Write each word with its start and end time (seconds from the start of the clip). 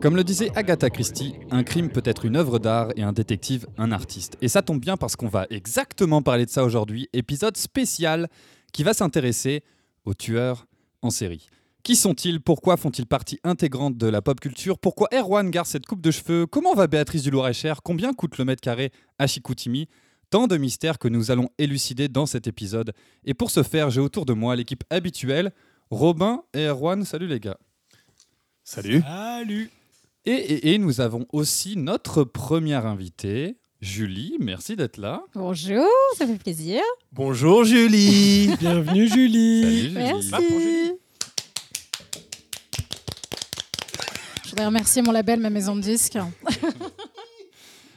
Comme 0.00 0.16
le 0.16 0.24
disait 0.24 0.50
Agatha 0.56 0.88
Christie, 0.88 1.34
un 1.50 1.62
crime 1.62 1.90
peut 1.90 2.02
être 2.04 2.24
une 2.24 2.36
œuvre 2.36 2.58
d'art 2.58 2.88
et 2.96 3.02
un 3.02 3.12
détective 3.12 3.66
un 3.76 3.92
artiste. 3.92 4.38
Et 4.40 4.48
ça 4.48 4.62
tombe 4.62 4.80
bien 4.80 4.96
parce 4.96 5.14
qu'on 5.14 5.28
va 5.28 5.46
exactement 5.50 6.22
parler 6.22 6.46
de 6.46 6.50
ça 6.50 6.64
aujourd'hui, 6.64 7.10
épisode 7.12 7.58
spécial 7.58 8.28
qui 8.72 8.82
va 8.82 8.94
s'intéresser 8.94 9.62
aux 10.06 10.14
tueurs 10.14 10.66
en 11.02 11.10
série. 11.10 11.48
Qui 11.82 11.96
sont-ils? 11.96 12.40
Pourquoi 12.40 12.78
font-ils 12.78 13.06
partie 13.06 13.40
intégrante 13.44 13.98
de 13.98 14.06
la 14.06 14.22
pop 14.22 14.40
culture? 14.40 14.78
Pourquoi 14.78 15.08
Erwan 15.12 15.50
garde 15.50 15.66
cette 15.66 15.86
coupe 15.86 16.00
de 16.00 16.10
cheveux? 16.10 16.46
Comment 16.46 16.74
va 16.74 16.86
Béatrice 16.86 17.22
du 17.22 17.30
Loir-et-Cher? 17.30 17.82
Combien 17.82 18.14
coûte 18.14 18.38
le 18.38 18.46
mètre 18.46 18.62
carré 18.62 18.92
à 19.18 19.26
Chicoutimi? 19.26 19.86
Tant 20.30 20.46
de 20.46 20.56
mystères 20.56 20.98
que 20.98 21.08
nous 21.08 21.30
allons 21.32 21.48
élucider 21.58 22.06
dans 22.08 22.24
cet 22.26 22.46
épisode. 22.46 22.92
Et 23.24 23.34
pour 23.34 23.50
ce 23.50 23.62
faire, 23.64 23.90
j'ai 23.90 24.00
autour 24.00 24.24
de 24.26 24.32
moi 24.32 24.54
l'équipe 24.54 24.84
habituelle, 24.90 25.52
Robin 25.90 26.42
et 26.54 26.66
Erwan. 26.66 27.04
Salut 27.04 27.26
les 27.26 27.40
gars. 27.40 27.58
Salut. 28.62 29.02
Salut 29.02 29.70
Et, 30.24 30.30
et- 30.32 30.74
et 30.74 30.78
nous 30.78 31.00
avons 31.00 31.26
aussi 31.32 31.76
notre 31.76 32.22
première 32.22 32.86
invitée, 32.86 33.56
Julie. 33.80 34.36
Merci 34.38 34.76
d'être 34.76 34.98
là. 34.98 35.24
Bonjour, 35.34 35.88
ça 36.16 36.26
fait 36.28 36.38
plaisir. 36.38 36.80
Bonjour 37.12 37.64
Julie. 37.64 38.54
Bienvenue 38.60 39.08
Julie 39.08 39.62
Salut 39.62 39.80
Julie. 39.80 39.94
Merci. 39.94 40.30
Ah, 40.32 40.38
Julie. 40.40 40.92
Je 44.44 44.50
voudrais 44.50 44.66
remercier 44.66 45.02
mon 45.02 45.10
label, 45.12 45.40
ma 45.40 45.50
maison 45.50 45.74
de 45.74 45.80
disques. 45.80 46.18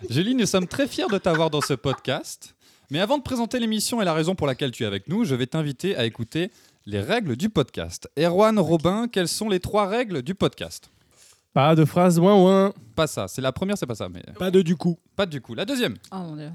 Julie, 0.09 0.35
nous 0.35 0.45
sommes 0.45 0.67
très 0.67 0.88
fiers 0.88 1.07
de 1.12 1.17
t'avoir 1.17 1.49
dans 1.49 1.62
ce 1.62 1.73
podcast. 1.73 2.55
Mais 2.91 2.99
avant 2.99 3.17
de 3.17 3.23
présenter 3.23 3.59
l'émission 3.59 4.02
et 4.02 4.05
la 4.05 4.13
raison 4.13 4.35
pour 4.35 4.45
laquelle 4.48 4.71
tu 4.71 4.84
es 4.84 4.85
avec 4.85 5.07
nous, 5.07 5.23
je 5.23 5.34
vais 5.35 5.48
t'inviter 5.48 5.95
à 5.95 6.05
écouter 6.05 6.52
les 6.85 6.99
règles 6.99 7.35
du 7.35 7.49
podcast. 7.49 8.09
Erwan, 8.19 8.59
Robin, 8.59 9.08
quelles 9.08 9.27
sont 9.27 9.50
les 9.50 9.59
trois 9.59 9.88
règles 9.88 10.22
du 10.22 10.36
podcast? 10.36 10.89
Pas 11.53 11.75
de 11.75 11.86
phrase 11.86 12.19
ouin 12.19 12.36
ouin. 12.36 12.73
Pas 12.95 13.08
ça. 13.08 13.27
C'est 13.27 13.42
la 13.42 13.52
première, 13.52 13.77
c'est 13.77 13.86
pas 13.88 13.95
ça. 13.95 14.09
Mais 14.09 14.22
Pas 14.38 14.52
de 14.52 14.61
du 14.61 14.75
coup. 14.75 14.97
pas 15.16 15.25
du 15.25 15.39
coup. 15.42 15.55
La 15.55 15.66
deuxième. 15.66 15.95
Oh 16.11 16.17
mon 16.17 16.36
dieu. 16.36 16.52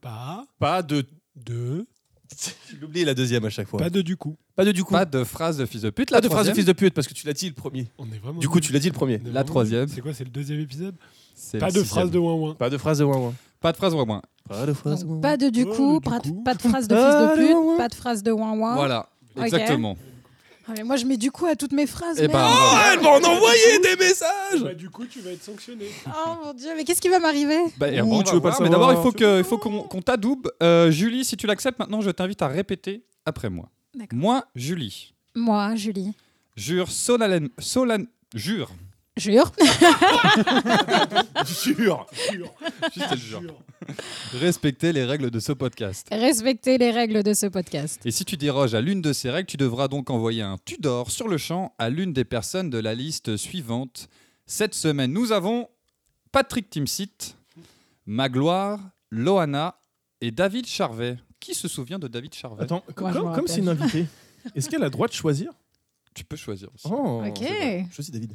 Pas 0.00 0.46
Pas 0.58 0.82
de. 0.82 1.04
de. 1.34 1.86
J'ai 2.70 2.84
oublié 2.84 3.04
la 3.04 3.14
deuxième 3.14 3.44
à 3.44 3.50
chaque 3.50 3.68
fois. 3.68 3.78
Pas 3.80 3.90
de 3.90 4.02
du 4.02 4.16
coup. 4.16 4.36
Pas 4.54 4.64
de 4.64 4.72
du 4.72 4.84
coup. 4.84 4.92
Pas 4.92 5.04
de 5.04 5.24
phrase 5.24 5.58
de 5.58 5.66
fils 5.66 5.82
de 5.82 5.90
pute. 5.90 6.10
Pas 6.10 6.16
La 6.16 6.20
de 6.20 6.26
phrase 6.28 6.46
de 6.46 6.50
troisième. 6.52 6.56
fils 6.56 6.64
de 6.66 6.72
pute 6.72 6.94
parce 6.94 7.06
que 7.08 7.14
tu 7.14 7.26
l'as 7.26 7.32
dit 7.32 7.48
le 7.48 7.54
premier. 7.54 7.88
On 7.98 8.06
est 8.12 8.18
vraiment. 8.18 8.38
Du 8.38 8.48
coup, 8.48 8.60
tu 8.60 8.72
l'as 8.72 8.78
dit 8.78 8.88
le 8.88 8.94
premier. 8.94 9.14
on 9.22 9.24
est 9.24 9.24
La 9.26 9.30
vraiment- 9.40 9.44
troisième. 9.46 9.88
C'est 9.88 10.00
quoi 10.00 10.14
C'est 10.14 10.24
le 10.24 10.30
deuxième 10.30 10.60
épisode? 10.60 10.94
Pas 11.58 11.66
de 11.66 11.70
sixième. 11.72 11.84
phrase 11.84 12.10
de 12.10 12.18
ouin 12.18 12.34
ouin. 12.34 12.54
Pas 12.54 12.70
de 12.70 12.78
phrase 12.78 12.98
de 12.98 13.04
ouin 13.04 13.16
ouin. 13.18 13.34
Pas 13.60 13.72
de 13.72 13.76
phrase 13.76 13.94
ou 13.94 14.04
moins. 14.04 14.22
Pas 14.48 14.66
de 14.66 14.72
phrase 14.72 15.06
pas 15.22 15.36
de 15.36 15.48
du 15.48 15.64
Oh, 15.64 15.74
coup, 15.74 16.00
du 16.00 16.10
pas, 16.10 16.20
coup. 16.20 16.42
pas 16.44 16.54
de 16.54 16.62
phrase 16.62 16.86
de 16.88 16.94
Ah, 16.94 17.30
fils 17.34 17.40
de 17.40 17.46
pute, 17.48 17.56
ouin. 17.56 17.76
pas 17.76 17.88
de 17.88 17.94
phrase 17.94 18.22
de 18.22 18.30
ouin 18.32 18.52
ouin. 18.52 18.74
Voilà. 18.74 19.08
Exactement. 19.42 19.96
Ah, 20.68 20.72
mais 20.76 20.82
moi, 20.82 20.96
je 20.96 21.04
mets 21.04 21.16
du 21.16 21.30
coup 21.30 21.46
à 21.46 21.54
toutes 21.54 21.72
mes 21.72 21.86
phrases. 21.86 22.18
Et 22.18 22.26
merde. 22.26 22.32
ben, 22.32 22.48
Oh, 22.50 22.76
elle 22.92 23.00
va 23.00 23.10
en 23.10 23.22
envoyer 23.36 23.78
des 23.80 23.96
messages 23.96 24.62
Bah, 24.64 24.74
du 24.74 24.90
coup, 24.90 25.04
tu 25.06 25.20
vas 25.20 25.30
être 25.30 25.42
sanctionné. 25.44 25.86
Oh 26.08 26.30
mon 26.44 26.54
dieu, 26.54 26.70
mais 26.76 26.82
qu'est-ce 26.84 27.00
qui 27.00 27.08
va 27.08 27.18
m'arriver? 27.20 27.58
Bah, 27.78 27.88
et 27.90 28.00
Ouh, 28.02 28.12
on 28.14 28.22
tu 28.22 28.34
veux 28.34 28.40
pas 28.40 28.50
voir, 28.50 28.60
le 28.60 28.64
mais 28.66 28.70
d'abord, 28.70 28.92
il 28.92 28.98
faut 28.98 29.12
que- 29.12 29.38
il 29.38 29.44
faut 29.44 29.58
qu'on 29.58 29.82
qu'on 29.82 30.02
t'adoube. 30.02 30.48
Euh, 30.62 30.90
Julie, 30.90 31.24
si 31.24 31.36
tu 31.36 31.46
l'acceptes 31.46 31.78
maintenant, 31.78 32.00
je 32.00 32.10
t'invite 32.10 32.42
à 32.42 32.48
répéter 32.48 33.04
après 33.24 33.48
moi. 33.48 33.68
D'accord. 33.94 34.18
Moi, 34.18 34.44
Julie, 34.56 35.14
Moi, 35.36 35.74
Julie. 35.76 36.12
jure 36.56 36.90
solennellement, 36.90 37.48
solen, 37.58 38.06
jure, 38.34 38.70
Jure. 39.16 39.50
Juste 41.46 41.66
le 43.10 43.16
jure, 43.16 43.42
respecter 44.34 44.92
les 44.92 45.04
règles 45.04 45.30
de 45.30 45.40
ce 45.40 45.52
podcast. 45.52 46.06
Respecter 46.10 46.76
les 46.76 46.90
règles 46.90 47.22
de 47.22 47.32
ce 47.32 47.46
podcast. 47.46 48.00
Et 48.04 48.10
si 48.10 48.26
tu 48.26 48.36
déroges 48.36 48.74
à 48.74 48.80
l'une 48.82 49.00
de 49.00 49.14
ces 49.14 49.30
règles, 49.30 49.46
tu 49.46 49.56
devras 49.56 49.88
donc 49.88 50.10
envoyer 50.10 50.42
un 50.42 50.58
Tudor 50.64 51.10
sur 51.10 51.28
le 51.28 51.38
champ 51.38 51.74
à 51.78 51.88
l'une 51.88 52.12
des 52.12 52.24
personnes 52.24 52.68
de 52.68 52.78
la 52.78 52.94
liste 52.94 53.36
suivante. 53.38 54.08
Cette 54.46 54.74
semaine, 54.74 55.12
nous 55.12 55.32
avons 55.32 55.68
Patrick 56.30 56.68
Timsit, 56.68 57.36
Magloire, 58.04 58.78
Loana 59.10 59.78
et 60.20 60.30
David 60.30 60.66
Charvet. 60.66 61.16
Qui 61.40 61.54
se 61.54 61.68
souvient 61.68 61.98
de 61.98 62.08
David 62.08 62.34
Charvet? 62.34 62.64
Attends, 62.64 62.82
Moi, 62.98 63.12
comme, 63.34 63.46
c'est 63.46 63.60
une 63.60 63.68
invitée, 63.68 64.06
est-ce 64.54 64.68
qu'elle 64.68 64.82
a 64.82 64.86
le 64.86 64.90
droit 64.90 65.06
de 65.08 65.12
choisir? 65.12 65.52
Tu 66.14 66.24
peux 66.24 66.36
choisir 66.36 66.68
aussi. 66.74 66.86
Oh, 66.90 67.22
Ok. 67.26 67.46
Choisis 67.92 68.10
David. 68.10 68.34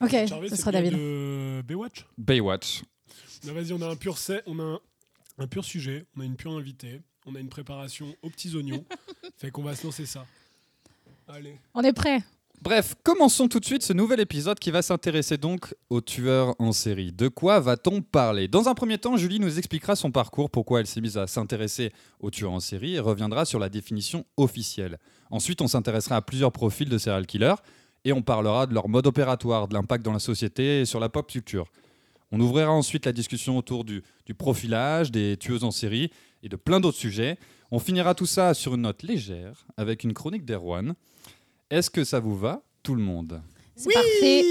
Ok, 0.00 0.10
Charvet, 0.28 0.48
ce 0.48 0.56
sera 0.56 0.72
David. 0.72 0.92
de 0.94 1.62
Baywatch. 1.66 2.06
Baywatch. 2.18 2.82
Non, 3.46 3.52
vas-y, 3.52 3.72
on 3.72 3.82
a 3.82 3.88
un 3.88 3.96
pur 3.96 4.18
set, 4.18 4.42
on 4.46 4.58
a 4.58 4.62
un, 4.62 4.80
un 5.38 5.46
pur 5.46 5.64
sujet, 5.64 6.06
on 6.16 6.20
a 6.20 6.24
une 6.24 6.36
pure 6.36 6.52
invitée, 6.52 7.00
on 7.26 7.34
a 7.34 7.40
une 7.40 7.48
préparation 7.48 8.14
aux 8.22 8.30
petits 8.30 8.54
oignons. 8.56 8.84
fait 9.38 9.50
qu'on 9.50 9.62
va 9.62 9.74
se 9.74 9.84
lancer 9.86 10.06
ça. 10.06 10.26
Allez. 11.28 11.58
On 11.74 11.82
est 11.82 11.92
prêt. 11.92 12.22
Bref, 12.62 12.94
commençons 13.02 13.46
tout 13.48 13.60
de 13.60 13.64
suite 13.64 13.82
ce 13.82 13.92
nouvel 13.92 14.20
épisode 14.20 14.58
qui 14.58 14.70
va 14.70 14.80
s'intéresser 14.80 15.36
donc 15.36 15.74
aux 15.90 16.00
tueurs 16.00 16.54
en 16.58 16.72
série. 16.72 17.12
De 17.12 17.28
quoi 17.28 17.60
va-t-on 17.60 18.00
parler? 18.00 18.48
Dans 18.48 18.68
un 18.68 18.74
premier 18.74 18.96
temps, 18.96 19.16
Julie 19.18 19.38
nous 19.40 19.58
expliquera 19.58 19.96
son 19.96 20.10
parcours, 20.10 20.48
pourquoi 20.48 20.80
elle 20.80 20.86
s'est 20.86 21.02
mise 21.02 21.18
à 21.18 21.26
s'intéresser 21.26 21.92
aux 22.20 22.30
tueurs 22.30 22.52
en 22.52 22.60
série 22.60 22.94
et 22.94 23.00
reviendra 23.00 23.44
sur 23.44 23.58
la 23.58 23.68
définition 23.68 24.24
officielle. 24.38 24.98
Ensuite, 25.30 25.60
on 25.60 25.68
s'intéressera 25.68 26.16
à 26.16 26.22
plusieurs 26.22 26.52
profils 26.52 26.88
de 26.88 26.96
serial 26.96 27.26
killers 27.26 27.56
et 28.04 28.12
on 28.12 28.22
parlera 28.22 28.66
de 28.66 28.74
leur 28.74 28.88
mode 28.88 29.06
opératoire, 29.06 29.68
de 29.68 29.74
l'impact 29.74 30.04
dans 30.04 30.12
la 30.12 30.18
société 30.18 30.80
et 30.80 30.84
sur 30.84 31.00
la 31.00 31.08
pop 31.08 31.26
culture. 31.30 31.66
On 32.32 32.40
ouvrira 32.40 32.70
ensuite 32.70 33.06
la 33.06 33.12
discussion 33.12 33.56
autour 33.58 33.84
du, 33.84 34.02
du 34.26 34.34
profilage, 34.34 35.10
des 35.12 35.36
tueuses 35.36 35.64
en 35.64 35.70
série 35.70 36.10
et 36.42 36.48
de 36.48 36.56
plein 36.56 36.80
d'autres 36.80 36.98
sujets. 36.98 37.38
On 37.70 37.78
finira 37.78 38.14
tout 38.14 38.26
ça 38.26 38.54
sur 38.54 38.74
une 38.74 38.82
note 38.82 39.02
légère 39.02 39.66
avec 39.76 40.04
une 40.04 40.12
chronique 40.12 40.44
d'Erwan. 40.44 40.94
Est-ce 41.70 41.90
que 41.90 42.04
ça 42.04 42.20
vous 42.20 42.36
va, 42.36 42.62
tout 42.82 42.94
le 42.94 43.02
monde? 43.02 43.40
C'est 43.76 43.92
parfait. 43.92 44.42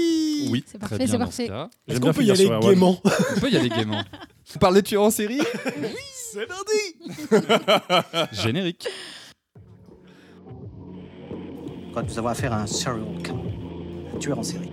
Oui, 0.50 0.64
C'est 0.66 0.78
parfait, 0.78 1.06
c'est 1.06 1.18
parfait. 1.18 1.46
ce. 1.46 1.92
Est-ce 1.92 2.00
qu'on 2.00 2.12
peut 2.12 2.24
y 2.24 2.30
aller 2.30 2.48
gaiement? 2.60 3.00
On 3.36 3.40
peut 3.40 3.50
y 3.50 3.56
aller 3.56 3.70
gaiement. 3.70 4.02
On 4.54 4.58
parle 4.58 4.74
des 4.74 4.82
tueurs 4.82 5.02
en 5.04 5.10
série? 5.10 5.40
C'est 6.12 6.46
lundi 6.46 8.28
Générique. 8.32 8.86
Quand 11.94 12.02
nous 12.02 12.18
avons 12.18 12.28
affaire 12.28 12.52
à 12.52 12.62
un 12.62 12.66
serial 12.66 13.04
killer, 14.14 14.16
un 14.16 14.18
tueur 14.18 14.38
en 14.38 14.42
série. 14.42 14.70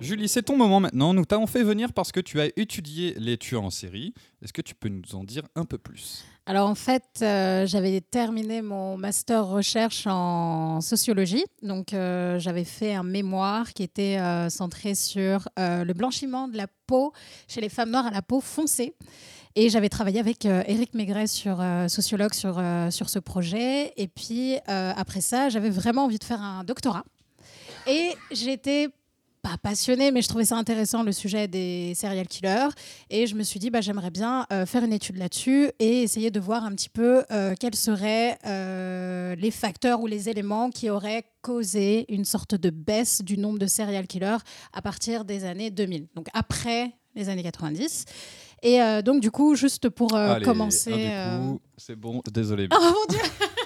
Julie, 0.00 0.28
c'est 0.28 0.42
ton 0.42 0.56
moment 0.56 0.78
maintenant. 0.78 1.14
Nous 1.14 1.24
t'avons 1.24 1.46
fait 1.46 1.62
venir 1.62 1.92
parce 1.92 2.12
que 2.12 2.20
tu 2.20 2.40
as 2.40 2.46
étudié 2.56 3.14
les 3.18 3.38
tueurs 3.38 3.64
en 3.64 3.70
série. 3.70 4.12
Est-ce 4.42 4.52
que 4.52 4.62
tu 4.62 4.74
peux 4.74 4.88
nous 4.88 5.14
en 5.14 5.24
dire 5.24 5.42
un 5.56 5.64
peu 5.64 5.78
plus? 5.78 6.24
Alors 6.44 6.68
en 6.68 6.74
fait, 6.74 7.02
euh, 7.22 7.66
j'avais 7.66 8.00
terminé 8.02 8.62
mon 8.62 8.96
master 8.98 9.46
recherche 9.46 10.06
en 10.06 10.80
sociologie. 10.80 11.44
Donc 11.62 11.92
euh, 11.92 12.38
j'avais 12.38 12.64
fait 12.64 12.94
un 12.94 13.02
mémoire 13.02 13.72
qui 13.72 13.82
était 13.82 14.18
euh, 14.18 14.50
centré 14.50 14.94
sur 14.94 15.48
euh, 15.58 15.84
le 15.84 15.92
blanchiment 15.94 16.46
de 16.46 16.56
la 16.56 16.68
peau 16.86 17.12
chez 17.48 17.60
les 17.60 17.70
femmes 17.70 17.90
noires 17.90 18.06
à 18.06 18.10
la 18.10 18.22
peau 18.22 18.40
foncée. 18.40 18.94
Et 19.56 19.70
j'avais 19.70 19.88
travaillé 19.88 20.20
avec 20.20 20.44
euh, 20.44 20.62
Éric 20.66 20.92
Maigret, 20.92 21.26
sur, 21.26 21.62
euh, 21.62 21.88
sociologue, 21.88 22.34
sur, 22.34 22.58
euh, 22.58 22.90
sur 22.90 23.08
ce 23.08 23.18
projet. 23.18 23.94
Et 23.96 24.06
puis 24.06 24.56
euh, 24.68 24.92
après 24.94 25.22
ça, 25.22 25.48
j'avais 25.48 25.70
vraiment 25.70 26.04
envie 26.04 26.18
de 26.18 26.24
faire 26.24 26.42
un 26.42 26.62
doctorat. 26.62 27.04
Et 27.86 28.14
j'étais 28.30 28.88
pas 29.46 29.58
passionnée, 29.58 30.10
mais 30.10 30.22
je 30.22 30.28
trouvais 30.28 30.44
ça 30.44 30.56
intéressant 30.56 31.04
le 31.04 31.12
sujet 31.12 31.46
des 31.46 31.94
serial 31.94 32.26
killers. 32.26 32.68
Et 33.10 33.28
je 33.28 33.36
me 33.36 33.44
suis 33.44 33.60
dit, 33.60 33.70
bah, 33.70 33.80
j'aimerais 33.80 34.10
bien 34.10 34.44
euh, 34.52 34.66
faire 34.66 34.82
une 34.82 34.92
étude 34.92 35.16
là-dessus 35.16 35.70
et 35.78 36.02
essayer 36.02 36.32
de 36.32 36.40
voir 36.40 36.64
un 36.64 36.72
petit 36.72 36.88
peu 36.88 37.22
euh, 37.30 37.54
quels 37.58 37.76
seraient 37.76 38.38
euh, 38.44 39.36
les 39.36 39.52
facteurs 39.52 40.00
ou 40.00 40.08
les 40.08 40.28
éléments 40.28 40.70
qui 40.70 40.90
auraient 40.90 41.24
causé 41.42 42.12
une 42.12 42.24
sorte 42.24 42.56
de 42.56 42.70
baisse 42.70 43.22
du 43.22 43.38
nombre 43.38 43.60
de 43.60 43.66
serial 43.66 44.08
killers 44.08 44.38
à 44.72 44.82
partir 44.82 45.24
des 45.24 45.44
années 45.44 45.70
2000, 45.70 46.08
donc 46.16 46.26
après 46.34 46.92
les 47.14 47.28
années 47.28 47.44
90. 47.44 48.04
Et 48.62 48.80
donc, 49.04 49.20
du 49.20 49.30
coup, 49.30 49.54
juste 49.54 49.88
pour 49.90 50.14
Allez, 50.16 50.44
commencer. 50.44 51.12
C'est 51.76 51.94
bon, 51.94 52.20
désolé. 52.32 52.68
Oh 52.72 52.78
mon 52.80 53.14
dieu! 53.14 53.22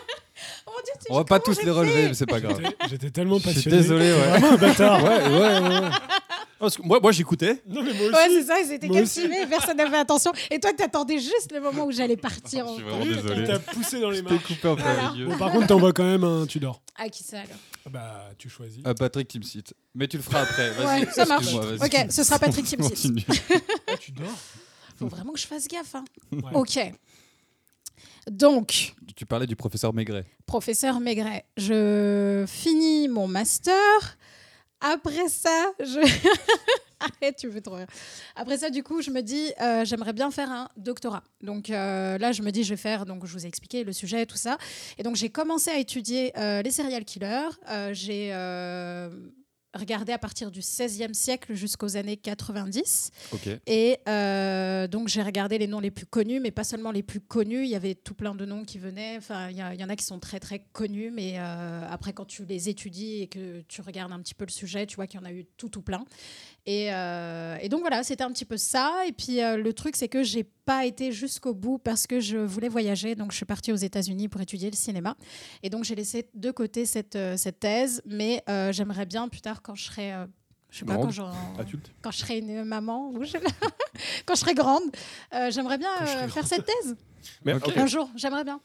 Mon 0.81 0.85
dieu, 0.85 0.93
tu 1.07 1.13
On 1.13 1.17
va 1.17 1.25
pas 1.25 1.41
tous 1.41 1.63
les 1.63 1.71
relever, 1.71 2.09
mais 2.09 2.15
c'est 2.15 2.27
pas 2.27 2.41
grave. 2.41 2.61
J'étais- 2.89 3.11
tellement 3.11 3.37
Je 3.39 3.43
suis 3.49 3.55
passionné. 3.55 3.77
désolé, 3.79 4.13
ouais. 4.13 4.19
Vraiment 4.29 4.51
un 4.53 4.57
bâtard. 4.57 5.03
Ouais, 5.05 5.23
ouais, 5.29 5.29
ouais. 5.61 5.81
ouais. 5.81 5.89
Parce 6.59 6.77
que 6.77 6.83
moi, 6.83 7.01
moi 7.01 7.11
j'écoutais. 7.13 7.63
Non, 7.67 7.83
mais 7.83 7.93
moi 7.95 8.03
aussi. 8.09 8.13
Ouais, 8.15 8.29
c'est 8.29 8.43
ça, 8.45 8.61
ils 8.61 8.73
étaient 8.73 8.87
Moi 8.87 8.99
captivés, 9.01 9.47
personne 9.49 9.77
n'avait 9.79 9.97
attention. 9.97 10.31
Et 10.51 10.61
toi, 10.61 10.73
t'attendais 10.75 11.19
juste 11.19 11.53
le 11.55 11.61
moment 11.61 11.87
où 11.87 11.91
j'allais 11.93 12.19
partir. 12.19 12.67
Je 12.69 12.75
suis 12.75 12.83
en 12.85 12.87
vraiment 12.99 13.05
désolé. 13.07 13.41
Il 13.41 13.47
t'a 13.47 13.59
poussé 13.59 13.99
dans 14.01 14.11
les 14.11 14.19
Je 14.19 14.23
mains. 14.25 14.31
t'ai 14.31 14.39
coupé 14.39 14.69
en 14.69 14.77
plein 14.77 14.93
Voilà. 14.95 15.11
milieu. 15.13 15.27
Bon, 15.29 15.39
par 15.39 15.51
contre, 15.53 15.67
t'envoies 15.69 15.93
quand 15.95 16.05
même 16.05 16.23
un 16.25 16.45
Tudor. 16.47 16.83
Ah, 16.99 17.09
qui 17.09 17.23
ça 17.25 17.39
alors 17.39 17.49
Ah 17.87 17.91
Bah, 17.91 18.31
tu 18.37 18.51
choisis. 18.51 18.83
Ah, 18.85 18.93
Patrick 18.93 19.29
Timsit. 19.29 19.65
Mais 19.95 20.07
tu 20.07 20.19
le 20.19 20.23
feras 20.23 20.43
après. 20.43 20.71
Vas-y, 20.73 21.01
Ouais, 21.01 21.09
ça 21.13 21.25
marche. 21.25 21.47
Ok, 21.55 22.07
ce 22.11 22.23
sera 22.25 22.39
Patrick 22.39 22.67
Timsit. 22.67 22.89
Continue. 22.91 23.25
Ah, 23.89 23.97
tu 23.99 24.13
dors 24.13 24.27
Faut 24.99 25.07
vraiment 25.07 25.33
que 25.33 25.39
je 25.41 25.47
fasse 25.47 25.67
gaffe. 25.67 25.95
hein. 25.95 26.05
Ouais. 26.31 26.41
Ok. 26.53 26.79
Donc, 28.31 28.95
Tu 29.17 29.27
parlais 29.27 29.47
du 29.47 29.57
professeur 29.57 29.93
Maigret. 29.93 30.25
professeur 30.47 31.01
Maigret, 31.01 31.45
je 31.57 32.45
finis 32.47 33.09
mon 33.09 33.27
master. 33.27 33.75
Après 34.81 35.29
ça, 35.29 35.73
je. 35.81 35.99
Arrête, 37.01 37.37
tu 37.37 37.63
trop 37.63 37.75
rire. 37.75 37.87
Après 38.37 38.59
ça, 38.59 38.71
du 38.71 38.83
coup, 38.85 39.03
je 39.03 39.11
me 39.11 39.23
dis, 39.23 39.51
euh, 39.61 39.85
j'aimerais 39.85 40.13
bien 40.13 40.31
faire 40.31 40.51
un 40.51 40.69
doctorat. 40.77 41.25
Donc 41.43 41.71
euh, 41.71 42.19
là, 42.19 42.31
je 42.31 42.43
me 42.43 42.53
dis, 42.53 42.63
je 42.63 42.71
vais 42.71 42.77
faire, 42.81 43.05
donc 43.05 43.27
je 43.27 43.33
vous 43.33 43.47
ai 43.47 43.49
expliqué 43.49 43.83
le 43.83 43.93
sujet, 43.93 44.27
tout 44.27 44.37
ça. 44.37 44.59
Et 44.97 45.03
donc, 45.03 45.17
j'ai 45.17 45.31
commencé 45.31 45.71
à 45.71 45.79
étudier 45.79 46.33
euh, 46.39 46.63
les 46.63 46.71
serial 46.71 47.05
killers. 47.05 47.49
J'ai 47.93 48.33
regardé 49.75 50.13
à 50.13 50.19
partir 50.19 50.51
du 50.51 50.61
XVIe 50.61 51.15
siècle 51.15 51.55
jusqu'aux 51.55 51.97
années 51.97 52.17
90. 52.17 53.11
Ok. 53.33 53.49
Et 53.67 53.99
euh, 54.09 54.89
donc, 54.89 55.09
j'ai 55.09 55.23
regardé 55.23 55.59
les 55.59 55.67
noms 55.67 55.81
les 55.81 55.91
plus 55.91 56.07
connus, 56.07 56.41
mais 56.41 56.51
pas 56.51 56.65
seulement 56.65 56.91
les 56.91 57.03
plus 57.03 57.21
connus. 57.21 57.63
Il 57.65 57.69
y 57.71 57.77
avait 57.77 57.95
tout 57.95 58.15
plein 58.15 58.35
de 58.35 58.45
noms 58.45 58.65
qui 58.65 58.79
venaient. 58.79 59.17
Enfin, 59.17 59.49
il 59.51 59.57
y, 59.57 59.61
a- 59.61 59.75
il 59.75 59.81
y 59.81 59.85
en 59.85 59.89
a 59.89 59.97
qui 59.97 60.05
sont 60.05 60.19
très, 60.19 60.41
très 60.41 60.61
connus, 60.73 61.11
mais 61.11 61.35
euh, 61.39 61.87
après, 61.89 62.13
quand 62.13 62.25
tu 62.25 62.45
les 62.45 62.69
étudies 62.69 63.23
et 63.23 63.27
que 63.29 63.61
tu 63.69 63.81
regardes 63.81 64.13
un 64.13 64.21
petit 64.21 64.35
peu 64.35 64.45
le 64.45 64.51
sujet, 64.51 64.87
tu 64.87 64.97
vois 64.97 65.07
qu'il 65.07 65.21
y 65.21 65.23
en 65.23 65.27
a 65.27 65.33
eu 65.33 65.45
tout, 65.57 65.69
tout 65.69 65.83
plein. 65.83 66.05
Et, 66.67 66.93
euh, 66.93 67.57
et 67.61 67.69
donc, 67.69 67.81
voilà, 67.81 68.03
c'était 68.03 68.23
un 68.25 68.31
petit 68.31 68.45
peu 68.45 68.57
ça. 68.57 69.03
Et 69.07 69.13
puis, 69.13 69.43
euh, 69.43 69.57
le 69.57 69.73
truc, 69.73 69.97
c'est 69.97 70.09
que 70.09 70.23
j'ai 70.23 70.45
pas 70.45 70.85
été 70.87 71.11
jusqu'au 71.13 71.55
bout 71.55 71.79
parce 71.79 72.07
que 72.07 72.21
je 72.21 72.37
voulais 72.37 72.69
voyager. 72.69 73.15
Donc, 73.15 73.33
je 73.33 73.37
suis 73.37 73.47
partie 73.47 73.73
aux 73.73 73.77
États-Unis 73.77 74.29
pour 74.29 74.41
étudier 74.41 74.71
le 74.71 74.77
cinéma. 74.77 75.17
Et 75.63 75.71
donc, 75.71 75.85
j'ai 75.85 75.95
laissé 75.95 76.29
de 76.35 76.51
côté 76.51 76.87
cette, 76.87 77.17
euh, 77.17 77.37
cette 77.37 77.61
thèse, 77.61 78.03
mais 78.07 78.43
j'aimerais 78.73 79.07
bien 79.07 79.29
plus 79.29 79.41
tard, 79.41 79.63
quand 79.63 79.75
je 79.75 79.85
serai. 79.85 80.13
je 80.71 80.79
sais 80.79 80.85
pas, 80.85 80.97
Grande. 80.97 81.13
quand 82.03 82.11
je 82.11 82.19
serai 82.19 82.39
une 82.39 82.63
maman 82.65 83.11
ou 83.11 83.25
je- 83.25 83.37
quand 84.27 84.35
je 84.35 84.41
serai 84.41 84.55
grande, 84.55 84.83
euh, 85.35 85.51
j'aimerais 85.51 85.79
bien 85.79 85.91
euh, 86.03 86.29
faire 86.29 86.47
cette 86.47 86.65
thèse 86.67 86.97
Mais 87.45 87.55
Ok. 87.55 87.69
ok. 87.69 87.77
un 87.77 87.87
jour. 87.87 88.09
J'aimerais 88.17 88.45
bien. 88.45 88.61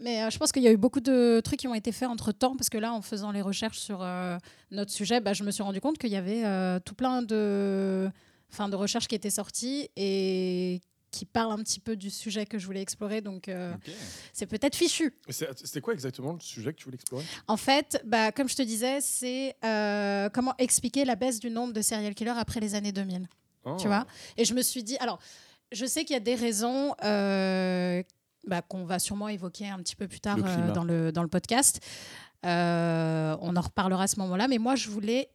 Mais 0.00 0.22
euh, 0.22 0.30
je 0.30 0.38
pense 0.38 0.52
qu'il 0.52 0.62
y 0.62 0.68
a 0.68 0.72
eu 0.72 0.76
beaucoup 0.76 1.00
de 1.00 1.40
trucs 1.44 1.60
qui 1.60 1.68
ont 1.68 1.74
été 1.74 1.92
faits 1.92 2.08
entre 2.08 2.32
temps 2.32 2.56
parce 2.56 2.68
que 2.68 2.78
là, 2.78 2.92
en 2.92 3.02
faisant 3.02 3.32
les 3.32 3.42
recherches 3.42 3.78
sur 3.78 4.02
euh, 4.02 4.38
notre 4.70 4.92
sujet, 4.92 5.20
bah, 5.20 5.32
je 5.32 5.44
me 5.44 5.50
suis 5.50 5.62
rendu 5.62 5.80
compte 5.80 5.98
qu'il 5.98 6.10
y 6.10 6.16
avait 6.16 6.44
euh, 6.44 6.78
tout 6.80 6.94
plein 6.94 7.22
de, 7.22 8.08
enfin, 8.52 8.68
de 8.68 8.76
recherches 8.76 9.08
qui 9.08 9.14
étaient 9.14 9.30
sorties 9.30 9.90
et 9.96 10.80
qui 11.10 11.24
parlent 11.24 11.52
un 11.52 11.62
petit 11.62 11.80
peu 11.80 11.96
du 11.96 12.10
sujet 12.10 12.44
que 12.44 12.58
je 12.58 12.66
voulais 12.66 12.82
explorer. 12.82 13.22
Donc, 13.22 13.50
c'est 14.34 14.46
peut-être 14.46 14.76
fichu. 14.76 15.14
C'était 15.30 15.80
quoi 15.80 15.94
exactement 15.94 16.34
le 16.34 16.40
sujet 16.40 16.72
que 16.72 16.78
tu 16.78 16.84
voulais 16.84 16.96
explorer? 16.96 17.24
En 17.46 17.56
fait, 17.56 18.02
bah, 18.04 18.30
comme 18.30 18.46
je 18.48 18.54
te 18.54 18.62
disais, 18.62 19.00
c'est 19.00 19.56
comment 20.34 20.54
expliquer 20.58 21.06
la 21.06 21.16
baisse 21.16 21.40
du 21.40 21.50
nombre 21.50 21.72
de 21.72 21.80
serial 21.80 22.14
killers 22.14 22.34
après 22.36 22.60
les 22.60 22.74
années 22.74 22.92
2000. 22.92 23.26
Ah. 23.64 23.76
tu 23.78 23.86
vois? 23.86 24.06
Et 24.36 24.44
je 24.44 24.54
me 24.54 24.62
suis 24.62 24.82
dit, 24.82 24.96
alors, 24.98 25.18
je 25.72 25.86
sais 25.86 26.04
qu'il 26.04 26.14
y 26.14 26.16
a 26.16 26.20
des 26.20 26.34
raisons 26.34 26.94
euh, 27.04 28.02
bah, 28.48 28.62
qu'on 28.62 28.84
va 28.84 28.98
sûrement 28.98 29.28
évoquer 29.28 29.68
un 29.68 29.78
petit 29.78 29.96
peu 29.96 30.08
plus 30.08 30.20
tard 30.20 30.36
Le 30.38 30.44
euh, 30.46 30.72
dans, 30.72 30.84
le, 30.84 31.12
dans 31.12 31.22
le 31.22 31.28
podcast. 31.28 31.80
Euh, 32.46 33.36
on 33.40 33.56
en 33.56 33.60
reparlera 33.60 34.04
à 34.04 34.06
ce 34.06 34.18
moment-là. 34.20 34.48
Mais 34.48 34.58
moi, 34.58 34.74
je 34.74 34.88
voulais 34.88 35.30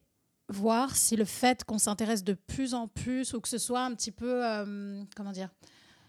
voir 0.50 0.96
si 0.96 1.16
le 1.16 1.26
fait 1.26 1.64
qu'on 1.64 1.78
s'intéresse 1.78 2.24
de 2.24 2.34
plus 2.34 2.74
en 2.74 2.88
plus, 2.88 3.34
ou 3.34 3.40
que 3.42 3.48
ce 3.48 3.58
soit 3.58 3.82
un 3.82 3.94
petit 3.94 4.12
peu, 4.12 4.46
euh, 4.46 5.02
comment 5.16 5.32
dire, 5.32 5.50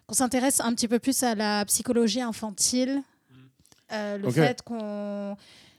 qu'on 0.06 0.14
s'intéresse 0.14 0.60
un 0.60 0.74
petit 0.74 0.88
peu 0.88 0.98
plus 0.98 1.22
à 1.22 1.34
la 1.34 1.64
psychologie 1.66 2.20
infantile, 2.20 3.02
le 3.90 4.30
fait 4.30 4.60
qu'on... 4.62 5.36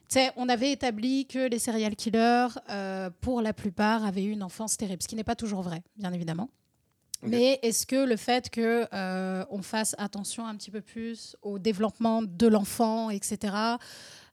tu 0.07 0.13
sais, 0.13 0.31
on 0.37 0.47
avait 0.47 0.71
établi 0.71 1.25
que 1.25 1.49
les 1.49 1.59
serial 1.59 1.95
killers, 1.95 2.47
euh, 2.69 3.09
pour 3.19 3.41
la 3.41 3.51
plupart, 3.51 4.05
avaient 4.05 4.23
eu 4.23 4.31
une 4.31 4.43
enfance 4.43 4.77
terrible, 4.77 5.03
ce 5.03 5.07
qui 5.07 5.15
n'est 5.15 5.25
pas 5.25 5.35
toujours 5.35 5.61
vrai, 5.61 5.83
bien 5.97 6.13
évidemment. 6.13 6.49
Mais 7.23 7.59
est-ce 7.63 7.85
que 7.85 8.05
le 8.05 8.17
fait 8.17 8.49
que 8.49 8.87
euh, 8.93 9.45
on 9.49 9.61
fasse 9.61 9.95
attention 9.97 10.45
un 10.47 10.55
petit 10.55 10.71
peu 10.71 10.81
plus 10.81 11.35
au 11.41 11.57
développement 11.59 12.21
de 12.21 12.47
l'enfant, 12.47 13.09
etc. 13.09 13.53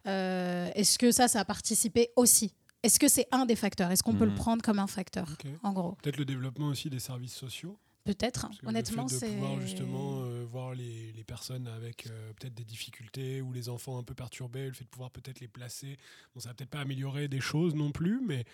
euh, 0.07 0.71
est-ce 0.75 0.99
que 0.99 1.11
ça, 1.13 1.29
ça 1.29 1.41
a 1.41 1.45
participé 1.45 2.11
aussi? 2.17 2.55
Est-ce 2.83 2.99
que 2.99 3.07
c'est 3.09 3.29
un 3.31 3.47
des 3.47 3.55
facteurs? 3.57 3.91
Est-ce 3.93 4.03
qu'on 4.03 4.15
peut 4.15 4.25
le 4.25 4.33
Mhm. 4.33 4.37
prendre 4.37 4.63
comme 4.63 4.79
un 4.81 4.89
facteur. 4.89 5.29
En 5.63 5.73
gros, 5.73 5.93
Peut-être 6.03 6.17
le 6.17 6.25
développement 6.25 6.67
aussi 6.67 6.91
des 6.91 6.99
services 6.99 7.35
sociaux. 7.35 7.79
peut-être. 8.05 8.49
Honnêtement, 8.67 9.05
de 9.05 9.11
c'est 9.11 9.29
pouvoir 9.29 9.61
justement 9.61 10.25
euh, 10.25 10.45
voir 10.51 10.75
les, 10.75 11.13
les 11.13 11.23
personnes 11.23 11.69
avec 11.69 12.09
euh, 12.09 12.33
peut-être 12.33 12.55
des 12.55 12.65
difficultés 12.65 13.41
ou 13.41 13.53
les 13.53 13.69
enfants 13.69 13.97
un 13.97 14.03
peu 14.03 14.15
perturbés, 14.15 14.67
le 14.67 14.73
fait 14.73 14.83
de 14.83 14.89
pouvoir 14.89 15.13
peut-être 15.13 15.39
les 15.39 15.47
placer. 15.47 15.97
Bon, 16.35 16.41
ça 16.41 16.49
va 16.49 16.55
peut-être 16.57 16.71
pas 16.71 16.81
améliorer 16.81 17.29
des 17.29 17.41
choses 17.41 17.77
non 17.77 17.93
plus, 17.93 18.21
mais 18.27 18.45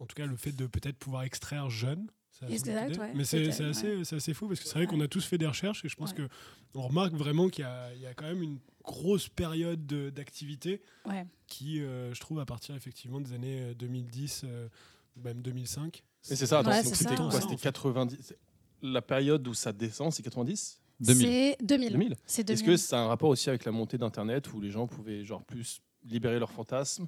en 0.00 0.06
tout 0.06 0.16
cas, 0.16 0.26
le 0.26 0.34
fait 0.34 0.50
de 0.50 0.66
peut-être 0.66 0.96
pouvoir 0.98 1.22
extraire 1.22 1.70
jeunes. 1.70 2.08
Exact, 2.48 2.96
ouais, 2.98 3.12
mais 3.14 3.24
c'est 3.24 3.48
assez, 3.48 4.34
fou 4.34 4.48
parce 4.48 4.60
que 4.60 4.66
c'est 4.66 4.74
vrai 4.74 4.86
qu'on 4.86 5.00
a 5.00 5.08
tous 5.08 5.24
fait 5.24 5.38
des 5.38 5.46
recherches 5.46 5.84
et 5.84 5.88
je 5.88 5.96
pense 5.96 6.10
Ouais. 6.10 6.16
que 6.16 6.28
on 6.74 6.82
remarque 6.82 7.12
vraiment 7.12 7.48
qu'il 7.48 7.64
y, 7.64 7.66
a- 7.68 7.92
il 7.94 8.00
y 8.00 8.06
a 8.06 8.14
quand 8.14 8.24
même 8.26 8.42
une 8.42 8.58
grosse 8.84 9.28
période 9.28 9.86
de- 9.86 10.10
d'activité 10.10 10.80
Ouais. 11.06 11.26
qui, 11.46 11.80
euh, 11.82 12.14
je 12.14 12.20
trouve, 12.20 12.40
à 12.40 12.46
partir 12.46 12.74
effectivement 12.74 13.20
des 13.20 13.32
années 13.34 13.60
euh, 13.60 13.74
2010, 13.74 14.42
euh, 14.44 14.68
même 15.16 15.42
2005. 15.42 16.02
Mais 16.30 16.36
c'est 16.36 16.46
ça, 16.46 16.62
c'était 16.82 16.94
ça, 16.94 17.14
quoi? 17.16 17.30
C'était 17.40 17.56
90. 17.56 18.18
c'est- 18.22 18.38
La 18.82 19.02
période 19.02 19.46
où 19.46 19.52
ça 19.52 19.72
descend, 19.72 20.10
c'est 20.12 20.22
90 20.22 20.80
2000. 21.00 21.26
C'est 21.26 21.56
2000. 21.62 21.92
2000 21.92 22.16
C'est 22.24 22.48
Est-ce 22.48 22.62
2000. 22.62 22.76
que 22.76 22.76
ça 22.78 22.98
a 23.00 23.02
un 23.04 23.08
rapport 23.08 23.28
aussi 23.28 23.48
avec 23.50 23.64
la 23.66 23.72
montée 23.72 23.98
d'Internet 23.98 24.50
où 24.54 24.60
les 24.60 24.70
gens 24.70 24.86
pouvaient 24.86 25.22
genre 25.24 25.42
plus 25.44 25.82
libérer 26.04 26.38
leurs 26.38 26.50
fantasmes? 26.52 27.06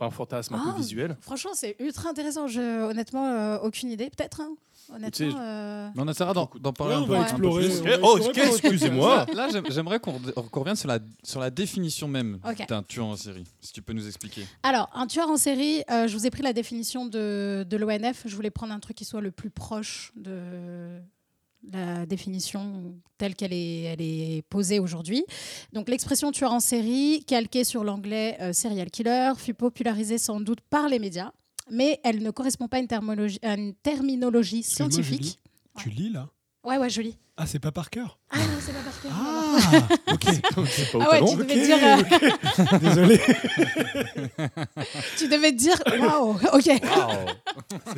Enfin, 0.00 0.06
un 0.06 0.10
fantasme 0.10 0.54
un 0.54 0.62
Ah. 0.66 0.72
peu 0.72 0.78
visuel 0.80 1.16
Franchement, 1.20 1.50
c'est 1.54 1.76
ultra 1.78 2.08
intéressant. 2.10 2.46
Je, 2.48 2.60
honnêtement, 2.88 3.26
euh, 3.26 3.58
aucune 3.58 3.90
idée. 3.90 4.08
Peut-être. 4.10 4.40
hein. 4.40 4.54
Honnêtement. 4.92 5.38
Euh, 5.38 5.88
Mais 5.94 6.02
on 6.02 6.08
essaiera 6.08 6.32
d'en 6.32 6.50
d'en 6.58 6.72
parler 6.72 6.94
Ouais, 6.94 7.00
un 7.00 7.04
on 7.04 7.06
peu, 7.06 7.12
va 7.12 7.20
un 7.20 7.24
peu 7.24 7.50
plus. 7.58 7.98
Oh, 8.02 8.18
excusez-moi. 8.34 9.26
Là, 9.28 9.34
là, 9.34 9.48
j'aime- 9.52 9.66
j'aimerais 9.70 10.00
qu'on 10.00 10.14
qu'on 10.18 10.60
revienne 10.60 10.74
sur 10.74 10.88
la, 10.88 10.98
sur 11.22 11.38
la 11.38 11.50
définition 11.50 12.08
même 12.08 12.38
d'un 12.68 12.82
tueur 12.82 13.06
en 13.06 13.16
série. 13.16 13.44
Si 13.60 13.72
tu 13.72 13.82
peux 13.82 13.92
nous 13.92 14.06
expliquer. 14.08 14.46
Alors, 14.62 14.88
un 14.94 15.06
tueur 15.06 15.28
en 15.28 15.36
série, 15.36 15.82
euh, 15.90 16.08
je 16.08 16.16
vous 16.16 16.26
ai 16.26 16.30
pris 16.30 16.42
la 16.42 16.52
définition 16.52 17.06
de, 17.06 17.64
de 17.68 17.76
l'ONF. 17.76 18.22
Je 18.26 18.34
voulais 18.34 18.50
prendre 18.50 18.72
un 18.72 18.80
truc 18.80 18.96
qui 18.96 19.04
soit 19.04 19.20
le 19.20 19.30
plus 19.30 19.50
proche 19.50 20.12
de 20.16 20.98
la 21.72 22.06
définition 22.06 22.94
telle 23.18 23.34
qu'elle 23.34 23.52
est, 23.52 23.82
elle 23.82 24.00
est 24.00 24.42
posée 24.48 24.78
aujourd'hui. 24.78 25.24
Donc, 25.72 25.88
l'expression 25.88 26.32
tueur 26.32 26.52
en 26.52 26.60
série, 26.60 27.24
calquée 27.26 27.64
sur 27.64 27.84
l'anglais 27.84 28.36
euh, 28.40 28.52
serial 28.52 28.90
killer, 28.90 29.32
fut 29.36 29.54
popularisée 29.54 30.18
sans 30.18 30.40
doute 30.40 30.60
par 30.70 30.88
les 30.88 30.98
médias, 30.98 31.32
mais 31.70 32.00
elle 32.02 32.22
ne 32.22 32.30
correspond 32.30 32.66
pas 32.68 32.78
à 32.78 32.80
une, 32.80 32.86
terminologie- 32.88 33.38
à 33.42 33.54
une 33.54 33.74
terminologie 33.74 34.58
Excuse-moi, 34.60 34.90
scientifique. 34.90 35.38
Tu 35.78 35.90
lis 35.90 36.10
là? 36.10 36.28
Ouais, 36.64 36.78
ouais, 36.78 36.90
je 36.90 37.00
lis. 37.02 37.16
Ah, 37.36 37.46
c'est 37.46 37.58
pas 37.58 37.72
par 37.72 37.88
cœur? 37.90 38.18
Ah 38.30 38.38
non, 38.38 38.44
c'est 38.60 38.72
pas 38.72 38.80
parfait. 38.80 39.08
Ah 39.10 40.12
Ok. 40.12 40.24
Pas 40.92 40.98
Ah 41.00 41.10
ouais, 41.12 41.30
tu 41.30 41.36
devais 41.36 41.62
dire, 41.64 41.78
euh, 41.82 42.78
Désolé. 42.78 43.20
tu 45.18 45.28
devais 45.28 45.52
dire, 45.52 45.76
waouh, 46.00 46.32
ok. 46.52 46.80
Beau. 46.82 47.94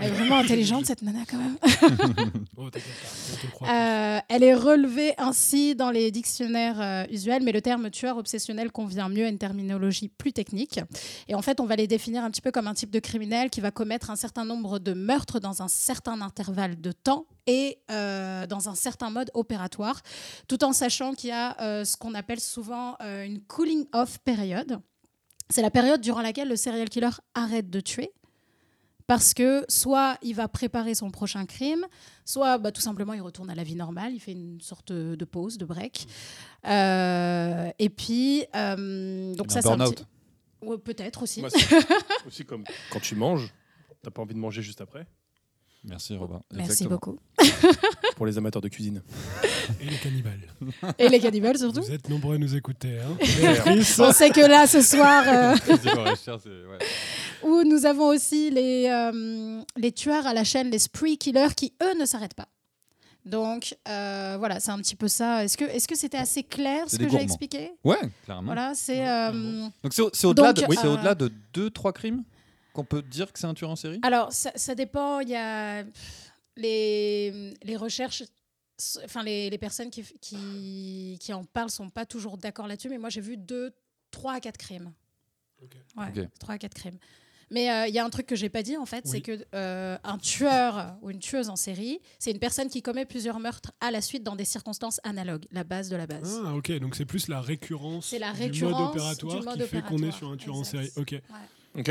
Elle 0.00 0.08
est 0.08 0.14
vraiment 0.14 0.38
intelligente 0.38 0.86
cette 0.86 1.02
nana 1.02 1.20
quand 1.28 1.38
même. 1.38 1.56
Oh, 2.56 2.68
pas. 2.70 4.16
Euh, 4.16 4.20
elle 4.28 4.42
est 4.42 4.54
relevée 4.54 5.12
ainsi 5.18 5.74
dans 5.74 5.90
les 5.90 6.10
dictionnaires 6.10 6.80
euh, 6.80 7.04
usuels, 7.10 7.42
mais 7.42 7.52
le 7.52 7.60
terme 7.60 7.90
tueur 7.90 8.16
obsessionnel 8.16 8.70
convient 8.70 9.08
mieux 9.08 9.26
à 9.26 9.28
une 9.28 9.38
terminologie 9.38 10.08
plus 10.08 10.32
technique. 10.32 10.80
Et 11.28 11.34
en 11.34 11.42
fait, 11.42 11.60
on 11.60 11.66
va 11.66 11.76
les 11.76 11.86
définir 11.86 12.22
un 12.24 12.30
petit 12.30 12.40
peu 12.40 12.52
comme 12.52 12.68
un 12.68 12.74
type 12.74 12.90
de 12.90 13.00
criminel 13.00 13.50
qui 13.50 13.60
va 13.60 13.70
commettre 13.70 14.10
un 14.10 14.16
certain 14.16 14.44
nombre 14.44 14.78
de 14.78 14.92
meurtres 14.92 15.40
dans 15.40 15.62
un 15.62 15.68
certain 15.68 16.20
intervalle 16.20 16.80
de 16.80 16.92
temps 16.92 17.26
et 17.46 17.78
euh, 17.90 18.46
dans 18.46 18.68
un 18.68 18.74
certain 18.74 19.10
mode 19.10 19.30
opératoire, 19.34 20.00
tout 20.48 20.64
en 20.64 20.72
sachant 20.72 21.14
qu'il 21.14 21.30
y 21.30 21.32
a 21.32 21.84
ce 21.84 21.96
qu'on 21.96 22.14
appelle 22.14 22.40
souvent 22.40 22.96
une 23.00 23.40
cooling 23.40 23.84
off 23.92 24.18
période. 24.18 24.80
C'est 25.50 25.62
la 25.62 25.70
période 25.70 26.00
durant 26.00 26.22
laquelle 26.22 26.48
le 26.48 26.56
serial 26.56 26.88
killer 26.88 27.10
arrête 27.34 27.68
de 27.68 27.80
tuer. 27.80 28.12
Parce 29.06 29.34
que 29.34 29.64
soit 29.68 30.16
il 30.22 30.34
va 30.34 30.48
préparer 30.48 30.94
son 30.94 31.10
prochain 31.10 31.44
crime, 31.44 31.84
soit 32.24 32.56
bah, 32.58 32.72
tout 32.72 32.80
simplement 32.80 33.12
il 33.12 33.20
retourne 33.20 33.50
à 33.50 33.54
la 33.54 33.62
vie 33.62 33.74
normale, 33.74 34.12
il 34.14 34.20
fait 34.20 34.32
une 34.32 34.60
sorte 34.62 34.92
de 34.92 35.24
pause, 35.26 35.58
de 35.58 35.64
break. 35.66 36.06
Euh, 36.66 37.70
et 37.78 37.90
puis, 37.90 38.44
euh, 38.56 39.34
donc 39.34 39.52
ça 39.52 39.60
c'est 39.62 39.68
un 39.68 39.78
petit- 39.78 40.04
Ouais, 40.62 40.78
Peut-être 40.78 41.22
aussi. 41.22 41.40
Moi, 41.40 41.50
c'est 41.50 41.58
aussi 42.26 42.44
comme 42.46 42.64
quand 42.90 43.00
tu 43.00 43.14
manges, 43.14 43.52
t'as 44.02 44.10
pas 44.10 44.22
envie 44.22 44.32
de 44.34 44.38
manger 44.38 44.62
juste 44.62 44.80
après. 44.80 45.06
Merci 45.86 46.16
Robin. 46.16 46.40
Merci 46.50 46.84
Exactement. 46.84 46.90
beaucoup. 46.98 47.18
Pour 48.16 48.24
les 48.24 48.38
amateurs 48.38 48.62
de 48.62 48.68
cuisine. 48.68 49.02
Et 49.82 49.84
les 49.84 49.98
cannibales. 49.98 50.40
Et 50.98 51.10
les 51.10 51.20
cannibales 51.20 51.58
surtout. 51.58 51.82
Vous 51.82 51.90
êtes 51.92 52.08
nombreux 52.08 52.36
à 52.36 52.38
nous 52.38 52.56
écouter. 52.56 52.98
Hein. 53.00 53.14
On 53.98 54.12
sait 54.14 54.30
que 54.30 54.40
là, 54.40 54.66
ce 54.66 54.80
soir, 54.80 55.24
euh, 55.26 55.54
Excusez-moi, 55.56 56.14
cher, 56.14 56.38
c'est- 56.42 56.48
ouais. 56.48 56.78
Où 57.44 57.62
nous 57.64 57.86
avons 57.86 58.08
aussi 58.08 58.50
les, 58.50 58.86
euh, 58.88 59.62
les 59.76 59.92
tueurs 59.92 60.26
à 60.26 60.34
la 60.34 60.44
chaîne, 60.44 60.70
les 60.70 60.78
spree 60.78 61.16
killers, 61.18 61.54
qui 61.56 61.74
eux 61.82 61.98
ne 61.98 62.04
s'arrêtent 62.04 62.34
pas. 62.34 62.48
Donc 63.24 63.74
euh, 63.88 64.36
voilà, 64.38 64.60
c'est 64.60 64.70
un 64.70 64.78
petit 64.78 64.96
peu 64.96 65.08
ça. 65.08 65.44
Est-ce 65.44 65.56
que 65.56 65.64
est-ce 65.64 65.88
que 65.88 65.96
c'était 65.96 66.18
assez 66.18 66.42
clair 66.42 66.90
ce 66.90 66.96
que 66.98 67.08
j'ai 67.08 67.20
expliqué? 67.22 67.72
Ouais, 67.82 67.96
clairement. 68.24 68.46
Voilà, 68.46 68.74
c'est 68.74 69.08
euh. 69.08 69.68
Donc 69.82 69.94
c'est 69.94 70.02
au- 70.02 70.30
au-delà 70.30 70.52
de, 70.52 70.62
oui, 70.68 70.76
c'est 70.78 70.86
euh, 70.86 70.92
au-delà 70.94 71.14
de 71.14 71.32
2-3 71.54 71.92
crimes 71.94 72.22
qu'on 72.74 72.84
peut 72.84 73.00
dire 73.00 73.32
que 73.32 73.38
c'est 73.38 73.46
un 73.46 73.54
tueur 73.54 73.70
en 73.70 73.76
série? 73.76 74.00
Alors, 74.02 74.32
ça, 74.32 74.50
ça 74.56 74.74
dépend. 74.74 75.20
Il 75.20 75.28
y 75.30 75.36
a 75.36 75.84
les, 76.56 77.54
les 77.62 77.76
recherches. 77.76 78.22
Enfin, 79.04 79.22
les, 79.22 79.48
les 79.50 79.58
personnes 79.58 79.88
qui, 79.90 80.02
qui, 80.20 81.16
qui 81.20 81.32
en 81.32 81.44
parlent 81.44 81.70
sont 81.70 81.88
pas 81.88 82.04
toujours 82.04 82.36
d'accord 82.36 82.66
là-dessus, 82.66 82.88
mais 82.88 82.98
moi 82.98 83.08
j'ai 83.08 83.20
vu 83.20 83.36
deux, 83.36 83.72
trois 84.10 84.34
à 84.34 84.40
quatre 84.40 84.58
crimes. 84.58 84.92
Ok. 85.62 85.76
Ouais, 85.96 86.28
trois 86.40 86.54
à 86.54 86.58
quatre 86.58 86.74
crimes. 86.74 86.98
Mais 87.50 87.70
euh, 87.70 87.86
il 87.86 87.94
y 87.94 87.98
a 87.98 88.04
un 88.04 88.10
truc 88.10 88.26
que 88.26 88.36
j'ai 88.36 88.48
pas 88.48 88.62
dit 88.62 88.76
en 88.76 88.86
fait, 88.86 89.04
Oui. 89.04 89.10
c'est 89.10 89.20
que 89.20 89.44
euh, 89.54 89.96
un 90.04 90.18
tueur 90.18 90.96
ou 91.02 91.10
une 91.10 91.18
tueuse 91.18 91.48
en 91.48 91.56
série, 91.56 92.00
c'est 92.18 92.30
une 92.30 92.38
personne 92.38 92.68
qui 92.68 92.82
commet 92.82 93.04
plusieurs 93.04 93.38
meurtres 93.40 93.72
à 93.80 93.90
la 93.90 94.00
suite 94.00 94.22
dans 94.22 94.36
des 94.36 94.44
circonstances 94.44 95.00
analogues, 95.04 95.44
la 95.50 95.64
base 95.64 95.88
de 95.88 95.96
la 95.96 96.06
base. 96.06 96.40
Ah, 96.44 96.54
ok, 96.54 96.72
donc 96.78 96.94
c'est 96.96 97.04
plus 97.04 97.28
la 97.28 97.40
récurrence, 97.40 98.12
la 98.12 98.32
du 98.32 98.40
récurrence 98.42 98.80
mode 98.80 98.90
opératoire 98.90 99.38
du 99.40 99.44
mode 99.44 99.62
qui 99.62 99.68
fait 99.68 99.82
qu'on 99.82 99.98
est 99.98 100.12
sur 100.12 100.30
un 100.30 100.36
tueur 100.36 100.56
en 100.56 100.64
série. 100.64 100.90
Ok. 100.96 101.14
Ok. 101.76 101.90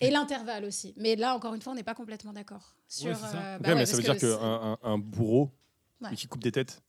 Et 0.00 0.10
l'intervalle 0.10 0.64
aussi. 0.66 0.92
Mais 0.98 1.16
là, 1.16 1.34
encore 1.34 1.54
une 1.54 1.62
fois, 1.62 1.72
on 1.72 1.76
n'est 1.76 1.82
pas 1.82 1.94
complètement 1.94 2.32
d'accord. 2.34 2.74
Sur, 2.86 3.06
Ouais, 3.08 3.14
ça. 3.14 3.26
euh, 3.34 3.56
Ok, 3.56 3.62
bah 3.62 3.68
ouais, 3.70 3.74
mais 3.76 3.86
ça 3.86 3.96
veut 3.96 4.02
dire 4.02 4.12
qu'un 4.12 4.18
c'est- 4.18 4.44
un, 4.44 4.78
un 4.82 4.98
bourreau 4.98 5.50
Ouais. 6.02 6.14
qui 6.14 6.26
coupe 6.26 6.42
des 6.42 6.52
têtes. 6.52 6.82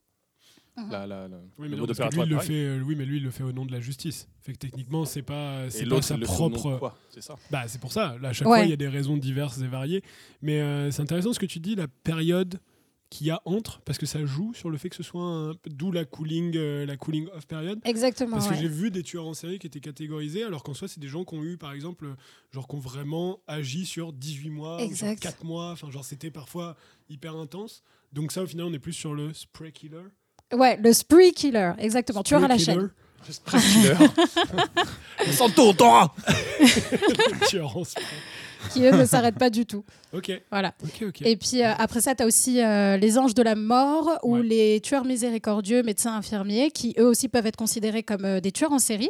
La, 0.89 1.07
la, 1.07 1.27
la- 1.27 1.38
Oui, 1.38 1.41
mais, 1.60 1.67
le 1.69 1.75
non, 1.75 1.81
mode 1.88 1.96
parce 1.98 2.10
que 2.10 2.15
lui, 2.15 2.24
il 2.24 2.29
le 2.29 2.39
fait, 2.39 2.53
euh, 2.53 2.81
oui, 2.86 2.96
mais 2.96 3.05
lui, 3.05 3.17
il 3.17 3.24
le 3.24 3.31
fait 3.31 3.43
au 3.43 3.51
nom 3.51 3.65
de 3.65 3.72
la 3.72 3.79
justice. 3.79 4.27
Fait 4.41 4.53
que 4.53 4.57
techniquement, 4.60 5.05
c'est 5.05 5.22
pas, 5.24 5.69
c'est 5.69 5.86
pas 5.88 6.01
sa 6.01 6.17
propre. 6.17 6.93
C'est 7.10 7.22
ça. 7.22 7.36
Bah, 7.51 7.67
c'est 7.67 7.81
pour 7.81 7.91
ça. 7.91 8.15
Là, 8.22 8.29
à 8.29 8.34
chaque 8.34 8.48
Ouais. 8.48 8.57
fois, 8.60 8.65
il 8.65 8.69
y 8.69 8.74
a 8.74 8.77
des 8.77 8.88
raisons 8.88 9.17
diverses 9.17 9.60
et 9.60 9.67
variées. 9.67 10.03
Mais 10.41 10.62
euh, 10.62 10.91
c'est 10.91 11.01
intéressant 11.01 11.34
ce 11.34 11.39
que 11.39 11.46
tu 11.46 11.60
dis, 11.60 11.75
la 11.75 11.88
période 11.88 12.60
qu'il 13.10 13.25
y 13.27 13.31
a 13.31 13.41
entre, 13.46 13.79
parce 13.81 13.98
que 13.98 14.05
ça 14.05 14.25
joue 14.25 14.53
sur 14.53 14.69
le 14.69 14.77
fait 14.77 14.89
que 14.89 14.96
ce 14.98 15.01
soit 15.03 15.24
un... 15.24 15.53
d'où 15.67 15.93
la 15.93 16.03
cooling, 16.03 16.57
euh, 16.57 16.86
la 16.86 16.98
cooling 16.98 17.29
off 17.34 17.48
période. 17.48 17.79
Exactement. 17.86 18.31
Parce 18.36 18.50
que 18.50 18.53
ouais. 18.53 18.60
j'ai 18.60 18.67
vu 18.67 18.91
des 18.91 19.01
tueurs 19.01 19.25
en 19.25 19.34
série 19.34 19.60
qui 19.60 19.67
étaient 19.67 19.79
catégorisés, 19.79 20.43
alors 20.43 20.62
qu'en 20.62 20.74
soi, 20.74 20.89
c'est 20.89 21.00
des 21.00 21.07
gens 21.07 21.24
qui 21.24 21.34
ont 21.36 21.43
eu, 21.43 21.57
par 21.57 21.72
exemple, 21.72 22.13
genre 22.51 22.67
qui 22.67 22.75
ont 22.75 22.79
vraiment 22.79 23.39
agi 23.48 23.86
sur 23.86 24.12
18 24.12 24.50
mois, 24.50 24.75
ou 24.75 24.93
sur 24.93 25.07
Exact. 25.07 25.22
4 25.22 25.46
mois. 25.46 25.72
Enfin, 25.72 25.89
genre, 25.89 26.03
c'était 26.03 26.31
parfois 26.31 26.75
hyper 27.10 27.34
intense. 27.38 27.81
Donc, 28.12 28.34
ça, 28.34 28.43
au 28.43 28.46
final, 28.46 28.65
on 28.65 28.74
est 28.74 28.79
plus 28.79 28.91
sur 28.93 29.13
le 29.13 29.34
spray 29.34 29.72
killer. 29.72 30.03
Ouais, 30.54 30.77
le 30.82 30.94
spree 30.94 31.32
killer, 31.34 31.72
exactement. 31.80 32.24
Tueur 32.24 32.44
à 32.44 32.48
la 32.48 32.58
chaîne. 32.58 32.89
Stress 33.30 33.63
killer. 33.74 33.94
Santo, 35.34 35.74
Dora 35.74 36.13
tueur 37.50 37.75
en 37.75 37.84
spray. 37.84 38.04
qui 38.72 38.86
eux 38.86 38.92
ne 38.92 39.06
s'arrêtent 39.06 39.38
pas 39.38 39.50
du 39.50 39.66
tout. 39.66 39.84
Ok, 40.13 40.32
Voilà. 40.50 40.74
ok, 40.84 41.08
ok. 41.10 41.22
Et 41.24 41.36
puis 41.36 41.62
euh, 41.63 41.74
après 41.77 42.00
ça, 42.00 42.16
tu 42.16 42.24
as 42.24 42.25
aussi 42.25 42.62
euh, 42.63 42.96
les 42.96 43.18
anges 43.18 43.34
de 43.34 43.44
la 43.44 43.56
mort 43.56 44.18
ou 44.24 44.36
Ouais. 44.38 44.44
les 44.44 44.80
tueurs 44.82 45.04
miséricordieux, 45.04 45.84
médecins 45.84 46.16
infirmiers, 46.16 46.72
qui 46.72 46.96
eux 47.00 47.06
aussi 47.08 47.27
peuvent 47.27 47.46
être 47.46 47.58
considérés 47.58 48.04
comme 48.04 48.24
euh, 48.24 48.39
des 48.39 48.51
tueurs 48.54 48.72
en 48.72 48.80
série. 48.80 49.10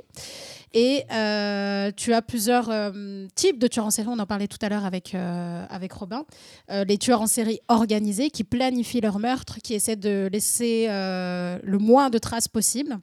Et 0.73 1.03
euh, 1.11 1.91
tu 1.95 2.13
as 2.13 2.21
plusieurs 2.21 2.69
euh, 2.69 3.27
types 3.35 3.59
de 3.59 3.67
tueurs 3.67 3.85
en 3.85 3.89
série, 3.89 4.07
on 4.09 4.19
en 4.19 4.25
parlait 4.25 4.47
tout 4.47 4.57
à 4.61 4.69
l'heure 4.69 4.85
avec, 4.85 5.15
euh, 5.15 5.65
avec 5.69 5.93
Robin. 5.93 6.25
Les 6.69 6.97
tueurs 6.97 7.21
en 7.21 7.27
série 7.27 7.59
organisés 7.67 8.29
qui 8.29 8.43
planifient 8.43 9.01
leurs 9.01 9.19
meurtres, 9.19 9.59
qui 9.63 9.73
essaient 9.73 9.95
de 9.95 10.29
laisser 10.31 10.87
le 10.87 11.77
moins 11.77 12.09
de 12.09 12.17
traces 12.17 12.47
possible. 12.47 12.99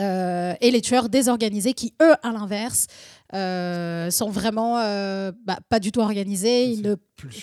Euh, 0.00 0.54
et 0.60 0.70
les 0.70 0.80
tueurs 0.80 1.08
désorganisés 1.08 1.74
qui, 1.74 1.94
eux, 2.00 2.14
à 2.22 2.32
l'inverse, 2.32 2.86
euh, 3.34 4.10
sont 4.10 4.30
vraiment 4.30 4.78
euh, 4.78 5.30
bah, 5.44 5.58
pas 5.68 5.78
du 5.78 5.92
tout 5.92 6.00
organisés. 6.00 6.64
Il 6.64 6.98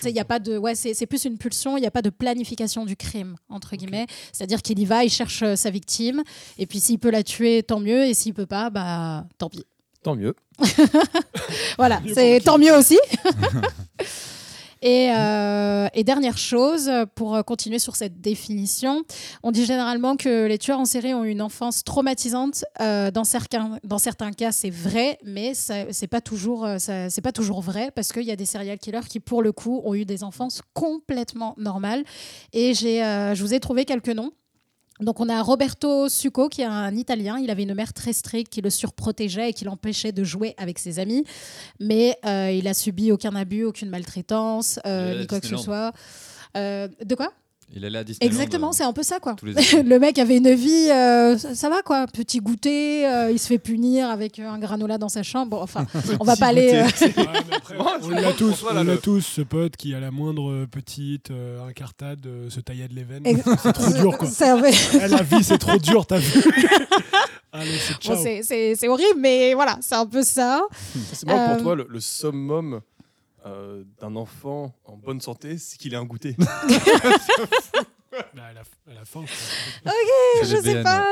y 0.06 0.20
a 0.20 0.26
pas 0.26 0.40
de, 0.40 0.58
ouais, 0.58 0.76
c'est 0.76 0.94
c'est 0.94 1.06
plus 1.06 1.26
une 1.26 1.38
pulsion. 1.38 1.78
Il 1.78 1.82
n'y 1.82 1.88
a 1.88 1.92
pas 1.92 2.02
de 2.02 2.10
planification 2.10 2.86
du 2.86 2.96
crime 2.96 3.36
entre 3.50 3.76
guillemets. 3.76 4.08
C'est-à-dire 4.34 4.62
qu'il 4.62 4.80
y 4.80 4.86
va, 4.86 5.04
il 5.04 5.10
cherche 5.10 5.44
euh, 5.44 5.56
sa 5.56 5.70
victime, 5.70 6.24
et 6.58 6.66
puis 6.66 6.80
s'il 6.80 7.00
peut 7.00 7.12
la 7.12 7.24
tuer, 7.24 7.64
tant 7.64 7.80
mieux, 7.80 8.06
et 8.06 8.14
s'il 8.14 8.34
peut 8.34 8.46
pas, 8.46 8.70
bah 8.70 9.26
tant 9.38 9.50
pis. 9.50 9.66
Tant 10.04 10.16
mieux. 10.16 10.36
Voilà, 11.78 12.02
c'est 12.14 12.42
tant 12.44 12.58
mieux 12.58 12.76
aussi. 12.76 12.98
Et, 14.82 15.12
euh, 15.12 15.88
et 15.94 16.04
dernière 16.04 16.38
chose, 16.38 16.92
pour 17.16 17.44
continuer 17.46 17.80
sur 17.80 17.96
cette 17.96 18.22
définition, 18.22 19.04
on 19.44 19.52
dit 19.52 19.66
généralement 19.66 20.16
que 20.16 20.46
les 20.46 20.58
tueurs 20.58 20.80
en 20.80 20.86
série 20.86 21.14
ont 21.14 21.24
une 21.24 21.42
enfance 21.42 21.84
traumatisante. 21.84 22.66
Euh, 22.82 23.12
dans, 23.12 23.24
certains, 23.24 23.80
dans 23.84 23.98
certains 23.98 24.32
cas, 24.32 24.52
c'est 24.52 24.70
vrai, 24.70 25.18
mais 25.24 25.54
c'est 25.54 26.08
pas 26.08 26.18
euh, 26.18 27.10
pas 27.24 27.32
toujours 27.32 27.62
vrai 27.62 27.92
parce 27.94 28.14
qu'il 28.14 28.24
y 28.24 28.32
a 28.32 28.36
des 28.36 28.46
serial 28.46 28.78
killers 28.78 29.08
qui, 29.10 29.20
pour 29.20 29.42
le 29.42 29.52
coup, 29.52 29.82
ont 29.84 29.94
eu 29.94 30.06
des 30.06 30.24
enfances 30.24 30.62
complètement 30.74 31.56
normales. 31.58 32.04
Et 32.54 32.74
j'ai, 32.74 33.04
euh, 33.04 33.36
je 33.36 33.44
vous 33.44 33.54
ai 33.54 33.60
trouvé 33.60 33.86
quelques 33.86 34.10
noms. 34.10 34.32
Donc 35.00 35.20
on 35.20 35.30
a 35.30 35.42
Roberto 35.42 36.10
Succo 36.10 36.50
qui 36.50 36.62
est 36.62 36.66
un 36.66 36.96
Italien. 36.96 37.38
Il 37.38 37.50
avait 37.50 37.64
une 37.64 37.74
mère 37.74 37.94
très 37.94 38.14
stricte 38.14 38.52
qui 38.52 38.62
le 38.62 38.70
surprotégeait 38.70 39.50
et 39.50 39.54
qui 39.54 39.66
l'empêchait 39.66 40.12
de 40.12 40.24
jouer 40.24 40.56
avec 40.58 40.80
ses 40.80 41.00
amis. 41.00 41.24
Mais 41.80 42.18
euh, 42.26 42.52
il 42.52 42.68
a 42.68 42.74
subi 42.74 43.12
aucun 43.12 43.36
abus, 43.36 43.64
aucune 43.64 43.90
maltraitance, 43.90 44.80
euh, 44.86 45.22
ni 45.22 45.28
quoi 45.28 45.40
que 45.40 45.48
ce 45.48 45.58
soit. 45.58 45.94
Euh, 46.56 46.88
de 47.04 47.16
quoi? 47.16 47.32
Il 47.76 47.84
allait 47.84 47.98
à 48.00 48.04
Disneyland. 48.04 48.32
Exactement, 48.34 48.70
euh, 48.70 48.74
c'est 48.74 48.84
un 48.86 48.94
peu 48.94 49.04
ça 49.04 49.20
quoi. 49.20 49.36
le 49.44 49.98
mec 50.00 50.18
avait 50.20 50.38
une 50.38 50.54
vie, 50.54 50.90
euh, 50.90 51.38
ça, 51.38 51.54
ça 51.54 51.70
va 51.70 51.82
quoi, 51.82 52.08
petit 52.08 52.40
goûter, 52.40 53.06
euh, 53.08 53.30
il 53.30 53.38
se 53.40 53.48
fait 53.48 53.58
punir 53.58 54.10
avec 54.10 54.40
un 54.40 54.58
granola 54.58 54.98
dans 54.98 55.10
sa 55.10 55.22
chambre. 55.22 55.52
Bon, 55.52 55.62
enfin, 55.62 55.86
on 56.20 56.24
va 56.24 56.36
pas 56.38 56.48
aller. 56.48 56.72
euh, 56.74 56.86
Ouais, 57.70 57.86
on 58.04 58.10
l'a 58.10 58.32
tous, 58.34 58.64
on 58.70 58.74
l'a 58.84 58.98
tous, 58.98 59.22
ce 59.22 59.42
pote 59.42 59.76
qui 59.76 59.94
à 59.94 60.00
la 60.00 60.10
moindre 60.12 60.66
petite 60.72 61.30
euh, 61.32 61.68
incartade 61.68 62.26
euh, 62.26 62.50
se 62.50 62.62
taillait 62.62 62.88
de 62.88 62.94
les 62.96 63.04
veines. 63.04 63.24
C'est 63.62 63.74
trop 63.74 63.92
dur 63.92 64.18
quoi. 64.18 64.28
la 65.08 65.22
vie 65.24 65.44
c'est 65.44 65.58
trop 65.58 65.78
dur, 65.78 66.06
t'as 66.06 66.18
vu 66.20 66.42
Allez, 67.52 67.72
c'est 67.80 68.08
Bon, 68.08 68.76
c'est- 68.76 68.88
horrible, 68.88 69.20
mais 69.20 69.54
voilà, 69.54 69.78
c'est 69.82 69.96
un 69.96 70.06
peu 70.06 70.22
ça. 70.24 70.62
C'est 71.14 71.26
marrant 71.28 71.52
Euh, 71.52 71.54
pour 71.56 71.64
toi, 71.64 71.76
le, 71.76 71.88
le 71.90 72.00
summum 72.00 72.82
euh, 73.48 73.84
d'un 74.00 74.16
enfant 74.16 74.74
en 74.86 74.96
bonne 74.98 75.22
santé, 75.22 75.58
c'est 75.58 75.78
qu'il 75.78 75.94
ait 75.94 75.98
un 75.98 76.06
goûter. 76.06 76.36
Bah, 78.34 78.44
à, 78.50 78.54
la, 78.54 78.62
à 78.62 78.96
la 79.00 79.06
fin. 79.06 79.24
C'est 79.28 80.46
je 80.46 80.62
sais 80.62 80.82
pas. 80.82 81.04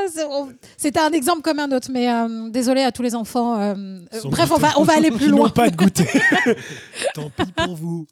C'était 0.77 0.99
un 0.99 1.11
exemple 1.11 1.41
comme 1.41 1.59
un 1.59 1.71
autre, 1.71 1.89
mais 1.91 2.09
euh, 2.11 2.49
désolé 2.49 2.81
à 2.81 2.91
tous 2.91 3.03
les 3.03 3.13
enfants. 3.13 3.59
euh, 3.59 3.75
euh, 4.13 4.19
Sans 4.21 4.29
bref, 4.29 4.49
on 4.51 4.57
va, 4.57 4.69
on 4.77 4.83
va 4.83 4.93
aller 4.95 5.11
plus 5.11 5.25
Ils 5.25 5.31
n'ont 5.31 5.37
loin. 5.39 5.49
pas 5.49 5.69
de 5.69 5.75
goûter. 5.75 6.07
Tant 7.13 7.29
pis 7.29 7.51
pour 7.51 7.75
vous. 7.75 8.07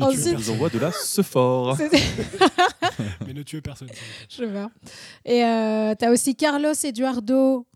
Ensuite- 0.00 0.34
Ils 0.38 0.50
envoient 0.50 0.70
de 0.70 0.78
la 0.78 0.90
ce 0.90 1.22
fort. 1.22 1.76
C'est- 1.76 1.90
Mais 3.26 3.32
ne 3.34 3.42
tuez 3.42 3.60
personne. 3.60 3.88
s'il 3.88 3.96
vous 3.98 4.26
plaît. 4.26 4.26
Je 4.38 4.44
vois. 4.60 4.70
Et 5.24 5.44
euh, 5.44 5.94
tu 5.96 6.04
as 6.04 6.10
aussi 6.10 6.34
Carlos 6.34 6.72
Eduardo. 6.72 7.66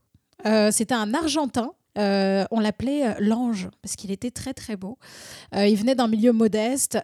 Euh, 0.46 0.70
C'était 0.72 0.94
un 0.94 1.12
Argentin. 1.14 1.72
Euh, 1.96 2.44
on 2.50 2.60
l'appelait 2.60 3.06
euh, 3.06 3.14
l'ange 3.20 3.68
parce 3.82 3.96
qu'il 3.96 4.10
était 4.10 4.30
très 4.30 4.54
très 4.54 4.76
beau. 4.76 4.98
Euh, 5.54 5.66
il 5.66 5.76
venait 5.76 5.94
d'un 5.94 6.08
milieu 6.08 6.32
modeste, 6.32 6.98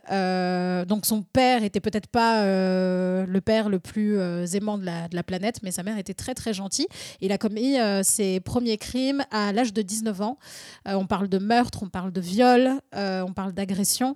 donc 0.88 1.06
son 1.06 1.22
père 1.22 1.62
était 1.64 1.80
peut-être 1.80 2.08
pas 2.08 2.44
le 2.44 3.40
père 3.40 3.68
le 3.68 3.78
plus 3.78 4.18
aimant 4.54 4.78
de 4.78 4.84
la, 4.84 5.22
planète, 5.22 5.60
mais 5.62 5.70
sa 5.70 5.82
mère 5.82 5.98
était 5.98 6.14
très 6.14 6.34
très 6.34 6.52
gentille. 6.52 6.86
Il 7.20 7.32
a 7.32 7.38
commis 7.38 7.76
ses 8.02 8.40
premiers 8.40 8.76
crimes 8.76 9.24
à 9.30 9.52
l'âge 9.52 9.72
de 9.72 9.82
19 9.82 10.20
ans. 10.20 10.38
On 10.86 11.06
parle 11.06 11.28
de 11.28 11.38
meurtre, 11.38 11.82
on 11.82 11.88
parle 11.88 12.12
de 12.12 12.20
viol, 12.20 12.80
on 12.94 13.32
parle 13.34 13.52
d'agression, 13.52 14.14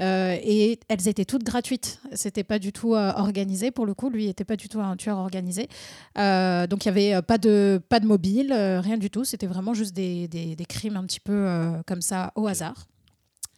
et 0.00 0.78
elles 0.88 1.08
étaient 1.08 1.24
toutes 1.24 1.44
gratuites. 1.44 2.00
C'était 2.12 2.44
pas 2.44 2.58
du 2.58 2.72
tout 2.72 2.94
organisé 2.94 3.70
pour 3.70 3.86
le 3.86 3.94
coup. 3.94 4.10
Lui 4.10 4.28
était 4.28 4.44
pas 4.44 4.56
du 4.56 4.68
tout 4.68 4.80
un 4.80 4.96
tueur 4.96 5.18
organisé. 5.18 5.68
Donc 6.16 6.84
il 6.84 6.86
y 6.86 6.88
avait 6.88 7.22
pas 7.22 7.38
de 7.38 7.80
pas 7.88 8.00
de 8.00 8.06
mobile, 8.06 8.52
rien 8.52 8.98
du 8.98 9.10
tout. 9.10 9.24
C'était 9.24 9.46
vraiment 9.46 9.74
juste 9.74 9.94
des, 9.94 10.17
des- 10.26 10.56
des 10.56 10.64
crimes 10.64 10.96
un 10.96 11.04
petit 11.04 11.20
peu 11.20 11.32
euh, 11.46 11.82
comme 11.86 12.00
ça 12.02 12.32
au 12.34 12.46
hasard. 12.48 12.86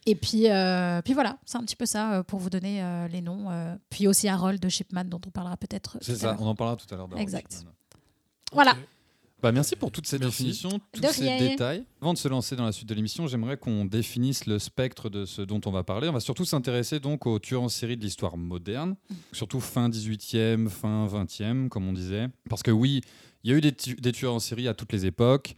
Et 0.05 0.15
puis, 0.15 0.49
euh, 0.49 1.01
puis 1.03 1.13
voilà, 1.13 1.37
c'est 1.45 1.57
un 1.57 1.63
petit 1.63 1.75
peu 1.75 1.85
ça 1.85 2.13
euh, 2.15 2.23
pour 2.23 2.39
vous 2.39 2.49
donner 2.49 2.83
euh, 2.83 3.07
les 3.07 3.21
noms. 3.21 3.49
euh. 3.51 3.75
Puis 3.89 4.07
aussi 4.07 4.27
Harold 4.27 4.67
Shipman, 4.69 5.05
dont 5.05 5.21
on 5.25 5.29
parlera 5.31 5.57
peut-être. 5.57 5.97
C'est 6.01 6.15
ça, 6.15 6.35
on 6.39 6.45
en 6.47 6.55
parlera 6.55 6.75
tout 6.75 6.91
à 6.93 6.97
l'heure. 6.97 7.07
Exact. 7.17 7.51
Shipman. 7.53 7.71
Voilà. 8.51 8.75
Bah, 9.41 9.51
merci 9.51 9.75
pour 9.75 9.91
toutes 9.91 10.05
ces 10.05 10.19
Merci. 10.19 10.43
définitions, 10.43 10.79
tous 10.91 11.01
De 11.01 11.07
ces 11.07 11.23
rien. 11.27 11.39
détails. 11.39 11.83
Avant 11.99 12.13
de 12.13 12.17
se 12.19 12.27
lancer 12.27 12.55
dans 12.55 12.65
la 12.65 12.71
suite 12.71 12.87
de 12.87 12.93
l'émission, 12.93 13.25
j'aimerais 13.25 13.57
qu'on 13.57 13.85
définisse 13.85 14.45
le 14.45 14.59
spectre 14.59 15.09
de 15.09 15.25
ce 15.25 15.41
dont 15.41 15.59
on 15.65 15.71
va 15.71 15.83
parler. 15.83 16.09
On 16.09 16.13
va 16.13 16.19
surtout 16.19 16.45
s'intéresser 16.45 16.99
donc 16.99 17.25
aux 17.25 17.39
tueurs 17.39 17.63
en 17.63 17.69
série 17.69 17.97
de 17.97 18.03
l'histoire 18.03 18.37
moderne, 18.37 18.95
surtout 19.31 19.59
fin 19.59 19.89
18e, 19.89 20.69
fin 20.69 21.07
20e, 21.07 21.69
comme 21.69 21.87
on 21.87 21.93
disait. 21.93 22.27
Parce 22.51 22.61
que 22.61 22.69
oui, 22.69 23.01
il 23.43 23.49
y 23.49 23.53
a 23.53 23.57
eu 23.57 23.61
des, 23.61 23.71
tu- 23.71 23.95
des 23.95 24.11
tueurs 24.11 24.35
en 24.35 24.39
série 24.39 24.67
à 24.67 24.75
toutes 24.75 24.93
les 24.93 25.07
époques. 25.07 25.55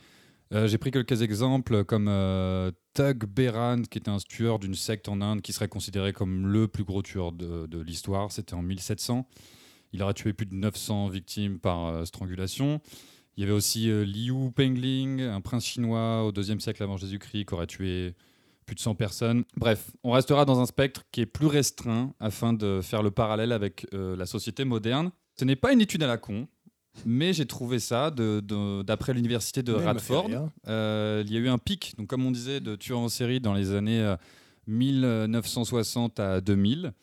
Euh, 0.54 0.68
J'ai 0.68 0.78
pris 0.78 0.92
quelques 0.92 1.24
exemples 1.24 1.84
comme 1.84 2.08
euh, 2.08 2.72
Tug 2.94 3.26
Beran, 3.26 3.82
qui 3.90 3.98
était 3.98 4.10
un 4.10 4.18
tueur 4.18 4.60
d'une 4.60 4.76
secte 4.76 5.10
en 5.10 5.20
Inde 5.22 5.42
qui 5.42 5.52
serait 5.52 5.68
considéré 5.68 6.14
comme 6.14 6.48
le 6.48 6.68
plus 6.68 6.84
gros 6.84 7.02
tueur 7.02 7.32
de, 7.32 7.82
l'histoire. 7.82 8.32
C'était 8.32 8.54
en 8.54 8.62
1700. 8.62 9.28
Il 9.94 10.04
aurait 10.04 10.14
tué 10.14 10.34
plus 10.34 10.46
de 10.46 10.54
900 10.54 11.08
victimes 11.08 11.60
par 11.60 11.86
euh, 11.88 12.06
strangulation. 12.06 12.82
Il 13.36 13.42
y 13.42 13.44
avait 13.46 13.54
aussi 13.54 13.90
euh, 13.90 14.06
Liu 14.06 14.52
Pengling, 14.52 15.22
un 15.22 15.42
prince 15.42 15.66
chinois 15.66 16.24
au 16.24 16.32
deuxième 16.32 16.60
siècle 16.60 16.84
avant 16.84 16.98
Jésus-Christ, 16.98 17.46
qui 17.46 17.54
aurait 17.56 17.66
tué 17.66 18.14
plus 18.68 18.76
de 18.76 18.80
100 18.80 18.94
personnes. 18.94 19.46
Bref, 19.58 19.90
on 20.04 20.12
restera 20.12 20.46
dans 20.46 20.60
un 20.60 20.68
spectre 20.68 21.02
qui 21.12 21.22
est 21.22 21.26
plus 21.26 21.48
restreint 21.48 22.14
afin 22.20 22.54
de 22.54 22.80
faire 22.82 23.02
le 23.02 23.10
parallèle 23.12 23.52
avec 23.52 23.86
la 23.92 24.26
société 24.26 24.64
moderne. 24.64 25.12
Ce 25.38 25.44
n'est 25.44 25.58
pas 25.58 25.74
une 25.74 25.82
étude 25.82 26.02
à 26.02 26.08
la 26.08 26.18
con, 26.18 26.48
mais 27.06 27.34
j'ai 27.34 27.46
trouvé 27.46 27.80
ça 27.80 28.12
de- 28.12 28.42
de- 28.46 28.82
d'après 28.84 29.14
l'université 29.14 29.64
de 29.64 29.74
Radford. 29.86 30.30
Euh, 30.68 31.24
il 31.26 31.34
y 31.34 31.38
a 31.38 31.40
eu 31.40 31.50
un 31.50 31.58
pic, 31.58 31.94
donc 31.98 32.08
comme 32.08 32.26
on 32.26 32.32
disait, 32.32 32.60
de 32.60 32.76
tueurs 32.76 33.00
en 33.00 33.10
série 33.10 33.40
dans 33.40 33.54
les 33.54 33.72
années 33.74 34.00
euh, 34.02 34.16
1960 34.68 36.20
à 36.20 36.42
2000. 36.42 36.94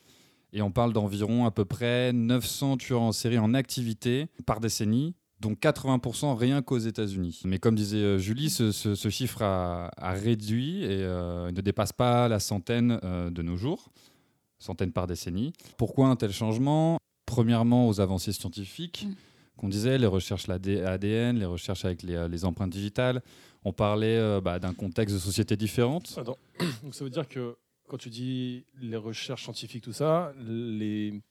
Et 0.53 0.61
on 0.61 0.71
parle 0.71 0.91
d'environ 0.93 1.45
à 1.45 1.51
peu 1.51 1.63
près 1.65 2.11
900 2.13 2.77
tueurs 2.77 3.01
en 3.01 3.11
série 3.13 3.37
en 3.39 3.53
activité 3.53 4.27
par 4.45 4.59
décennie, 4.59 5.13
donc 5.39 5.59
80% 5.61 6.35
rien 6.37 6.61
qu'aux 6.61 6.77
États-Unis. 6.77 7.41
Mais 7.45 7.57
comme 7.57 7.75
disait 7.75 7.97
euh, 7.97 8.17
Julie, 8.17 8.49
ce, 8.49 8.71
ce- 8.73 8.95
ce 8.95 9.09
chiffre 9.09 9.41
a, 9.43 9.91
a 9.97 10.11
réduit 10.11 10.83
et 10.83 10.87
euh, 10.89 11.51
ne 11.51 11.61
dépasse 11.61 11.93
pas 11.93 12.27
la 12.27 12.39
centaine 12.39 12.99
euh, 13.03 13.29
de 13.29 13.41
nos 13.41 13.55
jours, 13.55 13.91
centaine 14.59 14.91
par 14.91 15.07
décennie. 15.07 15.53
Pourquoi 15.77 16.07
un 16.09 16.15
tel 16.17 16.33
changement? 16.33 16.97
Premièrement, 17.25 17.87
aux 17.87 18.01
avancées 18.01 18.33
scientifiques, 18.33 19.07
Mm. 19.07 19.13
Qu'on 19.61 19.69
disait, 19.69 19.97
les 19.99 20.07
recherches 20.07 20.49
ADN, 20.49 21.37
les 21.37 21.45
recherches 21.45 21.85
avec 21.85 22.01
les, 22.01 22.15
euh, 22.15 22.27
les 22.27 22.43
empreintes 22.45 22.71
digitales. 22.71 23.21
On 23.63 23.71
parlait 23.71 24.17
euh, 24.17 24.41
bah, 24.41 24.57
d'un 24.57 24.73
contexte 24.73 25.13
de 25.15 25.19
société 25.19 25.55
différente. 25.55 26.13
Attends. 26.17 26.37
Donc 26.83 26.95
ça 26.95 27.03
veut 27.03 27.11
dire 27.11 27.27
que 27.29 27.55
quand 27.87 27.97
tu 27.97 28.09
dis 28.09 28.65
les 28.81 28.97
recherches 28.97 29.43
scientifiques, 29.43 29.83
tout 29.83 29.93
ça, 29.93 30.33
les 30.39 31.21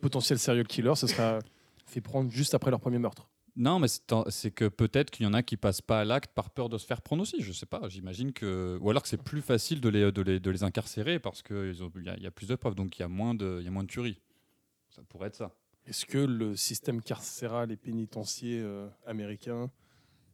potentiels 0.00 0.38
serial 0.38 0.66
killers, 0.66 0.94
ce 0.96 1.06
sera 1.06 1.40
fait 1.86 2.00
prendre 2.00 2.30
juste 2.30 2.54
après 2.54 2.70
leur 2.70 2.80
premier 2.80 2.98
meurtre. 2.98 3.28
Non, 3.56 3.78
mais 3.78 3.86
c'est 4.30 4.50
que 4.50 4.64
peut-être 4.66 5.10
qu'il 5.10 5.24
y 5.24 5.28
en 5.28 5.34
a 5.34 5.42
qui 5.42 5.56
passent 5.56 5.80
pas 5.82 6.00
à 6.00 6.04
l'acte 6.04 6.32
par 6.34 6.50
peur 6.50 6.68
de 6.68 6.76
se 6.78 6.86
faire 6.86 7.02
prendre 7.02 7.22
aussi. 7.22 7.36
Je 7.40 7.52
sais 7.52 7.66
pas. 7.66 7.82
J'imagine 7.88 8.32
que, 8.32 8.78
ou 8.80 8.90
alors 8.90 9.02
que 9.02 9.08
c'est 9.08 9.22
plus 9.22 9.42
facile 9.42 9.80
de 9.80 9.88
les, 9.90 10.10
de 10.10 10.22
les, 10.22 10.40
de 10.40 10.50
les 10.50 10.64
incarcérer 10.64 11.18
parce 11.20 11.42
qu'il 11.42 11.76
y, 12.04 12.08
a- 12.08 12.16
il 12.16 12.22
y 12.22 12.26
a 12.26 12.30
plus 12.32 12.48
de 12.48 12.54
preuves, 12.56 12.74
donc 12.74 12.98
il 12.98 13.02
y 13.02 13.04
a 13.04 13.08
moins 13.08 13.34
de, 13.34 13.58
il 13.60 13.64
y 13.64 13.68
a 13.68 13.70
moins 13.70 13.84
de 13.84 13.88
tueries. 13.88 14.18
Ça 14.88 15.02
pourrait 15.08 15.28
être 15.28 15.36
ça. 15.36 15.52
Est-ce 15.86 16.06
que 16.06 16.18
le 16.18 16.56
système 16.56 17.02
carcéral 17.02 17.70
et 17.72 17.76
pénitentiaire 17.76 18.64
euh, 18.64 18.88
américain 19.06 19.70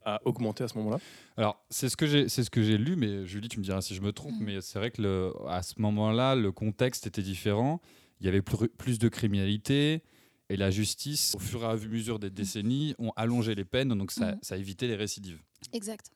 a 0.05 0.19
augmenté 0.25 0.63
à 0.63 0.67
ce 0.67 0.77
moment-là? 0.77 0.97
Alors 1.37 1.61
c'est 1.69 1.89
ce 1.89 1.97
que 1.97 2.07
j'ai, 2.07 2.29
c'est 2.29 2.43
ce 2.43 2.49
que 2.49 2.63
j'ai 2.63 2.77
lu, 2.77 2.95
mais 2.95 3.25
Julie, 3.27 3.49
tu 3.49 3.59
me 3.59 3.63
diras 3.63 3.81
si 3.81 3.93
je 3.93 4.01
me 4.01 4.11
trompe, 4.13 4.35
Mhm. 4.39 4.45
mais 4.45 4.61
c'est 4.61 4.79
vrai 4.79 4.91
que 4.91 5.01
le, 5.01 5.33
à 5.47 5.61
ce 5.61 5.75
moment-là, 5.81 6.35
le 6.35 6.51
contexte 6.51 7.05
était 7.07 7.21
différent. 7.21 7.81
Il 8.19 8.25
y 8.25 8.29
avait 8.29 8.41
plus, 8.41 8.69
plus 8.69 8.99
de 8.99 9.09
criminalité. 9.09 10.03
Et 10.49 10.57
la 10.57 10.69
justice, 10.69 11.33
au 11.35 11.39
fur 11.39 11.63
et 11.63 11.65
à 11.67 11.75
mesure 11.77 12.19
des 12.19 12.29
décennies, 12.29 12.93
ont 12.99 13.11
allongé 13.15 13.55
les 13.55 13.63
peines, 13.63 13.87
donc 13.97 14.11
ça, 14.11 14.33
Mhm. 14.33 14.39
ça 14.41 14.55
a 14.55 14.57
évité 14.57 14.85
les 14.87 14.95
récidives. 14.97 15.41
Exact. 15.71 16.11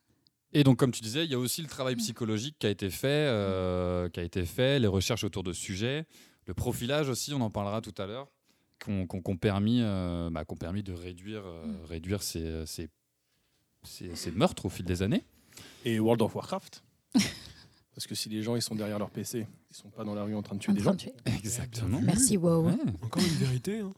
Et 0.52 0.62
donc, 0.62 0.78
comme 0.78 0.90
tu 0.92 1.00
disais, 1.00 1.24
il 1.24 1.30
y 1.30 1.34
a 1.34 1.38
aussi 1.38 1.62
le 1.62 1.68
travail 1.68 1.94
Mm. 1.94 1.98
psychologique 1.98 2.56
qui 2.58 2.66
a 2.66 2.70
été 2.70 2.90
fait, 2.90 3.08
euh, 3.08 4.10
qui 4.10 4.20
a 4.20 4.22
été 4.22 4.44
fait, 4.44 4.78
les 4.78 4.86
recherches 4.88 5.24
autour 5.24 5.42
de 5.42 5.52
ce 5.54 5.60
sujet, 5.60 6.06
le 6.46 6.52
profilage 6.54 7.08
aussi, 7.08 7.32
on 7.32 7.40
en 7.40 7.50
parlera 7.50 7.80
tout 7.80 7.94
à 7.96 8.06
l'heure, 8.06 8.28
qui 8.84 8.90
ont 8.90 9.36
permis, 9.36 9.80
euh, 9.82 10.28
bah, 10.30 10.44
qu'ont 10.44 10.56
permis 10.56 10.82
de 10.82 10.92
réduire, 10.92 11.42
euh, 11.44 11.66
Mm. 11.66 11.84
réduire 11.88 12.22
ces, 12.22 12.64
ces- 12.66 12.88
ces- 13.82 14.14
ces 14.14 14.30
meurtres 14.32 14.66
au 14.66 14.68
fil 14.68 14.84
des 14.84 15.02
années. 15.02 15.24
Et 15.84 15.98
World 16.00 16.22
of 16.22 16.34
Warcraft 16.34 16.82
Parce 17.94 18.06
que 18.06 18.14
si 18.14 18.28
les 18.28 18.42
gens 18.42 18.56
ils 18.56 18.62
sont 18.62 18.74
derrière 18.74 18.98
leur 18.98 19.10
PC, 19.10 19.46
ils 19.70 19.76
sont 19.76 19.88
pas 19.88 20.04
dans 20.04 20.14
la 20.14 20.24
rue 20.24 20.34
en 20.34 20.42
train 20.42 20.54
de 20.56 20.60
tuer 20.60 20.72
En 20.72 20.74
des 20.74 20.82
train 20.82 20.90
gens. 20.90 20.96
de 20.96 21.00
tuer. 21.02 21.12
Exactement. 21.24 22.00
Merci, 22.02 22.36
wow. 22.36 22.66
Ouais. 22.66 22.72
Encore 23.02 23.22
une 23.22 23.28
vérité. 23.46 23.80
hein. 23.80 23.92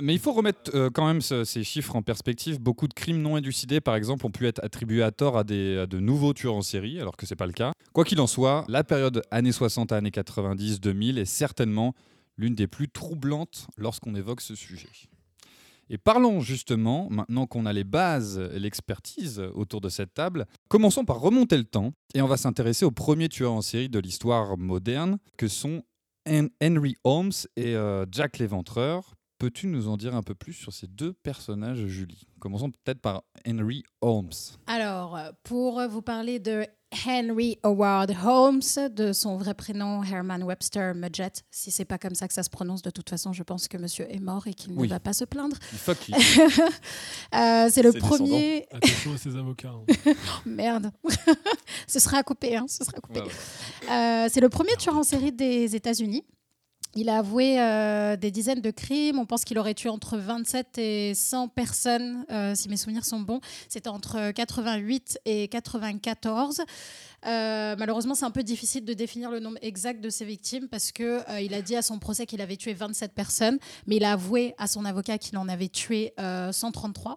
Mais 0.00 0.12
il 0.14 0.18
faut 0.18 0.32
remettre 0.32 0.72
euh, 0.74 0.90
quand 0.90 1.06
même 1.06 1.20
ce- 1.22 1.44
ces 1.44 1.62
chiffres 1.64 1.94
en 1.96 2.02
perspective. 2.02 2.58
Beaucoup 2.60 2.88
de 2.88 2.92
crimes 2.92 3.22
non 3.22 3.36
élucidés, 3.38 3.80
par 3.80 3.94
exemple, 3.94 4.26
ont 4.26 4.30
pu 4.32 4.46
être 4.46 4.62
attribués 4.64 5.02
à 5.02 5.10
tort 5.12 5.38
à, 5.38 5.44
des, 5.44 5.78
à 5.78 5.86
de 5.86 6.00
nouveaux 6.00 6.34
tueurs 6.34 6.54
en 6.54 6.60
série, 6.62 7.00
alors 7.00 7.16
que 7.16 7.24
c'est 7.24 7.36
pas 7.36 7.46
le 7.46 7.52
cas. 7.52 7.72
Quoi 7.92 8.04
qu'il 8.04 8.20
en 8.20 8.26
soit, 8.26 8.64
la 8.68 8.82
période 8.84 9.22
années 9.30 9.52
60 9.52 9.92
à 9.92 9.96
années 9.96 10.10
90, 10.10 10.80
2000 10.80 11.16
est 11.18 11.24
certainement 11.24 11.94
l'une 12.36 12.54
des 12.54 12.66
plus 12.66 12.88
troublantes 12.88 13.66
lorsqu'on 13.76 14.14
évoque 14.14 14.40
ce 14.40 14.54
sujet. 14.54 14.88
Et 15.88 15.98
parlons 15.98 16.40
justement, 16.40 17.08
maintenant 17.10 17.46
qu'on 17.46 17.64
a 17.64 17.72
les 17.72 17.84
bases 17.84 18.38
et 18.52 18.58
l'expertise 18.58 19.38
autour 19.54 19.80
de 19.80 19.88
cette 19.88 20.12
table, 20.14 20.46
commençons 20.68 21.04
par 21.04 21.20
remonter 21.20 21.56
le 21.56 21.64
temps 21.64 21.92
et 22.14 22.22
on 22.22 22.26
va 22.26 22.36
s'intéresser 22.36 22.84
aux 22.84 22.90
premiers 22.90 23.28
tueurs 23.28 23.52
en 23.52 23.62
série 23.62 23.88
de 23.88 24.00
l'histoire 24.00 24.58
moderne, 24.58 25.18
que 25.36 25.46
sont 25.46 25.84
Hen- 26.26 26.50
Henry 26.60 26.96
Holmes 27.04 27.30
et 27.56 27.76
euh, 27.76 28.04
Jack 28.10 28.38
l'Éventreur. 28.38 29.14
Peux-tu 29.38 29.66
nous 29.68 29.86
en 29.86 29.96
dire 29.96 30.16
un 30.16 30.22
peu 30.22 30.34
plus 30.34 30.54
sur 30.54 30.72
ces 30.72 30.86
deux 30.88 31.12
personnages, 31.12 31.86
Julie? 31.86 32.22
Commençons 32.40 32.70
peut-être 32.70 33.00
par 33.00 33.22
Henry 33.46 33.84
Holmes. 34.00 34.30
Alors, 34.66 35.18
pour 35.44 35.86
vous 35.88 36.02
parler 36.02 36.40
de 36.40 36.66
Henry 37.06 37.58
Howard 37.62 38.14
Holmes, 38.24 38.60
de 38.90 39.12
son 39.12 39.36
vrai 39.36 39.54
prénom 39.54 40.02
Herman 40.02 40.42
Webster 40.42 40.94
Mudgett, 40.94 41.42
si 41.50 41.70
c'est 41.70 41.84
pas 41.84 41.98
comme 41.98 42.14
ça 42.14 42.28
que 42.28 42.34
ça 42.34 42.42
se 42.42 42.50
prononce, 42.50 42.82
de 42.82 42.90
toute 42.90 43.10
façon, 43.10 43.32
je 43.32 43.42
pense 43.42 43.68
que 43.68 43.76
monsieur 43.76 44.06
est 44.12 44.20
mort 44.20 44.46
et 44.46 44.54
qu'il 44.54 44.72
Oui. 44.72 44.84
ne 44.88 44.92
va 44.92 45.00
pas 45.00 45.12
se 45.12 45.24
plaindre. 45.24 45.56
Euh, 47.34 47.68
c'est 47.70 47.82
le 47.82 47.92
premier. 47.92 48.66
Attention 48.72 49.14
à 49.14 49.18
ses 49.18 49.36
avocats. 49.36 49.72
hein. 49.72 50.12
Merde, 50.46 50.90
ce 51.86 51.98
sera 52.00 52.18
à 52.18 52.22
couper, 52.22 52.56
hein, 52.56 52.66
ce 52.68 52.84
sera 52.84 52.98
coupé. 53.00 53.20
Ouais, 53.20 53.26
ouais. 53.26 53.90
Euh, 53.90 54.28
c'est 54.32 54.40
le 54.40 54.48
premier 54.48 54.74
tueur 54.76 54.96
en 54.96 55.02
série 55.02 55.32
des 55.32 55.74
États-Unis. 55.76 56.24
Il 56.98 57.10
a 57.10 57.18
avoué 57.18 57.60
euh, 57.60 58.16
des 58.16 58.30
dizaines 58.30 58.62
de 58.62 58.70
crimes. 58.70 59.18
On 59.18 59.26
pense 59.26 59.44
qu'il 59.44 59.58
aurait 59.58 59.74
tué 59.74 59.90
entre 59.90 60.16
27 60.16 60.78
et 60.78 61.12
100 61.14 61.48
personnes, 61.48 62.24
euh, 62.30 62.54
si 62.54 62.70
mes 62.70 62.78
souvenirs 62.78 63.04
sont 63.04 63.20
bons. 63.20 63.40
C'était 63.68 63.90
entre 63.90 64.30
88 64.30 65.18
et 65.26 65.46
94. 65.48 66.62
Euh, 67.26 67.76
malheureusement, 67.78 68.14
c'est 68.14 68.24
un 68.24 68.30
peu 68.30 68.42
difficile 68.42 68.86
de 68.86 68.94
définir 68.94 69.30
le 69.30 69.40
nombre 69.40 69.58
exact 69.60 70.00
de 70.00 70.08
ses 70.08 70.24
victimes 70.24 70.68
parce 70.68 70.90
que 70.90 71.20
il 71.42 71.52
a 71.52 71.60
dit 71.60 71.76
à 71.76 71.82
son 71.82 71.98
procès 71.98 72.24
qu'il 72.24 72.40
avait 72.40 72.56
tué 72.56 72.72
27 72.72 73.12
personnes, 73.12 73.58
mais 73.86 73.96
il 73.96 74.04
a 74.04 74.12
avoué 74.12 74.54
à 74.56 74.66
son 74.66 74.86
avocat 74.86 75.18
qu'il 75.18 75.36
en 75.36 75.48
avait 75.48 75.68
tué 75.68 76.14
euh, 76.18 76.50
133. 76.50 77.16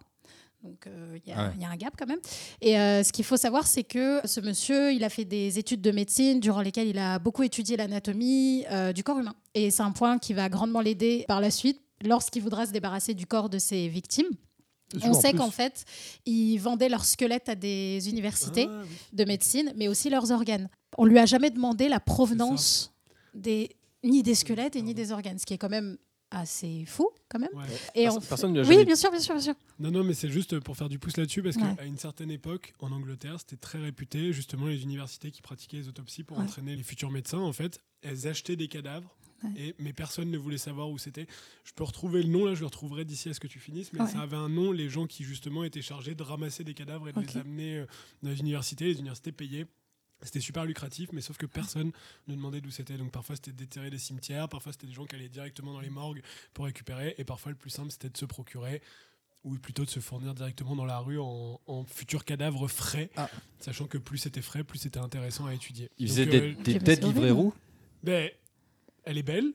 Donc 0.64 0.88
euh, 0.88 1.18
il 1.26 1.30
y, 1.30 1.34
a- 1.34 1.36
Ah 1.38 1.48
ouais. 1.48 1.54
il 1.56 1.62
y 1.62 1.66
a 1.66 1.70
un 1.70 1.76
gap 1.78 1.94
quand 1.98 2.06
même. 2.08 2.20
Et 2.62 2.78
euh, 2.78 3.02
ce 3.04 3.12
qu'il 3.14 3.24
faut 3.24 3.38
savoir, 3.38 3.66
c'est 3.66 3.84
que 3.86 4.20
ce 4.26 4.40
monsieur, 4.42 4.92
il 4.92 5.04
a 5.06 5.10
fait 5.10 5.24
des 5.26 5.58
études 5.58 5.82
de 5.82 5.92
médecine 5.92 6.40
durant 6.40 6.62
lesquelles 6.62 6.88
il 6.90 6.98
a 7.00 7.18
beaucoup 7.20 7.44
étudié 7.44 7.78
l'anatomie 7.78 8.66
euh, 8.72 8.92
du 8.92 9.04
corps 9.04 9.20
humain. 9.20 9.36
Et 9.54 9.72
c'est 9.72 9.84
un 9.84 9.92
point 9.92 10.18
qui 10.20 10.34
va 10.34 10.50
grandement 10.50 10.82
l'aider 10.82 11.24
par 11.28 11.40
la 11.40 11.50
suite 11.52 11.82
lorsqu'il 12.04 12.42
voudra 12.44 12.66
se 12.66 12.72
débarrasser 12.72 13.14
du 13.14 13.26
corps 13.26 13.50
de 13.50 13.58
ses 13.58 13.88
victimes. 13.88 14.28
On 15.04 15.14
sait 15.14 15.34
qu'en 15.34 15.52
fait, 15.52 15.86
ils 16.26 16.58
vendaient 16.58 16.90
leurs 16.90 17.06
squelettes 17.06 17.48
à 17.48 17.54
des 17.56 18.10
universités 18.10 18.66
Ah, 18.68 18.82
oui. 18.84 18.90
de 19.14 19.24
médecine, 19.24 19.72
mais 19.76 19.88
aussi 19.88 20.10
leurs 20.10 20.32
organes. 20.32 20.68
On 20.98 21.06
lui 21.06 21.20
a 21.20 21.28
jamais 21.28 21.52
demandé 21.52 21.88
la 21.90 22.00
provenance 22.00 22.92
des 23.36 23.76
ni 24.04 24.24
des 24.24 24.34
squelettes 24.34 24.76
et 24.76 24.82
ni 24.82 24.94
des 24.96 25.12
organes, 25.12 25.38
ce 25.38 25.46
qui 25.46 25.54
est 25.54 25.58
quand 25.60 25.70
même 25.70 25.98
assez 26.32 26.86
fou, 26.86 27.10
quand 27.28 27.40
même. 27.40 27.50
Ouais. 27.54 27.66
Et 27.96 28.04
Personne- 28.04 28.22
en- 28.24 28.26
personne 28.26 28.54
ne 28.54 28.64
Oui, 28.66 28.86
bien 28.86 28.96
sûr, 28.96 29.10
bien 29.12 29.20
sûr, 29.20 29.34
bien 29.36 29.44
sûr. 29.44 29.56
Non, 29.80 29.92
non, 29.92 30.04
mais 30.04 30.14
c'est 30.14 30.30
juste 30.30 30.60
pour 30.60 30.78
faire 30.78 30.90
du 30.90 31.00
pouce 31.00 31.18
là-dessus, 31.18 31.42
parce 31.42 31.56
Ouais. 31.56 31.76
qu'à 31.76 31.86
une 31.86 31.98
certaine 31.98 32.32
époque, 32.32 32.74
en 32.80 32.92
Angleterre, 32.92 33.38
c'était 33.40 33.56
très 33.58 33.80
réputé, 33.80 34.32
justement, 34.34 34.68
les 34.68 34.84
universités 34.84 35.32
qui 35.32 35.42
pratiquaient 35.42 35.78
les 35.78 35.88
autopsies 35.88 36.24
pour 36.24 36.38
Ouais. 36.38 36.44
entraîner 36.44 36.76
les 36.76 36.84
futurs 36.84 37.12
médecins, 37.12 37.40
en 37.40 37.54
fait, 37.54 37.80
elles 38.02 38.28
achetaient 38.28 38.56
des 38.56 38.68
cadavres. 38.68 39.16
Ouais. 39.42 39.50
Et, 39.58 39.76
mais 39.80 39.94
personne 39.94 40.30
ne 40.30 40.38
voulait 40.38 40.58
savoir 40.58 40.90
où 40.90 40.98
c'était. 40.98 41.26
Je 41.64 41.72
peux 41.74 41.86
retrouver 41.86 42.22
le 42.22 42.28
nom, 42.30 42.44
là, 42.46 42.56
je 42.56 42.60
le 42.60 42.66
retrouverai 42.66 43.06
d'ici 43.06 43.30
à 43.30 43.34
ce 43.34 43.40
que 43.40 43.48
tu 43.48 43.58
finisses, 43.60 43.94
mais 43.94 44.02
Ouais. 44.02 44.08
ça 44.10 44.20
avait 44.20 44.36
un 44.36 44.50
nom, 44.50 44.74
les 44.74 44.90
gens 44.90 45.08
qui 45.08 45.24
justement 45.24 45.64
étaient 45.64 45.82
chargés 45.82 46.14
de 46.14 46.22
ramasser 46.24 46.66
des 46.66 46.74
cadavres 46.74 47.08
et 47.08 47.14
de 47.14 47.22
les 47.22 47.38
amener 47.38 47.78
euh, 47.78 47.86
dans 48.22 48.32
les 48.32 48.40
universités. 48.42 48.86
Les 48.86 49.00
universités 49.00 49.32
payaient. 49.32 49.66
C'était 50.22 50.42
super 50.42 50.66
lucratif, 50.66 51.10
mais 51.14 51.22
sauf 51.22 51.38
que 51.38 51.46
personne 51.46 51.92
ne 52.28 52.36
demandait 52.36 52.60
d'où 52.62 52.72
c'était. 52.72 52.98
Donc 52.98 53.12
parfois 53.12 53.36
c'était 53.36 53.54
déterré 53.54 53.90
des 53.90 53.98
cimetières, 53.98 54.50
parfois 54.50 54.72
c'était 54.74 54.88
des 54.88 54.94
gens 54.94 55.06
qui 55.06 55.16
allaient 55.16 55.30
directement 55.30 55.72
dans 55.74 55.80
les 55.80 55.90
morgues 55.90 56.22
pour 56.54 56.66
récupérer, 56.66 57.16
et 57.18 57.24
parfois 57.24 57.52
le 57.52 57.58
plus 57.58 57.70
simple 57.70 57.92
c'était 57.92 58.10
de 58.10 58.18
se 58.18 58.26
procurer 58.26 58.82
ou 59.46 59.58
plutôt 59.58 59.86
de 59.86 59.90
se 59.90 60.02
fournir 60.02 60.34
directement 60.34 60.76
dans 60.76 60.84
la 60.84 61.00
rue 61.00 61.18
en, 61.20 61.62
en 61.66 61.86
futurs 61.86 62.26
cadavres 62.26 62.68
frais, 62.68 63.10
Ah. 63.16 63.30
sachant 63.60 63.86
que 63.88 63.98
plus 63.98 64.18
c'était 64.18 64.42
frais, 64.42 64.66
plus 64.66 64.80
c'était 64.80 65.00
intéressant 65.00 65.46
à 65.46 65.54
étudier. 65.54 65.90
Il 65.98 66.08
Donc, 66.08 66.18
faisait 66.18 66.36
euh, 66.42 66.54
des, 66.64 66.78
têtes 66.80 67.02
livrées 67.06 67.32
horrible. 67.32 67.38
roux? 67.38 67.54
Ben, 68.04 68.30
elle 69.06 69.18
est 69.18 69.24
belle, 69.24 69.54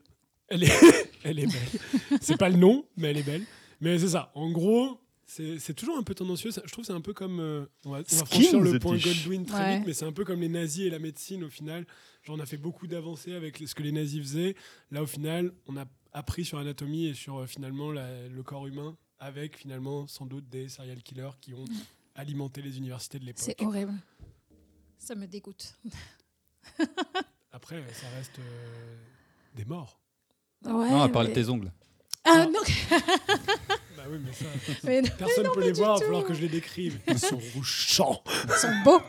elle 0.48 0.64
est, 0.64 0.72
elle 1.24 1.38
est 1.38 1.46
belle. 1.46 2.18
C'est 2.22 2.38
pas 2.38 2.48
le 2.48 2.56
nom, 2.56 2.86
mais 2.96 3.08
elle 3.08 3.18
est 3.18 3.22
belle. 3.22 3.44
Mais 3.82 3.98
c'est 3.98 4.08
ça. 4.08 4.32
En 4.34 4.50
gros, 4.50 4.98
c'est 5.36 5.58
c'est 5.58 5.74
toujours 5.74 5.96
un 5.98 6.02
peu 6.02 6.14
tendancieux. 6.14 6.50
Je 6.52 6.60
trouve 6.70 6.82
que 6.82 6.86
c'est 6.86 6.92
un 6.92 7.00
peu 7.00 7.12
comme. 7.12 7.40
euh, 7.40 7.66
on 7.84 7.90
va, 7.90 7.98
on 8.12 8.16
va 8.16 8.24
franchir 8.24 8.60
le 8.60 8.78
point. 8.78 8.96
Goldwyn 8.96 9.44
très 9.44 9.58
Ouais. 9.58 9.76
vite, 9.78 9.86
mais 9.86 9.92
c'est 9.92 10.04
un 10.04 10.12
peu 10.12 10.24
comme 10.24 10.40
les 10.40 10.48
nazis 10.48 10.86
et 10.86 10.90
la 10.90 10.98
médecine 10.98 11.42
au 11.44 11.48
final. 11.50 11.86
Genre, 12.22 12.36
on 12.36 12.40
a 12.40 12.46
fait 12.46 12.56
beaucoup 12.56 12.86
d'avancées 12.86 13.34
avec 13.34 13.58
ce 13.58 13.74
que 13.74 13.82
les 13.82 13.92
nazis 13.92 14.20
faisaient. 14.22 14.54
Là, 14.90 15.02
au 15.02 15.06
final, 15.06 15.52
on 15.66 15.76
a 15.76 15.84
appris 16.12 16.44
sur 16.44 16.58
l'anatomie 16.58 17.06
et 17.06 17.14
sur 17.14 17.38
euh, 17.38 17.46
finalement 17.46 17.90
la- 17.90 18.28
le 18.28 18.42
corps 18.42 18.66
humain 18.66 18.96
avec 19.18 19.56
finalement 19.58 20.06
sans 20.06 20.26
doute 20.26 20.48
des 20.48 20.68
serial 20.68 21.02
killers 21.02 21.30
qui 21.40 21.52
ont 21.54 21.64
alimenté 22.14 22.62
les 22.62 22.78
universités 22.78 23.18
de 23.18 23.24
l'époque. 23.24 23.42
C'est 23.44 23.60
horrible. 23.62 23.94
Ça 24.98 25.14
me 25.14 25.26
dégoûte. 25.26 25.76
Après, 27.52 27.82
ça 27.92 28.08
reste 28.16 28.38
euh, 28.38 28.96
des 29.54 29.64
morts. 29.64 30.00
Ouais, 30.64 30.70
Non, 30.90 31.02
à 31.02 31.08
part 31.08 31.24
mais- 31.24 31.32
tes 31.32 31.48
ongles. 31.48 31.72
Ah 32.24 32.46
non, 32.46 32.60
Bah 33.96 34.02
oui, 34.10 34.18
mais 34.24 34.32
ça, 34.32 34.44
mais 34.84 35.02
non, 35.02 35.08
personne 35.18 35.44
ne 35.44 35.50
peut 35.50 35.62
les 35.64 35.72
voir, 35.72 35.96
il 35.96 36.00
va 36.00 36.06
falloir 36.06 36.24
que 36.24 36.34
je 36.34 36.40
les 36.40 36.48
décrive. 36.48 36.98
Ils 37.06 37.18
sont 37.18 37.38
rouchants. 37.54 38.22
ils 38.44 38.52
sont 38.52 38.74
beaux. 38.84 39.00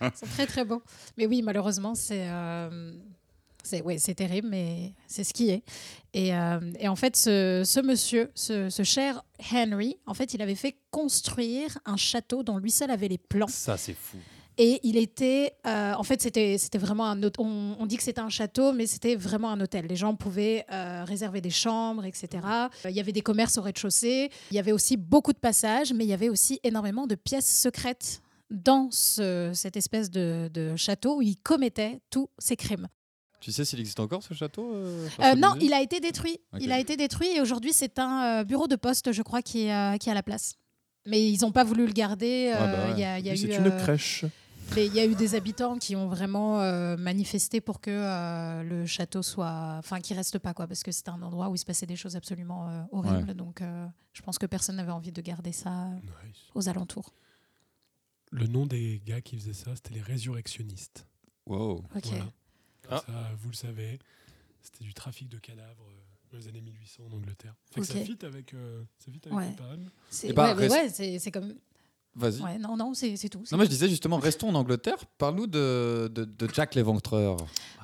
Ils 0.00 0.10
sont 0.16 0.26
très 0.26 0.46
très 0.46 0.64
beaux. 0.64 0.82
Mais 1.16 1.26
oui, 1.26 1.42
malheureusement, 1.42 1.94
c'est 1.94 2.28
euh, 2.28 2.92
c'est 3.62 3.82
ouais, 3.82 3.98
terrible, 3.98 4.48
mais 4.48 4.94
c'est 5.06 5.24
ce 5.24 5.34
qui 5.34 5.50
est. 5.50 5.62
Et, 6.14 6.34
euh, 6.34 6.60
et 6.78 6.88
en 6.88 6.96
fait, 6.96 7.16
ce, 7.16 7.62
ce 7.64 7.80
monsieur, 7.80 8.30
ce, 8.34 8.70
ce 8.70 8.82
cher 8.84 9.22
Henry, 9.52 9.98
en 10.06 10.14
fait, 10.14 10.34
il 10.34 10.42
avait 10.42 10.54
fait 10.54 10.76
construire 10.90 11.76
un 11.84 11.96
château 11.96 12.42
dont 12.42 12.58
lui 12.58 12.70
seul 12.70 12.90
avait 12.90 13.08
les 13.08 13.18
plans. 13.18 13.48
Ça, 13.48 13.76
c'est 13.76 13.94
fou. 13.96 14.18
Et 14.58 14.80
il 14.84 14.96
était, 14.96 15.52
euh, 15.66 15.92
en 15.94 16.02
fait, 16.02 16.22
c'était 16.22 16.56
vraiment 16.78 17.06
un 17.10 17.20
on, 17.38 17.76
on 17.78 17.84
dit 17.86 17.96
que 17.98 18.02
c'était 18.02 18.20
un 18.22 18.30
château, 18.30 18.72
mais 18.72 18.86
c'était 18.86 19.14
vraiment 19.14 19.50
un 19.50 19.60
hôtel. 19.60 19.86
Les 19.86 19.96
gens 19.96 20.14
pouvaient 20.14 20.64
euh, 20.72 21.04
réserver 21.04 21.42
des 21.42 21.50
chambres, 21.50 22.04
etc. 22.06 22.28
Euh, 22.84 22.90
Il 22.90 22.96
y 22.96 23.00
avait 23.00 23.12
des 23.12 23.20
commerces 23.20 23.58
au 23.58 23.62
rez-de-chaussée. 23.62 24.30
Il 24.50 24.56
y 24.56 24.58
avait 24.58 24.72
aussi 24.72 24.96
beaucoup 24.96 25.34
de 25.34 25.38
passages, 25.38 25.92
mais 25.92 26.04
il 26.04 26.08
y 26.08 26.14
avait 26.14 26.30
aussi 26.30 26.58
énormément 26.64 27.06
de 27.06 27.14
pièces 27.16 27.60
secrètes 27.60 28.22
dans 28.50 28.88
ce- 28.92 29.50
cette 29.54 29.76
espèce 29.76 30.10
de, 30.10 30.48
de 30.54 30.74
château 30.76 31.16
où 31.18 31.22
il 31.22 31.36
commettait 31.36 32.00
tous 32.10 32.30
ses 32.38 32.56
crimes. 32.56 32.88
Tu 33.40 33.52
sais 33.52 33.64
s'il 33.66 33.78
existe 33.80 34.00
encore 34.00 34.22
ce 34.22 34.32
château 34.32 34.72
euh, 34.74 35.06
Euh, 35.20 35.34
non, 35.34 35.50
il 35.60 35.74
a 35.74 35.82
été 35.82 36.00
détruit. 36.00 36.40
Il 36.58 36.72
a 36.72 36.78
été 36.80 36.96
détruit 36.96 37.28
et 37.36 37.40
aujourd'hui 37.42 37.72
c'est 37.74 37.98
un 37.98 38.40
euh, 38.40 38.44
bureau 38.44 38.68
de 38.68 38.76
poste, 38.76 39.12
je 39.12 39.20
crois, 39.22 39.42
qui 39.42 39.66
est, 39.66 39.98
qui 39.98 40.08
est 40.08 40.12
à 40.12 40.14
la 40.14 40.22
place. 40.22 40.54
Mais 41.04 41.22
ils 41.30 41.42
n'ont 41.42 41.52
pas 41.52 41.62
voulu 41.62 41.86
le 41.86 41.92
garder. 41.92 42.52
Ouais, 42.54 42.58
bah 42.58 42.94
ouais. 42.96 43.36
C'est 43.36 43.54
une 43.56 43.76
crèche. 43.76 44.24
Mais 44.74 44.86
il 44.86 44.94
y 44.94 45.00
a 45.00 45.06
eu 45.06 45.14
des 45.14 45.34
habitants 45.34 45.78
qui 45.78 45.96
ont 45.96 46.08
vraiment 46.08 46.60
euh, 46.60 46.96
manifesté 46.96 47.60
pour 47.60 47.80
que 47.80 47.90
euh, 47.90 48.62
le 48.62 48.84
château 48.86 49.22
soit, 49.22 49.76
enfin, 49.78 50.00
qu'il 50.00 50.16
reste 50.16 50.38
pas 50.38 50.52
quoi, 50.54 50.66
parce 50.66 50.82
que 50.82 50.92
c'était 50.92 51.10
un 51.10 51.22
endroit 51.22 51.48
où 51.48 51.54
il 51.54 51.58
se 51.58 51.64
passait 51.64 51.86
des 51.86 51.96
choses 51.96 52.16
absolument 52.16 52.68
euh, 52.68 52.82
horribles. 52.92 53.34
Donc, 53.34 53.62
euh, 53.62 53.86
je 54.12 54.22
pense 54.22 54.38
que 54.38 54.46
personne 54.46 54.76
n'avait 54.76 54.92
envie 54.92 55.12
de 55.12 55.22
garder 55.22 55.52
ça 55.52 55.88
aux 56.54 56.68
alentours. 56.68 57.12
Le 58.32 58.46
nom 58.48 58.66
des 58.66 59.00
gars 59.06 59.20
qui 59.20 59.36
faisaient 59.36 59.52
ça, 59.54 59.74
c'était 59.76 59.94
les 59.94 60.02
résurrectionnistes. 60.02 61.06
Wow. 61.46 61.84
Ok. 61.94 62.06
Voilà. 62.06 62.24
Ah. 62.90 63.02
Ça, 63.06 63.12
vous 63.38 63.48
le 63.50 63.54
savez, 63.54 63.98
c'était 64.62 64.84
du 64.84 64.94
trafic 64.94 65.28
de 65.28 65.38
cadavres 65.38 65.86
dans 66.30 66.38
les 66.38 66.48
années 66.48 66.60
1800 66.60 67.04
en 67.10 67.16
Angleterre. 67.16 67.54
Fait 67.70 67.80
que 67.80 67.86
Ok. 67.86 67.92
ça 67.92 68.04
fit 68.04 68.18
avec, 68.24 68.52
euh, 68.54 68.82
ça 68.98 69.12
fit 69.12 69.20
avec 69.26 69.38
Ouais. 69.38 69.56
C'est 70.10 70.36
ouais, 70.36 70.68
ouais, 70.68 70.88
c'est 70.90 71.18
c'est 71.18 71.30
comme. 71.30 71.54
Vas-y. 72.16 72.40
Ouais, 72.40 72.58
non, 72.58 72.76
non, 72.76 72.94
c'est 72.94 73.16
tout. 73.28 73.42
Non, 73.52 73.58
mais 73.58 73.64
je 73.66 73.70
disais 73.70 73.88
justement, 73.88 74.16
restons 74.16 74.48
en 74.48 74.54
Angleterre. 74.54 74.96
Parle-nous 75.18 75.46
de, 75.46 76.10
de, 76.12 76.24
de 76.24 76.48
Jack 76.52 76.74
l'Éventreur. 76.74 77.36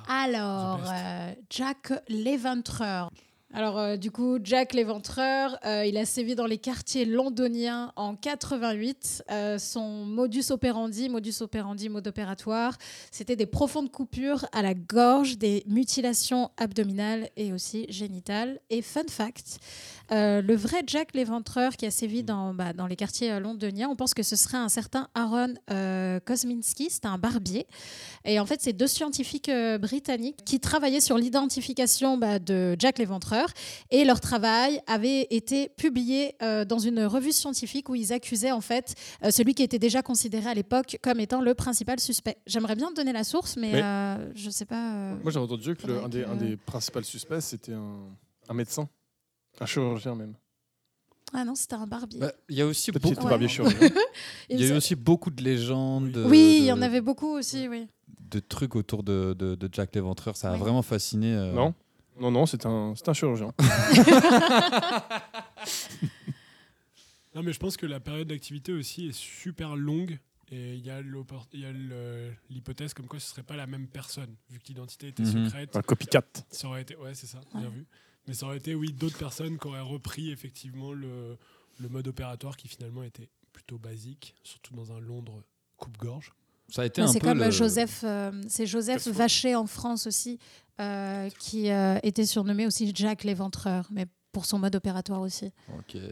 Alors, 0.08 0.80
euh, 0.90 1.32
Jack 1.50 1.92
l'Éventreur. 2.08 3.10
Alors, 3.54 3.78
euh, 3.78 3.96
du 3.98 4.10
coup, 4.10 4.38
Jack 4.42 4.72
l'Éventreur, 4.72 5.58
euh, 5.66 5.84
il 5.84 5.98
a 5.98 6.06
sévi 6.06 6.34
dans 6.34 6.46
les 6.46 6.56
quartiers 6.56 7.04
londoniens 7.04 7.92
en 7.96 8.16
88. 8.16 9.24
Euh, 9.30 9.58
son 9.58 10.06
modus 10.06 10.44
operandi, 10.48 11.10
modus 11.10 11.42
operandi, 11.42 11.90
mode 11.90 12.06
opératoire, 12.06 12.78
c'était 13.10 13.36
des 13.36 13.44
profondes 13.44 13.90
coupures 13.90 14.46
à 14.52 14.62
la 14.62 14.72
gorge, 14.72 15.36
des 15.36 15.64
mutilations 15.66 16.50
abdominales 16.56 17.28
et 17.36 17.52
aussi 17.52 17.84
génitales. 17.90 18.58
Et 18.70 18.80
fun 18.80 19.02
fact, 19.06 19.58
le 20.10 20.54
vrai 20.54 20.82
Jack 20.86 21.14
l'Éventreur 21.14 21.76
qui 21.76 21.86
a 21.86 21.90
sévi 21.90 22.22
dans, 22.22 22.52
bah, 22.52 22.72
dans 22.72 22.86
les 22.86 22.96
quartiers 22.96 23.38
londoniens, 23.40 23.88
on 23.88 23.96
pense 23.96 24.12
que 24.12 24.22
ce 24.22 24.36
serait 24.36 24.58
un 24.58 24.68
certain 24.68 25.08
Aaron 25.14 25.54
Kosminski, 26.26 26.88
c'était 26.90 27.08
un 27.08 27.18
barbier. 27.18 27.66
Et 28.24 28.38
en 28.38 28.46
fait, 28.46 28.60
c'est 28.60 28.74
deux 28.74 28.86
scientifiques 28.86 29.50
britanniques 29.80 30.44
qui 30.44 30.60
travaillaient 30.60 31.00
sur 31.00 31.16
l'identification 31.16 32.18
bah, 32.18 32.38
de 32.38 32.76
Jack 32.78 32.98
l'Éventreur. 32.98 33.41
Et 33.90 34.04
leur 34.04 34.20
travail 34.20 34.80
avait 34.86 35.26
été 35.30 35.68
publié 35.70 36.34
euh, 36.42 36.64
dans 36.64 36.78
une 36.78 37.04
revue 37.04 37.32
scientifique 37.32 37.88
où 37.88 37.94
ils 37.94 38.12
accusaient 38.12 38.52
en 38.52 38.60
fait 38.60 38.94
euh, 39.24 39.30
celui 39.30 39.54
qui 39.54 39.62
était 39.62 39.78
déjà 39.78 40.02
considéré 40.02 40.48
à 40.50 40.54
l'époque 40.54 40.98
comme 41.02 41.20
étant 41.20 41.40
le 41.40 41.54
principal 41.54 42.00
suspect. 42.00 42.38
J'aimerais 42.46 42.76
bien 42.76 42.90
te 42.90 42.94
donner 42.96 43.12
la 43.12 43.24
source, 43.24 43.56
mais 43.56 43.72
Mais- 43.72 43.82
euh, 43.82 44.32
je 44.34 44.50
sais 44.50 44.64
pas. 44.66 44.94
euh, 44.94 45.16
Moi, 45.22 45.32
j'ai 45.32 45.38
entendu 45.38 45.74
que 45.76 45.86
le- 45.86 46.02
un, 46.04 46.08
des, 46.08 46.22
que- 46.22 46.28
un 46.28 46.36
des 46.36 46.56
principaux 46.56 47.02
suspects, 47.02 47.40
c'était 47.40 47.72
un, 47.72 47.96
un 48.48 48.54
médecin. 48.54 48.88
Un 49.60 49.66
chirurgien 49.66 50.14
même. 50.14 50.34
Ah 51.34 51.44
non, 51.44 51.54
c'était 51.54 51.74
un 51.76 51.86
barbier. 51.86 52.20
Bah, 52.20 52.32
Il 52.50 52.56
y 52.56 52.60
a 52.60 52.66
aussi 52.66 52.92
beaucoup, 52.92 53.08
Ouais. 53.08 53.28
barbier 53.30 53.48
chirurgien. 53.48 53.78
il 54.50 54.60
y 54.60 54.64
a 54.64 54.74
eu 54.74 54.76
aussi 54.76 54.94
beaucoup 54.94 55.30
de 55.30 55.42
légendes. 55.42 56.10
de- 56.10 56.24
oui, 56.26 56.56
il 56.60 56.64
y 56.66 56.72
en 56.72 56.82
avait 56.82 57.00
beaucoup 57.00 57.28
aussi, 57.38 57.68
oui. 57.68 57.86
De 58.30 58.38
trucs 58.40 58.76
autour 58.76 59.02
de, 59.02 59.34
de, 59.38 59.54
de 59.54 59.68
Jack 59.72 59.94
l'Éventreur. 59.94 60.36
Ça 60.36 60.50
a 60.50 60.52
Oui. 60.54 60.58
vraiment 60.58 60.82
fasciné. 60.82 61.32
euh, 61.34 61.52
Non 61.52 61.74
Non, 62.20 62.30
non, 62.30 62.46
c'est 62.46 62.66
un, 62.66 62.94
c'est 62.96 63.08
un 63.08 63.12
chirurgien. 63.14 63.52
Non, 67.34 67.42
mais 67.42 67.52
je 67.54 67.58
pense 67.58 67.76
que 67.78 67.86
la 67.86 67.98
période 68.00 68.28
d'activité 68.28 68.72
aussi 68.72 69.06
est 69.08 69.12
super 69.16 69.74
longue. 69.76 70.18
Et 70.50 70.74
il 70.74 70.84
y 70.84 70.90
a 70.90 71.00
l'oppor- 71.00 71.46
il 71.54 71.60
y 71.60 71.64
a 71.64 71.72
le- 71.72 72.30
l'hypothèse 72.50 72.92
comme 72.92 73.06
quoi 73.06 73.18
ce 73.18 73.30
serait 73.30 73.42
pas 73.42 73.56
la 73.56 73.66
même 73.66 73.88
personne, 73.88 74.36
vu 74.50 74.58
que 74.58 74.66
l'identité 74.68 75.08
était 75.08 75.22
Mhm. 75.22 75.46
secrète. 75.46 75.74
Un 75.74 75.80
copycat. 75.80 76.22
Ça 76.50 76.68
aurait 76.68 76.82
été, 76.82 76.94
ouais, 76.96 77.14
c'est 77.14 77.26
ça, 77.26 77.40
bien 77.54 77.62
Ouais. 77.64 77.70
vu. 77.70 77.86
Mais 78.28 78.34
ça 78.34 78.44
aurait 78.44 78.58
été, 78.58 78.74
oui, 78.74 78.92
d'autres 78.92 79.16
personnes 79.16 79.58
qui 79.58 79.66
auraient 79.66 79.80
repris 79.80 80.30
effectivement 80.30 80.92
le, 80.92 81.38
le 81.80 81.88
mode 81.88 82.06
opératoire 82.06 82.58
qui 82.58 82.68
finalement 82.68 83.02
était 83.02 83.30
plutôt 83.54 83.78
basique, 83.78 84.34
surtout 84.42 84.74
dans 84.74 84.92
un 84.92 85.00
Londres 85.00 85.42
coupe-gorge. 85.78 86.34
Ça 86.72 86.82
a 86.82 86.86
été 86.86 87.00
Mais 87.02 87.08
un 87.08 87.12
C'est 87.12 87.20
peu 87.20 87.26
comme 87.28 87.38
le- 87.38 87.50
Joseph, 87.50 88.00
euh, 88.04 88.32
c'est 88.48 88.66
Joseph. 88.66 89.06
Vacher 89.08 89.54
en 89.54 89.66
France 89.66 90.06
aussi, 90.06 90.38
euh, 90.80 91.28
qui 91.38 91.70
euh, 91.70 91.98
était 92.02 92.24
surnommé 92.26 92.66
aussi 92.66 92.90
Jack 92.94 93.24
l'Éventreur, 93.24 93.86
mais 93.90 94.06
pour 94.32 94.46
son 94.46 94.58
mode 94.58 94.74
opératoire 94.74 95.20
aussi. 95.20 95.50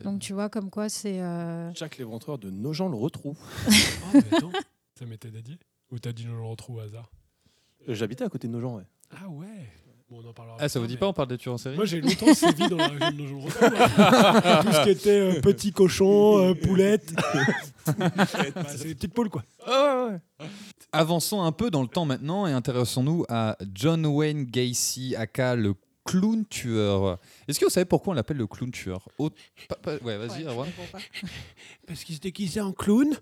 Donc 0.04 0.20
tu 0.20 0.34
vois 0.34 0.50
comme 0.50 0.68
quoi 0.68 0.88
c'est. 0.90 1.20
euh, 1.20 1.72
Jack 1.74 1.96
l'éventreur 1.96 2.38
de 2.38 2.50
Nogent 2.50 2.88
le 2.90 2.96
retrou. 2.96 3.34
Oh, 3.66 3.70
mais 4.12 4.36
attends, 4.36 4.52
ça 4.98 5.06
m'était 5.06 5.30
dédié 5.30 5.58
Ou 5.90 5.98
t'as 5.98 6.12
dit 6.12 6.24
je 6.24 6.28
le 6.30 6.42
retrouve 6.42 6.76
au 6.76 6.80
hasard? 6.80 7.10
Euh, 7.88 7.94
J'habitais 7.94 8.24
à 8.24 8.28
côté 8.28 8.46
de 8.46 8.52
Nogent, 8.52 8.76
ouais. 8.76 8.84
Ah 9.10 9.28
ouais 9.30 9.46
Bon, 10.10 10.20
on 10.24 10.28
en 10.28 10.32
parlera. 10.32 10.56
Ah, 10.58 10.68
ça 10.68 10.80
vous 10.80 10.86
dit 10.88 10.96
pas, 10.96 11.06
on 11.06 11.12
parle 11.12 11.28
des 11.28 11.38
tueurs 11.38 11.54
en 11.54 11.58
série 11.58 11.76
Moi 11.76 11.84
j'ai 11.84 12.00
longtemps 12.00 12.34
sévi 12.34 12.68
dans 12.68 12.76
la 12.76 12.88
région 12.88 13.10
de 13.12 13.16
nos 13.16 13.40
Tout 14.62 14.72
ce 14.72 14.82
qui 14.82 14.90
était 14.90 15.10
euh, 15.10 15.40
petit 15.40 15.72
cochon, 15.72 16.38
euh, 16.50 16.54
poulette. 16.54 17.14
Bah, 17.96 18.08
c'est 18.76 18.88
des 18.88 18.94
petites 18.96 19.14
poules 19.14 19.30
quoi. 19.30 19.44
Ah 19.66 20.08
ouais. 20.40 20.46
Avançons 20.92 21.42
un 21.42 21.52
peu 21.52 21.70
dans 21.70 21.82
le 21.82 21.88
temps 21.88 22.04
maintenant 22.06 22.46
et 22.48 22.52
intéressons-nous 22.52 23.24
à 23.28 23.56
John 23.72 24.04
Wayne 24.04 24.44
Gacy, 24.46 25.14
aka 25.16 25.54
le 25.54 25.74
clown 26.04 26.44
tueur. 26.46 27.18
Est-ce 27.46 27.60
que 27.60 27.64
vous 27.66 27.70
savez 27.70 27.84
pourquoi 27.84 28.12
on 28.12 28.14
l'appelle 28.16 28.38
le 28.38 28.48
clown 28.48 28.72
tueur 28.72 29.06
Au- 29.18 29.30
pa- 29.68 29.76
pa- 29.80 29.96
Ouais, 30.04 30.16
vas-y, 30.18 30.44
ouais, 30.44 30.66
parce 31.86 32.02
qu'il 32.02 32.16
se 32.16 32.20
déguisait 32.20 32.60
en 32.60 32.72
clown 32.72 33.16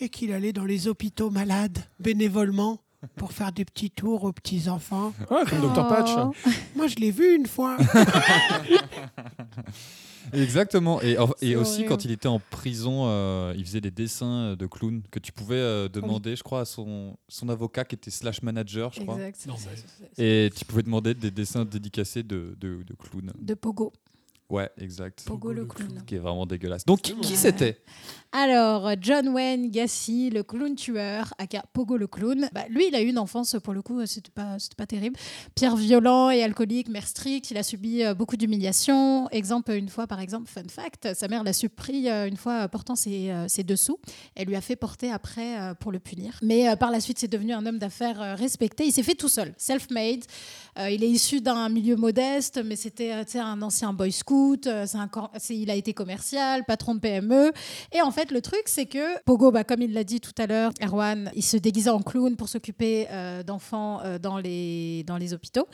et 0.00 0.08
qu'il 0.10 0.32
allait 0.32 0.52
dans 0.52 0.64
les 0.66 0.88
hôpitaux 0.88 1.30
malades 1.30 1.78
bénévolement 2.00 2.80
pour 3.16 3.32
faire 3.32 3.52
des 3.52 3.64
petits 3.64 3.90
tours 3.90 4.24
aux 4.24 4.32
petits 4.32 4.68
enfants. 4.68 5.12
Ah, 5.30 5.44
comme 5.48 5.60
Dr 5.60 5.86
Patch. 5.88 6.10
Oh. 6.16 6.32
Moi, 6.76 6.86
je 6.88 6.96
l'ai 6.96 7.10
vu 7.10 7.34
une 7.36 7.46
fois. 7.46 7.76
Exactement. 10.32 11.00
Et, 11.00 11.16
aussi, 11.16 11.54
horrible. 11.54 11.88
quand 11.88 12.04
il 12.04 12.10
était 12.10 12.28
en 12.28 12.38
prison, 12.38 13.04
euh, 13.06 13.54
il 13.56 13.64
faisait 13.64 13.80
des 13.80 13.90
dessins 13.90 14.56
de 14.56 14.66
clown 14.66 15.02
que 15.10 15.18
tu 15.18 15.32
pouvais 15.32 15.56
euh, 15.56 15.88
demander, 15.88 16.36
je 16.36 16.42
crois, 16.42 16.60
à 16.60 16.64
son, 16.64 17.16
son 17.28 17.48
avocat 17.48 17.84
qui 17.84 17.94
était 17.94 18.10
slash 18.10 18.42
manager, 18.42 18.92
je 18.92 19.00
crois. 19.00 19.14
Exact. 19.14 19.46
Non, 19.46 19.54
mais- 20.18 20.46
Et 20.46 20.50
tu 20.50 20.64
pouvais 20.64 20.82
demander 20.82 21.14
des 21.14 21.30
dessins 21.30 21.64
dédicacés 21.64 22.22
de, 22.22 22.54
de, 22.60 22.82
de 22.82 22.94
clown. 22.94 23.32
De 23.40 23.54
Pogo. 23.54 23.92
Ouais, 24.50 24.70
exact. 24.78 25.24
Pogo 25.26 25.52
le 25.52 25.66
clown. 25.66 26.02
Qui 26.06 26.14
est 26.14 26.18
vraiment 26.18 26.46
dégueulasse. 26.46 26.86
Donc, 26.86 27.02
qui, 27.02 27.36
c'était? 27.36 27.82
Alors, 28.32 28.90
John 29.00 29.28
Wayne 29.28 29.70
Gacy, 29.70 30.30
le 30.30 30.42
clown 30.42 30.74
tueur, 30.74 31.34
aka 31.38 31.64
Pogo 31.72 31.96
le 31.98 32.06
clown. 32.06 32.48
Bah, 32.52 32.64
lui, 32.70 32.88
il 32.88 32.94
a 32.94 33.02
eu 33.02 33.08
une 33.08 33.18
enfance, 33.18 33.56
pour 33.62 33.74
le 33.74 33.82
coup, 33.82 34.04
c'était 34.06 34.30
pas, 34.30 34.58
c'était 34.58 34.74
pas 34.74 34.86
terrible. 34.86 35.16
Pierre 35.54 35.76
violent 35.76 36.30
et 36.30 36.42
alcoolique, 36.42 36.88
mère 36.88 37.06
stricte, 37.06 37.50
il 37.50 37.58
a 37.58 37.62
subi 37.62 38.02
euh, 38.02 38.14
beaucoup 38.14 38.36
d'humiliations. 38.36 39.28
Exemple, 39.30 39.72
une 39.72 39.88
fois, 39.88 40.06
par 40.06 40.20
exemple, 40.20 40.48
fun 40.48 40.62
fact, 40.68 41.14
sa 41.14 41.28
mère 41.28 41.44
l'a 41.44 41.52
surpris 41.52 42.08
euh, 42.08 42.26
une 42.26 42.36
fois 42.36 42.64
euh, 42.64 42.68
portant 42.68 42.96
ses, 42.96 43.32
ses 43.48 43.64
dessous. 43.64 43.98
Elle 44.34 44.48
lui 44.48 44.56
a 44.56 44.62
fait 44.62 44.76
porter 44.76 45.10
après 45.10 45.74
pour 45.80 45.92
le 45.92 45.98
punir. 45.98 46.38
Mais 46.42 46.74
par 46.76 46.90
la 46.90 47.00
suite, 47.00 47.18
c'est 47.18 47.28
devenu 47.28 47.52
un 47.52 47.64
homme 47.66 47.78
d'affaires 47.78 48.36
respecté. 48.38 48.86
Il 48.86 48.92
s'est 48.92 49.02
fait 49.02 49.14
tout 49.14 49.28
seul, 49.28 49.54
self-made. 49.56 50.24
Euh, 50.78 50.90
il 50.90 51.02
est 51.02 51.08
issu 51.08 51.40
d'un 51.40 51.68
milieu 51.68 51.96
modeste, 51.96 52.60
mais 52.64 52.76
c'était 52.76 53.12
euh, 53.12 53.40
un 53.42 53.62
ancien 53.62 53.92
boy 53.92 54.12
scout. 54.12 54.66
euh, 54.66 54.86
un 54.94 55.08
il 55.50 55.70
a 55.70 55.74
été 55.74 55.92
commercial, 55.92 56.64
patron 56.64 56.94
de 56.94 57.00
PME. 57.00 57.52
Et 57.92 58.00
en 58.00 58.10
fait, 58.10 58.30
le 58.30 58.40
truc, 58.40 58.62
c'est 58.66 58.86
que 58.86 59.20
Pogo, 59.24 59.50
bah, 59.50 59.64
comme 59.64 59.82
il 59.82 59.92
l'a 59.92 60.04
dit 60.04 60.20
tout 60.20 60.32
à 60.38 60.46
l'heure, 60.46 60.70
Erwan, 60.82 61.30
il 61.34 61.42
se 61.42 61.56
déguisait 61.56 61.90
en 61.90 62.00
clown 62.00 62.36
pour 62.36 62.48
s'occuper 62.48 63.06
d'enfants 63.46 64.00
dans, 64.20 64.38
les, 64.38 65.04
dans 65.04 65.16
les 65.16 65.34
hôpitaux. 65.34 65.66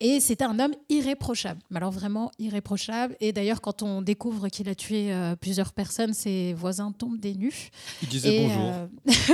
Et 0.00 0.20
c'était 0.20 0.44
un 0.44 0.60
homme 0.60 0.74
irréprochable. 0.88 1.60
Mais 1.70 1.78
alors 1.78 1.90
vraiment 1.90 2.30
irréprochable. 2.38 3.16
Et 3.20 3.32
d'ailleurs, 3.32 3.60
quand 3.60 3.82
on 3.82 4.00
découvre 4.00 4.48
qu'il 4.48 4.68
a 4.68 4.74
tué 4.76 5.12
euh, 5.12 5.34
plusieurs 5.34 5.72
personnes, 5.72 6.14
ses 6.14 6.54
voisins 6.54 6.92
tombent 6.92 7.18
des 7.18 7.34
nues. 7.34 7.70
Il 8.02 8.08
disait 8.08 8.36
Et, 8.36 8.46
bonjour. 8.46 8.62
euh, 8.64 8.86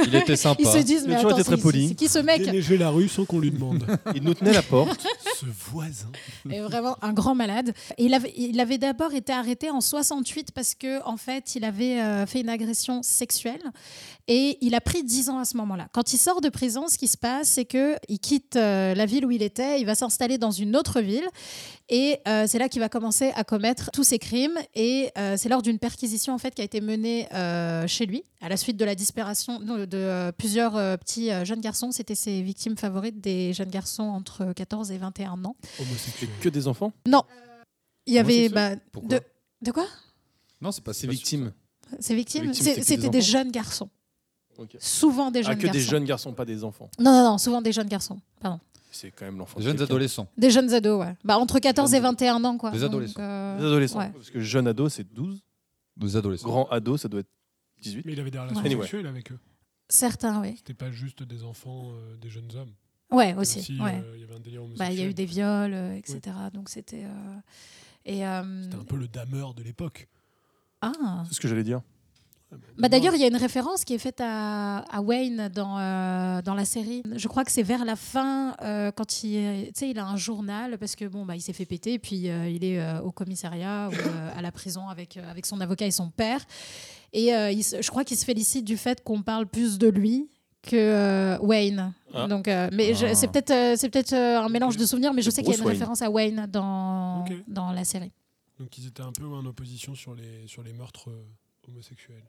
Il 0.07 0.14
était 0.14 0.37
sympa. 0.37 0.62
ils 0.64 0.66
se 0.66 0.79
disent, 0.79 1.07
mais 1.07 1.16
attends, 1.16 1.37
c'est- 1.37 1.94
qui 1.94 2.09
ce 2.09 2.18
mec 2.18 2.42
Déneiger 2.42 2.79
la 2.79 2.88
rue 2.88 3.09
sans 3.09 3.27
qu'on 3.27 3.40
lui 3.40 3.50
demande. 3.50 3.85
Il 4.14 4.22
nous 4.22 4.33
tenait 4.33 4.53
la 4.55 4.62
porte. 4.62 5.07
Ce 5.37 5.46
voisin. 5.46 6.07
est 6.48 6.61
vraiment 6.61 6.96
un 7.03 7.12
grand 7.12 7.35
malade. 7.35 7.74
Et 7.98 8.05
il 8.05 8.14
avait, 8.14 8.33
il 8.37 8.59
avait 8.61 8.79
d'abord 8.79 9.12
été 9.14 9.33
arrêté 9.33 9.68
en 9.68 9.81
68 9.81 10.53
parce 10.53 10.74
que 10.74 11.05
en 11.05 11.16
fait, 11.16 11.57
il 11.57 11.64
avait 11.64 12.00
euh, 12.00 12.24
fait 12.24 12.40
une 12.40 12.48
agression 12.48 13.03
sexuelle 13.03 13.61
et 14.26 14.58
il 14.60 14.74
a 14.74 14.80
pris 14.80 15.04
10 15.04 15.28
ans 15.30 15.38
à 15.38 15.44
ce 15.44 15.56
moment-là. 15.58 15.88
Quand 15.92 16.12
il 16.12 16.18
sort 16.18 16.40
de 16.40 16.48
prison, 16.48 16.88
ce 16.88 16.96
qui 16.98 17.08
se 17.08 17.16
passe, 17.18 17.48
c'est 17.48 17.64
que 17.64 17.96
il 18.08 18.18
quitte 18.18 18.56
euh, 18.56 18.94
la 18.94 19.06
ville 19.06 19.26
où 19.26 19.30
il 19.30 19.42
était, 19.42 19.80
il 19.80 19.87
va 19.87 19.94
s'installer 19.94 20.38
dans 20.38 20.50
une 20.50 20.76
autre 20.76 21.00
ville 21.00 21.28
Et 21.88 22.18
euh, 22.26 22.46
c'est 22.48 22.58
là 22.58 22.68
qu'il 22.68 22.80
va 22.80 22.88
commencer 22.88 23.32
à 23.37 23.44
commettre 23.44 23.90
tous 23.92 24.04
ces 24.04 24.18
crimes. 24.18 24.58
Et 24.74 25.10
euh, 25.18 25.37
c'est 25.37 25.48
lors 25.48 25.62
d'une 25.62 25.78
perquisition 25.78 26.32
en 26.32 26.38
fait 26.38 26.54
qui 26.54 26.62
a 26.62 26.64
été 26.64 26.80
menée 26.80 27.28
euh, 27.34 27.87
chez 27.87 28.06
lui 28.06 28.24
à 28.44 28.48
la 28.50 28.58
suite 28.58 28.76
de 28.76 28.84
la 28.84 28.94
disparition 28.94 29.58
de, 29.58 29.87
de, 29.87 29.96
euh, 29.96 30.32
plusieurs 30.32 30.76
euh, 30.76 30.96
petits 30.98 31.30
euh, 31.30 31.44
jeunes 31.46 31.60
garçons. 31.62 31.92
C'était 31.92 32.14
ses 32.14 32.42
victimes 32.42 32.76
favorites, 32.76 33.20
des 33.20 33.54
jeunes 33.54 33.70
garçons 33.70 34.02
entre 34.02 34.52
14 34.52 34.90
et 34.90 34.98
21 34.98 35.44
ans. 35.44 35.56
C'est 35.96 36.26
que 36.40 36.48
des 36.50 36.68
enfants? 36.68 36.92
Il 38.06 38.12
y 38.12 38.18
avait 38.18 38.50
bah, 38.50 38.76
de, 39.02 39.20
de 39.62 39.70
quoi? 39.70 39.87
Non, 40.60 40.72
c'est 40.72 40.84
pas 40.84 40.92
pas 40.92 41.06
victimes. 41.08 41.52
Ces 42.00 42.14
victimes, 42.14 42.52
c'était 42.52 42.82
c'était 42.82 43.08
des 43.08 43.22
jeunes 43.22 43.50
garçons. 43.50 43.88
Souvent 44.79 45.31
des 45.31 45.40
Ah, 45.40 45.43
jeunes 45.43 45.57
que 45.59 45.62
garçons. 45.67 45.79
des 45.79 45.85
jeunes 45.85 46.05
garçons, 46.05 46.33
pas 46.33 46.45
des 46.45 46.64
enfants. 46.64 46.90
Non, 46.99 47.12
non, 47.12 47.25
non, 47.33 47.38
souvent 47.38 47.61
des 47.62 47.73
jeunes 47.73 47.88
garçons. 47.88 48.21
Pardon. 48.40 48.61
C'est 48.90 49.11
quand 49.11 49.25
même 49.25 49.38
l'enfant. 49.38 49.59
Des 49.59 49.64
de 49.64 49.71
jeunes 49.71 49.83
adolescents. 49.83 50.29
Des 50.38 50.51
jeunes 50.51 50.73
ados, 50.73 51.01
ouais. 51.05 51.17
Bah, 51.25 51.37
entre 51.38 51.59
14 51.59 51.93
et 51.93 51.97
Jeunes 51.97 52.03
21 52.05 52.45
ans, 52.45 52.57
quoi. 52.59 52.71
Des 52.71 52.79
Donc, 52.79 52.90
adolescents. 52.90 53.21
euh, 53.21 53.59
Des 53.59 53.64
adolescents. 53.64 53.99
ouais. 53.99 54.11
Parce 54.14 54.31
que 54.31 54.40
jeune 54.40 54.69
ado, 54.69 54.88
c'est 54.88 55.12
12. 55.12 55.43
Des 55.97 56.17
adolescents. 56.17 56.49
Grand 56.49 56.67
ado, 56.71 56.97
ça 56.97 57.09
doit 57.09 57.21
être 57.21 57.31
18. 57.83 58.05
Mais 58.07 58.12
il 58.12 58.21
avait 58.21 58.31
des 58.31 58.38
relations 58.38 58.61
Anyway. 58.64 58.83
sexuelles 58.83 59.07
avec 59.09 59.33
eux. 59.33 59.38
Certains, 59.88 60.40
oui. 60.40 60.55
C'était 60.57 60.75
pas 60.75 60.90
juste 60.93 61.23
des 61.25 61.43
enfants, 61.45 61.90
euh, 61.93 62.17
des 62.17 62.29
jeunes 62.31 62.49
hommes. 62.57 62.73
Ouais, 63.11 63.35
aussi. 63.35 63.77
Ouais. 63.81 64.01
euh, 64.05 64.12
il 64.14 64.21
y 64.21 64.25
avait 64.25 64.35
un 64.35 64.40
délire 64.40 64.62
Bah, 64.79 64.90
il 64.90 64.97
y 64.97 65.01
a 65.03 65.05
eu 65.05 65.09
homosexuel. 65.09 65.14
des 65.14 65.25
viols, 65.27 65.75
euh, 65.75 65.95
etc. 65.97 66.21
Donc 66.53 66.69
c'était. 66.69 67.05
euh, 67.05 67.37
Et, 68.07 68.27
euh, 68.27 68.62
C'était 68.64 68.77
un 68.77 68.85
peu 68.85 68.97
le 68.97 69.09
dameur 69.09 69.55
de 69.55 69.62
l'époque. 69.62 70.09
Ah. 70.81 71.25
C'est 71.29 71.35
ce 71.35 71.40
que 71.40 71.49
j'allais 71.49 71.64
dire. 71.64 71.81
Bah, 72.79 72.88
D'ailleurs, 72.88 73.14
il 73.14 73.21
y 73.21 73.25
a 73.25 73.29
une 73.29 73.37
référence 73.37 73.85
qui 73.85 73.95
est 73.95 73.99
faite 73.99 74.21
à, 74.21 74.79
à 74.79 75.01
Wayne 75.01 75.49
dans, 75.55 75.79
euh, 75.79 76.43
dans 76.43 76.55
la 76.55 76.64
série. 76.64 77.03
Je 77.14 77.29
crois 77.29 77.45
que 77.45 77.51
c'est 77.53 77.62
vers 77.62 77.85
la 77.85 77.97
fin, 77.97 78.55
euh, 78.62 78.90
quand 78.93 79.23
il, 79.25 79.37
est- 79.37 79.67
tu 79.73 79.81
sais, 79.81 79.90
il 79.90 79.99
a 79.99 80.07
un 80.07 80.17
journal, 80.17 80.79
parce 80.79 80.97
que 80.97 81.05
bon, 81.07 81.25
bah, 81.25 81.37
il 81.37 81.40
s'est 81.40 81.53
fait 81.53 81.67
péter, 81.67 81.99
puis 81.99 82.29
euh, 82.31 82.49
il 82.49 82.64
est 82.64 82.81
euh, 82.81 83.01
au 83.03 83.12
commissariat 83.12 83.88
ou 83.90 83.95
euh, 83.95 84.31
à 84.37 84.43
la 84.43 84.53
prison 84.53 84.88
avec, 84.88 85.17
euh, 85.17 85.31
avec 85.31 85.47
son 85.47 85.61
avocat 85.61 85.87
et 85.87 85.90
son 85.90 86.11
père. 86.11 86.45
Et 87.12 87.35
euh, 87.35 87.51
il 87.51 87.62
je 87.62 87.88
crois 87.90 88.05
qu'il 88.05 88.17
se 88.17 88.25
félicite 88.25 88.64
du 88.64 88.77
fait 88.77 89.03
qu'on 89.05 89.23
parle 89.23 89.47
plus 89.47 89.79
de 89.79 89.88
lui 89.88 90.29
que 90.62 90.75
euh, 90.77 91.38
Wayne. 91.40 91.93
Ah. 92.14 92.27
Donc, 92.27 92.49
euh, 92.49 92.69
mais 92.73 92.93
Ah. 93.05 93.14
c'est 93.14 93.29
peut-être 93.31 93.51
euh, 93.51 93.75
c'est 93.77 93.88
peut-être 93.90 94.14
euh, 94.14 94.40
un 94.40 94.49
mélange 94.49 94.77
de 94.77 94.85
souvenirs, 94.87 95.12
mais 95.12 95.23
je 95.23 95.31
sais 95.31 95.43
qu'il 95.43 95.53
y 95.53 95.55
a 95.55 95.59
une 95.59 95.64
Wayne. 95.64 95.75
référence 95.75 96.03
à 96.03 96.11
Wayne 96.11 96.47
dans, 96.51 97.25
dans 97.49 97.71
la 97.73 97.85
série. 97.85 98.11
Donc 98.59 98.77
ils 98.79 98.87
étaient 98.87 99.03
un 99.03 99.12
peu 99.12 99.27
en 99.27 99.45
opposition 99.47 99.95
sur 99.95 100.14
les, 100.14 100.47
sur 100.47 100.62
les 100.62 100.73
meurtres 100.73 101.11
homosexuels. 101.69 102.25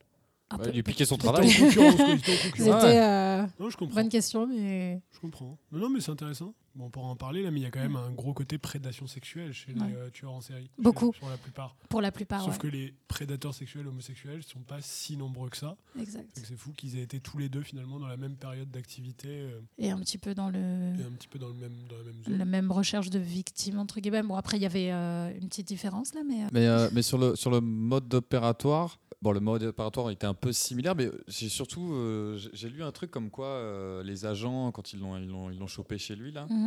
Un 0.52 0.58
Ouais, 0.58 0.64
peu. 0.66 0.70
il 0.70 0.76
lui 0.76 0.84
piquait 0.84 1.06
son 1.06 1.18
travail. 1.18 1.50
C'était 1.50 2.70
euh, 2.70 3.44
Non, 3.60 3.70
je 3.70 3.78
comprends. 3.78 3.96
bonne 3.96 4.10
question, 4.10 4.46
mais 4.48 5.02
Je 5.12 5.20
comprends. 5.20 5.58
Non, 5.72 5.80
non, 5.80 5.90
mais 5.90 6.00
c'est 6.02 6.12
intéressant. 6.12 6.54
Bon, 6.76 6.86
on 6.86 6.90
pourra 6.90 7.08
en 7.08 7.16
parler 7.16 7.42
là, 7.42 7.52
mais 7.52 7.62
il 7.62 7.64
y 7.64 7.66
a 7.66 7.72
quand 7.72 7.80
même 7.80 7.96
un 7.96 8.12
gros 8.12 8.34
côté 8.34 8.58
prédation 8.58 9.08
sexuelle 9.08 9.54
chez 9.54 9.72
Ouais. 9.74 9.88
les 9.88 9.96
euh, 9.96 10.10
tueurs 10.10 10.34
en 10.34 10.42
série. 10.42 10.70
Beaucoup. 10.78 11.14
Sur 11.14 11.30
la 11.30 11.38
plupart. 11.38 11.76
pour 11.88 12.02
la 12.02 12.12
plupart, 12.12 12.42
Sauf 12.44 12.54
ouais. 12.56 12.60
que 12.60 12.68
les 12.68 12.94
prédateurs 13.08 13.54
sexuels 13.54 13.88
homosexuels 13.88 14.44
sont 14.44 14.60
pas 14.60 14.82
si 14.82 15.16
nombreux 15.16 15.50
que 15.50 15.56
ça. 15.58 15.78
Exact. 15.98 16.28
C'est 16.34 16.58
fou 16.58 16.72
qu'ils 16.74 16.98
aient 16.98 17.04
été 17.04 17.20
tous 17.22 17.38
les 17.38 17.48
deux 17.48 17.62
finalement 17.62 17.98
dans 18.00 18.08
la 18.08 18.18
même 18.18 18.36
période 18.36 18.70
d'activité 18.72 19.30
euh, 19.30 19.62
Et 19.78 19.90
un 19.92 20.00
petit 20.00 20.18
peu 20.18 20.34
dans 20.36 20.50
le. 20.50 20.58
et 20.60 21.04
un 21.04 21.12
petit 21.12 21.30
peu 21.30 21.40
dans, 21.40 21.48
le 21.48 21.54
même, 21.56 21.88
dans 21.90 21.98
la 21.98 22.04
même 22.04 22.24
zone. 22.26 22.38
la 22.38 22.46
même 22.46 22.72
recherche 22.72 23.10
de 23.10 23.20
victimes 23.20 23.80
entre 23.80 24.00
guillemets. 24.02 24.24
Bon 24.24 24.36
après 24.36 24.58
il 24.58 24.64
y 24.64 24.66
avait 24.66 24.92
euh, 24.92 25.32
une 25.40 25.48
petite 25.48 25.68
différence 25.68 26.14
là, 26.14 26.22
mais 26.28 26.44
euh, 26.44 26.48
Mais, 26.52 26.68
euh, 26.68 26.90
mais 26.92 27.02
sur, 27.04 27.18
le, 27.18 27.36
sur 27.38 27.52
le 27.52 27.62
mode 27.62 28.14
opératoire, 28.14 29.00
bon, 29.22 29.32
le 29.32 29.40
mode 29.40 29.64
opératoire 29.64 30.10
était 30.12 30.28
un 30.28 30.34
peu 30.34 30.52
similaire, 30.52 30.96
mais 30.96 31.10
j'ai 31.28 31.48
surtout 31.50 31.94
euh, 31.94 32.38
j'ai- 32.54 32.70
lu 32.70 32.84
un 32.84 32.92
truc 32.92 33.12
comme 33.12 33.30
quoi 33.30 33.48
euh, 33.48 34.04
les 34.04 34.26
agents, 34.26 34.72
quand 34.72 34.92
ils 34.94 35.00
l'ont 35.00 35.16
ils 35.18 35.28
l'ont- 35.28 35.50
ils 35.50 35.58
l'ont 35.60 35.68
chopé 35.68 35.98
chez 35.98 36.16
lui, 36.16 36.32
là, 36.32 36.48
mhm. 36.50 36.65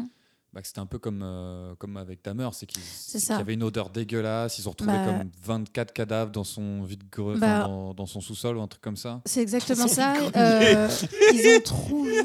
Bah, 0.53 0.61
c'était 0.65 0.81
un 0.81 0.87
peu 0.87 0.99
comme, 0.99 1.21
euh, 1.23 1.75
comme 1.77 1.97
avec 1.97 2.25
Dahmer, 2.25 2.49
c'est 2.53 2.67
qu'il 2.67 2.81
c'est 2.83 3.19
ça. 3.19 3.35
qu'il 3.35 3.41
y 3.41 3.43
avait 3.43 3.55
une 3.55 3.63
odeur 3.63 3.91
dégueulasse, 3.91 4.59
ils 4.59 4.67
ont 4.67 4.71
retrouvé 4.73 4.93
Bah- 4.93 5.05
comme 5.05 5.31
24 5.45 5.93
cadavres 5.93 6.31
dans 6.33 6.45
son 6.45 6.83
vide-grenier, 6.83 7.37
enfin, 7.37 7.59
Bah- 7.61 7.65
dans, 7.67 7.95
dans 7.95 8.07
son 8.07 8.21
sous-sol 8.21 8.57
ou 8.57 8.63
un 8.63 8.67
truc 8.69 8.83
comme 8.83 8.97
ça. 8.97 9.21
c'est 9.27 9.43
exactement 9.43 9.87
Son 9.89 9.95
ça. 9.95 10.15
Euh, 10.37 10.89
ils 11.33 11.57
ont 11.57 11.61
trouvé. 11.61 12.21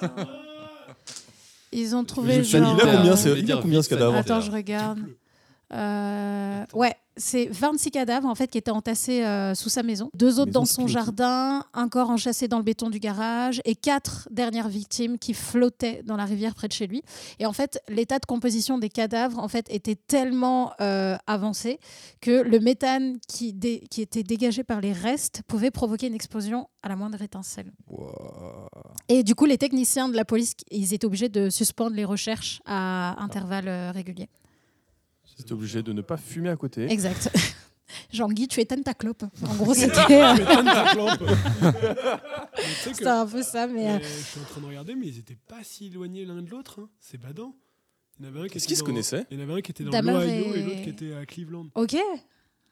Attends. 0.00 0.14
Ils 1.72 1.96
ont 1.96 2.04
trouvé 2.04 2.34
Je- 2.44 2.56
Il 2.58 2.62
genre. 2.62 2.76
a 2.76 2.80
combien, 2.80 3.12
euh, 3.12 3.16
c'est- 3.16 3.60
combien 3.60 3.82
ce 3.82 3.88
cadavre 3.88 4.16
Attends, 4.16 4.40
je 4.40 4.50
regarde. 4.52 5.00
Euh, 5.72 6.64
ouais, 6.74 6.94
c'est 7.16 7.46
26 7.46 7.90
cadavres 7.90 8.28
en 8.28 8.34
fait 8.34 8.48
qui 8.48 8.58
étaient 8.58 8.70
entassés 8.70 9.24
euh, 9.24 9.54
sous 9.54 9.68
sa 9.68 9.82
maison, 9.82 10.10
deux 10.14 10.40
autres 10.40 10.46
Maison 10.48 10.60
dans 10.60 10.64
son 10.66 10.86
jardin, 10.86 11.64
un 11.72 11.88
corps 11.88 12.10
enchâssé 12.10 12.48
dans 12.48 12.58
le 12.58 12.64
béton 12.64 12.90
du 12.90 12.98
garage 12.98 13.60
et 13.64 13.74
quatre 13.74 14.28
dernières 14.30 14.68
victimes 14.68 15.18
qui 15.18 15.34
flottaient 15.34 16.02
dans 16.04 16.16
la 16.16 16.24
rivière 16.24 16.54
près 16.54 16.68
de 16.68 16.72
chez 16.72 16.86
lui. 16.86 17.02
Et 17.38 17.46
en 17.46 17.52
fait, 17.52 17.78
l'état 17.88 18.18
de 18.18 18.26
composition 18.26 18.78
des 18.78 18.88
cadavres 18.88 19.38
en 19.38 19.48
fait 19.48 19.66
était 19.70 19.94
tellement 19.96 20.72
euh, 20.80 21.16
avancé 21.26 21.78
que 22.20 22.42
le 22.42 22.58
méthane 22.60 23.18
qui, 23.28 23.52
dé- 23.52 23.84
qui 23.90 24.02
était 24.02 24.22
dégagé 24.22 24.64
par 24.64 24.80
les 24.80 24.92
restes 24.92 25.42
pouvait 25.46 25.70
provoquer 25.70 26.06
une 26.08 26.14
explosion 26.14 26.68
à 26.82 26.88
la 26.88 26.96
moindre 26.96 27.20
étincelle. 27.22 27.72
Wow. 27.88 28.68
Et 29.08 29.22
du 29.22 29.34
coup, 29.34 29.44
les 29.44 29.58
techniciens 29.58 30.08
de 30.08 30.16
la 30.16 30.24
police, 30.24 30.54
ils 30.70 30.92
étaient 30.94 31.06
obligés 31.06 31.28
de 31.28 31.48
suspendre 31.50 31.94
les 31.96 32.04
recherches 32.04 32.60
à 32.66 33.22
intervalles 33.22 33.68
euh, 33.68 33.90
réguliers. 33.92 34.28
C'était 35.36 35.52
obligé 35.52 35.82
de 35.82 35.92
ne 35.92 36.00
pas 36.02 36.16
fumer 36.16 36.48
à 36.50 36.56
côté. 36.56 36.90
Exact. 36.90 37.30
Jean-Guy, 38.12 38.48
tu 38.48 38.60
éteignes 38.60 38.82
ta 38.82 38.94
clope. 38.94 39.24
En 39.46 39.54
gros, 39.56 39.74
c'était 39.74 40.22
euh, 40.22 40.34
c'était 42.84 43.06
un 43.08 43.26
peu 43.26 43.42
ça, 43.42 43.66
mais 43.66 43.88
euh, 43.90 43.98
mais 43.98 44.04
je 44.04 44.08
suis 44.24 44.40
en 44.40 44.44
train 44.44 44.60
de 44.60 44.66
regarder, 44.66 44.94
mais 44.94 45.06
ils 45.06 45.18
étaient 45.18 45.38
pas 45.48 45.62
si 45.62 45.86
éloignés 45.86 46.24
l'un 46.24 46.42
de 46.42 46.50
l'autre. 46.50 46.80
hein. 46.80 46.88
C'est 47.00 47.18
badant. 47.20 47.54
Il 48.18 48.24
y 48.26 48.28
en 48.28 48.32
avait 48.32 48.40
un 48.42 48.48
qui 48.48 48.60
se 48.60 48.82
connaissaient 48.84 49.26
Il 49.30 49.38
y 49.38 49.40
en 49.40 49.44
avait 49.44 49.54
un 49.54 49.60
qui 49.60 49.72
était 49.72 49.84
dans 49.84 49.90
l'Ohio 50.00 50.20
et... 50.54 50.58
et- 50.58 50.62
l'autre 50.62 50.82
qui 50.82 50.88
était 50.90 51.14
à 51.14 51.26
Cleveland. 51.26 51.66
ok. 51.74 51.96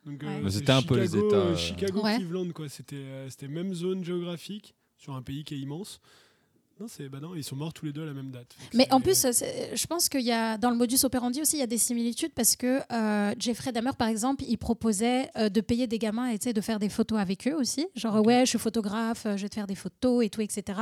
Euh, 0.05 0.49
c'était 0.51 0.73
un 0.73 0.83
peu 0.83 0.97
les 0.99 1.07
Chicago, 1.07 1.29
États, 1.29 1.37
euh, 1.37 1.53
euh, 1.53 1.57
Chicago, 1.57 2.03
Ouais. 2.03 2.17
Cleveland, 2.17 2.51
quoi. 2.53 2.69
C'était 2.69 2.97
euh, 2.97 3.31
c'était 3.31 3.47
même 3.49 3.73
zone 3.73 4.03
géographique 4.05 4.75
sur 4.97 5.15
un 5.15 5.23
pays 5.23 5.45
qui 5.45 5.55
est 5.55 5.59
immense. 5.59 6.01
Non, 6.83 6.89
c'est 6.89 7.09
bah 7.09 7.21
non, 7.21 7.37
ils 7.37 7.45
sont 7.45 7.55
morts 7.55 7.73
tous 7.73 7.85
les 7.85 7.93
deux 7.93 8.03
à 8.03 8.07
la 8.07 8.13
même 8.13 8.33
date. 8.33 8.57
Mais 8.75 8.93
en 8.93 9.01
plus, 9.01 9.23
je 9.25 9.87
pense 9.87 10.09
qu'il 10.09 10.23
y 10.23 10.33
a 10.33 10.59
dans 10.59 10.69
le 10.69 10.77
modus 10.77 10.97
operandi 11.05 11.41
aussi, 11.41 11.55
il 11.57 11.61
y 11.61 11.63
a 11.63 11.69
des 11.69 11.79
similitudes 11.79 12.33
parce 12.35 12.57
que 12.57 12.81
euh, 12.93 13.33
Jeffrey 13.39 13.71
Dahmer, 13.71 13.93
par 13.97 14.09
exemple, 14.09 14.43
il 14.49 14.57
proposait 14.59 15.31
euh, 15.37 15.49
de 15.49 15.61
payer 15.61 15.87
des 15.87 16.01
gamins 16.01 16.27
et 16.31 16.41
tu 16.41 16.53
de 16.53 16.61
faire 16.61 16.81
des 16.81 16.89
photos 16.89 17.21
avec 17.21 17.47
eux 17.47 17.55
aussi. 17.55 17.87
Genre, 17.95 18.21
ouais, 18.27 18.41
je 18.41 18.47
suis 18.51 18.59
photographe, 18.59 19.27
euh, 19.27 19.37
je 19.37 19.43
vais 19.43 19.49
te 19.49 19.55
faire 19.55 19.69
des 19.69 19.77
photos 19.77 20.25
et 20.25 20.29
tout, 20.29 20.41
etc. 20.41 20.77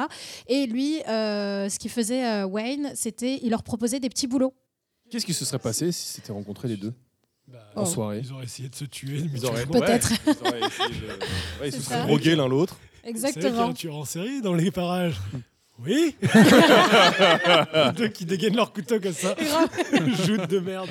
Et 0.47 0.65
lui, 0.67 1.03
euh, 1.07 1.69
ce 1.69 1.79
qu'il 1.79 1.91
faisait, 1.91 2.25
euh, 2.25 2.47
Wayne, 2.47 2.93
c'était 2.95 3.39
il 3.43 3.51
leur 3.51 3.63
proposait 3.63 4.01
des 4.01 4.09
petits 4.09 4.27
boulots. 4.27 4.55
Qu'est-ce 5.11 5.27
qui 5.27 5.35
se 5.35 5.45
serait 5.45 5.59
passé 5.59 5.93
si 5.93 6.07
s'étaient 6.15 6.33
rencontrés 6.33 6.69
les 6.69 6.79
deux 6.79 6.95
bah, 7.47 7.59
en 7.77 7.83
Oh. 7.83 7.85
soirée 7.85 8.23
Ils 8.25 8.33
auraient 8.33 8.45
essayé 8.45 8.71
de 8.71 8.75
se 8.75 8.87
tuer. 8.87 9.21
Ils 9.35 9.45
auraient-. 9.45 9.67
Peut-être. 9.67 10.11
Ouais, 10.11 10.17
ils 10.27 11.01
de- 11.03 11.07
ouais, 11.61 11.69
ils 11.69 11.73
se 11.73 11.83
seraient 11.83 12.07
drogués 12.07 12.37
l'un 12.37 12.49
l'autre. 12.49 12.79
C'est 13.03 13.13
vrai 13.13 13.33
qu'il 13.33 13.43
y 13.43 13.45
a 13.45 13.49
Exactement. 13.49 13.69
un 13.71 13.73
tueur 13.75 13.97
en 13.97 14.05
série 14.05 14.41
dans 14.43 14.55
les 14.55 14.71
parages. 14.71 15.19
Oui 15.85 16.15
Deux 17.97 18.09
qui 18.09 18.25
dégainent 18.25 18.57
leur 18.57 18.73
couteau 18.73 19.01
comme 19.01 19.13
ça. 19.13 19.35
Joute 20.27 20.49
de 20.49 20.59
merde. 20.61 20.89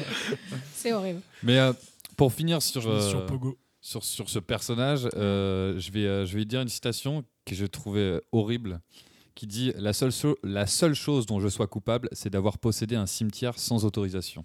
C'est 0.73 0.93
horrible. 0.93 1.21
Mais 1.43 1.59
euh, 1.59 1.73
pour 2.17 2.33
finir 2.33 2.61
sur, 2.61 2.87
euh, 2.89 3.07
sur 3.07 3.25
Pogo. 3.25 3.57
sur, 3.81 4.03
sur 4.03 4.29
ce 4.29 4.39
personnage, 4.39 5.07
euh, 5.15 5.77
je, 5.79 5.91
vais, 5.91 6.05
euh, 6.05 6.25
je 6.25 6.37
vais 6.37 6.45
dire 6.45 6.61
une 6.61 6.69
citation 6.69 7.23
que 7.45 7.55
je 7.55 7.65
trouvais 7.65 7.99
euh, 7.99 8.21
horrible, 8.31 8.81
qui 9.35 9.47
dit 9.47 9.71
la 9.77 9.93
seule, 9.93 10.11
la 10.43 10.65
seule 10.67 10.95
chose 10.95 11.25
dont 11.25 11.39
je 11.39 11.47
sois 11.47 11.67
coupable, 11.67 12.09
c'est 12.11 12.29
d'avoir 12.29 12.57
possédé 12.57 12.95
un 12.95 13.05
cimetière 13.05 13.57
sans 13.59 13.85
autorisation. 13.85 14.43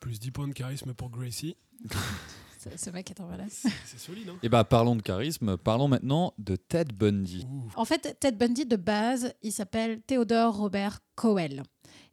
Plus 0.00 0.18
10 0.20 0.30
points 0.30 0.48
de 0.48 0.52
charisme 0.52 0.94
pour 0.94 1.10
Gracie. 1.10 1.56
Ce- 2.76 2.90
mec 2.90 3.10
est 3.10 3.20
en 3.20 3.26
malade. 3.26 3.48
C'est 3.50 3.98
solide, 3.98 4.28
hein 4.30 4.36
Et 4.42 4.48
bah 4.48 4.64
parlons 4.64 4.96
de 4.96 5.02
charisme, 5.02 5.56
parlons 5.56 5.88
maintenant 5.88 6.34
de 6.38 6.56
Ted 6.56 6.92
Bundy. 6.94 7.46
Ouh. 7.50 7.62
En 7.76 7.84
fait, 7.84 8.16
Ted 8.20 8.36
Bundy, 8.36 8.66
de 8.66 8.76
base, 8.76 9.32
il 9.42 9.52
s'appelle 9.52 10.00
Theodore 10.02 10.56
Robert 10.56 11.00
Cowell. 11.14 11.62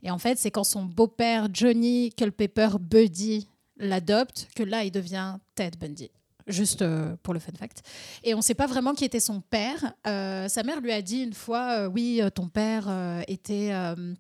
Et 0.04 0.12
en 0.12 0.18
fait, 0.20 0.38
c'est 0.38 0.52
quand 0.52 0.64
son 0.64 0.84
beau-père 0.86 1.48
Johnny 1.54 2.12
Culpepper 2.16 2.70
Buddy 2.80 3.48
l'adopte 3.78 4.48
que 4.56 4.64
là, 4.64 4.84
il 4.84 4.92
devient 4.92 5.38
Ted 5.56 5.78
Bundy. 5.80 6.12
Juste 6.46 6.82
euh, 6.82 7.16
pour 7.24 7.34
le 7.34 7.40
fun 7.40 7.54
fact. 7.58 7.84
Et 8.24 8.34
on 8.34 8.38
ne 8.38 8.44
sait 8.44 8.54
pas 8.54 8.68
vraiment 8.68 8.94
qui 8.94 9.06
était 9.06 9.22
son 9.22 9.40
père. 9.40 9.94
Euh, 10.06 10.50
sa 10.50 10.64
mère 10.64 10.82
lui 10.82 10.92
a 10.92 11.02
dit 11.02 11.22
une 11.24 11.34
fois, 11.34 11.84
euh, 11.86 11.88
oui, 11.88 12.22
ton 12.36 12.50
père 12.50 12.86
euh, 12.90 13.22
était 13.30 13.70
euh, 13.72 14.14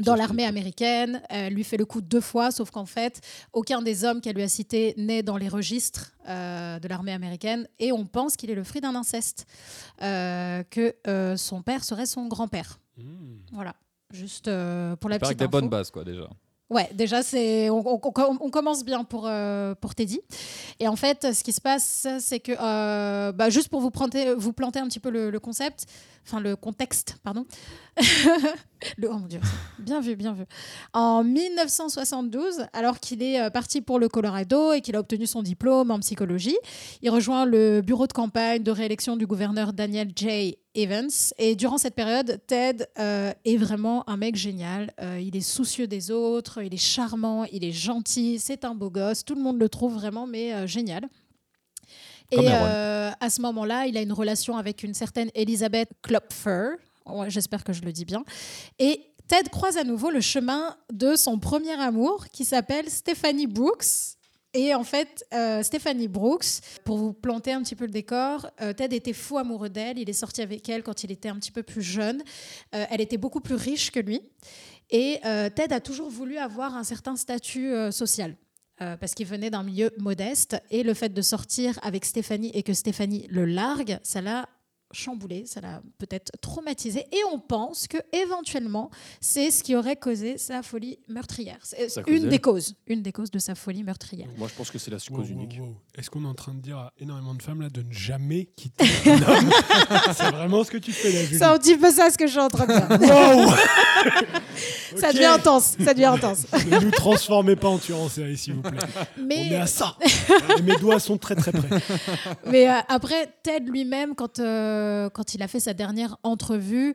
dans 0.00 0.14
l'armée 0.14 0.44
américaine. 0.44 1.22
Elle 1.28 1.54
lui 1.54 1.64
fait 1.64 1.76
le 1.76 1.84
coup 1.84 2.00
deux 2.00 2.20
fois, 2.20 2.50
sauf 2.50 2.70
qu'en 2.70 2.86
fait, 2.86 3.20
aucun 3.52 3.82
des 3.82 4.04
hommes 4.04 4.20
qu'elle 4.20 4.36
lui 4.36 4.42
a 4.42 4.48
cités 4.48 4.94
n'est 4.96 5.22
dans 5.22 5.36
les 5.36 5.48
registres 5.48 6.12
euh, 6.28 6.78
de 6.78 6.88
l'armée 6.88 7.12
américaine. 7.12 7.68
Et 7.78 7.92
on 7.92 8.06
pense 8.06 8.36
qu'il 8.36 8.50
est 8.50 8.54
le 8.54 8.64
fruit 8.64 8.80
d'un 8.80 8.94
inceste, 8.94 9.46
euh, 10.02 10.62
que 10.70 10.94
euh, 11.06 11.36
son 11.36 11.62
père 11.62 11.84
serait 11.84 12.06
son 12.06 12.26
grand-père. 12.26 12.78
Mmh. 12.96 13.02
Voilà. 13.52 13.74
Juste 14.12 14.44
pour 14.44 15.10
la 15.10 15.16
Avec 15.16 15.20
petite 15.20 15.38
des 15.38 15.44
info. 15.44 15.50
bonnes 15.50 15.68
bases 15.68 15.90
quoi 15.90 16.02
déjà. 16.02 16.28
Ouais, 16.70 16.90
déjà, 16.92 17.22
c'est 17.22 17.70
on, 17.70 17.80
commence 18.50 18.84
bien 18.84 19.02
pour, 19.02 19.26
euh, 19.26 19.74
pour 19.74 19.94
Teddy. 19.94 20.20
Et 20.80 20.86
en 20.86 20.96
fait, 20.96 21.32
ce 21.32 21.42
qui 21.42 21.52
se 21.52 21.62
passe, 21.62 22.06
c'est 22.20 22.40
que, 22.40 22.52
euh, 22.60 23.32
bah, 23.32 23.48
juste 23.48 23.70
pour 23.70 23.80
vous 23.80 23.90
planter, 23.90 24.34
vous 24.34 24.52
planter 24.52 24.78
un 24.78 24.86
petit 24.86 25.00
peu 25.00 25.08
le, 25.08 25.30
le 25.30 25.40
concept, 25.40 25.86
enfin 26.26 26.40
le 26.40 26.56
contexte, 26.56 27.16
pardon. 27.22 27.46
le, 28.98 29.08
oh 29.10 29.18
mon 29.18 29.26
Dieu, 29.26 29.40
bien 29.78 30.02
vu, 30.02 30.14
bien 30.14 30.34
vu. 30.34 30.44
En 30.92 31.24
1972, 31.24 32.66
alors 32.74 33.00
qu'il 33.00 33.22
est 33.22 33.40
euh, 33.40 33.48
parti 33.48 33.80
pour 33.80 33.98
le 33.98 34.10
Colorado 34.10 34.74
et 34.74 34.82
qu'il 34.82 34.94
a 34.94 35.00
obtenu 35.00 35.26
son 35.26 35.42
diplôme 35.42 35.90
en 35.90 36.00
psychologie, 36.00 36.58
il 37.00 37.08
rejoint 37.08 37.46
le 37.46 37.80
bureau 37.80 38.06
de 38.06 38.12
campagne 38.12 38.62
de 38.62 38.70
réélection 38.70 39.16
du 39.16 39.26
gouverneur 39.26 39.72
Daniel 39.72 40.12
J. 40.14 40.58
Evans. 40.78 41.10
Et 41.38 41.56
durant 41.56 41.76
cette 41.76 41.94
période, 41.94 42.40
Ted 42.46 42.86
euh, 42.98 43.32
est 43.44 43.56
vraiment 43.56 44.08
un 44.08 44.16
mec 44.16 44.36
génial. 44.36 44.92
Euh, 45.00 45.20
il 45.20 45.36
est 45.36 45.40
soucieux 45.40 45.86
des 45.86 46.10
autres, 46.10 46.62
il 46.62 46.72
est 46.72 46.76
charmant, 46.76 47.44
il 47.52 47.64
est 47.64 47.72
gentil, 47.72 48.38
c'est 48.38 48.64
un 48.64 48.74
beau 48.74 48.88
gosse. 48.88 49.24
Tout 49.24 49.34
le 49.34 49.42
monde 49.42 49.58
le 49.58 49.68
trouve 49.68 49.94
vraiment, 49.94 50.26
mais 50.26 50.54
euh, 50.54 50.66
génial. 50.66 51.08
Comme 52.32 52.44
Et 52.44 52.48
à 52.50 53.30
ce 53.30 53.40
moment-là, 53.40 53.86
il 53.86 53.96
a 53.96 54.02
une 54.02 54.12
relation 54.12 54.56
avec 54.56 54.82
une 54.82 54.94
certaine 54.94 55.30
Elizabeth 55.34 55.88
Klopfer. 56.02 56.76
Ouais, 57.06 57.30
J'espère 57.30 57.64
que 57.64 57.72
je 57.72 57.82
le 57.82 57.90
dis 57.90 58.04
bien. 58.04 58.22
Et 58.78 59.00
Ted 59.26 59.48
croise 59.50 59.78
à 59.78 59.84
nouveau 59.84 60.10
le 60.10 60.20
chemin 60.20 60.76
de 60.92 61.16
son 61.16 61.38
premier 61.38 61.72
amour 61.72 62.26
qui 62.28 62.44
s'appelle 62.44 62.90
Stephanie 62.90 63.46
Brooks. 63.46 64.17
Et 64.54 64.74
en 64.74 64.84
fait, 64.84 65.26
euh, 65.34 65.62
Stephanie 65.62 66.08
Brooks, 66.08 66.60
pour 66.84 66.96
vous 66.96 67.12
planter 67.12 67.52
un 67.52 67.62
petit 67.62 67.76
peu 67.76 67.84
le 67.84 67.90
décor, 67.90 68.48
euh, 68.62 68.72
Ted 68.72 68.96
était 68.96 69.12
fou 69.12 69.36
amoureux 69.36 69.68
d'elle. 69.68 69.98
Il 69.98 70.08
est 70.08 70.14
sorti 70.14 70.40
avec 70.40 70.68
elle 70.68 70.82
quand 70.82 71.04
il 71.04 71.12
était 71.12 71.28
un 71.28 71.36
petit 71.36 71.52
peu 71.52 71.62
plus 71.62 71.82
jeune. 71.82 72.22
Euh, 72.74 72.86
elle 72.90 73.00
était 73.02 73.18
beaucoup 73.18 73.40
plus 73.40 73.56
riche 73.56 73.90
que 73.90 74.00
lui. 74.00 74.22
Et 74.90 75.20
Ted 75.54 75.74
a 75.74 75.80
toujours 75.80 76.08
voulu 76.08 76.38
avoir 76.38 76.74
un 76.74 76.82
certain 76.82 77.14
statut 77.14 77.74
social. 77.90 78.34
parce 78.78 79.12
qu'il 79.12 79.26
venait 79.26 79.50
d'un 79.50 79.62
milieu 79.62 79.90
modeste. 79.98 80.56
Et 80.70 80.82
le 80.82 80.94
fait 80.94 81.10
de 81.10 81.20
sortir 81.20 81.78
avec 81.82 82.06
Stéphanie 82.06 82.50
et 82.54 82.62
que 82.62 82.72
Stéphanie 82.72 83.26
le 83.28 83.44
largue, 83.44 83.98
ça 84.02 84.22
l'a 84.22 84.48
chamboulé, 84.92 85.44
ça 85.46 85.60
l'a 85.60 85.82
peut-être 85.98 86.32
traumatisé. 86.40 87.00
Et 87.12 87.18
on 87.32 87.38
pense 87.38 87.86
que 87.88 87.98
éventuellement, 88.12 88.90
c'est 89.20 89.50
ce 89.50 89.62
qui 89.62 89.76
aurait 89.76 89.96
causé 89.96 90.38
sa 90.38 90.62
folie 90.62 90.98
meurtrière. 91.08 91.58
C'est 91.62 91.88
Ça 91.88 92.02
une 92.06 92.16
causait. 92.18 92.28
des 92.28 92.38
causes, 92.38 92.74
une 92.86 93.02
des 93.02 93.12
causes 93.12 93.30
de 93.30 93.38
sa 93.38 93.54
folie 93.54 93.82
meurtrière. 93.84 94.28
Moi, 94.38 94.48
je 94.48 94.54
pense 94.54 94.70
que 94.70 94.78
c'est 94.78 94.90
la 94.90 94.98
Wow, 95.10 95.16
cause 95.18 95.26
wow, 95.30 95.32
unique. 95.32 95.58
wow. 95.60 95.74
Est-ce 95.96 96.10
qu'on 96.10 96.24
est 96.24 96.28
en 96.28 96.34
train 96.34 96.54
de 96.54 96.60
dire 96.60 96.76
à 96.78 96.92
énormément 96.98 97.34
de 97.34 97.42
femmes 97.42 97.60
là 97.62 97.70
de 97.70 97.82
ne 97.82 97.92
jamais 97.92 98.46
quitter 98.56 98.84
un 99.06 99.22
homme 99.22 99.50
C'est 100.16 100.30
vraiment 100.30 100.64
ce 100.64 100.70
que 100.70 100.78
tu 100.78 100.92
fais 100.92 101.12
là, 101.12 101.24
Julie. 101.24 101.38
C'est 101.38 101.44
un 101.44 101.58
petit 101.58 101.76
peu 101.76 101.90
ça 101.90 102.10
ce 102.10 102.18
que 102.18 102.26
je 102.26 102.32
suis 102.32 102.40
en 102.40 102.48
train 102.48 102.66
de. 102.66 103.46
Wow 103.46 103.52
Ça 104.96 105.12
devient 105.12 105.24
intense, 105.26 105.76
ça 105.84 105.92
devient 105.94 106.06
intense. 106.06 106.46
Ne 106.70 106.80
nous 106.80 106.90
transformez 106.90 107.56
pas 107.56 107.68
en 107.68 107.78
tueur 107.78 108.00
en 108.00 108.08
série, 108.08 108.36
s'il 108.36 108.54
vous 108.54 108.62
plaît. 108.62 108.78
On 109.18 109.20
est 109.20 109.24
Mais, 109.50 109.54
à 109.56 109.66
ça. 109.66 109.96
Et 110.58 110.62
mes 110.62 110.76
doigts 110.76 110.98
sont 110.98 111.18
très 111.18 111.34
très 111.34 111.52
près. 111.52 111.68
mais 112.46 112.68
euh, 112.68 112.74
après, 112.88 113.32
Ted 113.42 113.66
lui-même, 113.70 114.14
quand, 114.14 114.38
euh, 114.38 114.77
quand 115.12 115.34
il 115.34 115.42
a 115.42 115.48
fait 115.48 115.60
sa 115.60 115.74
dernière 115.74 116.16
entrevue, 116.22 116.94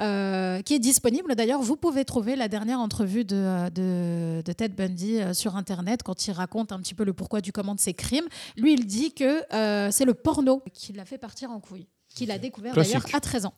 euh, 0.00 0.62
qui 0.62 0.74
est 0.74 0.78
disponible 0.78 1.34
d'ailleurs, 1.34 1.60
vous 1.60 1.76
pouvez 1.76 2.04
trouver 2.04 2.34
la 2.34 2.48
dernière 2.48 2.80
entrevue 2.80 3.24
de, 3.24 3.36
euh, 3.36 4.42
Ted 4.42 4.74
Bundy 4.74 5.20
euh, 5.20 5.34
sur 5.34 5.56
Internet 5.56 6.02
quand 6.02 6.26
il 6.26 6.32
raconte 6.32 6.72
un 6.72 6.78
petit 6.78 6.94
peu 6.94 7.04
le 7.04 7.12
pourquoi 7.12 7.40
du 7.40 7.52
comment 7.52 7.74
de 7.74 7.80
ses 7.80 7.92
crimes. 7.92 8.26
Lui, 8.56 8.72
il 8.72 8.86
dit 8.86 9.12
que 9.12 9.42
euh, 9.54 9.90
c'est 9.90 10.06
le 10.06 10.14
porno 10.14 10.62
qui 10.72 10.92
l'a 10.92 11.04
fait 11.04 11.18
partir 11.18 11.50
en 11.50 11.60
couille, 11.60 11.86
qu'il 12.14 12.30
a 12.30 12.38
découvert 12.38 12.74
d'ailleurs 12.82 13.02
à 13.14 13.20
13 13.20 13.46
ans. 13.46 13.54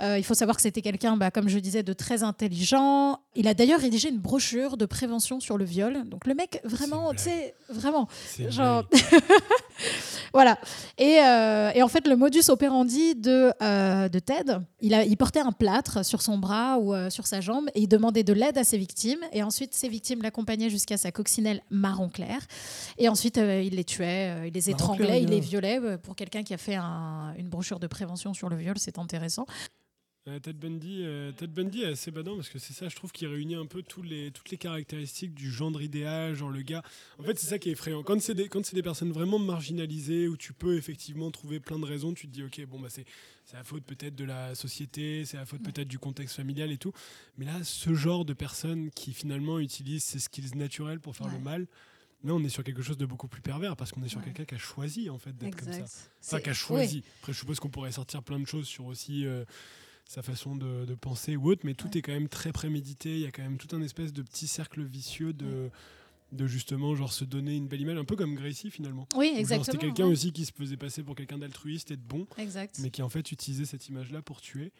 Euh, 0.00 0.16
il 0.18 0.24
faut 0.24 0.34
savoir 0.34 0.56
que 0.56 0.62
c'était 0.62 0.80
quelqu'un, 0.80 1.16
bah, 1.18 1.30
comme 1.30 1.48
je 1.48 1.58
disais, 1.58 1.82
de 1.82 1.92
très 1.92 2.22
intelligent. 2.22 3.20
Il 3.36 3.46
a 3.46 3.54
d'ailleurs 3.54 3.78
rédigé 3.78 4.08
une 4.08 4.18
brochure 4.18 4.76
de 4.78 4.86
prévention 4.86 5.38
sur 5.38 5.58
le 5.58 5.64
viol. 5.66 6.08
Donc 6.08 6.26
le 6.26 6.34
mec, 6.34 6.60
vraiment, 6.64 7.12
tu 7.12 7.18
sais, 7.24 7.54
vraiment, 7.68 8.08
genre. 8.48 8.84
voilà. 10.32 10.58
Et, 10.98 11.18
euh, 11.22 11.70
et 11.74 11.82
en 11.82 11.88
fait, 11.88 12.08
le 12.08 12.16
modus 12.16 12.48
operandi 12.48 13.14
de, 13.14 13.52
euh, 13.62 14.08
de 14.08 14.18
Ted, 14.18 14.56
il, 14.80 14.94
a, 14.94 15.04
il 15.04 15.16
portait 15.18 15.40
un 15.40 15.52
plâtre 15.52 16.04
sur 16.04 16.22
son 16.22 16.38
bras 16.38 16.78
ou 16.78 16.94
sur 17.10 17.26
sa 17.26 17.40
jambe 17.42 17.68
et 17.74 17.82
il 17.82 17.88
demandait 17.88 18.24
de 18.24 18.32
l'aide 18.32 18.56
à 18.56 18.64
ses 18.64 18.78
victimes. 18.78 19.20
Et 19.32 19.42
ensuite, 19.42 19.74
ses 19.74 19.88
victimes 19.88 20.22
l'accompagnaient 20.22 20.70
jusqu'à 20.70 20.96
sa 20.96 21.12
coccinelle 21.12 21.62
marron 21.70 22.08
clair. 22.08 22.40
Et 22.96 23.08
ensuite, 23.10 23.36
il 23.36 23.74
les 23.74 23.84
tuait, 23.84 24.48
il 24.48 24.54
les 24.54 24.70
étranglait, 24.70 25.22
il 25.22 25.28
les 25.28 25.40
violait. 25.40 25.78
Pour 25.98 26.16
quelqu'un 26.16 26.42
qui 26.42 26.54
a 26.54 26.58
fait 26.58 26.76
un- 26.76 27.34
une 27.38 27.49
brochure 27.50 27.78
de 27.80 27.86
prévention 27.86 28.32
sur 28.32 28.48
le 28.48 28.56
viol, 28.56 28.78
c'est 28.78 28.98
intéressant. 28.98 29.44
Euh, 30.28 30.38
Ted 30.38 30.58
Bundy, 30.58 31.00
euh, 31.02 31.32
Ted 31.32 31.50
Bundy 31.50 31.80
est 31.80 31.92
assez 31.92 32.10
badant 32.10 32.36
parce 32.36 32.50
que 32.50 32.58
c'est 32.58 32.74
ça, 32.74 32.90
je 32.90 32.94
trouve, 32.94 33.10
qui 33.10 33.26
réunit 33.26 33.54
un 33.54 33.64
peu 33.64 33.82
tous 33.82 34.02
les, 34.02 34.30
toutes 34.30 34.50
les 34.50 34.58
caractéristiques 34.58 35.32
du 35.32 35.50
gendre 35.50 35.80
idéal, 35.80 36.34
genre 36.34 36.50
le 36.50 36.60
gars. 36.60 36.82
En 37.18 37.22
fait, 37.22 37.38
c'est 37.38 37.46
ça 37.46 37.58
qui 37.58 37.70
est 37.70 37.72
effrayant. 37.72 38.02
Quand 38.02 38.20
c'est 38.20 38.34
des, 38.34 38.46
quand 38.48 38.62
c'est 38.62 38.74
des 38.76 38.82
personnes 38.82 39.12
vraiment 39.12 39.38
marginalisées, 39.38 40.28
où 40.28 40.36
tu 40.36 40.52
peux 40.52 40.76
effectivement 40.76 41.30
trouver 41.30 41.58
plein 41.58 41.78
de 41.78 41.86
raisons, 41.86 42.12
tu 42.12 42.26
te 42.28 42.32
dis, 42.32 42.42
ok, 42.44 42.66
bon, 42.66 42.78
bah, 42.78 42.88
c'est, 42.90 43.06
c'est 43.46 43.56
la 43.56 43.64
faute 43.64 43.82
peut-être 43.84 44.14
de 44.14 44.24
la 44.24 44.54
société, 44.54 45.24
c'est 45.24 45.38
la 45.38 45.46
faute 45.46 45.62
peut-être 45.62 45.88
du 45.88 45.98
contexte 45.98 46.36
familial 46.36 46.70
et 46.70 46.76
tout. 46.78 46.92
Mais 47.38 47.46
là, 47.46 47.54
ce 47.64 47.94
genre 47.94 48.26
de 48.26 48.34
personnes 48.34 48.90
qui 48.90 49.14
finalement 49.14 49.58
utilisent 49.58 50.04
ces 50.04 50.18
skills 50.18 50.54
naturels 50.54 51.00
pour 51.00 51.16
faire 51.16 51.28
Ouais. 51.28 51.32
le 51.32 51.38
mal, 51.40 51.66
là, 52.24 52.34
on 52.34 52.42
est 52.44 52.48
sur 52.48 52.62
quelque 52.64 52.82
chose 52.82 52.96
de 52.98 53.06
beaucoup 53.06 53.28
plus 53.28 53.42
pervers 53.42 53.76
parce 53.76 53.92
qu'on 53.92 54.02
est 54.02 54.08
sur 54.08 54.18
Ouais. 54.18 54.24
quelqu'un 54.26 54.44
qui 54.44 54.54
a 54.54 54.58
choisi, 54.58 55.08
en 55.10 55.18
fait, 55.18 55.36
d'être 55.36 55.56
comme 55.56 55.72
ça. 55.72 55.84
Enfin, 56.22 56.40
qui 56.40 56.48
a 56.48 56.52
oui. 56.52 56.56
choisi. 56.58 57.02
Après, 57.20 57.32
je 57.32 57.38
suppose 57.38 57.60
qu'on 57.60 57.70
pourrait 57.70 57.92
sortir 57.92 58.22
plein 58.22 58.38
de 58.40 58.46
choses 58.46 58.66
sur 58.66 58.86
aussi 58.86 59.24
euh, 59.26 59.44
sa 60.06 60.22
façon 60.22 60.56
de, 60.56 60.84
de 60.86 60.94
penser 60.94 61.36
ou 61.36 61.50
autre, 61.50 61.62
mais 61.64 61.74
tout 61.74 61.96
est 61.96 62.02
quand 62.02 62.12
même 62.12 62.28
très 62.28 62.52
prémédité. 62.52 63.14
Il 63.14 63.20
y 63.20 63.26
a 63.26 63.30
quand 63.30 63.42
même 63.42 63.58
tout 63.58 63.74
un 63.74 63.80
espèce 63.82 64.12
de 64.12 64.22
petit 64.22 64.46
cercle 64.48 64.82
vicieux 64.82 65.32
de, 65.32 65.70
de 66.32 66.46
justement 66.46 66.94
genre 66.94 67.12
se 67.12 67.24
donner 67.24 67.56
une 67.56 67.68
belle 67.68 67.80
image, 67.80 67.96
un 67.96 68.04
peu 68.04 68.16
comme 68.16 68.34
Gracie 68.34 68.70
finalement. 68.70 69.08
Oui, 69.16 69.32
exactement. 69.36 69.64
C'était 69.64 69.78
quelqu'un 69.78 70.06
ouais. 70.06 70.12
aussi 70.12 70.32
qui 70.32 70.44
se 70.44 70.52
faisait 70.52 70.76
passer 70.76 71.02
pour 71.02 71.14
quelqu'un 71.14 71.38
d'altruiste 71.38 71.90
et 71.90 71.96
de 71.96 72.02
bon, 72.02 72.26
Exact. 72.38 72.78
mais 72.80 72.90
qui 72.90 73.02
en 73.02 73.08
fait 73.08 73.30
utilisait 73.32 73.64
cette 73.64 73.88
image-là 73.88 74.20
pour 74.22 74.40
tuer. 74.40 74.72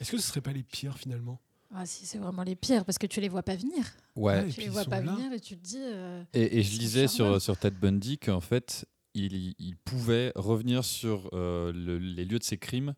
Est-ce 0.00 0.10
que 0.10 0.18
ce 0.18 0.26
serait 0.26 0.40
pas 0.40 0.52
les 0.52 0.62
pires 0.62 0.98
finalement? 0.98 1.40
Ah, 1.76 1.86
si, 1.86 2.06
c'est 2.06 2.18
vraiment 2.18 2.42
les 2.44 2.54
pires 2.54 2.84
parce 2.84 2.98
que 2.98 3.06
tu 3.06 3.20
les 3.20 3.28
vois 3.28 3.42
pas 3.42 3.56
venir. 3.56 3.84
Ouais. 4.16 4.48
et 4.48 4.52
tu 4.52 4.60
les 4.60 4.68
vois 4.68 4.84
pas 4.84 5.00
là. 5.00 5.12
venir 5.14 5.32
et 5.32 5.40
tu 5.40 5.56
te 5.56 5.62
dis. 5.64 5.78
euh, 5.80 6.22
Et, 6.32 6.58
et 6.58 6.62
je 6.62 6.78
lisais 6.78 7.08
sur, 7.08 7.40
sur 7.40 7.56
Ted 7.58 7.76
Bundy 7.80 8.18
qu'en 8.18 8.40
fait, 8.40 8.86
il, 9.14 9.54
il 9.58 9.76
pouvait 9.76 10.32
revenir 10.36 10.84
sur 10.84 11.28
euh, 11.32 11.72
le- 11.72 11.98
les 11.98 12.24
lieux 12.24 12.38
de 12.38 12.44
ses 12.44 12.58
crimes 12.58 12.94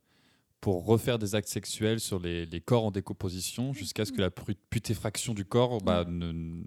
pour 0.60 0.84
refaire 0.84 1.18
des 1.18 1.34
actes 1.34 1.48
sexuels 1.48 2.00
sur 2.00 2.18
les, 2.18 2.44
les 2.46 2.60
corps 2.60 2.84
en 2.84 2.90
décomposition 2.90 3.72
jusqu'à 3.72 4.04
ce 4.04 4.12
que 4.12 4.20
la 4.20 4.30
putéfraction 4.30 5.32
du 5.32 5.44
corps 5.44 5.78
bah, 5.80 6.04
ne, 6.08 6.32
ne- 6.32 6.62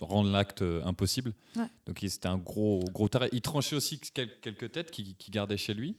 rende 0.00 0.30
l'acte 0.32 0.62
euh, 0.62 0.82
impossible. 0.84 1.34
Ouais. 1.56 1.66
Donc 1.86 1.98
c'était 2.08 2.28
un 2.28 2.38
gros, 2.38 2.80
gros 2.92 3.08
taré. 3.08 3.28
Il 3.32 3.40
tranchait 3.40 3.76
aussi 3.76 4.00
quel- 4.00 4.40
quelques 4.40 4.72
têtes 4.72 4.90
qu'il 4.90 5.16
qu'il 5.16 5.32
gardait 5.32 5.56
chez 5.56 5.74
lui. 5.74 5.96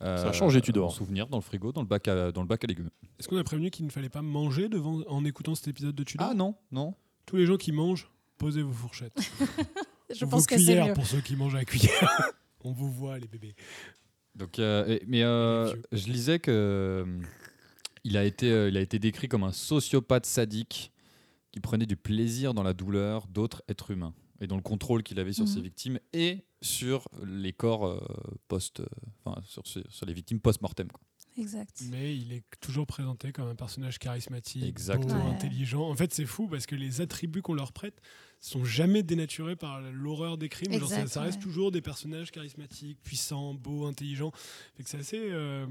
Ça 0.00 0.28
a 0.28 0.32
changé, 0.32 0.60
tu 0.60 0.72
dors. 0.72 0.94
Souvenir 0.94 1.26
dans 1.28 1.36
le 1.36 1.42
frigo, 1.42 1.72
dans 1.72 1.82
le 1.82 1.86
bac 1.86 2.08
à, 2.08 2.32
dans 2.32 2.40
le 2.40 2.46
bac 2.48 2.64
à 2.64 2.66
légumes. 2.66 2.90
Est-ce 3.18 3.28
qu'on 3.28 3.36
a 3.36 3.44
prévenu 3.44 3.70
qu'il 3.70 3.84
ne 3.84 3.90
fallait 3.90 4.08
pas 4.08 4.22
manger 4.22 4.68
devant, 4.68 5.02
en 5.08 5.24
écoutant 5.24 5.54
cet 5.54 5.68
épisode 5.68 5.94
de 5.94 6.02
Tudor? 6.04 6.28
Ah 6.30 6.34
non, 6.34 6.54
non. 6.72 6.94
Tous 7.26 7.36
les 7.36 7.44
gens 7.46 7.56
qui 7.58 7.70
mangent, 7.72 8.10
posez 8.38 8.62
vos 8.62 8.72
fourchettes. 8.72 9.18
Je 10.14 10.24
Ou 10.24 10.28
pense 10.28 10.40
vos 10.42 10.46
que 10.46 10.54
c'est 10.58 10.64
cuillères 10.64 10.86
mieux. 10.88 10.94
pour 10.94 11.06
ceux 11.06 11.20
qui 11.20 11.36
mangent 11.36 11.54
à 11.54 11.58
la 11.58 11.64
cuillère. 11.64 12.32
On 12.64 12.72
vous 12.72 12.90
voit 12.90 13.18
les 13.18 13.28
bébés. 13.28 13.54
Donc, 14.34 14.58
euh, 14.58 14.98
mais 15.06 15.22
euh, 15.22 15.72
je 15.92 16.06
lisais 16.08 16.38
que 16.38 16.50
euh, 16.50 17.20
il 18.04 18.16
a 18.16 18.24
été, 18.24 18.50
euh, 18.50 18.68
il 18.68 18.76
a 18.76 18.80
été 18.80 18.98
décrit 18.98 19.28
comme 19.28 19.44
un 19.44 19.52
sociopathe 19.52 20.26
sadique 20.26 20.92
qui 21.52 21.60
prenait 21.60 21.86
du 21.86 21.96
plaisir 21.96 22.54
dans 22.54 22.62
la 22.62 22.72
douleur 22.72 23.26
d'autres 23.28 23.62
êtres 23.68 23.90
humains 23.90 24.14
et 24.40 24.46
dans 24.46 24.56
le 24.56 24.62
contrôle 24.62 25.02
qu'il 25.02 25.18
avait 25.20 25.32
sur 25.32 25.44
Mhm. 25.44 25.50
ses 25.54 25.60
victimes 25.60 25.98
et 26.12 26.44
sur 26.62 27.08
les 27.24 27.52
corps 27.52 27.86
euh, 27.86 28.00
post, 28.48 28.80
euh, 28.80 28.86
enfin 29.24 29.40
sur, 29.46 30.06
les 30.06 30.12
victimes 30.14 30.40
post-mortem. 30.40 30.88
quoi. 30.90 31.00
Exact. 31.38 31.82
Mais 31.90 32.16
il 32.16 32.32
est 32.32 32.42
toujours 32.60 32.86
présenté 32.86 33.32
comme 33.32 33.48
un 33.48 33.54
personnage 33.54 33.98
charismatique, 33.98 34.64
Exactement. 34.64 35.14
beau, 35.14 35.28
Ouais. 35.28 35.34
intelligent. 35.36 35.88
En 35.88 35.94
fait, 35.94 36.12
c'est 36.12 36.26
fou 36.26 36.48
parce 36.48 36.66
que 36.66 36.74
les 36.74 37.00
attributs 37.00 37.40
qu'on 37.40 37.54
leur 37.54 37.72
prête 37.72 38.00
sont 38.40 38.64
jamais 38.64 39.02
dénaturés 39.02 39.56
par 39.56 39.80
l'horreur 39.80 40.38
des 40.38 40.48
crimes. 40.48 40.72
Genre, 40.78 40.88
ça, 40.88 41.22
reste 41.22 41.36
ouais. 41.38 41.42
toujours 41.42 41.70
des 41.70 41.80
personnages 41.82 42.30
charismatiques, 42.30 43.00
puissants, 43.02 43.54
beaux, 43.54 43.86
intelligents. 43.86 44.32
Fait 44.76 44.82
que 44.82 44.88
c'est 44.90 44.98
assez, 44.98 45.18
euh, 45.30 45.66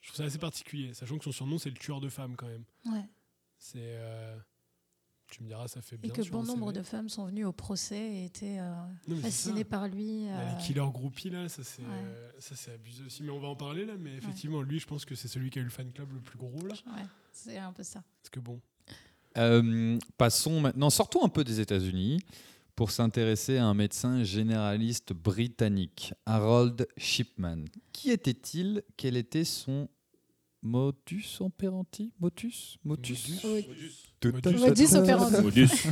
je 0.00 0.08
trouve 0.08 0.16
ça 0.18 0.24
assez 0.24 0.38
particulier, 0.38 0.94
sachant 0.94 1.18
que 1.18 1.24
son 1.24 1.32
surnom 1.32 1.58
c'est 1.58 1.70
le 1.70 1.76
tueur 1.76 2.00
de 2.00 2.08
femmes 2.08 2.36
quand 2.36 2.46
même. 2.48 2.64
Ouais. 2.86 3.04
C'est, 3.58 3.78
euh, 3.80 4.36
tu 5.30 5.42
me 5.42 5.48
diras, 5.48 5.66
ça 5.68 5.80
fait 5.80 5.96
bien. 5.96 6.12
Et 6.12 6.16
que 6.16 6.22
sur 6.22 6.32
bon 6.32 6.42
un 6.42 6.46
nombre 6.46 6.68
CV. 6.68 6.78
de 6.80 6.82
femmes 6.86 7.08
sont 7.08 7.26
venues 7.26 7.44
au 7.44 7.52
procès 7.52 7.98
et 7.98 8.24
étaient 8.26 8.58
euh, 8.60 8.72
Non, 9.08 9.16
fascinées 9.16 9.64
par 9.64 9.88
lui. 9.88 10.28
Euh, 10.28 10.52
Les 10.56 10.62
killers 10.64 10.90
groupies 10.92 11.30
là, 11.30 11.48
ça 11.48 11.64
c'est, 11.64 11.82
Ouais. 11.82 11.88
euh, 11.90 12.30
ça 12.38 12.54
c'est 12.56 12.72
abusé 12.74 13.04
aussi. 13.04 13.22
Mais 13.22 13.30
on 13.30 13.40
va 13.40 13.48
en 13.48 13.56
parler 13.56 13.84
là. 13.84 13.94
Mais 13.98 14.14
effectivement, 14.14 14.62
lui, 14.62 14.78
je 14.78 14.86
pense 14.86 15.04
que 15.04 15.14
c'est 15.14 15.28
celui 15.28 15.50
qui 15.50 15.58
a 15.58 15.62
eu 15.62 15.64
le 15.64 15.70
fan 15.70 15.90
club 15.92 16.12
le 16.12 16.20
plus 16.20 16.38
gros 16.38 16.66
là. 16.66 16.74
ouais, 16.94 17.02
c'est 17.32 17.58
un 17.58 17.72
peu 17.72 17.82
ça. 17.82 18.02
Parce 18.22 18.30
que 18.30 18.40
bon, 18.40 18.60
Euh, 19.36 19.98
passons 20.16 20.60
maintenant, 20.60 20.90
sortons 20.90 21.24
un 21.24 21.28
peu 21.28 21.42
des 21.42 21.58
États-Unis 21.58 22.20
pour 22.76 22.90
s'intéresser 22.92 23.56
à 23.58 23.66
un 23.66 23.74
médecin 23.74 24.22
généraliste 24.22 25.12
britannique, 25.12 26.14
Harold 26.26 26.86
Shipman. 26.96 27.64
Qui 27.92 28.10
était-il? 28.10 28.82
Quel 28.96 29.16
était 29.16 29.44
son 29.44 29.88
modus 30.64 31.40
operandi? 31.40 32.12
Motus 32.18 32.78
Motus 32.84 33.28
Modus. 33.28 33.44
Modus. 33.44 34.12
fait. 34.20 34.58
Modus 34.58 34.94
operandi. 34.94 35.42
Modus. 35.42 35.86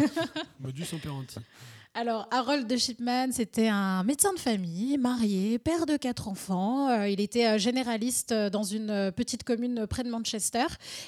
Modus 0.60 0.92
operandi. 0.92 1.34
Alors, 1.94 2.26
Harold 2.30 2.66
de 2.66 2.76
Shipman, 2.78 3.32
c'était 3.32 3.68
un 3.68 4.02
médecin 4.02 4.32
de 4.32 4.38
famille, 4.38 4.96
marié, 4.96 5.58
père 5.58 5.84
de 5.84 5.98
quatre 5.98 6.26
enfants. 6.26 6.88
Euh, 6.88 7.06
il 7.06 7.20
était 7.20 7.46
euh, 7.46 7.58
généraliste 7.58 8.32
euh, 8.32 8.48
dans 8.48 8.62
une 8.62 9.12
petite 9.14 9.44
commune 9.44 9.86
près 9.86 10.02
de 10.02 10.08
Manchester 10.08 10.64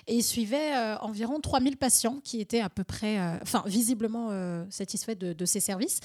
et 0.07 0.17
il 0.17 0.23
suivait 0.23 0.75
environ 1.01 1.41
3000 1.41 1.79
patients 1.79 2.21
qui 2.23 2.39
étaient 2.39 2.61
à 2.61 2.69
peu 2.69 2.85
près, 2.85 3.19
enfin, 3.41 3.63
visiblement 3.67 4.31
satisfaits 4.69 5.15
de, 5.15 5.45
ses 5.45 5.61
services. 5.61 6.01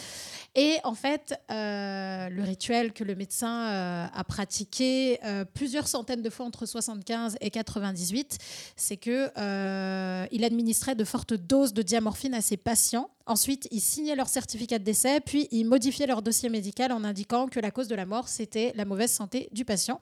Et 0.56 0.78
en 0.84 0.94
fait, 0.94 1.38
le 1.50 2.42
rituel 2.44 2.94
que 2.94 3.04
le 3.04 3.16
médecin 3.16 4.10
a 4.14 4.24
pratiqué 4.24 5.20
plusieurs 5.54 5.88
centaines 5.88 6.22
de 6.22 6.30
fois 6.30 6.46
entre 6.46 6.66
75 6.66 7.38
et 7.42 7.50
98, 7.50 8.38
c'est 8.76 8.98
que 8.98 9.30
euh, 9.38 10.26
il 10.32 10.44
administrait 10.44 10.96
de 10.96 11.04
fortes 11.04 11.34
doses 11.34 11.74
de 11.74 11.82
diamorphine 11.82 12.34
à 12.34 12.42
ses 12.42 12.58
patients. 12.58 13.10
Ensuite, 13.30 13.68
il 13.70 13.80
signait 13.80 14.16
leur 14.16 14.28
certificat 14.28 14.80
de 14.80 14.84
décès, 14.84 15.20
puis 15.20 15.48
il 15.52 15.66
modifiait 15.66 16.08
leur 16.08 16.24
dossier 16.24 16.50
médical 16.50 16.92
en 16.92 17.04
indiquant 17.04 17.48
que 17.48 17.60
la 17.60 17.70
cause 17.70 17.88
de 17.88 17.94
la 17.94 18.08
mort, 18.08 18.28
c'était 18.28 18.74
la 18.76 18.86
mauvaise 18.86 19.12
santé 19.12 19.50
du 19.52 19.66
patient. 19.66 20.00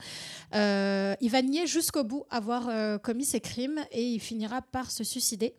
Euh, 0.55 1.13
il 1.19 1.29
va 1.29 1.41
nier 1.41 1.67
jusqu'au 1.67 2.05
bout 2.05 2.23
avoir 2.29 2.69
euh, 2.69 2.97
commis 2.97 3.25
ces 3.25 3.41
crimes 3.41 3.81
et 3.91 4.01
il 4.01 4.21
finira 4.21 4.61
par 4.61 4.91
se 4.91 5.03
suicider. 5.03 5.53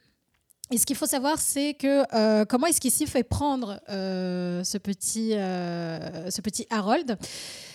Et 0.70 0.78
ce 0.78 0.86
qu'il 0.86 0.96
faut 0.96 1.04
savoir, 1.04 1.38
c'est 1.38 1.74
que 1.74 2.04
euh, 2.14 2.46
comment 2.46 2.68
est-ce 2.68 2.80
qu'il 2.80 2.90
s'y 2.90 3.06
fait 3.06 3.22
prendre 3.22 3.78
ce, 3.86 4.78
petit, 4.78 5.32
ce 5.32 6.40
petit 6.40 6.66
Harold? 6.70 7.18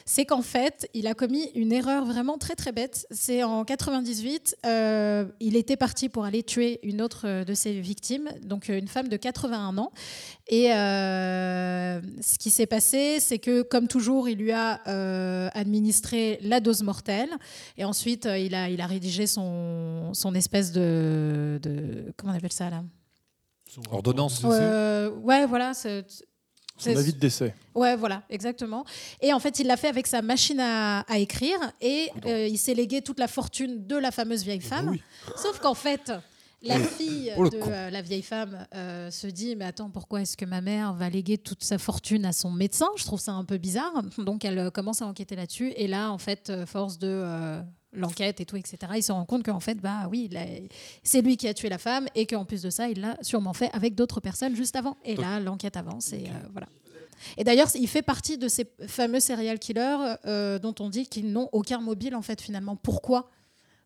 C'est 0.06 0.26
qu'en 0.26 0.42
fait, 0.42 0.90
il 0.94 1.08
a 1.08 1.14
commis 1.14 1.50
une 1.56 1.72
erreur 1.72 2.06
vraiment 2.06 2.38
très 2.38 2.56
très 2.56 2.72
bête. 2.72 3.08
C'est 3.12 3.44
en 3.44 3.64
98, 3.64 4.58
euh, 4.66 5.26
il 5.40 5.56
était 5.56 5.78
parti 5.78 6.10
pour 6.10 6.26
aller 6.26 6.44
tuer 6.44 6.80
une 6.84 7.02
autre 7.02 7.44
de 7.44 7.54
ses 7.54 7.80
victimes, 7.80 8.30
donc 8.44 8.70
euh, 8.70 8.78
une 8.78 8.88
femme 8.88 9.08
de 9.08 9.16
81 9.18 9.78
ans. 9.78 9.92
Et 10.50 10.74
euh, 10.74 12.02
ce 12.22 12.38
qui 12.38 12.50
s'est 12.50 12.66
passé, 12.66 13.20
c'est 13.20 13.40
que 13.40 13.62
comme 13.62 13.88
toujours, 13.88 14.28
il 14.28 14.38
lui 14.40 14.52
a 14.52 14.82
euh, 14.88 15.50
administré 15.54 16.38
la 16.42 16.60
dose 16.60 16.84
mortelle. 16.84 17.30
Et 17.78 17.86
ensuite, 17.86 18.26
euh, 18.26 18.38
il, 18.38 18.54
a, 18.56 18.70
il 18.70 18.82
a 18.82 18.88
rédigé 18.88 19.26
son, 19.26 20.14
son 20.14 20.36
espèce 20.36 20.72
de, 20.72 21.60
de- 21.62 22.12
Comment 22.18 22.34
on 22.34 22.36
appelle 22.38 22.52
ça 22.52 22.70
là? 22.70 22.84
Son 23.70 23.82
Ordonnance. 23.90 24.42
Euh, 24.44 25.10
Ouais, 25.24 25.46
voilà. 25.46 25.74
C'est- 26.84 26.94
Son 26.94 27.00
avis 27.00 27.14
de 27.14 27.20
décès. 27.20 27.54
Ouais, 27.76 27.96
voilà, 27.96 28.24
exactement. 28.30 28.86
Et 29.22 29.34
en 29.34 29.40
fait, 29.40 29.60
il 29.60 29.68
l'a 29.68 29.78
fait 29.78 29.88
avec 29.88 30.08
sa 30.08 30.22
machine 30.22 30.60
à, 30.60 31.02
à 31.02 31.18
écrire 31.18 31.58
et 31.82 32.10
Coudon. 32.14 32.30
euh, 32.30 32.48
il 32.48 32.58
s'est 32.58 32.74
légué 32.76 33.02
toute 33.02 33.20
la 33.20 33.28
fortune 33.28 33.86
de 33.88 33.96
la 33.96 34.12
fameuse 34.12 34.44
vieille 34.44 34.62
femme. 34.62 34.90
Oui. 34.90 35.02
Sauf 35.36 35.60
qu'en 35.60 35.74
fait, 35.74 36.12
la 36.62 36.80
fille 36.80 37.32
Oh, 37.36 37.44
le 37.44 37.50
de 37.50 37.58
euh, 37.62 37.90
la 37.90 38.02
vieille 38.02 38.22
femme 38.22 38.66
euh, 38.74 39.12
se 39.12 39.28
dit 39.28 39.56
Mais 39.56 39.66
attends, 39.66 39.90
pourquoi 39.90 40.22
est-ce 40.22 40.38
que 40.38 40.46
ma 40.46 40.62
mère 40.62 40.94
va 40.94 41.10
léguer 41.10 41.38
toute 41.38 41.62
sa 41.64 41.78
fortune 41.78 42.26
à 42.26 42.32
son 42.32 42.52
médecin? 42.52 42.88
Je 42.96 43.04
trouve 43.04 43.20
ça 43.20 43.34
un 43.34 43.44
peu 43.44 43.58
bizarre. 43.58 44.02
Donc 44.18 44.46
elle 44.46 44.60
euh, 44.60 44.70
commence 44.70 45.02
à 45.02 45.06
enquêter 45.08 45.36
là-dessus. 45.36 45.74
Et 45.76 45.88
là, 45.88 46.10
en 46.12 46.18
fait, 46.18 46.52
force 46.66 46.98
de. 47.00 47.62
L'enquête 47.96 48.42
et 48.42 48.46
tout, 48.46 48.58
etc. 48.58 48.78
Il 48.96 49.04
se 49.04 49.12
rend 49.12 49.26
compte 49.26 49.44
qu'en 49.44 49.60
fait, 49.60 49.76
bah 49.76 50.08
oui, 50.10 50.30
c'est 51.04 51.22
lui 51.22 51.38
qui 51.38 51.48
a 51.48 51.54
tué 51.54 51.70
la 51.70 51.78
femme 51.78 52.08
et 52.16 52.26
qu'en 52.26 52.44
plus 52.44 52.62
de 52.64 52.70
ça, 52.70 52.90
il 52.90 53.02
l'a 53.02 53.18
sûrement 53.22 53.54
fait 53.54 53.70
avec 53.74 53.94
d'autres 53.94 54.20
personnes 54.20 54.56
juste 54.56 54.76
avant. 54.76 54.98
Et 55.06 55.16
là, 55.16 55.40
l'enquête 55.40 55.78
avance 55.78 56.12
et 56.12 56.26
euh, 56.26 56.48
voilà. 56.52 56.68
Et 57.38 57.44
d'ailleurs, 57.44 57.70
il 57.76 57.88
fait 57.88 58.02
partie 58.02 58.38
de 58.38 58.48
ces 58.48 58.66
fameux 58.88 59.20
serial 59.20 59.60
killers 59.60 60.16
euh, 60.26 60.60
dont 60.60 60.76
on 60.80 60.90
dit 60.90 61.08
qu'ils 61.08 61.32
n'ont 61.32 61.50
aucun 61.52 61.80
mobile 61.80 62.16
en 62.16 62.22
fait 62.22 62.42
finalement. 62.42 62.76
Pourquoi? 62.76 63.30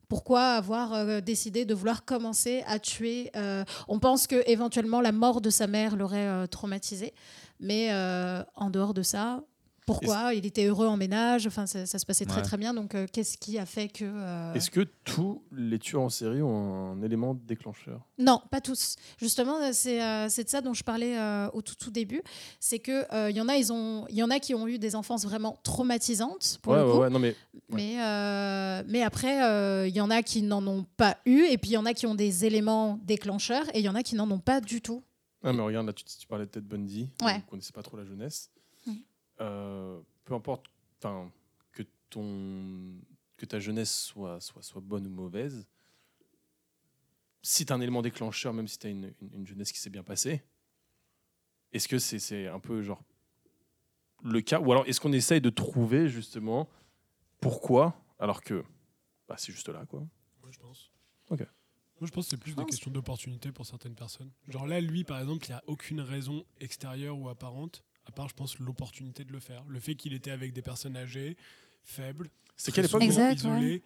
Pourquoi 0.07 0.51
avoir 0.51 0.93
euh, 0.93 1.19
décidé 1.19 1.65
de 1.65 1.73
vouloir 1.73 2.05
commencer 2.05 2.63
à 2.65 2.79
tuer 2.79 3.29
euh, 3.35 3.63
On 3.87 3.99
pense 3.99 4.25
que 4.25 4.41
éventuellement 4.49 5.01
la 5.01 5.11
mort 5.11 5.41
de 5.41 5.49
sa 5.49 5.67
mère 5.67 5.95
l'aurait 5.95 6.47
traumatisé, 6.47 7.13
mais 7.59 7.91
en 8.55 8.69
dehors 8.69 8.93
de 8.93 9.01
ça, 9.01 9.43
pourquoi 9.87 10.35
Il 10.35 10.45
était 10.45 10.65
heureux 10.65 10.85
en 10.85 10.97
ménage, 10.97 11.47
enfin 11.47 11.65
ça, 11.65 11.87
ça 11.87 11.97
se 11.97 12.05
passait 12.05 12.25
très 12.25 12.37
Ouais. 12.41 12.43
très 12.43 12.57
bien. 12.57 12.75
Donc 12.75 12.93
euh, 12.93 13.07
qu'est-ce 13.11 13.37
qui 13.37 13.57
a 13.57 13.65
fait 13.65 13.87
que 13.87 14.03
euh, 14.05 14.53
Est-ce 14.53 14.69
que 14.69 14.81
tous 15.03 15.41
les 15.51 15.79
tueurs 15.79 16.03
en 16.03 16.09
série 16.09 16.43
ont 16.43 16.91
un 16.91 17.01
élément 17.01 17.33
déclencheur? 17.33 18.01
Non, 18.19 18.41
pas 18.51 18.61
tous. 18.61 18.97
Justement, 19.17 19.57
euh, 19.63 19.69
c'est 19.71 20.03
euh, 20.03 20.25
de 20.27 20.47
ça 20.49 20.61
dont 20.61 20.73
je 20.75 20.83
parlais 20.83 21.17
au 21.53 21.61
tout, 21.63 21.73
tout 21.75 21.89
début. 21.89 22.21
C'est 22.59 22.79
que 22.79 23.11
euh, 23.13 23.31
il 23.31 23.35
y 23.37 23.41
en 23.41 23.47
a, 23.47 23.55
ils 23.55 23.73
ont, 23.73 24.05
il 24.09 24.15
y 24.15 24.21
en 24.23 24.29
a 24.29 24.39
qui 24.39 24.53
ont 24.53 24.67
eu 24.67 24.77
des 24.77 24.95
enfances 24.95 25.23
vraiment 25.25 25.57
traumatisantes 25.63 26.59
pour 26.61 26.73
Ouais, 26.73 26.79
le 26.83 26.91
coup. 26.91 26.97
ouais, 26.99 27.09
non 27.09 27.19
mais 27.19 27.35
Mais, 27.69 27.95
mais 28.87 29.01
après, 29.03 29.87
il 29.87 29.95
y 29.95 30.01
en 30.01 30.09
a 30.11 30.21
qui 30.21 30.41
n'en 30.43 30.65
ont 30.67 30.85
pas 30.97 31.17
eu, 31.25 31.45
et 31.45 31.57
puis 31.57 31.71
il 31.71 31.73
y 31.73 31.77
en 31.77 31.85
a 31.85 31.93
qui 31.93 32.05
ont 32.05 32.15
des 32.15 32.45
éléments 32.45 32.99
déclencheurs, 33.03 33.65
et 33.73 33.79
il 33.79 33.85
y 33.85 33.89
en 33.89 33.95
a 33.95 34.03
qui 34.03 34.15
n'en 34.15 34.29
ont 34.29 34.39
pas 34.39 34.59
du 34.61 34.81
tout. 34.81 35.01
Ah, 35.43 35.53
mais 35.53 35.61
regarde, 35.61 35.87
là, 35.87 35.93
tu, 35.93 36.03
tu 36.03 36.27
parlais 36.27 36.45
de 36.45 36.49
Ted 36.51 36.65
Bundy. 36.67 37.09
Ouais. 37.21 37.33
On 37.33 37.35
ne 37.37 37.41
connaissait 37.49 37.71
pas 37.71 37.83
trop 37.83 37.95
la 37.95 38.03
jeunesse. 38.03 38.49
Euh, 39.41 39.99
peu 40.25 40.33
importe 40.33 40.65
enfin, 40.97 41.31
que, 41.71 41.83
ton, 42.09 42.95
que 43.37 43.45
ta 43.45 43.59
jeunesse 43.59 43.93
soit, 43.95 44.39
soit, 44.41 44.61
soit 44.63 44.81
bonne 44.81 45.05
ou 45.07 45.09
mauvaise, 45.11 45.67
si 47.41 47.65
tu 47.65 47.71
as 47.71 47.75
un 47.75 47.81
élément 47.81 48.01
déclencheur, 48.01 48.53
même 48.53 48.67
si 48.67 48.77
tu 48.79 48.87
as 48.87 48.89
une, 48.89 49.13
une- 49.21 49.33
une 49.33 49.47
jeunesse 49.47 49.71
qui 49.71 49.79
s'est 49.79 49.89
bien 49.89 50.03
passée, 50.03 50.43
est-ce 51.71 51.87
que 51.87 51.99
c'est 51.99 52.19
c'est 52.19 52.47
un 52.47 52.59
peu 52.59 52.81
genre 52.81 53.01
le 54.23 54.41
cas? 54.41 54.59
Ou 54.59 54.71
alors 54.71 54.85
est-ce 54.87 54.99
qu'on 54.99 55.13
essaye 55.13 55.41
de 55.41 55.49
trouver 55.49 56.09
justement 56.09 56.67
pourquoi 57.39 58.01
alors 58.19 58.41
que 58.41 58.63
bah, 59.27 59.35
c'est 59.37 59.51
juste 59.51 59.69
là 59.69 59.85
quoi? 59.85 59.99
Moi, 60.41 60.51
je 60.51 60.57
pense. 60.59 60.91
Ok. 61.29 61.41
Moi, 61.99 62.07
je 62.07 62.11
pense 62.11 62.25
que 62.25 62.29
c'est 62.31 62.37
plus 62.37 62.55
des 62.55 62.63
questions 62.65 62.91
d'opportunité 62.91 63.51
pour 63.51 63.65
certaines 63.65 63.95
personnes. 63.95 64.31
Genre 64.47 64.67
là, 64.67 64.79
lui, 64.81 65.03
par 65.03 65.19
exemple, 65.19 65.45
il 65.47 65.49
n'y 65.49 65.55
a 65.55 65.63
aucune 65.67 65.99
raison 65.99 66.45
extérieure 66.59 67.17
ou 67.17 67.27
apparente, 67.27 67.83
à 68.07 68.11
part, 68.11 68.29
je 68.29 68.33
pense, 68.35 68.57
l'opportunité 68.59 69.23
de 69.25 69.31
le 69.33 69.39
faire. 69.39 69.63
Le 69.67 69.79
fait 69.79 69.95
qu'il 69.95 70.13
était 70.13 70.31
avec 70.31 70.53
des 70.53 70.61
personnes 70.61 70.95
âgées, 70.97 71.35
faibles, 71.83 72.29
C'est 72.55 72.71
quelle 72.71 72.85
époque 72.85 73.03
Exact, 73.03 73.35
isolées. 73.35 73.83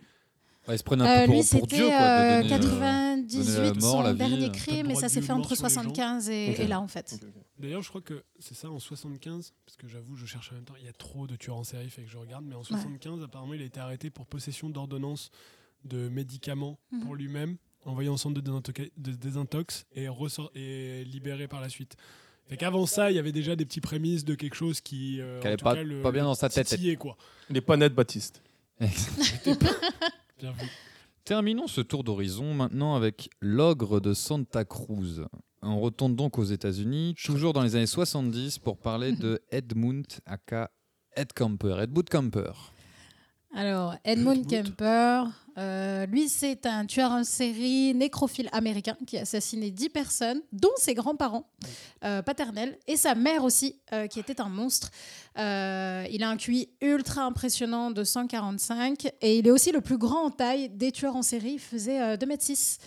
Ouais, 0.67 0.75
ils 0.75 0.77
se 0.77 0.83
prennent 0.83 1.01
un 1.01 1.05
Euh, 1.23 1.25
peu 1.25 1.31
lui, 1.31 1.37
pour, 1.39 1.43
c'était 1.45 1.75
Dieu, 1.75 1.87
quoi. 1.87 1.97
de 1.97 2.03
euh, 2.03 2.41
donner, 2.43 2.53
euh, 2.53 2.57
98, 2.59 3.81
mort, 3.81 4.05
son 4.05 4.13
dernier 4.13 4.51
crime, 4.51 4.87
droit 4.89 5.01
ça 5.01 5.09
s'est 5.09 5.21
fait 5.23 5.31
entre 5.33 5.55
sur 5.55 5.65
les 5.67 5.73
gens. 5.73 5.81
75 5.81 6.29
et, 6.29 6.67
là, 6.67 6.79
en 6.79 6.87
fait. 6.87 7.19
D'ailleurs, 7.57 7.81
je 7.81 7.89
crois 7.89 8.01
que 8.01 8.23
c'est 8.39 8.53
ça 8.53 8.69
en 8.69 8.77
75, 8.77 9.53
parce 9.65 9.75
que 9.75 9.87
j'avoue, 9.87 10.15
je 10.15 10.27
cherche 10.27 10.51
en 10.51 10.55
même 10.55 10.63
temps. 10.65 10.75
Il 10.79 10.85
y 10.85 10.89
a 10.89 10.93
trop 10.93 11.25
de 11.25 11.35
tueurs 11.35 11.57
en 11.57 11.63
série, 11.63 11.89
fait 11.89 12.03
que 12.03 12.09
je 12.09 12.17
regarde. 12.17 12.45
Mais 12.45 12.53
en 12.55 12.63
75, 12.63 13.23
apparemment, 13.23 13.55
il 13.55 13.61
a 13.63 13.65
été 13.65 13.79
arrêté 13.79 14.11
pour 14.11 14.27
possession 14.27 14.69
d'ordonnances 14.69 15.31
de 15.83 16.09
médicaments 16.09 16.77
Mhm. 16.91 16.99
pour 17.01 17.15
lui-même, 17.15 17.57
envoyé 17.85 18.09
en 18.09 18.17
centre 18.17 18.39
de, 18.39 18.47
désintox- 18.51 18.91
de 18.97 19.11
désintox 19.13 19.85
et, 19.93 20.07
ressort- 20.09 20.51
et 20.53 21.03
libéré 21.05 21.47
par 21.47 21.59
la 21.59 21.69
suite. 21.69 21.95
Fait 22.51 22.57
qu'avant 22.57 22.85
ça, 22.85 23.09
il 23.09 23.15
y 23.15 23.17
avait 23.17 23.31
déjà 23.31 23.55
des 23.55 23.63
petits 23.63 23.79
prémices 23.79 24.25
de 24.25 24.35
quelque 24.35 24.55
chose 24.55 24.81
qui, 24.81 25.21
euh, 25.21 25.39
en 25.39 25.55
tout 25.55 25.63
pas- 25.63 25.75
cas, 25.75 25.83
le- 25.83 26.01
pas 26.01 26.11
bien 26.11 26.25
dans 26.25 26.35
sa 26.35 26.49
tête. 26.49 26.67
titillait, 26.67 26.97
quoi. 26.97 27.15
Il 27.49 27.53
n'est 27.53 27.61
pas 27.61 27.77
net 27.77 27.95
Baptiste. 27.95 28.41
Bien 30.39 30.51
vu. 30.51 30.67
Terminons 31.23 31.67
ce 31.67 31.81
tour 31.81 32.03
d'horizon 32.03 32.53
maintenant 32.53 32.95
avec 32.95 33.29
l'ogre 33.39 33.99
de 34.01 34.13
Santa 34.13 34.65
Cruz. 34.65 35.25
On 35.61 35.79
retourne 35.79 36.15
donc 36.15 36.37
aux 36.39 36.43
États-Unis, 36.43 37.15
toujours 37.23 37.53
dans 37.53 37.61
les 37.61 37.75
années 37.75 37.85
70, 37.85 38.57
pour 38.59 38.77
parler 38.77 39.11
de 39.13 39.39
Edmund 39.51 40.05
aka 40.25 40.71
Ed 41.15 41.31
Camper, 41.33 41.77
Ed 41.81 41.91
Boot 41.91 42.09
Camper. 42.09 42.51
Alors, 43.53 43.95
Edmund. 44.05 44.47
Kemper, 44.49 45.23
euh, 45.57 46.05
lui, 46.05 46.29
c'est 46.29 46.65
un 46.65 46.85
tueur 46.85 47.11
en 47.11 47.25
série 47.25 47.93
nécrophile 47.93 48.47
américain 48.53 48.95
qui 49.05 49.17
a 49.17 49.21
assassiné 49.21 49.71
10 49.71 49.89
personnes, 49.89 50.41
dont 50.53 50.71
ses 50.77 50.93
grands-parents 50.93 51.49
euh, 52.05 52.21
paternels 52.21 52.77
et 52.87 52.95
sa 52.95 53.13
mère 53.13 53.43
aussi, 53.43 53.75
euh, 53.91 54.07
qui 54.07 54.19
était 54.19 54.39
un 54.39 54.47
monstre. 54.47 54.89
Il 55.35 55.41
a 55.41 56.29
un 56.29 56.37
QI 56.37 56.69
ultra 56.81 57.23
impressionnant 57.23 57.91
de 57.91 58.03
145 58.05 59.07
et 59.21 59.39
il 59.39 59.47
est 59.47 59.51
aussi 59.51 59.73
le 59.73 59.81
plus 59.81 59.97
grand 59.97 60.25
en 60.25 60.29
taille 60.29 60.69
des 60.69 60.93
tueurs 60.93 61.17
en 61.17 61.21
série. 61.21 61.53
Il 61.53 61.59
faisait 61.59 62.01
euh, 62.01 62.15
2m6. 62.15 62.77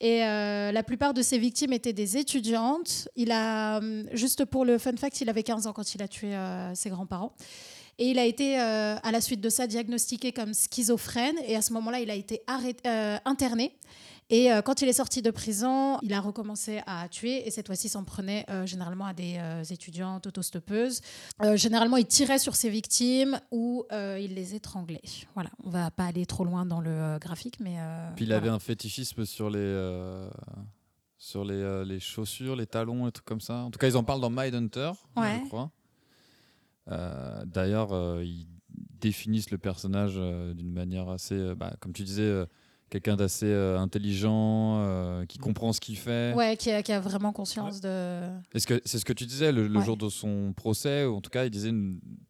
Et 0.00 0.18
la 0.20 0.82
plupart 0.82 1.14
de 1.14 1.22
ses 1.22 1.38
victimes 1.38 1.72
étaient 1.72 1.94
des 1.94 2.18
étudiantes. 2.18 3.08
Il 3.16 3.32
a, 3.32 3.78
hum, 3.78 4.04
juste 4.12 4.44
pour 4.44 4.66
le 4.66 4.76
fun 4.76 4.94
fact, 4.96 5.20
il 5.22 5.30
avait 5.30 5.44
15 5.44 5.66
ans 5.66 5.72
quand 5.72 5.94
il 5.94 6.02
a 6.02 6.08
tué 6.08 6.36
ses 6.74 6.90
grands-parents. 6.90 7.32
Et 7.98 8.10
il 8.10 8.18
a 8.18 8.24
été, 8.24 8.60
euh, 8.60 8.96
à 9.02 9.12
la 9.12 9.20
suite 9.20 9.40
de 9.40 9.48
ça, 9.48 9.66
diagnostiqué 9.66 10.32
comme 10.32 10.52
schizophrène. 10.54 11.36
Et 11.46 11.56
à 11.56 11.62
ce 11.62 11.72
moment-là, 11.74 12.00
il 12.00 12.10
a 12.10 12.14
été 12.14 12.42
arrêté- 12.46 12.88
euh, 12.88 13.16
interné. 13.24 13.76
Et 14.30 14.50
euh, 14.50 14.62
quand 14.62 14.80
il 14.82 14.88
est 14.88 14.94
sorti 14.94 15.20
de 15.22 15.30
prison, 15.30 15.98
il 16.02 16.12
a 16.14 16.20
recommencé 16.20 16.80
à 16.86 17.08
tuer. 17.08 17.46
Et 17.46 17.50
cette 17.50 17.66
fois-ci, 17.66 17.88
s'en 17.88 18.04
prenait 18.04 18.46
généralement 18.64 19.04
à 19.04 19.12
des 19.12 19.38
étudiantes 19.70 20.26
autostoppeuses. 20.26 21.02
Généralement, 21.54 21.98
il 21.98 22.06
tirait 22.06 22.38
sur 22.38 22.56
ses 22.56 22.70
victimes 22.70 23.38
ou 23.50 23.84
il 23.92 24.34
les 24.34 24.54
étranglait. 24.54 25.02
Voilà, 25.34 25.50
on 25.62 25.68
va 25.70 25.90
pas 25.90 26.04
aller 26.06 26.24
trop 26.24 26.44
loin 26.44 26.64
dans 26.64 26.80
le 26.80 27.18
graphique, 27.20 27.56
mais. 27.60 27.76
Puis 28.16 28.24
il 28.24 28.28
voilà. 28.28 28.36
avait 28.38 28.48
un 28.48 28.58
fétichisme 28.58 29.26
sur 29.26 29.50
les, 29.50 30.26
sur 31.18 31.44
les, 31.44 31.54
euh, 31.54 31.84
les 31.84 32.00
chaussures, 32.00 32.56
les 32.56 32.66
talons, 32.66 33.06
et 33.06 33.12
trucs 33.12 33.24
comme 33.26 33.40
ça. 33.40 33.56
En 33.56 33.70
tout 33.70 33.78
cas, 33.78 33.88
ils 33.88 33.96
en 33.96 34.04
parlent 34.04 34.20
dans 34.20 34.30
Mindhunter, 34.30 34.92
Ouais. 35.16 35.40
je 35.42 35.48
crois. 35.48 35.70
Euh, 36.90 37.44
D'ailleurs, 37.46 37.92
euh, 37.92 38.22
ils 38.24 38.46
définissent 39.00 39.50
le 39.50 39.58
personnage 39.58 40.14
euh, 40.16 40.54
d'une 40.54 40.72
manière 40.72 41.08
assez, 41.08 41.34
euh, 41.34 41.54
bah, 41.54 41.74
comme 41.80 41.92
tu 41.92 42.02
disais, 42.04 42.22
euh, 42.22 42.46
quelqu'un 42.90 43.16
d'assez 43.16 43.46
euh, 43.46 43.78
intelligent, 43.78 44.78
euh, 44.78 45.26
qui 45.26 45.38
comprend 45.38 45.72
ce 45.72 45.80
qu'il 45.80 45.96
fait. 45.96 46.32
Ouais, 46.34 46.56
qui 46.56 46.70
a, 46.70 46.82
qui 46.82 46.92
a 46.92 47.00
vraiment 47.00 47.32
conscience 47.32 47.80
de. 47.80 48.22
Est-ce 48.54 48.66
que 48.66 48.80
c'est 48.84 48.98
ce 48.98 49.04
que 49.04 49.12
tu 49.12 49.26
disais 49.26 49.52
le, 49.52 49.66
le 49.68 49.78
Ouais. 49.78 49.84
jour 49.84 49.96
de 49.96 50.08
son 50.08 50.52
procès, 50.54 51.04
ou 51.04 51.16
en 51.16 51.20
tout 51.20 51.30
cas, 51.30 51.44
il 51.44 51.50
disait 51.50 51.72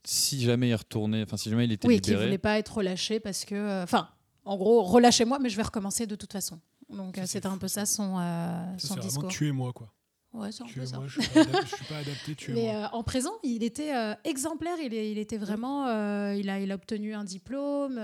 si 0.05 0.41
jamais 0.43 0.69
il 0.71 0.75
retournait, 0.75 1.23
enfin 1.23 1.37
si 1.37 1.51
jamais 1.51 1.65
il 1.65 1.73
était 1.73 1.87
Oui, 1.89 1.97
libéré. 1.97 2.25
voulait 2.25 2.39
pas 2.39 2.59
être 2.59 2.77
relâché 2.79 3.21
parce 3.21 3.45
que. 3.45 3.55
euh, 3.55 3.83
Enfin, 3.83 4.09
en 4.45 4.57
gros, 4.57 4.83
relâchez-moi, 4.83 5.39
mais 5.39 5.49
je 5.49 5.57
vais 5.57 5.63
recommencer 5.63 6.07
de 6.07 6.17
toute 6.17 6.33
façon. 6.33 6.61
Donc, 6.91 7.17
euh, 7.19 7.23
c'était 7.27 7.47
un 7.47 7.57
peu 7.57 7.67
ça 7.69 7.87
son, 7.87 8.19
euh, 8.19 8.79
Ça, 8.79 8.89
son 8.89 8.95
c'est 8.95 9.01
vraiment 9.01 9.07
discours. 9.09 9.29
tuez-moi, 9.29 9.73
quoi. 9.73 9.91
Ouais, 10.35 10.51
c'est 10.51 10.64
un 10.64 10.66
peu 10.66 10.85
ça. 10.85 10.99
Tuez-moi, 10.99 11.07
je 11.07 11.20
suis 11.20 11.30
je 11.32 11.76
suis 11.76 11.85
pas 11.85 11.99
adapté, 11.99 12.35
tuez-moi. 12.35 12.62
Mais 12.62 12.74
euh, 12.74 12.89
en 12.89 13.05
présent, 13.05 13.30
il 13.45 13.62
était 13.62 13.95
euh, 13.95 14.14
exemplaire. 14.24 14.76
Il, 14.82 15.18
était 15.18 15.39
vraiment. 15.39 15.87
euh, 15.87 16.35
il, 16.35 16.51
a, 16.51 16.59
il 16.59 16.72
a 16.72 16.74
obtenu 16.74 17.14
un 17.14 17.22
diplôme. 17.22 17.99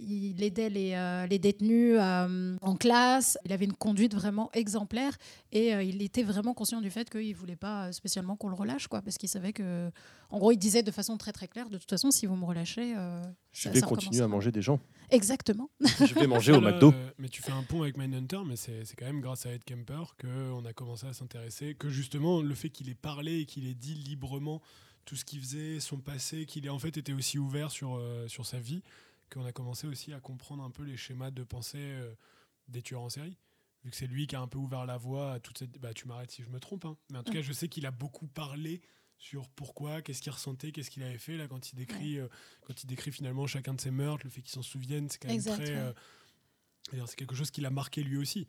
il 0.00 0.42
aidait 0.42 0.68
les, 0.68 1.26
les 1.30 1.38
détenus 1.38 1.98
en 2.00 2.76
classe. 2.76 3.38
Il 3.44 3.52
avait 3.52 3.66
une 3.66 3.72
conduite 3.72 4.14
vraiment 4.14 4.50
exemplaire. 4.52 5.16
Et 5.52 5.70
il 5.70 6.02
était 6.02 6.24
vraiment 6.24 6.54
conscient 6.54 6.80
du 6.80 6.90
fait 6.90 7.08
qu'il 7.08 7.30
ne 7.30 7.34
voulait 7.36 7.54
pas 7.56 7.92
spécialement 7.92 8.34
qu'on 8.34 8.48
le 8.48 8.56
relâche. 8.56 8.88
Quoi, 8.88 9.00
parce 9.00 9.16
qu'il 9.16 9.28
savait 9.28 9.52
que. 9.52 9.90
En 10.30 10.38
gros, 10.38 10.50
il 10.50 10.58
disait 10.58 10.82
de 10.82 10.90
façon 10.90 11.16
très 11.16 11.30
très 11.30 11.46
claire 11.46 11.70
de 11.70 11.78
toute 11.78 11.90
façon, 11.90 12.10
si 12.10 12.26
vous 12.26 12.34
me 12.34 12.44
relâchez. 12.44 12.94
Euh, 13.54 13.60
Je 13.62 13.68
vais 13.70 13.80
continuer 13.80 14.20
à 14.22 14.28
manger 14.28 14.50
des 14.52 14.62
gens. 14.62 14.80
Exactement. 15.10 15.70
Je 15.80 16.14
vais 16.14 16.26
manger 16.26 16.52
au 16.52 16.60
Là, 16.60 16.72
McDo. 16.72 16.92
euh, 16.92 17.10
mais 17.18 17.28
tu 17.28 17.42
fais 17.42 17.52
un 17.52 17.62
pont 17.62 17.82
avec 17.82 17.96
Mindhunter, 17.96 18.40
mais 18.46 18.56
c'est 18.56 18.84
c'est 18.84 18.96
quand 18.96 19.06
même 19.06 19.20
grâce 19.20 19.46
à 19.46 19.52
Ed 19.52 19.64
Kemper 19.64 20.02
qu'on 20.20 20.64
a 20.64 20.72
commencé 20.72 21.06
à 21.06 21.12
s'intéresser, 21.12 21.74
que 21.74 21.88
justement 21.88 22.40
le 22.42 22.54
fait 22.54 22.70
qu'il 22.70 22.88
ait 22.88 22.94
parlé 22.94 23.40
et 23.40 23.46
qu'il 23.46 23.66
ait 23.66 23.74
dit 23.74 23.94
librement 23.94 24.60
tout 25.04 25.16
ce 25.16 25.24
qu'il 25.24 25.40
faisait, 25.40 25.80
son 25.80 25.98
passé, 25.98 26.46
qu'il 26.46 26.64
ait 26.66 26.70
en 26.70 26.78
fait 26.78 26.96
été 26.96 27.12
aussi 27.12 27.38
ouvert 27.38 27.70
sur, 27.70 27.96
euh, 27.96 28.26
sur 28.26 28.46
sa 28.46 28.58
vie, 28.58 28.82
qu'on 29.30 29.44
a 29.44 29.52
commencé 29.52 29.86
aussi 29.86 30.12
à 30.14 30.20
comprendre 30.20 30.62
un 30.64 30.70
peu 30.70 30.82
les 30.82 30.96
schémas 30.96 31.30
de 31.30 31.42
pensée 31.44 31.76
euh, 31.78 32.14
des 32.68 32.80
tueurs 32.80 33.02
en 33.02 33.10
série. 33.10 33.36
Vu 33.84 33.90
que 33.90 33.96
c'est 33.96 34.06
lui 34.06 34.26
qui 34.26 34.34
a 34.34 34.40
un 34.40 34.48
peu 34.48 34.56
ouvert 34.58 34.86
la 34.86 34.96
voie 34.96 35.32
à 35.32 35.40
toute 35.40 35.58
cette... 35.58 35.78
Bah, 35.78 35.92
tu 35.92 36.08
m'arrêtes 36.08 36.30
si 36.30 36.42
je 36.42 36.48
me 36.48 36.58
trompe, 36.58 36.86
hein. 36.86 36.96
mais 37.10 37.18
en 37.18 37.22
tout 37.22 37.34
cas, 37.34 37.42
je 37.42 37.52
sais 37.52 37.68
qu'il 37.68 37.84
a 37.84 37.90
beaucoup 37.90 38.26
parlé 38.26 38.80
sur 39.24 39.48
pourquoi, 39.56 40.02
qu'est-ce 40.02 40.20
qu'il 40.20 40.32
ressentait, 40.32 40.70
qu'est-ce 40.70 40.90
qu'il 40.90 41.02
avait 41.02 41.16
fait 41.16 41.38
là 41.38 41.48
quand 41.48 41.72
il 41.72 41.76
décrit, 41.76 42.18
euh, 42.18 42.28
quand 42.66 42.82
il 42.82 42.86
décrit 42.86 43.10
finalement 43.10 43.46
chacun 43.46 43.72
de 43.72 43.80
ses 43.80 43.90
meurtres, 43.90 44.22
le 44.24 44.30
fait 44.30 44.42
qu'il 44.42 44.52
s'en 44.52 44.62
souvienne, 44.62 45.08
c'est 45.08 45.16
quand 45.18 45.28
même 45.28 45.36
Exact, 45.36 45.54
très. 45.56 45.70
ouais. 45.74 45.94
euh, 46.94 47.06
c'est 47.06 47.16
quelque 47.16 47.34
chose 47.34 47.50
qui 47.50 47.62
l'a 47.62 47.70
marqué 47.70 48.02
lui 48.02 48.18
aussi. 48.18 48.46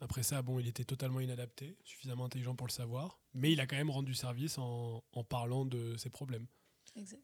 Après 0.00 0.22
ça, 0.22 0.40
bon, 0.40 0.58
il 0.58 0.66
était 0.66 0.84
totalement 0.84 1.20
inadapté, 1.20 1.76
suffisamment 1.84 2.24
intelligent 2.24 2.54
pour 2.54 2.66
le 2.66 2.72
savoir, 2.72 3.18
mais 3.34 3.52
il 3.52 3.60
a 3.60 3.66
quand 3.66 3.76
même 3.76 3.90
rendu 3.90 4.14
service 4.14 4.56
en, 4.56 5.04
en 5.12 5.24
parlant 5.24 5.66
de 5.66 5.94
ses 5.98 6.08
problèmes. 6.08 6.46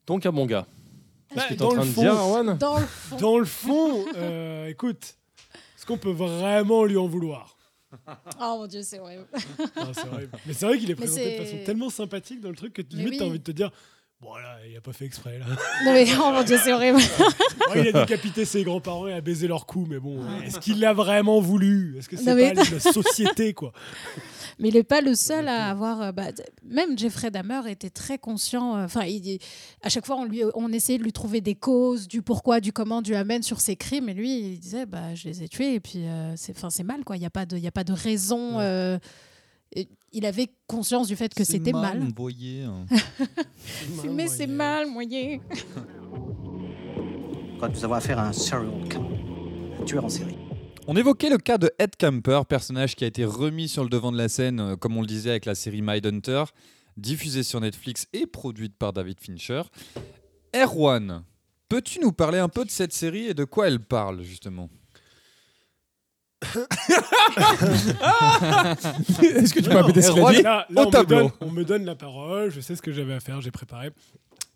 Donc, 0.07 0.27
à 0.27 0.31
mon 0.31 0.45
gars. 0.45 0.67
Bah, 1.35 1.37
Qu'est-ce 1.37 1.45
que 1.45 1.49
tu 1.49 1.55
es 1.55 1.57
dans 1.57 1.69
en 1.69 1.71
le 1.71 1.77
train 1.77 1.87
de 1.87 1.93
fond- 1.93 2.45
dire, 2.45 2.57
Dans 2.59 2.79
le 2.79 2.87
fond. 2.87 3.17
Dans 3.17 3.39
le 3.39 3.45
fond, 3.47 4.05
euh, 4.17 4.67
écoute, 4.67 5.17
est-ce 5.77 5.87
qu'on 5.87 5.97
peut 5.97 6.11
vraiment 6.11 6.85
lui 6.85 6.99
en 6.99 7.07
vouloir 7.07 7.57
Oh 8.41 8.57
mon 8.59 8.67
Dieu, 8.67 8.83
c'est 8.83 8.99
horrible. 8.99 9.27
Non, 9.77 9.93
c'est 9.93 10.09
horrible. 10.09 10.31
Mais 10.47 10.53
c'est 10.53 10.67
vrai 10.67 10.79
qu'il 10.79 10.91
est 10.91 10.95
présenté 10.95 11.39
de 11.39 11.45
façon 11.45 11.57
tellement 11.65 11.91
sympathique 11.91 12.41
dans 12.41 12.51
le 12.51 12.57
truc 12.57 12.73
que 12.73 12.83
limite 12.83 13.11
oui. 13.11 13.19
t'as 13.19 13.25
envie 13.25 13.39
de 13.39 13.45
te 13.45 13.51
dire 13.51 13.71
bon 14.21 14.35
là 14.37 14.59
il 14.69 14.77
a 14.77 14.81
pas 14.81 14.93
fait 14.93 15.05
exprès 15.07 15.39
là. 15.39 15.47
Non, 15.85 15.93
mais, 15.93 16.07
oh 16.21 16.33
mon 16.33 16.43
Dieu, 16.43 16.59
c'est 16.63 16.73
horrible. 16.73 16.99
Ouais, 17.71 17.83
il 17.89 17.97
a 17.97 18.01
décapité 18.05 18.45
ses 18.45 18.65
grands-parents 18.65 19.07
et 19.07 19.13
a 19.13 19.21
baisé 19.21 19.47
leur 19.47 19.65
cou, 19.67 19.87
mais 19.89 20.01
bon, 20.01 20.19
est-ce 20.43 20.59
qu'il 20.59 20.81
l'a 20.81 20.93
vraiment 20.93 21.41
voulu? 21.41 21.97
Est-ce 21.99 22.09
que 22.09 22.17
c'est 22.17 22.35
mais- 22.35 22.53
pas 22.53 22.63
la 22.73 22.81
société 22.81 23.55
quoi? 23.55 23.73
Mais 24.59 24.69
il 24.69 24.75
n'est 24.75 24.83
pas 24.83 25.01
le 25.01 25.15
seul 25.15 25.47
à 25.49 25.71
avoir. 25.71 26.03
euh, 26.03 26.13
bah, 26.13 26.27
même 26.65 26.99
Jeffrey 26.99 27.31
Dahmer 27.31 27.61
était 27.71 27.89
très 27.91 28.19
conscient. 28.19 28.77
euh, 28.77 28.85
Enfin, 28.85 29.07
à 29.83 29.89
chaque 29.89 30.05
fois, 30.05 30.17
on, 30.17 30.25
lui, 30.25 30.43
on 30.55 30.71
essayait 30.73 30.99
de 30.99 31.05
lui 31.05 31.13
trouver 31.13 31.41
des 31.41 31.55
causes, 31.55 32.09
du 32.09 32.21
pourquoi, 32.23 32.61
du 32.61 32.71
comment, 32.73 33.01
du 33.01 33.15
amen 33.15 33.43
sur 33.43 33.61
ses 33.61 33.77
crimes. 33.77 34.09
Et 34.11 34.15
lui, 34.15 34.39
il 34.39 34.59
disait 34.59 34.85
bah, 34.85 35.15
Je 35.15 35.29
les 35.29 35.43
ai 35.45 35.49
tués. 35.49 35.75
Et 35.75 35.81
puis, 35.81 36.05
euh, 36.07 36.35
c'est 36.37 36.55
c'est 36.69 36.83
mal, 36.83 37.05
quoi. 37.05 37.17
Il 37.17 37.21
n'y 37.21 37.27
a, 37.27 37.31
pas 37.31 37.47
de- 37.47 37.57
il 37.57 37.67
a 37.67 37.71
pas 37.71 37.85
de 37.85 37.93
raison. 37.95 38.59
Ouais. 38.59 38.65
euh, 38.65 38.99
et 39.75 39.89
il 40.13 40.27
avait 40.27 40.49
conscience 40.67 41.09
du 41.09 41.17
fait 41.17 41.33
que 41.35 41.45
c'était 41.45 41.73
mal. 41.73 42.01
hein. 42.65 42.87
Mais 44.13 44.29
c'est 44.29 44.47
mal, 44.47 44.87
moyen. 44.89 45.39
Quoi, 47.59 47.69
nous 47.69 47.85
avons 47.85 47.95
affaire 47.95 48.19
à 48.19 48.29
un 48.29 48.33
serial 48.33 48.73
killer, 48.89 49.25
un 49.81 49.85
tueur 49.85 50.05
en 50.05 50.09
série. 50.09 50.37
On 50.87 50.97
évoquait 50.97 51.31
le 51.31 51.39
cas 51.39 51.59
de 51.59 51.71
Ed 51.79 51.95
Kemper, 51.97 52.41
personnage 52.49 52.97
qui 52.97 53.05
a 53.05 53.07
été 53.07 53.25
remis 53.25 53.69
sur 53.69 53.83
le 53.85 53.91
devant 53.91 54.11
de 54.11 54.17
la 54.19 54.29
scène, 54.29 54.61
euh, 54.61 54.77
comme 54.77 54.97
on 54.97 55.03
le 55.03 55.07
disait 55.07 55.31
avec 55.31 55.45
la 55.45 55.55
série 55.55 55.83
Mindhunter, 55.83 56.45
diffusée 56.97 57.43
sur 57.43 57.61
Netflix 57.61 58.07
et 58.13 58.27
produite 58.27 58.77
par 58.77 58.93
David 58.93 59.21
Fincher. 59.21 59.63
Erwan, 60.55 61.23
peux-tu 61.69 62.01
nous 62.01 62.13
parler 62.13 62.39
un 62.39 62.49
peu 62.49 62.65
de 62.65 62.71
cette 62.71 62.93
série 62.93 63.27
et 63.27 63.35
de 63.35 63.45
quoi 63.45 63.69
elle 63.69 63.81
parle 63.81 64.23
justement? 64.23 64.69
Est-ce 69.23 69.53
que 69.53 69.61
tu 69.61 69.69
peux 69.69 69.77
répéter 69.77 70.03
ce 70.03 70.43
là, 70.43 70.67
là, 70.71 70.83
au 70.83 70.85
on, 70.85 70.87
me 70.87 70.91
tableau. 70.91 71.17
donne, 71.19 71.31
on 71.41 71.51
me 71.51 71.65
donne 71.65 71.85
la 71.85 71.95
parole, 71.95 72.51
je 72.51 72.61
sais 72.61 72.77
ce 72.77 72.83
que 72.83 72.93
j'avais 72.93 73.13
à 73.15 73.21
faire, 73.21 73.41
j'ai 73.41 73.51
préparé. 73.51 73.91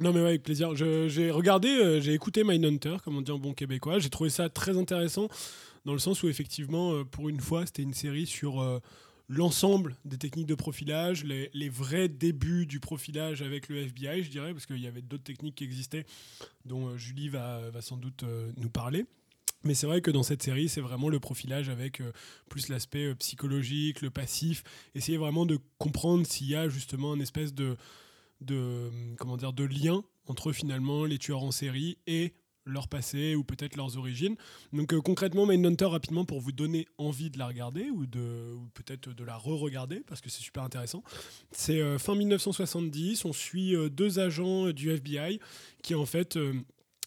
Non 0.01 0.13
mais 0.13 0.21
ouais, 0.21 0.29
avec 0.29 0.43
plaisir. 0.43 0.75
J'ai 0.75 1.31
regardé, 1.31 1.69
euh, 1.69 2.01
j'ai 2.01 2.15
écouté 2.15 2.43
Mindhunter, 2.43 2.97
comme 3.05 3.17
on 3.17 3.23
dit 3.23 3.31
en 3.31 3.39
bon 3.39 3.53
québécois. 3.53 3.99
J'ai 4.01 4.11
trouvé 4.11 4.31
ça 4.31 4.49
très 4.49 4.77
intéressant 4.77 5.29
dans 5.85 5.93
le 5.93 5.99
sens 5.99 6.23
où 6.23 6.29
effectivement, 6.29 6.93
euh, 6.93 7.05
pour 7.05 7.29
une 7.29 7.41
fois, 7.41 7.65
c'était 7.67 7.83
une 7.83 7.95
série 7.95 8.27
sur 8.27 8.61
euh, 8.61 8.81
l'ensemble 9.29 9.95
des 10.05 10.19
techniques 10.19 10.47
de 10.47 10.57
profilage, 10.57 11.25
les, 11.25 11.49
les 11.55 11.69
vrais 11.69 12.09
débuts 12.09 12.67
du 12.67 12.81
profilage 12.81 13.43
avec 13.43 13.69
le 13.69 13.77
FBI, 13.77 14.25
je 14.25 14.31
dirais, 14.31 14.53
parce 14.53 14.67
qu'il 14.67 14.81
y 14.81 14.87
avait 14.89 15.03
d'autres 15.03 15.23
techniques 15.23 15.55
qui 15.55 15.65
existaient, 15.65 16.07
dont 16.65 16.97
Julie 16.97 17.29
va, 17.29 17.61
va 17.71 17.81
sans 17.81 17.97
doute 17.97 18.25
nous 18.57 18.71
parler. 18.71 19.07
Mais 19.65 19.75
c'est 19.75 19.87
vrai 19.87 20.01
que 20.01 20.11
dans 20.11 20.23
cette 20.23 20.43
série, 20.43 20.69
c'est 20.69 20.81
vraiment 20.81 21.09
le 21.09 21.21
profilage 21.21 21.69
avec 21.69 22.01
euh, 22.01 22.13
plus 22.49 22.69
l'aspect 22.69 23.07
euh, 23.07 23.15
psychologique, 23.15 24.03
le 24.03 24.11
passif, 24.11 24.63
essayer 24.95 25.19
vraiment 25.19 25.47
de 25.47 25.59
comprendre 25.79 26.27
s'il 26.27 26.49
y 26.49 26.55
a 26.55 26.69
justement 26.69 27.15
une 27.15 27.23
espèce 27.23 27.55
de, 27.55 27.77
euh, 28.51 28.91
comment 29.19 29.37
dire, 29.37 29.53
de 29.53 29.65
lien 29.65 30.05
entre 30.27 30.53
finalement 30.53 31.05
les 31.05 31.19
tueurs 31.19 31.43
en 31.43 31.51
série 31.51 31.99
et 32.07 32.35
leur 32.67 32.89
passé 32.89 33.35
ou 33.35 33.45
peut-être 33.45 33.77
leurs 33.77 33.99
origines. 33.99 34.37
Donc 34.73 34.95
euh, 34.95 35.01
concrètement, 35.01 35.47
Mindhunter, 35.47 35.85
rapidement, 35.85 36.25
pour 36.25 36.41
vous 36.41 36.53
donner 36.53 36.87
envie 36.97 37.31
de 37.31 37.39
la 37.39 37.47
regarder 37.47 37.91
ou, 37.91 38.05
ou 38.05 38.69
peut-être 38.73 39.11
de 39.11 39.25
la 39.25 39.37
re-regarder, 39.37 40.01
parce 40.07 40.23
que 40.23 40.31
c'est 40.31 40.43
super 40.43 40.63
intéressant. 40.63 41.03
C'est 41.51 41.81
euh, 41.81 41.99
fin 41.99 42.15
1970, 42.15 43.25
on 43.27 43.33
suit 43.33 43.75
deux 43.91 44.19
agents 44.19 44.71
du 44.71 44.91
FBI 44.91 45.41
qui 45.83 45.95
en 45.95 46.07
fait... 46.07 46.39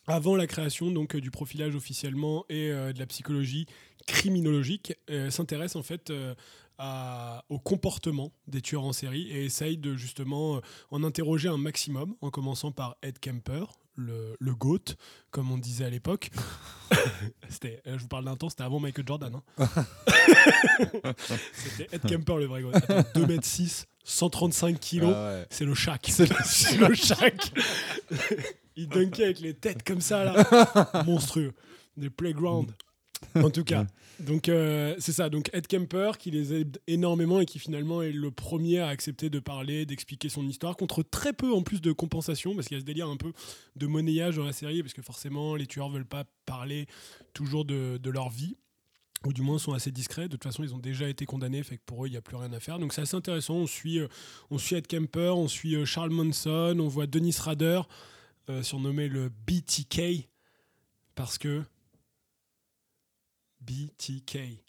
avant 0.07 0.35
la 0.35 0.47
création 0.47 0.89
donc 0.91 1.15
euh, 1.15 1.21
du 1.21 1.31
profilage 1.31 1.75
officiellement 1.75 2.45
et 2.49 2.71
euh, 2.71 2.93
de 2.93 2.99
la 2.99 3.05
psychologie 3.05 3.65
criminologique, 4.07 4.93
euh, 5.09 5.29
s'intéresse 5.29 5.75
en 5.75 5.83
fait 5.83 6.09
euh, 6.09 6.33
à- 6.77 7.43
au 7.49 7.59
comportement 7.59 8.31
des 8.47 8.61
tueurs 8.61 8.83
en 8.85 8.93
série 8.93 9.29
et 9.31 9.45
essaye 9.45 9.77
de 9.77 9.95
justement 9.95 10.61
en 10.91 11.03
interroger 11.03 11.49
un 11.49 11.57
maximum, 11.57 12.15
en 12.21 12.29
commençant 12.29 12.71
par 12.71 12.95
Ed 13.01 13.19
Kemper, 13.19 13.65
le, 13.95 14.35
le 14.39 14.53
GOAT, 14.55 14.93
comme 15.31 15.51
on 15.51 15.57
disait 15.57 15.83
à 15.85 15.89
l'époque. 15.89 16.29
C'était- 17.49 17.81
je 17.85 17.97
vous 17.97 18.07
parle 18.07 18.25
d'un 18.25 18.35
temps, 18.35 18.47
c'était 18.49 18.63
avant 18.63 18.79
Michael 18.79 19.05
Jordan. 19.07 19.41
hein. 19.57 19.67
c'était 21.53 21.87
Ed 21.95 22.01
Kemper 22.07 22.37
le 22.37 22.45
vrai 22.45 22.61
GOAT. 22.61 22.71
Attends, 22.75 22.99
2m6, 23.19 23.85
135 24.03 24.79
kilos. 24.79 25.11
Ah 25.13 25.31
ouais. 25.33 25.47
C'est 25.49 25.65
le 25.65 25.73
Shaq. 25.73 26.07
C'est 26.11 26.29
le 26.77 26.87
le 26.89 26.93
Shaq. 26.95 27.51
Il 28.77 28.87
dunkait 28.87 29.25
avec 29.25 29.39
les 29.39 29.53
têtes 29.53 29.83
comme 29.83 30.01
ça, 30.01 30.23
là. 30.23 31.03
Monstrueux. 31.05 31.53
Des 31.97 32.09
playgrounds. 32.09 32.71
En 33.35 33.49
tout 33.49 33.63
cas. 33.63 33.87
Donc, 34.19 34.47
euh, 34.49 34.95
c'est 34.99 35.11
ça. 35.11 35.29
Donc, 35.29 35.49
Ed 35.51 35.67
Kemper, 35.67 36.11
qui 36.19 36.29
les 36.29 36.53
aide 36.53 36.79
énormément 36.85 37.39
et 37.39 37.45
qui 37.45 37.57
finalement 37.57 38.03
est 38.03 38.11
le 38.11 38.29
premier 38.29 38.79
à 38.79 38.87
accepter 38.87 39.31
de 39.31 39.39
parler, 39.39 39.87
d'expliquer 39.87 40.29
son 40.29 40.47
histoire, 40.47 40.77
contre 40.77 41.01
très 41.01 41.33
peu 41.33 41.51
en 41.51 41.63
plus 41.63 41.81
de 41.81 41.91
compensation, 41.91 42.53
parce 42.53 42.67
qu'il 42.67 42.75
y 42.75 42.77
a 42.77 42.81
ce 42.81 42.85
délire 42.85 43.09
un 43.09 43.17
peu 43.17 43.33
de 43.75 43.87
monnayage 43.87 44.37
dans 44.37 44.45
la 44.45 44.53
série, 44.53 44.83
parce 44.83 44.93
que 44.93 45.01
forcément, 45.01 45.55
les 45.55 45.65
tueurs 45.65 45.89
veulent 45.89 46.05
pas 46.05 46.25
parler 46.45 46.85
toujours 47.33 47.65
de, 47.65 47.97
de 47.97 48.09
leur 48.11 48.29
vie 48.29 48.55
ou 49.25 49.33
du 49.33 49.41
moins 49.41 49.57
sont 49.57 49.73
assez 49.73 49.91
discrets. 49.91 50.27
De 50.27 50.33
toute 50.33 50.43
façon, 50.43 50.63
ils 50.63 50.75
ont 50.75 50.79
déjà 50.79 51.09
été 51.09 51.25
condamnés, 51.25 51.63
fait 51.63 51.77
que 51.77 51.83
pour 51.85 52.03
eux, 52.03 52.07
il 52.07 52.11
n'y 52.11 52.17
a 52.17 52.21
plus 52.21 52.35
rien 52.35 52.51
à 52.53 52.59
faire. 52.59 52.79
Donc 52.79 52.93
c'est 52.93 53.01
assez 53.01 53.15
intéressant. 53.15 53.55
On 53.55 53.67
suit, 53.67 53.99
euh, 53.99 54.07
on 54.51 54.57
suit 54.57 54.75
Ed 54.75 54.87
Kemper, 54.87 55.35
on 55.35 55.47
suit 55.47 55.75
euh, 55.75 55.85
Charles 55.85 56.11
Manson, 56.11 56.77
on 56.79 56.87
voit 56.87 57.07
Dennis 57.07 57.37
Rader, 57.39 57.81
euh, 58.49 58.63
surnommé 58.63 59.07
le 59.07 59.29
BTK, 59.29 60.27
parce 61.15 61.37
que 61.37 61.63
BTK, 63.61 64.63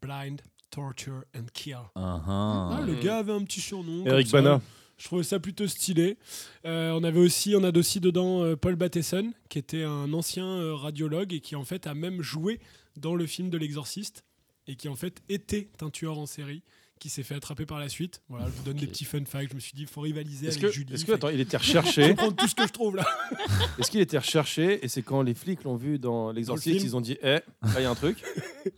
Blind, 0.00 0.40
Torture 0.70 1.24
and 1.36 1.46
Kill. 1.52 1.76
Ah, 1.94 2.22
Ah, 2.26 2.78
ah. 2.78 2.82
le 2.86 2.94
gars 2.94 3.18
avait 3.18 3.32
un 3.32 3.44
petit 3.44 3.60
surnom. 3.60 4.06
Eric. 4.06 4.30
Bana. 4.30 4.60
Je 4.96 5.06
trouvais 5.06 5.24
ça 5.24 5.40
plutôt 5.40 5.66
stylé. 5.66 6.18
Euh, 6.66 6.90
on 6.92 7.02
avait 7.04 7.20
aussi, 7.20 7.54
on 7.56 7.64
a 7.64 7.76
aussi 7.76 8.00
dedans 8.00 8.44
euh, 8.44 8.54
Paul 8.54 8.76
Bateson, 8.76 9.32
qui 9.48 9.58
était 9.58 9.82
un 9.82 10.12
ancien 10.12 10.44
euh, 10.46 10.74
radiologue 10.74 11.32
et 11.32 11.40
qui 11.40 11.56
en 11.56 11.64
fait 11.64 11.86
a 11.86 11.94
même 11.94 12.20
joué 12.20 12.60
dans 12.96 13.14
le 13.14 13.26
film 13.26 13.48
de 13.48 13.56
l'Exorciste 13.56 14.24
et 14.66 14.76
qui 14.76 14.88
en 14.88 14.96
fait 14.96 15.22
était 15.30 15.70
un 15.80 15.88
tueur 15.88 16.18
en 16.18 16.26
série 16.26 16.62
qui 17.00 17.08
s'est 17.08 17.24
fait 17.24 17.34
attraper 17.34 17.66
par 17.66 17.80
la 17.80 17.88
suite. 17.88 18.22
Voilà, 18.28 18.46
je 18.46 18.52
vous 18.52 18.62
donne 18.62 18.76
des 18.76 18.86
petits 18.86 19.04
fun 19.04 19.24
facts. 19.24 19.48
Je 19.50 19.54
me 19.56 19.60
suis 19.60 19.72
dit, 19.72 19.82
il 19.82 19.88
faut 19.88 20.02
rivaliser 20.02 20.46
Est-ce 20.46 20.58
avec 20.58 20.68
que, 20.68 20.74
Julie. 20.74 20.94
est-ce 20.94 21.04
que 21.04 21.12
attends, 21.12 21.30
il 21.30 21.40
était 21.40 21.58
je 21.58 21.62
recherché 21.62 22.02
vais 22.08 22.14
prendre 22.14 22.36
tout 22.36 22.46
ce 22.46 22.54
que 22.54 22.66
je 22.66 22.72
trouve 22.72 22.94
là. 22.96 23.06
Est-ce 23.78 23.90
qu'il 23.90 24.00
était 24.00 24.18
recherché 24.18 24.84
et 24.84 24.88
c'est 24.88 25.02
quand 25.02 25.22
les 25.22 25.34
flics 25.34 25.64
l'ont 25.64 25.76
vu 25.76 25.98
dans 25.98 26.30
l'exorciste 26.30 26.76
film 26.76 26.86
ils 26.86 26.96
ont 26.96 27.00
dit 27.00 27.16
eh 27.22 27.26
là 27.26 27.42
il 27.78 27.82
y 27.82 27.84
a 27.86 27.90
un 27.90 27.94
truc 27.94 28.22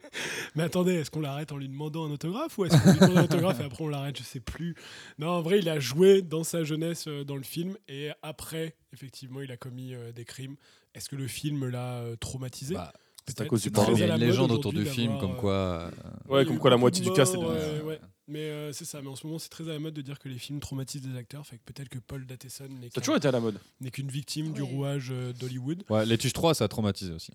Mais 0.55 0.63
attendez, 0.63 0.95
est-ce 0.95 1.11
qu'on 1.11 1.21
l'arrête 1.21 1.51
en 1.51 1.57
lui 1.57 1.69
demandant 1.69 2.05
un 2.07 2.11
autographe 2.11 2.57
ou 2.59 2.65
est-ce 2.65 2.77
qu'on 2.77 2.93
lui 2.93 2.99
demande 3.01 3.19
un 3.19 3.25
autographe 3.25 3.61
et 3.61 3.65
après 3.65 3.85
on 3.85 3.89
l'arrête? 3.89 4.17
Je 4.19 4.23
sais 4.23 4.41
plus. 4.41 4.77
Non, 5.19 5.29
en 5.31 5.43
vrai, 5.43 5.59
il 5.59 5.69
a 5.69 5.81
joué 5.81 6.23
dans 6.23 6.45
sa 6.45 6.63
jeunesse 6.63 7.07
euh, 7.09 7.25
dans 7.25 7.37
le 7.37 7.43
film 7.43 7.77
et 7.89 8.11
après, 8.23 8.77
effectivement, 8.93 9.41
il 9.41 9.51
a 9.51 9.57
commis 9.57 9.95
euh, 9.95 10.13
des 10.13 10.25
crimes. 10.25 10.57
Est-ce 10.95 11.09
que 11.09 11.17
le 11.17 11.27
film 11.27 11.69
l'a 11.69 12.01
euh, 12.01 12.17
traumatisé? 12.17 12.75
Bah, 12.75 12.93
C'est 13.27 13.41
à 13.41 13.47
cause 13.47 13.63
du 13.63 13.71
porno. 13.71 13.97
Il 13.97 14.01
y 14.01 14.03
a 14.03 14.07
la 14.09 14.17
une 14.17 14.21
légende 14.23 14.51
autour 14.53 14.73
du 14.73 14.85
film 14.85 15.19
comme 15.19 15.33
euh, 15.33 15.35
quoi. 15.35 15.53
euh, 15.53 15.91
Ouais, 16.29 16.45
comme 16.45 16.59
quoi 16.59 16.71
la 16.71 16.77
moitié 16.77 17.05
du 17.05 17.13
cast 17.13 17.35
est 17.35 17.39
des- 17.39 17.45
ouais, 17.45 17.81
ouais. 17.83 18.01
Mais 18.29 18.41
euh, 18.41 18.73
c'est 18.73 18.85
ça, 18.85 19.03
mais 19.03 19.09
en 19.09 19.17
ce 19.17 19.27
moment 19.27 19.39
c'est 19.39 19.49
très 19.49 19.65
à 19.69 19.73
la 19.73 19.79
mode 19.79 19.95
de 19.95 20.01
dire 20.01 20.19
que 20.19 20.29
les 20.29 20.39
films 20.39 20.61
traumatisent 20.61 21.03
des 21.03 21.17
acteurs, 21.19 21.47
fait 21.47 21.59
que 21.59 21.63
peut-être 21.73 21.89
que 21.89 21.99
Paul 21.99 22.25
Dateson 22.27 22.69
n'est 22.81 22.89
toujours 22.89 23.17
été 23.17 23.29
à 23.29 23.33
la 23.33 23.41
mode 23.41 23.59
n'est 23.81 23.91
qu'une 23.91 24.09
victime 24.09 24.53
du 24.53 24.63
rouage 24.63 25.09
euh, 25.13 25.33
d'Hollywood. 25.33 25.83
Ouais, 25.91 26.07
les 26.07 26.17
Tuches 26.19 26.33
3, 26.33 26.55
ça 26.55 26.65
a 26.65 26.69
traumatisé 26.69 27.13
aussi. 27.13 27.33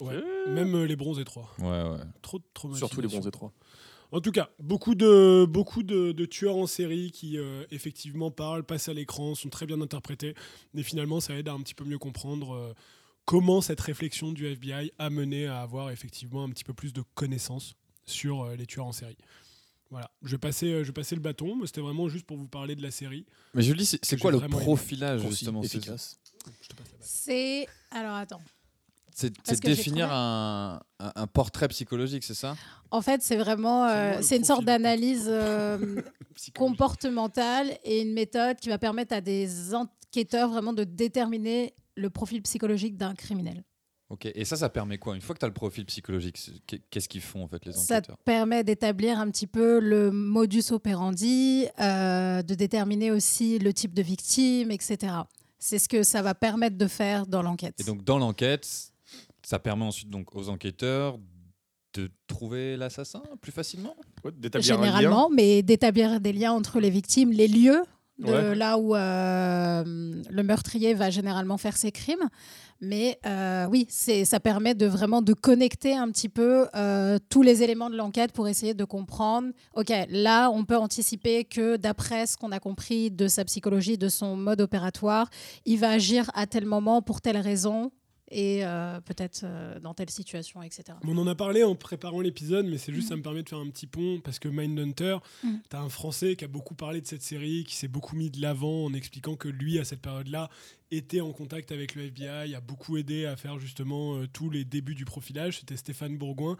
Ouais. 0.00 0.20
Même 0.48 0.74
euh, 0.74 0.86
les 0.86 0.96
bronzés 0.96 1.24
3. 1.24 1.50
Ouais, 1.58 1.66
ouais. 1.66 1.98
Trop 2.22 2.38
de 2.38 2.44
traumatisation. 2.54 2.86
surtout 2.88 3.00
les 3.02 3.08
bronzés 3.08 3.30
3 3.30 3.52
En 4.12 4.20
tout 4.20 4.30
cas, 4.32 4.48
beaucoup 4.60 4.94
de, 4.94 5.44
beaucoup 5.46 5.82
de, 5.82 6.12
de 6.12 6.24
tueurs 6.24 6.56
en 6.56 6.66
série 6.66 7.10
qui 7.10 7.36
euh, 7.36 7.64
effectivement 7.70 8.30
parlent, 8.30 8.64
passent 8.64 8.88
à 8.88 8.94
l'écran, 8.94 9.34
sont 9.34 9.50
très 9.50 9.66
bien 9.66 9.80
interprétés. 9.82 10.34
Mais 10.74 10.82
finalement, 10.82 11.20
ça 11.20 11.34
aide 11.34 11.48
à 11.48 11.52
un 11.52 11.60
petit 11.60 11.74
peu 11.74 11.84
mieux 11.84 11.98
comprendre 11.98 12.54
euh, 12.54 12.72
comment 13.30 13.60
cette 13.60 13.80
réflexion 13.80 14.32
du 14.32 14.44
FBI 14.48 14.90
a 14.98 15.08
mené 15.08 15.46
à 15.46 15.60
avoir 15.62 15.90
effectivement 15.90 16.42
un 16.42 16.48
petit 16.50 16.64
peu 16.64 16.74
plus 16.74 16.92
de 16.92 17.00
connaissances 17.14 17.74
sur 18.04 18.42
euh, 18.42 18.56
les 18.56 18.66
tueurs 18.66 18.86
en 18.86 18.92
série. 18.92 19.16
Voilà, 19.88 20.10
je 20.24 20.32
vais 20.32 20.38
passer, 20.38 20.66
euh, 20.72 20.80
je 20.82 20.88
vais 20.88 20.92
passer 20.92 21.14
le 21.14 21.20
bâton, 21.20 21.54
mais 21.54 21.68
c'était 21.68 21.80
vraiment 21.80 22.08
juste 22.08 22.26
pour 22.26 22.36
vous 22.36 22.48
parler 22.48 22.74
de 22.74 22.82
la 22.82 22.90
série. 22.90 23.24
Mais 23.54 23.62
Julie, 23.62 23.86
c'est 23.86 24.18
quoi 24.18 24.32
le 24.32 24.40
profilage 24.40 25.20
justement 25.28 25.62
c'est- 25.62 25.78
efficace. 25.78 26.18
C'est. 26.98 27.68
Alors 27.92 28.16
attends. 28.16 28.42
C'est 29.14 29.32
définir 29.62 30.06
trouvé- 30.08 30.18
un, 30.18 30.80
un- 30.98 31.12
un 31.14 31.26
portrait 31.28 31.68
psychologique, 31.68 32.24
c'est 32.24 32.34
ça? 32.34 32.56
En 32.90 33.00
fait, 33.02 33.22
c'est 33.22 33.36
vraiment. 33.36 33.86
C'est 33.88 33.94
euh, 33.94 34.22
c'est 34.22 34.36
une 34.38 34.44
sorte 34.44 34.64
d'analyse 34.64 35.26
euh, 35.28 36.02
comportementale 36.56 37.78
et 37.84 38.00
une 38.00 38.12
méthode 38.12 38.56
qui 38.58 38.68
va 38.70 38.78
permettre 38.78 39.14
à 39.14 39.20
des 39.20 39.72
enquêteurs 40.10 40.48
vraiment 40.50 40.72
de 40.72 40.84
déterminer 40.84 41.74
le 41.96 42.10
profil 42.10 42.42
psychologique 42.42 42.96
d'un 42.96 43.14
criminel. 43.14 43.62
Ok, 44.08 44.28
et 44.34 44.44
ça, 44.44 44.56
ça 44.56 44.68
permet 44.68 44.98
quoi? 44.98 45.14
Une 45.14 45.20
fois 45.20 45.36
que 45.36 45.38
tu 45.38 45.44
as 45.44 45.48
le 45.48 45.54
profil 45.54 45.84
psychologique, 45.86 46.36
qu'est-ce 46.90 47.08
qu'ils 47.08 47.20
font 47.20 47.44
en 47.44 47.48
fait 47.48 47.64
les 47.64 47.72
Ça 47.72 48.00
te 48.00 48.06
enquêteurs? 48.10 48.16
permet 48.24 48.64
d'établir 48.64 49.20
un 49.20 49.30
petit 49.30 49.46
peu 49.46 49.78
le 49.78 50.10
modus 50.10 50.72
operandi, 50.72 51.66
euh, 51.78 52.42
de 52.42 52.54
déterminer 52.56 53.12
aussi 53.12 53.60
le 53.60 53.72
type 53.72 53.94
de 53.94 54.02
victime, 54.02 54.72
etc. 54.72 55.12
C'est 55.60 55.78
ce 55.78 55.88
que 55.88 56.02
ça 56.02 56.22
va 56.22 56.34
permettre 56.34 56.76
de 56.76 56.88
faire 56.88 57.26
dans 57.28 57.42
l'enquête. 57.42 57.76
Et 57.78 57.84
donc 57.84 58.02
dans 58.02 58.18
l'enquête, 58.18 58.66
ça 59.44 59.60
permet 59.60 59.84
ensuite 59.84 60.10
donc 60.10 60.34
aux 60.34 60.48
enquêteurs 60.48 61.16
de 61.94 62.10
trouver 62.26 62.76
l'assassin 62.76 63.22
plus 63.40 63.52
facilement? 63.52 63.94
Ouais, 64.24 64.32
d'établir 64.32 64.74
un 64.74 64.76
lien. 64.76 64.86
Généralement, 64.86 65.30
mais 65.30 65.62
d'établir 65.62 66.20
des 66.20 66.32
liens 66.32 66.52
entre 66.52 66.80
les 66.80 66.90
victimes, 66.90 67.30
les 67.30 67.46
lieux 67.48 67.82
de 68.20 68.30
Ouais. 68.30 68.54
là 68.54 68.78
où 68.78 68.94
euh, 68.94 69.82
le 70.30 70.42
meurtrier 70.42 70.94
va 70.94 71.10
généralement 71.10 71.58
faire 71.58 71.76
ses 71.76 71.90
crimes. 71.92 72.28
Mais 72.82 73.18
euh, 73.26 73.66
oui, 73.66 73.86
ça 73.90 74.40
permet 74.40 74.74
de 74.74 74.86
vraiment 74.86 75.20
de 75.20 75.34
connecter 75.34 75.94
un 75.94 76.08
petit 76.10 76.30
peu 76.30 76.66
euh, 76.74 77.18
tous 77.28 77.42
les 77.42 77.62
éléments 77.62 77.90
de 77.90 77.96
l'enquête 77.96 78.32
pour 78.32 78.48
essayer 78.48 78.72
de 78.72 78.84
comprendre. 78.84 79.48
Ok, 79.74 79.92
là, 80.08 80.48
on 80.50 80.64
peut 80.64 80.78
anticiper 80.78 81.44
que 81.44 81.76
d'après 81.76 82.26
ce 82.26 82.38
qu'on 82.38 82.52
a 82.52 82.58
compris 82.58 83.10
de 83.10 83.28
sa 83.28 83.44
psychologie, 83.44 83.98
de 83.98 84.08
son 84.08 84.34
mode 84.34 84.62
opératoire, 84.62 85.28
il 85.66 85.78
va 85.78 85.90
agir 85.90 86.30
à 86.34 86.46
tel 86.46 86.64
moment 86.64 87.02
pour 87.02 87.20
telle 87.20 87.36
raison 87.36 87.90
et 88.30 88.64
euh, 88.64 89.00
peut-être 89.00 89.42
euh, 89.44 89.80
dans 89.80 89.94
telle 89.94 90.10
situation, 90.10 90.62
etc. 90.62 90.84
On 91.06 91.18
en 91.18 91.26
a 91.26 91.34
parlé 91.34 91.64
en 91.64 91.74
préparant 91.74 92.20
l'épisode, 92.20 92.66
mais 92.66 92.78
c'est 92.78 92.92
juste 92.92 93.08
ça 93.08 93.16
me 93.16 93.22
permet 93.22 93.42
de 93.42 93.48
faire 93.48 93.58
un 93.58 93.68
petit 93.70 93.86
pont 93.86 94.20
parce 94.22 94.38
que 94.38 94.48
Mindhunter, 94.48 95.18
Mm. 95.42 95.48
tu 95.68 95.76
as 95.76 95.80
un 95.80 95.88
Français 95.88 96.36
qui 96.36 96.44
a 96.44 96.48
beaucoup 96.48 96.74
parlé 96.74 97.00
de 97.00 97.06
cette 97.06 97.22
série, 97.22 97.64
qui 97.64 97.74
s'est 97.76 97.88
beaucoup 97.88 98.16
mis 98.16 98.30
de 98.30 98.40
l'avant 98.40 98.84
en 98.84 98.94
expliquant 98.94 99.36
que 99.36 99.48
lui, 99.48 99.78
à 99.78 99.84
cette 99.84 100.00
période-là, 100.00 100.50
était 100.90 101.20
en 101.20 101.32
contact 101.32 101.72
avec 101.72 101.94
le 101.94 102.02
FBI, 102.06 102.54
a 102.54 102.60
beaucoup 102.60 102.96
aidé 102.96 103.26
à 103.26 103.36
faire 103.36 103.58
justement 103.58 104.16
euh, 104.16 104.26
tous 104.32 104.50
les 104.50 104.64
débuts 104.64 104.94
du 104.94 105.04
profilage. 105.04 105.58
C'était 105.60 105.76
Stéphane 105.76 106.16
Bourgoin 106.18 106.56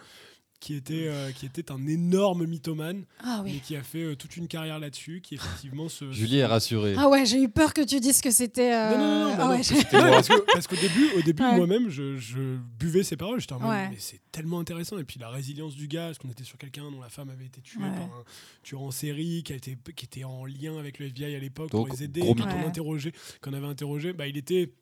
qui 0.61 0.75
était, 0.75 1.07
euh, 1.09 1.33
qui 1.33 1.47
était 1.47 1.73
un 1.73 1.87
énorme 1.87 2.45
mythomane, 2.47 3.05
Ah 3.25 3.41
mais 3.45 3.53
oui. 3.53 3.61
qui 3.65 3.77
a 3.77 3.83
fait 3.83 4.03
euh, 4.03 4.15
toute 4.15 4.37
une 4.37 4.47
carrière 4.47 4.79
là-dessus, 4.79 5.21
qui 5.23 5.35
effectivement 5.37 5.89
se... 5.89 6.13
Julie 6.13 6.39
est 6.39 6.45
rassurée. 6.47 6.95
Ah 6.99 7.09
ouais, 7.09 7.25
j'ai 7.25 7.43
eu 7.43 7.49
peur 7.49 7.73
que 7.73 7.81
tu 7.81 7.99
dises 7.99 8.21
que 8.21 8.31
c'était. 8.31 8.73
euh, 8.75 8.91
Non, 8.91 8.99
non, 8.99 9.09
non, 9.09 9.31
non, 9.31 9.37
ah 9.39 9.49
ouais, 9.51 9.57
parce 9.91 10.29
que- 10.29 10.53
parce 10.53 10.67
qu'au 10.67 10.77
début, 10.77 11.09
au 11.17 11.23
début 11.23 11.43
Ouais. 11.43 11.57
moi-même, 11.57 11.89
je, 11.89 12.19
je 12.19 12.59
buvais 12.79 13.03
ses 13.03 13.17
paroles. 13.17 13.41
J'étais 13.41 13.55
en 13.55 13.61
mode, 13.61 13.71
Ouais. 13.71 13.89
mais 13.89 13.97
c'est 13.99 14.21
tellement 14.31 14.61
intéressant. 14.61 14.99
Et 14.99 15.05
puis 15.05 15.19
la 15.19 15.31
résilience 15.31 15.75
du 15.75 15.89
gars, 15.89 16.07
parce 16.07 16.19
qu'on 16.19 16.29
était 16.31 16.45
sur 16.45 16.59
quelqu'un 16.59 16.91
dont 16.91 17.01
la 17.01 17.09
femme 17.09 17.31
avait 17.31 17.47
été 17.47 17.63
tuée 17.63 17.81
Ouais. 17.83 17.89
par 17.91 18.03
un 18.03 18.25
tueur 18.63 18.83
en 18.83 18.91
série, 18.91 19.43
qui, 19.43 19.55
a 19.55 19.57
été, 19.57 19.79
qui 19.97 20.05
était 20.05 20.25
en 20.25 20.45
lien 20.45 20.79
avec 20.79 20.99
le 20.99 21.07
FBI 21.07 21.35
à 21.35 21.39
l'époque 21.39 21.71
pour 21.71 21.89
les 21.89 22.03
aider. 22.03 22.21
qu'on 22.21 23.53
avait 23.55 23.67
interrogé, 23.67 24.13
bah, 24.13 24.27
il 24.27 24.37
était. 24.37 24.73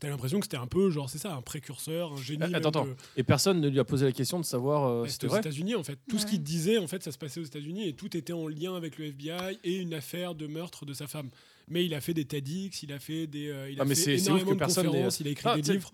T'as 0.00 0.08
l'impression 0.08 0.38
que 0.38 0.44
c'était 0.46 0.56
un 0.56 0.68
peu, 0.68 0.90
genre, 0.90 1.10
c'est 1.10 1.18
ça, 1.18 1.34
un 1.34 1.42
précurseur, 1.42 2.12
un 2.12 2.16
génie. 2.22 2.44
Ah, 2.52 2.56
attends, 2.58 2.68
attends. 2.68 2.86
de- 2.86 2.94
et 3.16 3.24
personne 3.24 3.60
ne 3.60 3.68
lui 3.68 3.80
a 3.80 3.84
posé 3.84 4.06
la 4.06 4.12
question 4.12 4.38
de 4.38 4.44
savoir 4.44 4.84
euh, 4.88 5.06
C'était 5.08 5.26
aux 5.26 5.36
États-Unis 5.36 5.74
en 5.74 5.82
fait. 5.82 5.98
Tout 6.08 6.18
ce 6.18 6.26
qu'il 6.26 6.40
disait 6.42 6.78
en 6.78 6.86
fait, 6.86 7.02
ça 7.02 7.10
se 7.10 7.18
passait 7.18 7.40
aux 7.40 7.44
États-Unis 7.44 7.88
et 7.88 7.94
tout 7.94 8.16
était 8.16 8.32
en 8.32 8.46
lien 8.46 8.76
avec 8.76 8.96
le 8.98 9.06
FBI 9.06 9.58
et 9.64 9.76
une 9.76 9.94
affaire 9.94 10.36
de 10.36 10.46
meurtre 10.46 10.86
de 10.86 10.92
sa 10.92 11.08
femme. 11.08 11.30
Mais 11.66 11.84
il 11.84 11.94
a 11.94 12.00
fait 12.00 12.14
des 12.14 12.24
TEDx, 12.24 12.82
il 12.84 12.92
a 12.92 13.00
fait 13.00 13.26
des, 13.26 13.48
euh, 13.48 13.70
il 13.70 13.78
a 13.80 13.82
Ah, 13.82 13.84
mais 13.86 13.96
fait 13.96 14.00
c'est- 14.02 14.18
c'est 14.18 14.30
ouf 14.30 14.36
énormément 14.42 14.64
que 14.66 14.70
de 14.70 14.74
conférences, 14.74 15.20
il 15.20 15.26
a 15.26 15.30
écrit 15.30 15.48
Ah, 15.48 15.56
des 15.60 15.72
livres. 15.72 15.92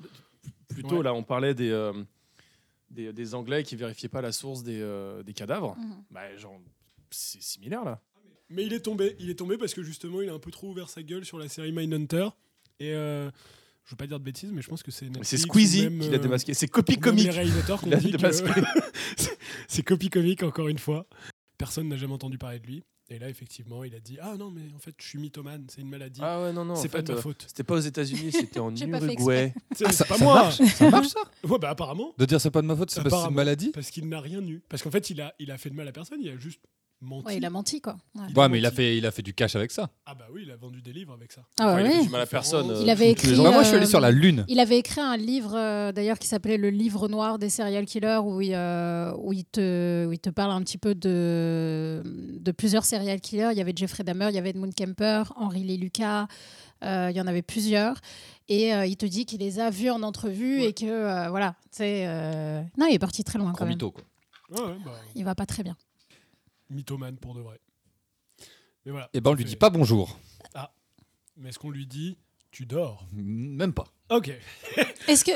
plutôt 0.68 0.98
Ouais. 0.98 1.02
là 1.02 1.14
on 1.14 1.22
parlait 1.22 1.54
des, 1.54 1.70
euh, 1.70 1.92
des, 2.90 3.12
des 3.12 3.34
anglais 3.34 3.62
qui 3.62 3.74
vérifiaient 3.74 4.08
pas 4.10 4.20
la 4.20 4.32
source 4.32 4.62
des, 4.62 4.80
euh, 4.80 5.22
des 5.22 5.32
cadavres 5.32 5.76
Mhm. 5.78 6.04
bah 6.10 6.36
genre 6.36 6.60
c'est 7.10 7.42
similaire 7.42 7.84
là 7.84 8.00
Mais 8.50 8.66
il 8.66 8.72
est 8.74 8.80
tombé, 8.80 9.16
il 9.18 9.30
est 9.30 9.34
tombé 9.38 9.56
parce 9.56 9.72
que 9.72 9.82
justement 9.82 10.20
il 10.20 10.28
a 10.28 10.34
un 10.34 10.38
peu 10.38 10.50
trop 10.50 10.68
ouvert 10.68 10.90
sa 10.90 11.02
gueule 11.02 11.24
sur 11.24 11.38
la 11.38 11.48
série 11.48 11.72
Mindhunter 11.72 12.28
et 12.80 12.92
euh, 12.92 13.30
je 13.84 13.90
veux 13.90 13.96
pas 13.96 14.06
dire 14.06 14.18
de 14.18 14.24
bêtises, 14.24 14.50
mais 14.52 14.62
je 14.62 14.68
pense 14.68 14.82
que 14.82 14.90
c'est 14.90 15.08
c'est 15.22 15.38
même, 15.90 16.00
qui 16.00 16.08
l'a 16.10 16.16
euh, 16.16 16.18
démasqué 16.18 16.54
c'est 16.54 16.68
que 16.68 16.80
démasqué. 18.16 18.60
c'est- 19.68 19.82
copie 19.82 20.08
comique 20.10 20.42
encore 20.42 20.68
une 20.68 20.78
fois. 20.78 21.06
Personne 21.58 21.88
n'a 21.88 21.96
jamais 21.96 22.14
entendu 22.14 22.38
parler 22.38 22.58
de 22.58 22.66
lui. 22.66 22.82
Et 23.10 23.18
là, 23.18 23.28
effectivement, 23.28 23.84
il 23.84 23.94
a 23.94 24.00
dit 24.00 24.16
Ah 24.20 24.34
non, 24.38 24.50
mais 24.50 24.62
en 24.74 24.78
fait, 24.78 24.94
je 24.98 25.06
suis 25.06 25.18
mythomane, 25.18 25.66
c'est 25.68 25.82
une 25.82 25.90
maladie. 25.90 26.20
ah 26.22 26.42
ouais 26.42 26.52
non 26.54 26.64
non 26.64 26.74
c'est 26.74 26.88
pas 26.88 26.98
fait, 26.98 27.02
de 27.04 27.12
ma 27.12 27.18
euh, 27.18 27.20
faute. 27.22 27.44
c'était 27.46 27.62
pas 27.62 27.74
aux 27.74 27.80
États-Unis 27.80 28.32
c'était 28.32 28.60
en 28.60 28.74
Uruguay 28.74 29.52
C'est 29.76 29.92
c'est 29.92 30.08
pas 30.08 30.16
ça 30.16 30.24
moi. 30.24 30.34
marche 30.34 30.62
Ça 30.62 30.90
marche 30.90 31.08
ça 31.08 31.20
Ouais, 31.46 31.58
bah 31.58 31.68
apparemment. 31.68 32.14
De 32.16 32.24
dire 32.24 32.40
c'est 32.40 32.50
pas 32.50 32.62
de 32.62 32.66
ma 32.66 32.74
faute, 32.74 32.90
c'est 32.90 33.02
parce 33.02 33.14
que 33.14 33.20
c'est 33.20 33.28
une 33.28 33.34
maladie 33.34 33.70
Parce 33.72 33.90
qu'il 33.90 34.08
n'a 34.08 34.20
rien 34.20 34.42
eu. 34.46 34.62
Parce 34.70 34.82
qu'en 34.82 34.90
fait, 34.90 35.10
il 35.10 35.20
a, 35.20 35.34
il 35.38 35.50
a 35.50 35.58
fait 35.58 35.68
de 35.68 35.74
mal 35.74 35.86
à 35.86 35.92
personne, 35.92 36.18
il 36.22 36.30
a 36.30 36.38
juste 36.38 36.60
menti. 37.04 37.26
Ouais, 37.26 37.36
il 37.36 37.44
a 37.44 37.50
menti, 37.50 37.80
quoi. 37.80 37.96
Ouais. 38.16 38.24
Il 38.28 38.48
mais 38.50 38.58
il 38.58 38.66
a 38.66 38.70
fait, 38.70 38.96
il 38.96 39.06
a 39.06 39.10
fait 39.10 39.22
du 39.22 39.32
cash 39.34 39.54
avec 39.54 39.70
ça. 39.70 39.90
Ah 40.06 40.14
bah 40.14 40.26
oui, 40.32 40.42
il 40.44 40.50
a 40.50 40.56
vendu 40.56 40.82
des 40.82 40.92
livres 40.92 41.12
avec 41.12 41.30
ça. 41.32 41.42
Ah 41.60 41.68
Enfin, 41.72 41.74
ouais, 41.76 41.82
il 41.82 41.86
a 41.86 41.90
fait 41.98 42.02
du 42.04 42.08
mal 42.10 42.20
à 42.22 42.26
personne 42.26 42.66
Il 42.82 42.88
euh, 42.88 42.92
avait 42.92 43.14
tous 43.14 43.26
les 43.26 43.32
écrit, 43.32 43.34
gens. 43.36 43.44
Bah, 43.44 43.50
moi, 43.52 43.62
je 43.62 43.68
suis 43.68 43.76
allé 43.76 43.86
euh, 43.86 43.88
sur 43.88 44.00
la 44.00 44.10
Lune. 44.10 44.44
Il 44.48 44.58
avait 44.58 44.78
écrit 44.78 45.00
un 45.00 45.16
livre 45.16 45.54
euh, 45.54 45.92
d'ailleurs 45.92 46.18
qui 46.18 46.26
s'appelait 46.26 46.56
Le 46.56 46.70
livre 46.70 47.08
noir 47.08 47.38
des 47.38 47.50
serial 47.50 47.84
killers 47.84 48.20
où 48.24 48.40
il, 48.40 48.52
euh, 48.54 49.12
où 49.18 49.32
il, 49.32 49.44
te, 49.44 50.06
où 50.06 50.12
il 50.12 50.18
te 50.18 50.30
parle 50.30 50.50
un 50.52 50.62
petit 50.62 50.78
peu 50.78 50.94
de, 50.94 52.02
de 52.04 52.52
plusieurs 52.52 52.84
serial 52.84 53.20
killers. 53.20 53.50
Il 53.52 53.58
y 53.58 53.60
avait 53.60 53.72
Jeffrey 53.74 54.04
Dahmer, 54.04 54.26
il 54.30 54.34
y 54.34 54.38
avait 54.38 54.50
Edmund 54.50 54.74
Kemper, 54.74 55.24
Henry 55.36 55.62
Lee 55.62 55.76
Lucas, 55.78 56.26
euh, 56.84 57.08
il 57.10 57.16
y 57.16 57.20
en 57.20 57.26
avait 57.26 57.42
plusieurs. 57.42 57.96
Et 58.48 58.74
euh, 58.74 58.84
il 58.84 58.96
te 58.98 59.06
dit 59.06 59.24
qu'il 59.24 59.40
les 59.40 59.58
a 59.58 59.70
vus 59.70 59.88
en 59.90 60.02
entrevue 60.02 60.60
Ouais. 60.60 60.66
et 60.68 60.72
que 60.74 60.84
euh, 60.84 61.30
voilà. 61.30 61.54
c'est, 61.70 62.04
euh, 62.06 62.60
Non, 62.76 62.86
il 62.90 62.94
est 62.94 62.98
parti 62.98 63.24
très 63.24 63.38
loin 63.38 63.52
quand 63.52 63.64
même. 63.64 63.74
mytho, 63.74 63.90
quoi. 63.90 64.04
Ouais, 64.50 64.60
ouais, 64.70 64.76
bah, 64.84 64.90
Il 65.14 65.24
va 65.24 65.34
pas 65.34 65.46
très 65.46 65.62
bien. 65.62 65.76
Mythomane 66.70 67.16
pour 67.16 67.34
de 67.34 67.40
vrai. 67.40 67.58
Mais 68.84 68.92
voilà. 68.92 69.08
Et 69.14 69.20
ben, 69.20 69.30
on 69.30 69.34
lui 69.34 69.44
Fait- 69.44 69.50
dit 69.50 69.56
pas 69.56 69.70
bonjour. 69.70 70.18
Mais 71.36 71.48
est-ce 71.48 71.58
qu'on 71.58 71.70
lui 71.70 71.86
dit 71.86 72.16
Tu 72.52 72.64
dors? 72.64 73.06
Même 73.12 73.72
pas. 73.72 73.86
Ok. 74.10 74.30
Est-ce 75.08 75.24
que, 75.24 75.32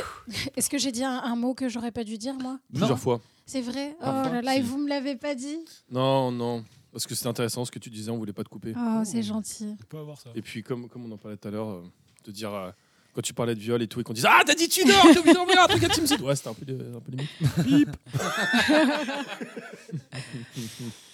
est-ce 0.56 0.70
que 0.70 0.78
j'ai 0.78 0.92
dit 0.92 1.02
un, 1.04 1.18
un 1.18 1.34
mot 1.36 1.54
que 1.54 1.68
j'aurais 1.68 1.90
pas 1.90 2.04
dû 2.04 2.16
dire 2.18 2.34
moi? 2.34 2.58
Plusieurs 2.70 2.90
Non. 2.90 2.96
fois 2.96 3.20
C'est 3.46 3.60
vrai? 3.62 3.96
Oh 3.98 4.02
Parfois, 4.04 4.32
là 4.34 4.42
là, 4.42 4.56
et 4.56 4.62
vous 4.62 4.78
me 4.78 4.88
l'avez 4.88 5.16
pas 5.16 5.34
dit? 5.34 5.58
Non 5.90 6.30
non 6.30 6.64
parce 6.92 7.06
que 7.06 7.14
c'était 7.14 7.28
intéressant 7.28 7.64
ce 7.66 7.70
que 7.70 7.78
tu 7.78 7.90
disais 7.90 8.10
on 8.10 8.16
voulait 8.18 8.32
pas 8.32 8.44
te 8.44 8.48
couper 8.48 8.72
Oh, 8.76 9.02
c'est 9.04 9.22
gentil. 9.22 9.76
On 9.80 9.84
peut 9.86 9.98
avoir 9.98 10.18
ça. 10.20 10.30
et 10.34 10.40
puis 10.42 10.62
comme 10.62 10.88
comme 10.88 11.04
on 11.04 11.12
en 11.12 11.18
parlait 11.18 11.36
tout 11.36 11.48
à 11.48 11.50
l'heure 11.50 11.68
euh, 11.68 11.82
de 12.24 12.32
dire 12.32 12.52
euh, 12.54 12.70
quand 13.12 13.20
tu 13.22 13.34
parlais 13.34 13.54
de 13.54 13.60
viol 13.60 13.82
et 13.82 13.88
tout 13.88 14.00
et 14.00 14.04
qu'on 14.04 14.12
disait 14.14 14.28
ah 14.30 14.42
t'as 14.46 14.54
dit 14.54 14.68
tu 14.68 14.84
dors 14.84 15.02
t'as 15.12 15.20
oublié 15.20 15.34
d'envoyer 15.34 15.58
un 15.58 15.66
truc 15.66 15.84
à 15.84 15.88
Team 15.90 16.06
ouais 16.24 16.34
c'était 16.36 16.48
un 16.48 16.54
peu 16.54 16.64
de- 16.64 16.94
un 16.96 17.00
peu 17.00 17.12
limite 17.12 17.30
Bip 17.64 17.90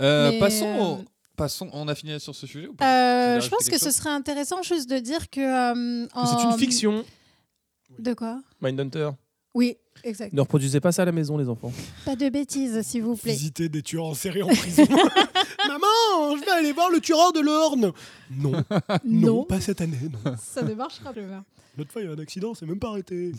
Euh, 0.00 0.30
Mais, 0.32 0.38
passons, 0.38 0.66
euh, 0.66 0.80
au- 1.02 1.04
passons. 1.36 1.68
On 1.72 1.88
a 1.88 1.94
fini 1.94 2.18
sur 2.20 2.34
ce 2.34 2.46
sujet 2.46 2.68
ou 2.68 2.74
pas? 2.74 3.36
Euh, 3.36 3.40
je 3.40 3.48
pense 3.48 3.68
que 3.68 3.78
ce 3.78 3.90
serait 3.90 4.10
intéressant 4.10 4.62
juste 4.62 4.88
de 4.90 4.98
dire 4.98 5.28
que. 5.30 5.40
euh, 5.40 6.06
c'est 6.26 6.44
une 6.44 6.58
fiction 6.58 7.04
De 7.98 8.14
quoi? 8.14 8.40
Mindhunter 8.60 9.10
Oui, 9.54 9.76
exact. 10.04 10.32
ne 10.32 10.40
reproduisez 10.40 10.80
pas 10.80 10.92
ça 10.92 11.02
à 11.02 11.04
la 11.04 11.12
maison 11.12 11.36
les 11.36 11.48
enfants 11.48 11.72
Pas 12.04 12.14
de 12.16 12.28
bêtises, 12.28 12.80
s'il 12.82 13.02
vous 13.02 13.16
plaît. 13.16 13.32
Visiter 13.32 13.68
des 13.68 13.82
tueurs 13.82 14.04
en 14.06 14.14
série 14.14 14.42
en 14.42 14.48
prison. 14.48 14.84
Maman, 15.68 16.36
je 16.36 16.44
vais 16.44 16.50
aller 16.52 16.72
voir 16.72 16.90
le 16.90 17.00
tueur 17.00 17.32
de 17.32 17.40
l'Orne. 17.40 17.92
Non, 18.30 18.52
non, 19.04 19.04
Non. 19.04 19.44
pas 19.44 19.60
cette 19.60 19.80
année. 19.80 19.98
Non. 20.24 20.34
Ça 20.42 20.62
ne 20.62 20.74
marchera 20.74 21.12
plus. 21.12 21.22
hein. 21.24 21.44
L'autre 21.76 21.92
fois, 21.92 22.02
il 22.02 22.06
y 22.06 22.08
a 22.08 22.12
un 22.12 22.18
accident, 22.18 22.54
c'est 22.54 22.66
même 22.66 22.78
pas 22.80 22.88
arrêté. 22.88 23.32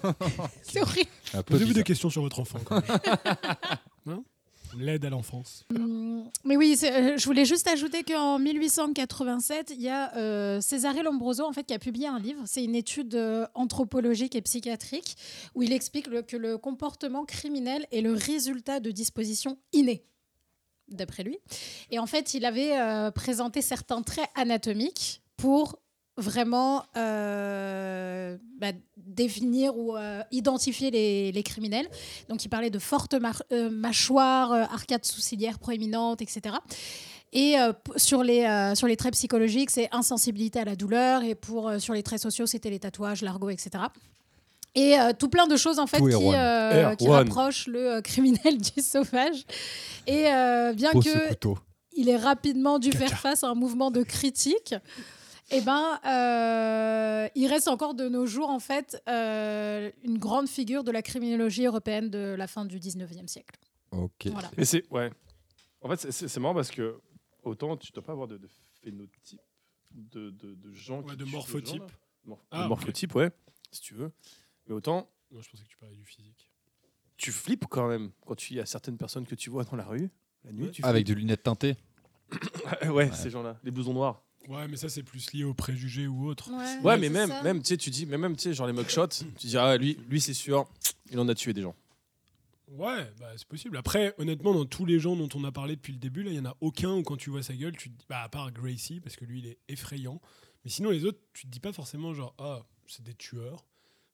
C'est 0.62 0.80
horrible. 0.80 1.10
Posez-vous 1.46 1.72
des 1.74 1.82
questions 1.82 2.08
sur 2.08 2.22
votre 2.22 2.40
enfant. 2.40 2.58
quand 2.64 2.76
même. 2.76 2.98
L'aide 4.78 5.04
à 5.04 5.10
l'enfance. 5.10 5.64
Hum, 5.74 6.28
Mais 6.44 6.56
oui, 6.56 6.76
euh, 6.82 7.16
je 7.16 7.24
voulais 7.24 7.44
juste 7.44 7.68
ajouter 7.68 8.02
qu'en 8.02 8.38
1887, 8.38 9.72
il 9.76 9.82
y 9.82 9.88
a 9.88 10.14
euh, 10.16 10.60
Cesare 10.60 11.02
Lombroso 11.02 11.44
en 11.44 11.52
fait, 11.52 11.64
qui 11.64 11.74
a 11.74 11.78
publié 11.78 12.06
un 12.06 12.18
livre. 12.18 12.42
C'est 12.46 12.64
une 12.64 12.74
étude 12.74 13.14
euh, 13.14 13.46
anthropologique 13.54 14.34
et 14.34 14.42
psychiatrique 14.42 15.16
où 15.54 15.62
il 15.62 15.72
explique 15.72 16.08
que 16.26 16.36
le 16.36 16.58
comportement 16.58 17.24
criminel 17.24 17.86
est 17.92 18.00
le 18.00 18.12
résultat 18.12 18.80
de 18.80 18.90
dispositions 18.90 19.58
innées, 19.72 20.04
d'après 20.88 21.22
lui. 21.22 21.38
Et 21.90 21.98
en 21.98 22.06
fait, 22.06 22.34
il 22.34 22.44
avait 22.44 22.78
euh, 22.78 23.10
présenté 23.10 23.62
certains 23.62 24.02
traits 24.02 24.28
anatomiques 24.34 25.22
pour 25.36 25.78
vraiment 26.16 26.84
euh, 26.96 28.36
bah, 28.58 28.68
définir 28.96 29.76
ou 29.76 29.96
euh, 29.96 30.22
identifier 30.30 30.90
les, 30.90 31.32
les 31.32 31.42
criminels. 31.42 31.88
Donc, 32.28 32.44
il 32.44 32.48
parlait 32.48 32.70
de 32.70 32.78
fortes 32.78 33.14
euh, 33.14 33.70
mâchoires, 33.70 34.52
euh, 34.52 34.62
arcades 34.62 35.04
sourcilières 35.04 35.58
proéminentes, 35.58 36.22
etc. 36.22 36.56
Et 37.36 37.56
sur, 37.96 38.22
les, 38.22 38.46
sur 38.76 38.86
les 38.86 38.96
traits 38.96 39.14
psychologiques, 39.14 39.72
c'est 39.72 39.88
insensibilité 39.90 40.60
à 40.60 40.64
la 40.64 40.76
douleur. 40.76 41.24
Et 41.24 41.34
pour, 41.34 41.68
sur 41.80 41.92
les 41.92 42.04
traits 42.04 42.20
sociaux, 42.20 42.46
c'était 42.46 42.70
les 42.70 42.78
tatouages, 42.78 43.22
l'argot, 43.22 43.50
etc. 43.50 43.86
Et 44.76 44.94
tout 45.18 45.28
plein 45.28 45.48
de 45.48 45.56
choses 45.56 45.80
en 45.80 45.88
fait 45.88 45.98
Tout 45.98 46.06
qui, 46.96 47.08
rapprochent 47.08 47.66
le 47.66 48.00
criminel 48.02 48.58
du 48.76 48.80
sauvage. 48.80 49.46
Et 50.06 50.26
bien 50.76 50.92
Pose 50.92 51.06
que 51.06 51.34
il 51.96 52.08
ait 52.08 52.16
rapidement 52.16 52.78
dû 52.78 52.90
Caca. 52.90 53.06
faire 53.08 53.18
face 53.18 53.42
à 53.42 53.48
un 53.48 53.54
mouvement 53.56 53.90
de 53.90 54.04
critique. 54.04 54.76
Eh 55.50 55.60
ben, 55.60 56.00
euh, 56.06 57.28
il 57.34 57.46
reste 57.46 57.68
encore 57.68 57.94
de 57.94 58.08
nos 58.08 58.26
jours 58.26 58.48
en 58.50 58.58
fait 58.60 59.02
euh, 59.08 59.90
une 60.02 60.18
grande 60.18 60.48
figure 60.48 60.84
de 60.84 60.90
la 60.90 61.02
criminologie 61.02 61.66
européenne 61.66 62.10
de 62.10 62.34
la 62.36 62.46
fin 62.46 62.64
du 62.64 62.78
19e 62.78 63.26
siècle. 63.28 63.58
Ok. 63.90 64.26
Voilà. 64.28 64.50
Mais 64.56 64.64
c'est 64.64 64.88
ouais. 64.90 65.10
En 65.82 65.88
fait, 65.88 66.10
c'est- 66.10 66.38
marrant 66.40 66.54
parce 66.54 66.70
que 66.70 66.98
autant 67.42 67.76
tu 67.76 67.92
dois 67.92 68.02
pas 68.02 68.12
avoir 68.12 68.26
de, 68.26 68.38
de 68.38 68.48
phénotype 68.82 69.40
de, 69.92 70.30
de, 70.30 70.54
de 70.54 70.72
gens 70.72 71.02
Ouais, 71.02 71.10
qui 71.10 71.16
de 71.18 71.24
morphotype. 71.26 71.76
gens-là. 71.82 71.92
Mor- 72.24 72.44
Ah, 72.50 72.66
morphotype, 72.66 73.14
ouais, 73.14 73.30
si 73.70 73.80
tu 73.82 73.94
veux. 73.94 74.10
Mais 74.66 74.74
autant 74.74 75.08
Non, 75.30 75.42
je 75.42 75.50
pensais 75.50 75.62
que 75.64 75.68
tu 75.68 75.76
parlais 75.76 75.94
du 75.94 76.04
physique. 76.06 76.50
tu 77.18 77.30
flippes 77.32 77.66
quand 77.68 77.86
même 77.86 78.10
quand 78.26 78.34
tu 78.34 78.54
y 78.54 78.60
a 78.60 78.66
certaines 78.66 78.96
personnes 78.96 79.26
que 79.26 79.34
tu 79.34 79.50
vois 79.50 79.64
dans 79.64 79.76
la 79.76 79.84
rue 79.84 80.10
la 80.44 80.52
nuit. 80.52 80.64
Ouais. 80.64 80.70
Tu 80.70 80.82
Avec 80.84 81.04
des 81.06 81.14
lunettes 81.14 81.42
teintées. 81.42 81.76
ouais, 82.88 83.12
ces 83.12 83.28
gens-là, 83.30 83.58
les 83.62 83.70
blousons 83.70 83.92
noirs. 83.92 84.22
Ouais, 84.48 84.68
mais 84.68 84.76
ça, 84.76 84.88
c'est 84.88 85.02
plus 85.02 85.32
lié 85.32 85.44
aux 85.44 85.54
préjugés 85.54 86.06
ou 86.06 86.26
autres. 86.26 86.50
Ouais, 86.82 86.98
mais 86.98 87.08
même, 87.08 87.32
même, 87.42 87.62
tu 87.62 87.68
sais, 87.68 87.76
tu 87.76 87.90
dis, 87.90 88.06
mais 88.06 88.18
même, 88.18 88.36
tu 88.36 88.42
sais, 88.42 88.54
genre 88.54 88.66
les 88.66 88.72
mugshots, 88.72 89.08
tu 89.08 89.46
dis, 89.46 89.56
ah, 89.56 89.76
lui, 89.76 89.98
lui, 90.08 90.20
c'est 90.20 90.34
sûr, 90.34 90.66
il 91.10 91.18
en 91.18 91.28
a 91.28 91.34
tué 91.34 91.52
des 91.52 91.62
gens. 91.62 91.74
Ouais, 92.68 93.12
bah, 93.20 93.28
c'est 93.36 93.46
possible. 93.46 93.76
Après, 93.76 94.14
honnêtement, 94.18 94.52
dans 94.52 94.64
tous 94.64 94.84
les 94.84 94.98
gens 94.98 95.14
dont 95.16 95.28
on 95.34 95.44
a 95.44 95.52
parlé 95.52 95.76
depuis 95.76 95.92
le 95.92 95.98
début, 95.98 96.22
là, 96.22 96.30
il 96.30 96.36
y 96.36 96.40
en 96.40 96.46
a 96.46 96.56
aucun 96.60 96.92
où 96.92 97.02
quand 97.02 97.16
tu 97.16 97.30
vois 97.30 97.42
sa 97.42 97.54
gueule, 97.54 97.76
tu 97.76 97.90
te 97.90 97.96
dis, 97.96 98.06
bah, 98.08 98.22
à 98.22 98.28
part 98.28 98.50
Gracie, 98.52 99.00
parce 99.00 99.16
que 99.16 99.24
lui, 99.24 99.40
il 99.40 99.46
est 99.46 99.58
effrayant. 99.68 100.20
Mais 100.64 100.70
sinon, 100.70 100.90
les 100.90 101.04
autres, 101.04 101.20
tu 101.32 101.46
te 101.46 101.50
dis 101.50 101.60
pas 101.60 101.72
forcément, 101.72 102.14
genre, 102.14 102.34
ah, 102.38 102.62
c'est 102.86 103.04
des 103.04 103.14
tueurs. 103.14 103.64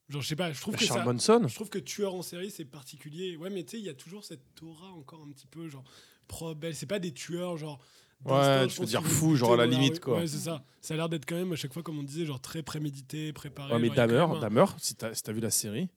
Genre, 0.09 0.21
je 0.21 0.27
sais 0.27 0.35
pas, 0.35 0.51
je 0.51 0.59
trouve 0.59 0.75
que 0.75 0.85
Charles 0.85 0.99
ça. 0.99 1.05
Manson, 1.39 1.47
Je 1.47 1.55
trouve 1.55 1.69
que 1.69 1.79
tueur 1.79 2.13
en 2.13 2.21
série, 2.21 2.51
c'est 2.51 2.65
particulier. 2.65 3.37
Ouais, 3.37 3.49
mais 3.49 3.63
tu 3.63 3.71
sais, 3.71 3.79
il 3.79 3.85
y 3.85 3.89
a 3.89 3.93
toujours 3.93 4.25
cette 4.25 4.61
aura 4.61 4.91
encore 4.91 5.23
un 5.23 5.31
petit 5.31 5.47
peu, 5.47 5.69
genre, 5.69 5.85
pro-belle. 6.27 6.75
C'est 6.75 6.85
pas 6.85 6.99
des 6.99 7.13
tueurs, 7.13 7.57
genre. 7.57 7.79
Ouais, 8.25 8.69
je 8.69 8.79
peux 8.79 8.85
dire 8.85 9.03
fou, 9.03 9.35
genre 9.35 9.53
à 9.53 9.57
la 9.57 9.65
limite, 9.67 9.99
quoi. 9.99 10.17
Ouais, 10.19 10.27
c'est 10.27 10.37
ça. 10.37 10.63
Ça 10.81 10.93
a 10.93 10.97
l'air 10.97 11.09
d'être 11.09 11.25
quand 11.27 11.35
même, 11.35 11.51
à 11.53 11.55
chaque 11.55 11.73
fois, 11.73 11.83
comme 11.83 11.99
on 11.99 12.03
disait, 12.03 12.25
genre 12.25 12.39
très 12.41 12.61
prémédité, 12.63 13.33
préparé. 13.33 13.73
ouais, 13.73 13.79
mais 13.79 13.89
un- 13.99 14.39
Dahmer, 14.39 14.65
si 14.77 14.95
t'as 14.95 15.13
si 15.13 15.21
t'as 15.23 15.31
vu 15.31 15.39
la 15.39 15.51
série, 15.51 15.89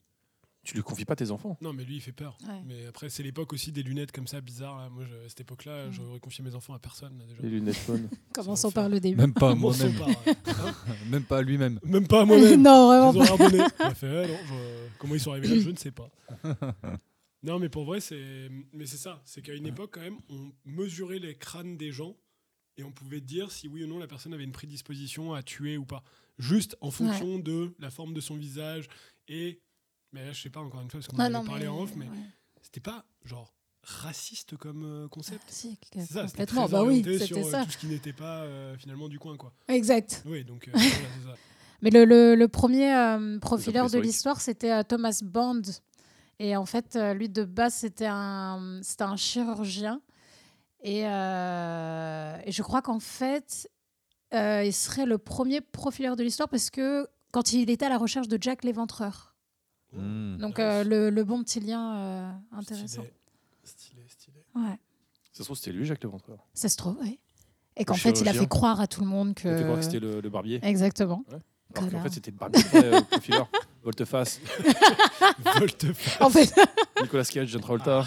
tu 0.62 0.74
lui 0.74 0.82
confies 0.82 1.04
pas 1.04 1.14
tes 1.16 1.30
enfants. 1.30 1.58
Non, 1.60 1.74
mais 1.74 1.84
lui, 1.84 1.96
il 1.96 2.00
fait 2.00 2.12
peur. 2.12 2.38
Ouais. 2.48 2.62
Mais 2.66 2.86
après, 2.86 3.10
c'est 3.10 3.22
l'époque 3.22 3.52
aussi 3.52 3.70
des 3.72 3.82
lunettes 3.82 4.12
comme 4.12 4.26
ça, 4.26 4.40
bizarres. 4.40 4.78
là. 4.78 4.88
Moi, 4.88 5.04
je- 5.06 5.26
à 5.26 5.28
cette 5.28 5.42
époque-là, 5.42 5.86
Mm. 5.88 5.92
j'aurais 5.92 6.20
confié 6.20 6.42
mes 6.42 6.54
enfants 6.54 6.72
à 6.72 6.78
personne, 6.78 7.18
là, 7.18 7.24
déjà. 7.26 7.42
Les 7.42 7.50
lunettes 7.50 7.76
jaunes. 7.86 8.08
Commençons 8.32 8.70
par 8.70 8.88
le 8.88 8.98
début. 9.00 9.16
Même 9.18 9.34
pas 9.34 9.50
à 9.50 9.54
moi-même. 9.54 9.94
Hein 10.02 10.72
Même 11.10 11.24
pas 11.24 11.38
à 11.38 11.42
lui-même. 11.42 11.78
Même 11.84 12.06
pas 12.06 12.22
à 12.22 12.24
moi-même. 12.24 12.62
non, 12.62 12.92
Ils 12.92 12.96
vraiment 12.96 13.08
ont 13.10 13.12
pas. 13.12 13.36
rien 13.36 13.50
donné. 13.50 13.64
Il 13.80 13.84
a 13.84 13.94
fait, 13.94 14.24
ah, 14.24 14.26
non, 14.26 14.38
je- 14.48 14.98
comment 14.98 15.14
ils 15.14 15.20
sont 15.20 15.30
arrivés 15.32 15.48
là, 15.48 15.62
je 15.62 15.68
ne 15.70 15.76
sais 15.76 15.90
pas. 15.90 16.08
Non, 17.44 17.58
mais 17.58 17.68
pour 17.68 17.84
vrai, 17.84 18.00
c'est 18.00 18.48
mais 18.72 18.86
c'est 18.86 18.96
ça. 18.96 19.20
C'est 19.24 19.42
qu'à 19.42 19.54
une 19.54 19.66
époque, 19.66 19.90
quand 19.94 20.00
même, 20.00 20.18
on 20.30 20.50
mesurait 20.64 21.18
les 21.18 21.34
crânes 21.36 21.76
des 21.76 21.92
gens 21.92 22.16
et 22.76 22.82
on 22.84 22.90
pouvait 22.90 23.20
dire 23.20 23.52
si 23.52 23.68
oui 23.68 23.84
ou 23.84 23.86
non 23.86 23.98
la 23.98 24.06
personne 24.08 24.32
avait 24.34 24.44
une 24.44 24.50
prédisposition 24.52 25.34
à 25.34 25.42
tuer 25.42 25.76
ou 25.76 25.84
pas. 25.84 26.02
Juste 26.38 26.76
en 26.80 26.90
fonction 26.90 27.38
de 27.38 27.74
la 27.78 27.90
forme 27.90 28.14
de 28.14 28.20
son 28.20 28.36
visage 28.36 28.88
et. 29.28 29.60
Mais 30.12 30.24
là, 30.24 30.32
je 30.32 30.40
sais 30.42 30.50
pas, 30.50 30.60
encore 30.60 30.80
une 30.80 30.88
fois, 30.90 31.00
parce 31.00 31.08
qu'on 31.08 31.18
en 31.22 31.28
non, 31.30 31.44
parlé 31.44 31.62
mais- 31.64 31.68
en 31.70 31.82
off, 31.82 31.94
mais 31.96 32.06
ouais. 32.06 32.16
c'était 32.62 32.80
pas 32.80 33.04
genre 33.24 33.52
raciste 33.82 34.56
comme 34.56 34.84
euh, 34.84 35.08
concept. 35.08 35.42
Ah, 35.46 35.50
si, 35.52 35.78
C'est 35.92 36.00
ça, 36.06 36.26
complètement. 36.26 36.62
très 36.68 36.72
Bah 36.72 36.84
oui, 36.84 37.02
c'était 37.04 37.36
euh, 37.38 37.42
ça. 37.50 37.64
tout 37.64 37.70
ce 37.72 37.78
qui 37.78 37.86
n'était 37.88 38.12
pas 38.12 38.42
euh, 38.44 38.76
finalement 38.78 39.08
du 39.08 39.18
coin, 39.18 39.36
quoi. 39.36 39.52
Exact. 39.68 40.22
Oui, 40.24 40.44
donc 40.44 40.68
euh, 40.68 40.70
voilà, 40.74 40.88
c'est 40.88 41.28
ça. 41.28 41.36
Mais 41.82 41.90
le, 41.90 42.04
le- 42.06 42.34
le 42.36 42.48
premier 42.48 42.88
profileur 43.42 43.90
de 43.90 43.98
l'histoire, 43.98 44.40
c'était 44.40 44.82
Thomas 44.84 45.20
Bond. 45.22 45.62
Et 46.44 46.56
en 46.56 46.66
fait, 46.66 46.96
euh, 46.96 47.14
lui, 47.14 47.30
de 47.30 47.44
base, 47.44 47.72
c'était 47.72 48.08
un, 48.10 48.80
c'était 48.82 49.04
un 49.04 49.16
chirurgien. 49.16 50.02
Et, 50.82 51.06
euh, 51.06 52.36
et 52.44 52.52
je 52.52 52.62
crois 52.62 52.82
qu'en 52.82 53.00
fait, 53.00 53.70
euh, 54.34 54.62
il 54.62 54.72
serait 54.74 55.06
le 55.06 55.16
premier 55.16 55.62
profileur 55.62 56.16
de 56.16 56.22
l'histoire 56.22 56.50
parce 56.50 56.68
que 56.68 57.08
quand 57.32 57.54
il 57.54 57.70
était 57.70 57.86
à 57.86 57.88
la 57.88 57.96
recherche 57.96 58.28
de 58.28 58.36
Jack 58.38 58.62
l'Éventreur. 58.62 59.34
Hmm. 59.92 60.36
Donc, 60.36 60.58
euh, 60.58 60.84
le, 60.84 61.08
le 61.08 61.24
bon 61.24 61.42
petit 61.42 61.60
lien 61.60 61.96
euh, 61.96 62.30
intéressant. 62.52 63.04
Stylé, 63.62 64.02
stylé, 64.02 64.02
stylé. 64.08 64.44
Ouais. 64.54 64.78
Ça 65.32 65.38
se 65.38 65.44
trouve, 65.44 65.56
c'était 65.56 65.72
lui, 65.72 65.86
Jacques 65.86 66.04
Léventreur. 66.04 66.46
Ça 66.52 66.68
se 66.68 66.76
trouve, 66.76 66.98
oui. 67.00 67.18
Et 67.76 67.86
qu'en 67.86 67.94
fait, 67.94 68.20
il 68.20 68.28
a 68.28 68.34
fait 68.34 68.46
croire 68.46 68.80
à 68.82 68.86
tout 68.86 69.00
le 69.00 69.06
monde 69.06 69.34
que. 69.34 69.48
On 69.48 69.56
fait 69.56 69.64
croire 69.64 69.78
que 69.78 69.84
c'était 69.84 70.00
le, 70.00 70.20
le 70.20 70.30
barbier. 70.30 70.60
Exactement. 70.62 71.24
Alors 71.76 71.90
qu'en 71.90 71.90
Connard. 71.90 72.02
fait, 72.04 72.14
c'était 72.14 72.30
le 72.30 72.36
vrai, 72.36 72.50
euh, 72.94 73.00
profileur. 73.02 73.48
Volte-face. 73.82 74.40
Volte-face. 75.58 76.20
En 76.20 76.30
fait, 76.30 76.52
Nicolas 77.02 77.24
Cage, 77.24 77.48
John 77.48 77.60
Travolta. 77.60 78.04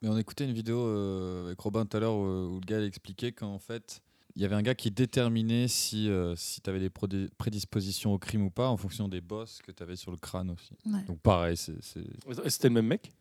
Mais 0.00 0.08
on 0.08 0.16
écoutait 0.18 0.44
une 0.44 0.52
vidéo 0.52 0.78
euh, 0.78 1.46
avec 1.46 1.60
Robin 1.60 1.86
tout 1.86 1.96
à 1.96 2.00
l'heure 2.00 2.14
où, 2.16 2.24
où 2.56 2.60
le 2.60 2.66
gars 2.66 2.80
expliquait 2.84 3.30
qu'en 3.32 3.58
fait, 3.58 4.02
il 4.34 4.42
y 4.42 4.44
avait 4.44 4.54
un 4.56 4.62
gars 4.62 4.74
qui 4.74 4.90
déterminait 4.90 5.68
si, 5.68 6.08
euh, 6.08 6.34
si 6.36 6.60
tu 6.60 6.70
avais 6.70 6.80
des 6.80 6.90
prédispositions 6.90 8.12
au 8.12 8.18
crime 8.18 8.42
ou 8.42 8.50
pas 8.50 8.68
en 8.68 8.76
fonction 8.76 9.06
des 9.08 9.20
bosses 9.20 9.60
que 9.62 9.70
tu 9.70 9.82
avais 9.82 9.96
sur 9.96 10.10
le 10.10 10.16
crâne 10.16 10.50
aussi. 10.50 10.74
Ouais. 10.86 11.04
Donc 11.04 11.20
pareil, 11.20 11.56
c'est 11.56 11.74
C'était 12.48 12.68
le 12.68 12.74
même 12.74 12.86
mec? 12.86 13.12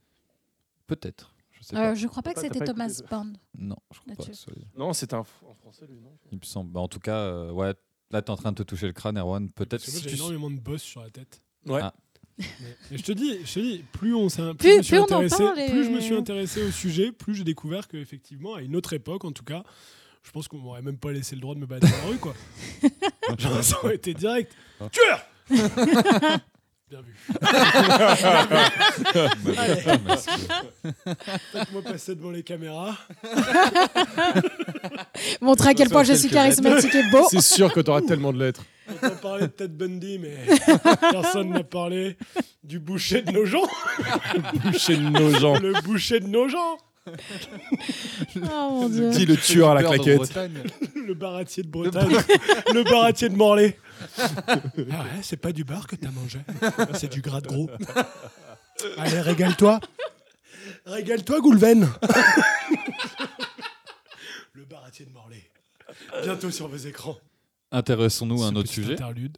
Peut-être. 0.87 1.30
Je 1.61 1.67
sais 1.67 1.75
euh, 1.75 1.79
pas. 1.79 1.95
je 1.95 2.07
crois 2.07 2.23
pas 2.23 2.33
que 2.33 2.41
c'était 2.41 2.63
Thomas 2.65 3.01
Bond. 3.09 3.33
Non, 3.57 3.75
je 3.93 3.99
crois 3.99 4.15
pas. 4.15 4.23
là-dessus. 4.23 4.31
que 4.31 4.35
ce 4.35 4.43
soit 4.43 4.53
lui. 4.55 4.67
Non, 4.75 4.93
c'était 4.93 5.13
un, 5.13 5.19
en 5.19 5.53
français, 5.61 5.85
lui, 5.87 5.99
non 6.01 6.11
Il 6.31 6.39
me 6.39 6.43
semble. 6.43 6.71
Bah, 6.71 6.79
en 6.79 6.87
tout 6.87 6.99
cas, 6.99 7.17
euh, 7.17 7.51
ouais, 7.51 7.73
là, 8.09 8.21
tu 8.21 8.27
es 8.27 8.29
en 8.31 8.35
train 8.37 8.51
de 8.51 8.57
te 8.57 8.63
toucher 8.63 8.87
le 8.87 8.93
crâne, 8.93 9.17
Erwan. 9.17 9.49
Peut-être 9.51 9.81
si 9.81 10.01
j'ai 10.01 10.15
énormément 10.15 10.49
de 10.49 10.59
boss 10.59 10.81
sur 10.81 11.01
la 11.01 11.09
tête. 11.09 11.41
Ouais. 11.65 11.79
Ah. 11.81 11.93
Mais, 12.39 12.97
je 12.97 13.03
te 13.03 13.11
dis, 13.11 13.45
je 13.45 13.53
te 13.53 13.59
dis, 13.59 13.83
plus 13.91 14.15
on 14.15 14.27
s'in- 14.27 14.55
Plus- 14.55 14.71
je 14.71 14.77
me 14.77 14.81
suis 14.81 14.95
plus 14.95 14.99
on 14.99 15.03
en 15.03 15.05
intéressé, 15.05 15.37
parle 15.43 15.59
et- 15.59 15.69
plus 15.69 15.83
je 15.83 15.89
me 15.91 15.99
suis 15.99 16.15
intéressé 16.15 16.63
au 16.63 16.71
sujet, 16.71 17.11
plus 17.11 17.35
j'ai 17.35 17.43
découvert 17.43 17.87
que 17.87 17.97
effectivement, 17.97 18.55
à 18.55 18.61
une 18.63 18.75
autre 18.75 18.93
époque, 18.93 19.25
en 19.25 19.31
tout 19.31 19.43
cas, 19.43 19.63
je 20.23 20.31
pense 20.31 20.47
qu'on 20.47 20.57
m'aurait 20.57 20.81
même 20.81 20.97
pas 20.97 21.11
laissé 21.11 21.35
le 21.35 21.41
droit 21.41 21.53
de 21.53 21.59
me 21.59 21.67
battre 21.67 21.87
dans 21.87 21.97
la 21.97 22.03
rue, 22.05 22.17
quoi. 22.17 22.33
Genre, 23.37 23.63
ça 23.63 23.77
aurait 23.83 23.95
été 23.95 24.15
direct. 24.15 24.55
Tueur 24.91 25.21
Bien 26.91 27.01
vu. 27.03 27.13
Faites-moi 31.53 31.81
passer 31.83 32.15
devant 32.15 32.31
les 32.31 32.43
caméras. 32.43 32.97
Montrer 35.41 35.69
à 35.69 35.73
quel 35.73 35.89
point 35.89 36.03
je 36.03 36.11
suis 36.11 36.27
charismatique 36.27 36.93
et 36.93 37.09
beau. 37.09 37.25
C'est 37.29 37.39
sûr 37.39 37.71
que 37.71 37.79
t'auras 37.79 38.01
tellement 38.01 38.33
de 38.33 38.43
lettres. 38.43 38.65
On 38.89 39.07
entend 39.07 39.15
parler 39.21 39.43
de 39.43 39.51
Ted 39.51 39.73
Bundy, 39.73 40.19
mais 40.19 40.35
personne 41.11 41.51
n'a 41.51 41.63
parlé 41.63 42.17
du 42.61 42.79
boucher 42.79 43.21
de 43.21 43.31
nos 43.31 43.45
gens. 43.45 43.69
Chez 44.77 44.97
nos 44.97 45.29
gens. 45.29 45.57
Le 45.59 45.71
boucher 45.83 46.19
de 46.19 46.27
nos 46.27 46.49
gens. 46.49 46.77
Oh 47.07 48.69
mon 48.69 48.89
dieu. 48.89 49.11
Qui 49.11 49.25
le 49.25 49.37
tueur 49.37 49.69
à 49.69 49.75
la 49.75 49.83
de 49.83 49.87
claquette. 49.87 50.37
Le 50.93 51.13
baratier 51.13 51.63
de 51.63 51.69
Bretagne. 51.69 52.17
Le 52.73 52.83
baratier 52.83 53.29
de 53.29 53.35
Morlaix. 53.35 53.77
Ah 54.91 55.03
ouais, 55.03 55.21
c'est 55.21 55.37
pas 55.37 55.51
du 55.51 55.63
bar 55.63 55.87
que 55.87 55.95
t'as 55.95 56.11
mangé. 56.11 56.39
C'est 56.95 57.11
du 57.11 57.21
gras 57.21 57.41
de 57.41 57.47
gros. 57.47 57.69
Allez, 58.97 59.21
régale-toi. 59.21 59.79
Régale-toi, 60.85 61.39
Goulven. 61.41 61.87
Le 64.53 64.65
baratier 64.65 65.05
de 65.05 65.11
Morlaix. 65.11 65.49
Bientôt 66.23 66.51
sur 66.51 66.67
vos 66.67 66.77
écrans. 66.77 67.17
Intéressons-nous 67.71 68.43
à 68.43 68.47
un 68.47 68.55
autre 68.55 68.69
sujet. 68.69 68.93
Interlude. 68.93 69.37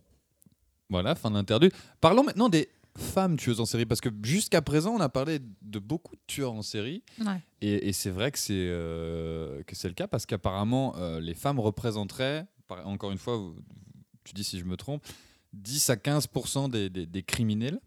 Voilà, 0.89 1.15
fin 1.15 1.31
d'interlude. 1.31 1.73
Parlons 2.01 2.23
maintenant 2.23 2.49
des 2.49 2.69
femme 2.95 3.37
tueuse 3.37 3.59
en 3.59 3.65
série 3.65 3.87
Parce 3.87 4.01
que 4.01 4.09
jusqu'à 4.23 4.61
présent, 4.61 4.91
on 4.93 4.99
a 4.99 5.09
parlé 5.09 5.39
de 5.63 5.79
beaucoup 5.79 6.15
de 6.15 6.21
tueurs 6.27 6.53
en 6.53 6.61
série. 6.61 7.03
Ouais. 7.19 7.41
Et, 7.61 7.89
et 7.89 7.93
c'est 7.93 8.11
vrai 8.11 8.31
que 8.31 8.37
c'est 8.37 8.53
euh, 8.53 9.63
que 9.63 9.75
c'est 9.75 9.87
le 9.87 9.93
cas 9.95 10.07
parce 10.07 10.25
qu'apparemment, 10.27 10.95
euh, 10.97 11.19
les 11.19 11.33
femmes 11.33 11.59
représenteraient, 11.59 12.45
par- 12.67 12.87
encore 12.87 13.11
une 13.11 13.17
fois, 13.17 13.37
vous- 13.37 13.55
tu 14.23 14.33
dis 14.33 14.43
si 14.43 14.59
je 14.59 14.65
me 14.65 14.77
trompe, 14.77 15.03
10 15.53 15.89
à 15.89 15.95
15 15.97 16.27
des, 16.71 16.89
des- 16.89 17.05
des 17.05 17.23
criminels. 17.23 17.79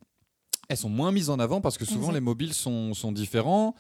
Elles 0.69 0.77
sont 0.77 0.89
moins 0.89 1.13
mises 1.13 1.31
en 1.31 1.39
avant 1.39 1.61
parce 1.61 1.79
que 1.79 1.85
souvent 1.85 2.11
les 2.13 2.21
mobiles 2.21 2.53
sont, 2.55 2.93
sont 2.95 3.13
différents, 3.13 3.75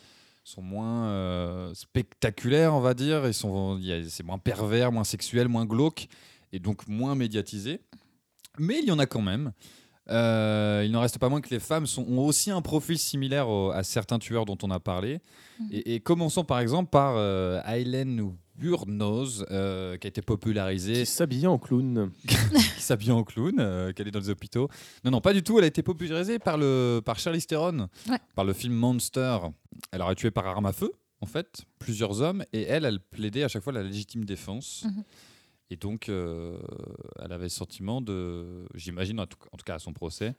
sont 0.44 0.62
moins 0.62 1.06
euh, 1.08 1.74
spectaculaires, 1.74 2.74
on 2.74 2.80
va 2.80 2.94
dire. 2.94 3.22
C'est 3.32 4.22
moins 4.24 4.38
pervers, 4.38 4.92
moins 4.92 5.04
sexuel, 5.04 5.48
moins 5.48 5.66
glauque 5.66 6.06
et 6.52 6.58
donc 6.60 6.86
moins 6.86 7.14
médiatisé. 7.16 7.80
Mais 8.58 8.78
il 8.80 8.84
y 8.86 8.92
en 8.92 8.98
a 9.00 9.06
quand 9.06 9.20
même. 9.22 9.52
Euh, 10.08 10.82
il 10.86 10.92
n'en 10.92 11.00
reste 11.00 11.18
pas 11.18 11.28
moins 11.28 11.40
que 11.40 11.50
les 11.50 11.58
femmes 11.58 11.86
sont, 11.86 12.02
ont 12.08 12.24
aussi 12.24 12.52
un 12.52 12.62
profil 12.62 12.96
similaire 12.98 13.48
au- 13.48 13.70
à 13.72 13.82
certains 13.82 14.20
tueurs 14.20 14.44
dont 14.44 14.56
on 14.62 14.70
a 14.70 14.78
parlé. 14.78 15.18
Et, 15.72 15.94
et 15.96 16.00
commençons 16.00 16.44
par 16.44 16.60
exemple 16.60 16.90
par 16.90 17.14
euh, 17.16 17.60
Aileen 17.64 18.14
Wuornos, 18.62 19.44
euh, 19.50 19.96
qui 19.96 20.06
a 20.06 20.08
été 20.08 20.22
popularisée, 20.22 21.00
Qui 21.00 21.06
s'habillait 21.06 21.46
en 21.46 21.58
clown. 21.58 22.10
qui 22.26 22.82
s'habille 22.82 23.10
en 23.12 23.22
clown, 23.24 23.54
euh, 23.58 23.92
qu'elle 23.92 24.08
est 24.08 24.10
dans 24.10 24.20
les 24.20 24.30
hôpitaux. 24.30 24.68
Non, 25.04 25.10
non, 25.10 25.20
pas 25.20 25.32
du 25.32 25.42
tout. 25.42 25.58
Elle 25.58 25.64
a 25.64 25.68
été 25.68 25.82
popularisée 25.82 26.38
par, 26.38 26.56
le, 26.58 27.00
par 27.04 27.18
Charlize 27.18 27.46
Theron, 27.46 27.88
Ouais. 28.08 28.18
par 28.34 28.44
le 28.44 28.52
film 28.52 28.74
Monster. 28.74 29.38
Elle 29.92 30.02
aurait 30.02 30.14
tué 30.14 30.30
par 30.30 30.46
arme 30.46 30.66
à 30.66 30.72
feu, 30.72 30.92
en 31.20 31.26
fait, 31.26 31.64
plusieurs 31.78 32.20
hommes. 32.22 32.44
Et 32.52 32.62
elle, 32.62 32.84
elle 32.84 33.00
plaidait 33.00 33.42
à 33.44 33.48
chaque 33.48 33.62
fois 33.62 33.72
la 33.72 33.82
légitime 33.82 34.24
défense. 34.24 34.84
Mhm. 34.84 35.02
Et 35.70 35.76
donc, 35.76 36.08
euh, 36.08 36.56
elle 37.22 37.32
avait 37.32 37.44
le 37.44 37.48
sentiment 37.48 38.00
de, 38.00 38.66
j'imagine, 38.74 39.18
en 39.20 39.26
tout, 39.26 39.36
en 39.52 39.56
tout 39.56 39.64
cas 39.64 39.74
à 39.74 39.78
son 39.80 39.92
procès, 39.92 40.34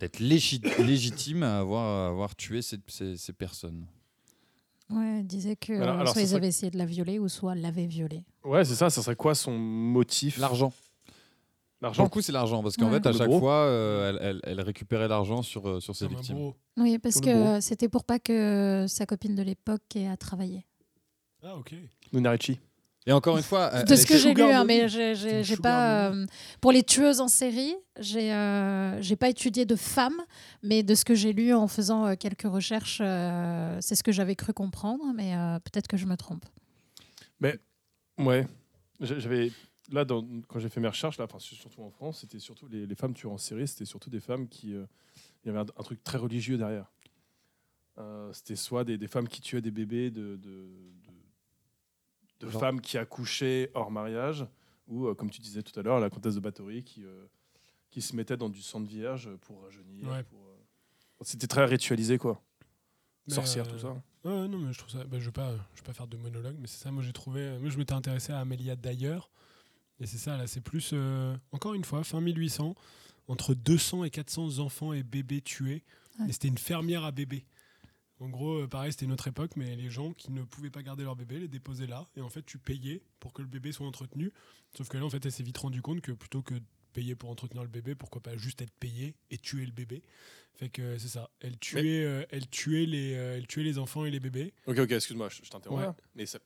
d'être 0.00 0.18
légi- 0.20 0.60
légitime 0.84 1.42
à 1.44 1.58
avoir, 1.60 1.84
à 2.06 2.08
avoir 2.08 2.34
tué 2.36 2.60
ces, 2.62 2.78
ces- 2.88 3.16
ces 3.16 3.32
personnes. 3.32 3.86
Ouais, 4.90 5.18
elle 5.18 5.26
disait 5.26 5.56
que 5.56 5.72
Alors- 5.74 5.98
alors, 6.00 6.12
soit 6.12 6.22
ils 6.22 6.28
serait- 6.28 6.36
avaient 6.38 6.48
essayé 6.48 6.70
de 6.70 6.78
la 6.78 6.86
violer 6.86 7.18
ou 7.18 7.28
soit 7.28 7.54
l'avaient 7.54 7.86
violée. 7.86 8.24
Ouais, 8.44 8.64
c'est 8.64 8.74
ça. 8.74 8.88
Ça 8.90 9.02
serait 9.02 9.16
quoi 9.16 9.34
son 9.34 9.52
motif? 9.52 10.38
L'argent. 10.38 10.70
Pour 10.70 11.12
L'argent. 11.82 12.02
le 12.04 12.08
coup, 12.08 12.20
c'est 12.22 12.32
l'argent, 12.32 12.62
parce 12.62 12.76
qu'en 12.76 12.86
Ouais. 12.90 12.94
fait, 13.00 13.06
à 13.06 13.12
chaque 13.12 13.30
fois, 13.38 13.54
euh, 13.66 14.08
elle, 14.10 14.18
elle- 14.22 14.40
elle 14.44 14.60
récupérait 14.62 15.06
l'argent 15.06 15.42
sur, 15.42 15.68
euh, 15.68 15.80
sur 15.80 15.94
ses 15.94 16.08
victimes. 16.08 16.52
Oui, 16.76 16.98
parce 16.98 17.16
Pour 17.16 17.22
que 17.24 17.60
c'était 17.60 17.88
pour 17.88 18.02
pas 18.04 18.18
que 18.18 18.86
sa 18.88 19.06
copine 19.06 19.34
de 19.36 19.42
l'époque 19.42 19.94
ait 19.94 20.08
à 20.08 20.16
travailler. 20.16 20.64
Ah, 21.44 21.54
ok. 21.56 21.74
Nunarichi. 22.12 22.58
Et 23.08 23.12
encore 23.12 23.36
une 23.38 23.42
fois, 23.42 23.70
elle- 23.72 23.84
de 23.86 23.96
ce 23.96 24.06
que 24.06 24.18
j'ai 24.18 24.34
lu, 24.34 24.42
hein, 24.42 24.64
mais 24.66 24.86
j'ai- 24.88 25.14
pas. 25.56 26.10
euh, 26.12 26.26
pour 26.60 26.72
les 26.72 26.82
tueuses 26.82 27.20
en 27.20 27.26
série, 27.28 27.74
j'ai 27.98 28.32
euh, 28.34 29.00
j'ai 29.00 29.16
pas 29.16 29.30
étudié 29.30 29.64
de 29.64 29.76
femmes, 29.76 30.20
mais 30.62 30.82
de 30.82 30.94
ce 30.94 31.04
que 31.06 31.14
j'ai 31.14 31.32
lu 31.32 31.54
en 31.54 31.66
faisant 31.68 32.06
euh, 32.06 32.14
quelques 32.16 32.42
recherches, 32.42 32.98
euh, 33.02 33.78
c'est 33.80 33.94
ce 33.94 34.02
que 34.02 34.12
j'avais 34.12 34.36
cru 34.36 34.52
comprendre, 34.52 35.04
mais 35.14 35.34
euh, 35.34 35.58
peut-être 35.60 35.88
que 35.88 35.96
je 35.96 36.04
me 36.06 36.16
trompe. 36.16 36.44
Ouais. 38.18 38.46
J'a- 39.00 39.18
J'avais 39.18 39.52
là 39.90 40.04
dans- 40.04 40.26
quand 40.48 40.58
j'ai 40.58 40.68
fait 40.68 40.80
mes 40.80 40.88
recherches 40.88 41.18
là, 41.18 41.24
enfin 41.24 41.38
surtout 41.38 41.82
en 41.82 41.90
France, 41.90 42.20
c'était 42.20 42.40
surtout 42.40 42.66
les, 42.68 42.84
les 42.86 42.94
femmes 42.94 43.14
tueurs 43.14 43.32
en 43.32 43.38
série, 43.38 43.66
c'était 43.68 43.84
surtout 43.84 44.10
des 44.10 44.20
femmes 44.20 44.48
qui 44.48 44.74
euh, 44.74 44.84
il 45.44 45.46
y 45.46 45.50
avait 45.50 45.60
un, 45.60 45.62
un 45.78 45.82
truc 45.82 46.02
très 46.04 46.18
religieux 46.18 46.58
derrière. 46.58 46.90
Euh, 47.98 48.30
c'était 48.32 48.56
soit 48.56 48.84
des, 48.84 48.98
des 48.98 49.08
femmes 49.08 49.28
qui 49.28 49.40
tuaient 49.40 49.60
des 49.62 49.70
bébés 49.70 50.10
de, 50.10 50.36
de, 50.36 50.36
de- 50.36 51.07
de 52.40 52.48
Genre- 52.48 52.60
femmes 52.60 52.80
qui 52.80 52.98
accouchaient 52.98 53.70
hors 53.74 53.90
mariage, 53.90 54.46
ou 54.86 55.06
euh, 55.06 55.14
comme 55.14 55.30
tu 55.30 55.40
disais 55.40 55.62
tout 55.62 55.78
à 55.78 55.82
l'heure, 55.82 56.00
la 56.00 56.10
comtesse 56.10 56.34
de 56.34 56.40
Bathory 56.40 56.82
qui, 56.84 57.04
euh, 57.04 57.26
qui 57.90 58.00
se 58.02 58.14
mettait 58.16 58.36
dans 58.36 58.48
du 58.48 58.62
sang 58.62 58.80
de 58.80 58.88
vierge 58.88 59.28
pour 59.42 59.62
rajeunir. 59.62 60.06
Ouais. 60.08 60.22
pour, 60.24 60.38
euh, 60.40 60.56
C'était 61.22 61.46
très 61.46 61.64
ritualisé 61.64 62.18
quoi. 62.18 62.40
Mais, 63.26 63.34
Sorcière, 63.34 63.66
euh, 63.66 63.70
tout 63.72 63.78
ça. 63.78 63.88
Ouais, 64.24 64.48
non, 64.48 64.58
mais 64.58 64.72
je 64.72 64.78
trouve 64.78 64.90
ça. 64.90 65.04
bah, 65.04 65.18
je 65.18 65.26
vais 65.26 65.32
pas, 65.32 65.52
je 65.74 65.80
vais 65.80 65.86
pas 65.86 65.92
faire 65.92 66.06
de 66.06 66.16
monologue, 66.16 66.56
mais 66.58 66.66
c'est 66.66 66.82
ça. 66.82 66.90
Moi, 66.90 67.02
j'ai 67.02 67.12
trouvé. 67.12 67.58
Moi, 67.58 67.68
je 67.70 67.76
m'étais 67.78 67.92
intéressé 67.92 68.32
à 68.32 68.40
Amélia 68.40 68.74
d'ailleurs, 68.76 69.30
et 70.00 70.06
c'est 70.06 70.16
ça. 70.18 70.36
Là, 70.36 70.46
c'est 70.46 70.60
plus. 70.62 70.90
euh, 70.94 71.36
encore 71.52 71.74
une 71.74 71.84
fois, 71.84 72.02
fin 72.04 72.20
1800, 72.20 72.74
entre 73.28 73.52
200 73.54 74.04
et 74.04 74.10
400 74.10 74.58
enfants 74.60 74.92
et 74.94 75.02
bébés 75.02 75.42
tués. 75.42 75.84
Ouais. 76.18 76.28
Et 76.28 76.32
c'était 76.32 76.48
une 76.48 76.58
fermière 76.58 77.04
à 77.04 77.12
bébés. 77.12 77.44
En 78.20 78.28
gros, 78.28 78.62
euh, 78.62 78.66
pareil, 78.68 78.90
c'était 78.92 79.04
une 79.04 79.12
autre 79.12 79.28
époque, 79.28 79.52
mais 79.56 79.76
les 79.76 79.90
gens 79.90 80.12
qui 80.12 80.32
ne 80.32 80.42
pouvaient 80.42 80.70
pas 80.70 80.82
garder 80.82 81.04
leur 81.04 81.14
bébé 81.16 81.38
les 81.38 81.48
déposaient 81.48 81.86
là, 81.86 82.06
et 82.16 82.20
en 82.20 82.28
fait, 82.28 82.42
tu 82.44 82.58
payais 82.58 83.02
pour 83.20 83.32
que 83.32 83.42
le 83.42 83.48
bébé 83.48 83.70
soit 83.72 83.86
entretenu. 83.86 84.32
Sauf 84.76 84.88
que 84.88 84.98
là, 84.98 85.04
en 85.04 85.10
fait, 85.10 85.24
elle 85.24 85.32
s'est 85.32 85.42
vite 85.44 85.58
rendu 85.58 85.82
compte 85.82 86.00
que 86.00 86.12
plutôt 86.12 86.42
que 86.42 86.54
de 86.54 86.64
payer 86.92 87.14
pour 87.14 87.30
entretenir 87.30 87.62
le 87.62 87.68
bébé, 87.68 87.94
pourquoi 87.94 88.20
pas 88.20 88.36
juste 88.36 88.60
être 88.60 88.72
payé 88.80 89.14
et 89.30 89.38
tuer 89.38 89.64
le 89.66 89.72
bébé? 89.72 90.02
Fait 90.54 90.68
que 90.68 90.82
euh, 90.82 90.98
c'est 90.98 91.08
ça. 91.08 91.30
Elle 91.40 91.56
tuait, 91.58 92.02
euh, 92.04 92.24
elle 92.30 92.48
tuait 92.48 92.86
les, 92.86 93.14
euh, 93.14 93.36
elle 93.36 93.46
tuait 93.46 93.62
les 93.62 93.78
enfants 93.78 94.04
et 94.04 94.10
les 94.10 94.18
bébés. 94.20 94.52
Ok, 94.66 94.78
ok, 94.78 94.90
excuse-moi, 94.90 95.28
je, 95.28 95.44
je 95.44 95.50
t'interromps. 95.50 95.86
Ouais. 95.86 95.92
Mais 96.16 96.26
ça- 96.26 96.40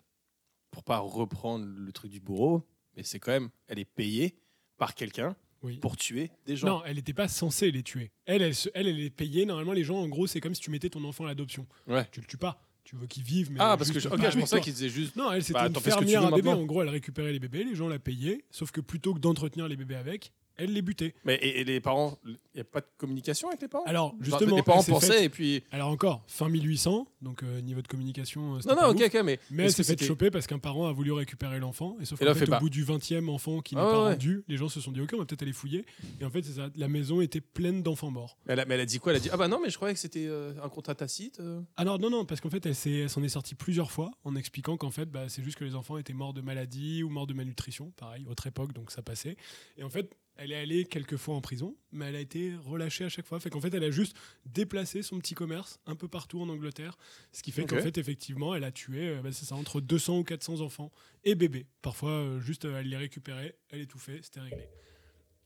pour 0.71 0.85
pas 0.85 0.99
reprendre 0.99 1.65
le 1.65 1.93
truc 1.93 2.11
du 2.11 2.21
bourreau, 2.21 2.67
mais 2.97 3.03
c'est 3.03 3.19
quand 3.21 3.33
même, 3.33 3.49
elle 3.67 3.79
est 3.79 3.85
payée 3.87 4.37
par 4.77 4.95
quelqu'un 4.95 5.37
Oui. 5.63 5.77
pour 5.79 5.97
tuer 5.97 6.31
des 6.47 6.57
gens. 6.57 6.67
Non, 6.67 6.83
elle 6.85 6.97
n'était 6.97 7.13
pas 7.13 7.29
censée 7.29 7.71
les 7.71 7.83
tuer. 7.83 8.11
Elle, 8.27 8.43
elle, 8.43 8.53
elle, 8.75 8.89
elle 8.89 9.01
est 9.01 9.11
payée. 9.11 9.45
Normalement, 9.47 9.73
les 9.73 9.85
gens, 9.85 9.97
en 9.99 10.09
gros, 10.09 10.27
c'est 10.27 10.41
comme 10.41 10.55
si 10.55 10.61
tu 10.61 10.71
mettais 10.71 10.91
ton 10.91 11.05
enfant 11.05 11.25
à 11.25 11.29
l'adoption. 11.29 11.67
Ouais. 11.87 12.07
Tu 12.11 12.21
le 12.21 12.27
tues 12.27 12.37
pas. 12.37 12.61
Tu 12.85 12.97
veux 12.97 13.07
qu'il 13.07 13.23
vive, 13.23 13.53
mais 13.53 13.59
ah, 13.61 13.77
parce 13.79 13.93
que 13.93 14.01
je, 14.01 14.09
ok, 14.09 14.21
pas 14.21 14.31
je 14.31 14.39
pensais 14.41 14.57
toi. 14.57 14.61
qu'il 14.61 14.73
disait 14.73 14.89
juste. 14.89 15.15
Non, 15.15 15.31
elle, 15.31 15.45
c'était 15.45 15.55
Bah, 15.61 15.69
une 15.69 15.75
fermière 15.81 16.27
à 16.27 16.31
bébés. 16.33 16.49
En 16.49 16.65
gros, 16.65 16.83
elle 16.83 16.89
récupérait 16.89 17.33
les 17.33 17.39
bébés, 17.39 17.63
les 17.63 17.77
gens 17.77 17.87
la 17.89 18.01
payaient. 18.01 18.45
Sauf 18.51 18.73
que 18.73 18.81
plutôt 18.81 19.15
que 19.15 19.21
d'entretenir 19.21 19.69
les 19.69 19.77
bébés 19.77 19.95
avec, 19.95 20.33
elle 20.65 20.73
les 20.73 20.83
butait. 20.83 21.15
Mais 21.25 21.35
et, 21.37 21.61
et 21.61 21.65
les 21.65 21.81
parents, 21.81 22.19
il 22.25 22.39
n'y 22.55 22.61
a 22.61 22.65
pas 22.65 22.81
de 22.81 22.87
communication 22.97 23.49
avec 23.49 23.61
les 23.63 23.69
parents? 23.69 23.85
Alors, 23.85 24.15
justement, 24.21 24.57
les 24.57 24.63
parents 24.63 24.83
pensaient 24.83 25.13
faite- 25.13 25.23
et 25.25 25.29
puis. 25.29 25.63
Alors 25.71 25.89
encore, 25.89 26.23
fin 26.27 26.49
1800, 26.49 27.07
donc 27.21 27.43
euh, 27.43 27.61
niveau 27.61 27.83
de 27.83 27.89
communication. 27.89 28.57
euh, 28.57 28.61
Non, 28.67 28.75
non, 28.81 28.89
ok, 28.89 28.97
ouf. 29.01 29.07
ok, 29.15 29.21
mais. 29.25 29.39
Mais 29.51 29.65
elle 29.65 29.71
s'est 29.71 29.79
que 29.79 29.87
fait 29.87 29.93
c'était- 29.93 30.07
choper 30.07 30.31
parce 30.31 30.47
qu'un 30.47 30.59
parent 30.59 30.87
a 30.89 30.93
voulu 30.93 31.13
récupérer 31.13 31.59
l'enfant. 31.59 31.97
Et 32.01 32.05
sauf 32.05 32.19
qu'en 32.19 32.35
fait, 32.35 32.45
au 32.47 32.51
pas. 32.51 32.59
bout 32.61 32.71
du 32.71 32.85
20e 32.85 33.29
enfant 33.29 33.61
qui 33.61 33.75
n'est 33.75 33.81
Ah 33.81 33.85
pas 33.85 34.05
ouais, 34.05 34.11
rendu, 34.13 34.45
les 34.49 34.57
gens 34.57 34.69
se 34.69 34.81
sont 34.81 34.93
dit 34.93 35.01
Ok, 35.01 35.11
on 35.15 35.19
va 35.19 35.25
peut-être 35.25 35.43
aller 35.43 35.53
fouiller. 35.53 35.85
Et 36.21 36.25
en 36.25 36.31
fait, 36.31 36.43
ça. 36.45 36.69
La 36.77 36.89
maison 36.89 37.21
était 37.21 37.41
pleine 37.41 37.83
d'enfants 37.83 38.11
morts. 38.11 38.37
Mais 38.47 38.53
elle, 38.55 38.61
a, 38.61 38.65
mais 38.65 38.75
elle 38.75 38.81
a 38.81 38.87
dit 38.87 38.99
quoi? 38.99 39.13
Elle 39.13 39.17
a 39.17 39.21
dit 39.21 39.31
Ah 39.33 39.37
bah 39.37 39.49
non, 39.49 39.61
mais 39.63 39.71
je 39.71 39.77
croyais 39.77 39.95
que 39.95 40.01
c'était 40.01 40.27
euh, 40.27 40.53
un 40.63 40.69
contrat 40.69 40.95
tacite. 40.95 41.41
euh. 41.41 41.61
Ah 41.77 41.85
non, 41.85 41.99
non, 41.99 42.11
non, 42.11 42.25
parce 42.25 42.41
qu'en 42.41 42.51
fait, 42.51 42.65
elle 42.67 43.09
s'en 43.09 43.23
est 43.23 43.29
sortie 43.29 43.55
plusieurs 43.55 43.91
fois 43.91 44.11
en 44.25 44.37
expliquant 44.37 44.77
qu'en 44.77 44.91
fait, 44.91 45.07
bah, 45.07 45.29
c'est 45.29 45.43
juste 45.43 45.59
que 45.59 45.65
les 45.65 45.75
enfants 45.75 45.99
étaient 45.99 46.13
morts 46.13 46.33
de 46.35 46.41
maladie 46.41 47.03
ou 47.03 47.09
morts 47.09 47.27
de 47.27 47.35
malnutrition, 47.35 47.93
pareil, 47.97 48.27
autre 48.29 48.47
époque, 48.47 48.73
donc 48.73 48.91
ça 48.91 49.03
passait. 49.03 49.37
Et 49.79 49.83
en 49.85 49.89
fait, 49.91 50.11
elle 50.37 50.53
est 50.53 50.57
allée 50.57 50.85
quelques 50.85 51.17
fois 51.17 51.35
en 51.35 51.41
prison, 51.41 51.77
mais 51.93 52.07
elle 52.07 52.17
a 52.17 52.21
été 52.21 52.55
relâchée 52.65 53.05
à 53.05 53.09
chaque 53.09 53.27
fois. 53.27 53.39
Fait 53.39 53.51
qu'en 53.51 53.61
fait, 53.61 53.73
elle 53.75 53.85
a 53.85 53.91
juste 53.91 54.17
déplacé 54.47 55.03
son 55.03 55.19
petit 55.19 55.35
commerce 55.35 55.79
un 55.87 55.95
peu 55.95 56.09
partout 56.09 56.41
en 56.41 56.49
Angleterre, 56.49 56.97
ce 57.33 57.43
qui 57.43 57.53
fait 57.53 57.67
qu'en 57.67 57.81
fait, 57.81 57.99
effectivement, 57.99 58.55
elle 58.55 58.65
a 58.65 58.73
tué, 58.73 59.09
euh, 59.09 59.23
bah, 59.23 59.31
c'est 59.33 59.45
ça, 59.45 59.55
entre 59.55 59.81
200 59.81 60.21
ou 60.21 60.25
400 60.25 60.61
enfants 60.61 60.91
et 61.25 61.35
bébés. 61.35 61.67
Parfois, 61.83 62.11
euh, 62.11 62.41
juste, 62.41 62.65
euh, 62.65 62.81
elle 62.81 62.89
les 62.89 62.97
récupérait, 62.97 63.57
elle 63.71 63.81
étouffait, 63.81 64.21
c'était 64.23 64.41
réglé. 64.41 64.69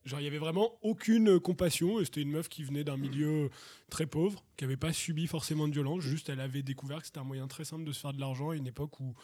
Genre, 0.04 0.20
il 0.20 0.24
y 0.24 0.28
avait 0.28 0.38
vraiment 0.38 0.78
aucune 0.82 1.40
compassion. 1.40 1.98
et 2.00 2.04
C'était 2.04 2.22
une 2.22 2.30
meuf 2.30 2.48
qui 2.48 2.62
venait 2.62 2.84
d'un 2.84 2.96
milieu 2.96 3.50
très 3.90 4.06
pauvre, 4.06 4.44
qui 4.56 4.62
n'avait 4.62 4.76
pas 4.76 4.92
subi 4.92 5.26
forcément 5.26 5.66
de 5.66 5.72
violence. 5.72 6.00
Juste, 6.00 6.28
elle 6.28 6.38
avait 6.38 6.62
découvert 6.62 7.00
que 7.00 7.06
c'était 7.06 7.18
un 7.18 7.24
moyen 7.24 7.48
très 7.48 7.64
simple 7.64 7.82
de 7.82 7.90
se 7.90 7.98
faire 7.98 8.12
de 8.12 8.20
l'argent 8.20 8.50
à 8.50 8.56
une 8.56 8.68
époque 8.68 9.00
où 9.00 9.14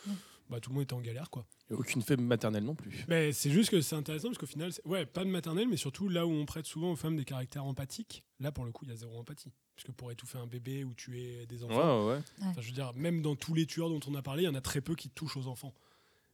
bah, 0.50 0.60
tout 0.60 0.70
le 0.70 0.74
monde 0.74 0.84
était 0.84 0.92
en 0.94 1.00
galère, 1.00 1.30
quoi. 1.30 1.46
Et 1.70 1.74
aucune 1.74 2.02
femme 2.02 2.20
maternelle 2.22 2.64
non 2.64 2.74
plus. 2.74 3.04
Mais 3.08 3.32
c'est 3.32 3.50
juste 3.50 3.70
que 3.70 3.80
c'est 3.80 3.96
intéressant 3.96 4.28
parce 4.28 4.38
qu'au 4.38 4.46
final, 4.46 4.70
ouais, 4.84 5.06
pas 5.06 5.24
de 5.24 5.30
maternelle, 5.30 5.68
mais 5.68 5.76
surtout 5.76 6.08
là 6.08 6.26
où 6.26 6.30
on 6.30 6.44
prête 6.44 6.66
souvent 6.66 6.92
aux 6.92 6.96
femmes 6.96 7.16
des 7.16 7.24
caractères 7.24 7.64
empathiques. 7.64 8.24
Là, 8.40 8.52
pour 8.52 8.64
le 8.64 8.72
coup, 8.72 8.84
il 8.84 8.90
y 8.90 8.92
a 8.92 8.96
zéro 8.96 9.18
empathie. 9.18 9.52
Puisque 9.74 9.92
pour 9.92 10.12
étouffer 10.12 10.36
un 10.38 10.46
bébé 10.46 10.84
ou 10.84 10.92
tuer 10.94 11.46
des 11.46 11.64
enfants, 11.64 12.06
Ouais, 12.08 12.14
ouais. 12.16 12.20
enfin, 12.42 12.60
je 12.60 12.66
veux 12.66 12.74
dire, 12.74 12.92
même 12.94 13.22
dans 13.22 13.34
tous 13.36 13.54
les 13.54 13.64
tueurs 13.66 13.88
dont 13.88 14.00
on 14.06 14.14
a 14.14 14.20
parlé, 14.22 14.42
il 14.42 14.46
y 14.46 14.48
en 14.48 14.54
a 14.54 14.60
très 14.60 14.82
peu 14.82 14.94
qui 14.94 15.08
touchent 15.08 15.36
aux 15.38 15.46
enfants. 15.46 15.72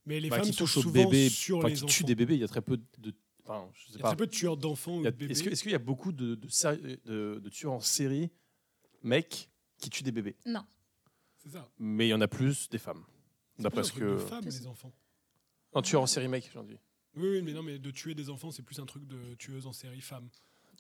Mais 0.06 0.18
les 0.18 0.28
Bah, 0.28 0.36
femmes 0.38 0.46
qui 0.46 0.52
sont 0.52 0.64
touchent 0.64 0.78
aux 0.78 0.82
souvent 0.82 1.04
bébés, 1.04 1.28
sur 1.28 1.62
les 1.62 1.74
qui 1.74 1.84
enfants. 1.84 1.86
tuent 1.92 2.04
des 2.04 2.14
bébés, 2.16 2.34
il 2.34 2.40
y 2.40 2.44
a 2.44 2.48
très 2.48 2.62
peu 2.62 2.78
de. 2.98 3.14
Enfin, 3.44 3.68
je 3.74 3.80
sais 3.80 3.86
Il 3.90 3.96
y 3.96 3.98
a 4.00 4.02
pas. 4.02 4.08
très 4.08 4.16
peu 4.16 4.26
de 4.26 4.32
tueurs 4.32 4.56
d'enfants 4.56 5.00
de 5.00 5.08
bébés. 5.10 5.30
Est-ce 5.32 5.42
que- 5.44 5.50
qu'il 5.50 5.70
y 5.70 5.74
a 5.74 5.78
beaucoup 5.78 6.10
de, 6.12 6.34
de, 6.34 6.48
séri- 6.48 6.98
de- 7.04 7.40
de 7.42 7.48
tueurs 7.48 7.72
en 7.74 7.80
série, 7.80 8.30
mecs, 9.02 9.48
qui 9.78 9.88
tuent 9.90 10.02
des 10.02 10.12
bébés? 10.12 10.36
Non. 10.44 10.64
C'est 11.36 11.50
ça. 11.50 11.68
Mais 11.78 12.06
il 12.06 12.10
y 12.10 12.14
en 12.14 12.20
a 12.20 12.28
plus 12.28 12.68
des 12.70 12.78
femmes. 12.78 13.04
C'est 13.58 13.64
D'après 13.64 13.82
plus 13.82 13.88
ce 13.88 13.92
un 13.92 13.96
truc 13.96 14.08
que. 14.08 14.12
de 14.14 14.18
femmes, 14.28 14.44
les 14.44 14.66
enfants. 14.66 14.92
Non, 15.74 15.82
tueurs 15.82 16.02
en 16.02 16.06
série, 16.06 16.28
mec, 16.28 16.50
j'en 16.54 16.62
dis. 16.64 16.78
Oui, 17.16 17.28
oui, 17.28 17.42
mais 17.42 17.52
non, 17.52 17.62
mais 17.62 17.78
de 17.78 17.90
tuer 17.90 18.14
des 18.14 18.30
enfants, 18.30 18.50
c'est 18.50 18.62
plus 18.62 18.78
un 18.78 18.86
truc 18.86 19.06
de 19.06 19.34
tueuse 19.34 19.66
en 19.66 19.72
série 19.72 20.00
femme. 20.00 20.28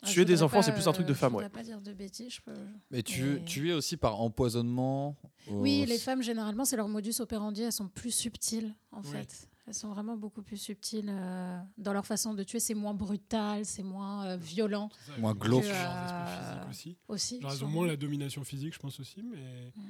Ah, 0.00 0.06
Tuer 0.06 0.22
je 0.22 0.26
des 0.28 0.42
enfants, 0.44 0.62
c'est 0.62 0.72
plus 0.72 0.86
un 0.86 0.92
truc 0.92 1.06
de 1.06 1.12
euh, 1.12 1.14
femme, 1.16 1.32
Je 1.32 1.36
ouais. 1.38 1.42
voudrais 1.44 1.58
pas 1.60 1.64
dire 1.64 1.80
de 1.80 1.92
bêtises. 1.92 2.34
Je 2.34 2.40
peux... 2.40 2.54
Mais 2.92 3.02
tu, 3.02 3.24
Mais- 3.24 3.44
tu 3.44 3.68
es 3.70 3.72
aussi 3.72 3.96
par 3.96 4.20
empoisonnement. 4.20 5.16
Oui, 5.48 5.84
les 5.88 5.98
femmes, 5.98 6.22
généralement, 6.22 6.64
c'est 6.64 6.76
leur 6.76 6.88
modus 6.88 7.14
operandi. 7.18 7.62
Elles 7.62 7.72
sont 7.72 7.88
plus 7.88 8.12
subtiles, 8.12 8.76
en 8.92 9.00
Oui. 9.02 9.08
fait. 9.10 9.48
Elles 9.66 9.74
sont 9.74 9.88
vraiment 9.88 10.16
beaucoup 10.16 10.40
plus 10.40 10.56
subtiles 10.56 11.08
euh, 11.10 11.58
dans 11.76 11.92
leur 11.92 12.06
façon 12.06 12.32
de 12.32 12.44
tuer. 12.44 12.60
C'est 12.60 12.74
moins 12.74 12.94
brutal, 12.94 13.64
c'est 13.66 13.82
moins 13.82 14.24
euh, 14.26 14.36
violent 14.36 14.88
C'est 15.04 15.12
ça, 15.12 15.18
Moins 15.18 15.34
glauque. 15.34 15.64
euh, 15.64 16.70
aussi. 16.70 16.96
aussi. 17.08 17.40
Genre, 17.40 17.52
ils 17.54 17.64
ont 17.64 17.68
moins 17.68 17.86
la 17.88 17.96
domination 17.96 18.44
physique, 18.44 18.74
je 18.74 18.78
pense 18.78 19.00
aussi, 19.00 19.20
mais 19.24 19.72
Mm. 19.76 19.80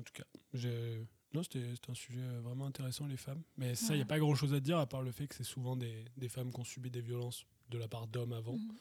en 0.00 0.02
tout 0.02 0.12
cas, 0.12 0.24
j'ai- 0.54 1.06
non, 1.34 1.42
c'était 1.42 1.64
un 1.88 1.94
sujet 1.94 2.20
euh, 2.20 2.40
vraiment 2.42 2.66
intéressant, 2.66 3.06
les 3.06 3.16
femmes. 3.16 3.42
Mais 3.56 3.74
ça, 3.74 3.94
il 3.94 3.96
n'y 3.96 4.02
a 4.02 4.06
pas 4.06 4.18
grand 4.18 4.34
chose 4.34 4.52
à 4.54 4.60
dire 4.60 4.78
à 4.78 4.86
part 4.86 5.02
le 5.02 5.12
fait 5.12 5.26
que 5.26 5.34
c'est 5.34 5.44
souvent 5.44 5.76
des, 5.76 6.04
des 6.16 6.28
femmes 6.28 6.52
qui 6.52 6.60
ont 6.60 6.64
subi 6.64 6.90
des 6.90 7.00
violences 7.00 7.44
de 7.70 7.78
la 7.78 7.88
part 7.88 8.06
d'hommes 8.06 8.32
avant. 8.34 8.52
Mhm. 8.54 8.72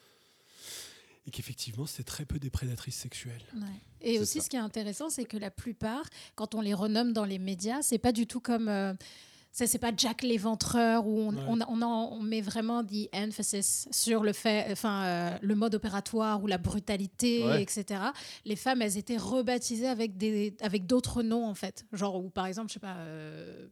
et 1.27 1.31
qu'effectivement, 1.31 1.85
c'était 1.85 2.03
très 2.03 2.25
peu 2.25 2.39
des 2.39 2.49
prédatrices 2.49 2.95
sexuelles. 2.97 3.43
Ouais. 3.55 3.61
Et 4.01 4.13
C'est 4.15 4.19
aussi, 4.19 4.37
ça. 4.39 4.45
ce 4.45 4.49
qui 4.49 4.55
est 4.55 4.59
intéressant, 4.59 5.09
c'est 5.09 5.25
que 5.25 5.37
la 5.37 5.51
plupart, 5.51 6.03
quand 6.35 6.55
on 6.55 6.61
les 6.61 6.73
renomme 6.73 7.13
dans 7.13 7.25
les 7.25 7.37
médias, 7.39 7.81
c'est 7.83 7.99
pas 7.99 8.11
du 8.11 8.25
tout 8.27 8.39
comme. 8.39 8.67
euh, 8.67 8.93
ça, 9.51 9.67
c'est 9.67 9.79
pas 9.79 9.91
Jack 9.95 10.21
l'éventreur 10.23 11.05
où 11.07 11.19
on, 11.19 11.33
Ouais. 11.35 11.43
on, 11.47 11.59
on 11.67 11.81
en- 11.81 12.09
on 12.13 12.21
met 12.21 12.41
vraiment 12.41 12.83
the 12.83 13.09
emphasis 13.13 13.87
sur 13.91 14.23
le 14.23 14.31
fait, 14.33 14.67
enfin, 14.71 15.03
euh, 15.03 15.37
le 15.41 15.55
mode 15.55 15.75
opératoire 15.75 16.41
ou 16.41 16.47
la 16.47 16.57
brutalité, 16.57 17.43
Ouais. 17.45 17.61
etc. 17.61 18.01
Les 18.45 18.55
femmes, 18.55 18.81
elles 18.81 18.97
étaient 18.97 19.17
rebaptisées 19.17 19.87
avec 19.87 20.15
des, 20.17 20.55
avec 20.61 20.85
d'autres 20.85 21.21
noms 21.23 21.45
en 21.47 21.53
fait, 21.55 21.85
genre 21.91 22.15
ou 22.23 22.29
par 22.29 22.45
exemple, 22.45 22.69
je 22.69 22.73
sais 22.75 22.79
pas. 22.79 22.95
euh, 22.97 23.67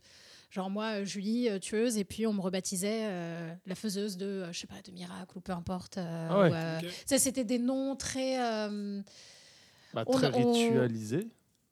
Genre 0.52 0.72
moi, 0.72 0.86
euh, 1.02 1.06
Julie, 1.06 1.48
euh, 1.48 1.60
tueuse, 1.60 2.00
et 2.00 2.04
puis 2.04 2.26
on 2.26 2.34
me 2.34 2.42
rebaptisait 2.42 3.02
euh, 3.04 3.54
la 3.68 3.76
faiseuse 3.76 4.18
de, 4.18 4.26
euh, 4.26 4.52
je 4.52 4.58
sais 4.62 4.66
pas, 4.66 4.82
de 4.84 4.90
miracle 4.92 5.38
ou 5.38 5.42
peu 5.42 5.52
importe. 5.52 6.00
euh, 6.00 6.28
Ah 6.28 6.40
ouais. 6.40 6.50
ou, 6.50 6.54
euh, 6.56 6.80
Ok. 6.80 6.86
ça, 7.06 7.20
c'était 7.20 7.44
des 7.44 7.60
noms 7.60 7.96
très, 7.96 8.42
euh, 8.42 9.00
Bah, 9.94 10.04
On- 10.08 10.14
très 10.18 10.34
on- 10.34 10.52
ritualisé. 10.52 11.28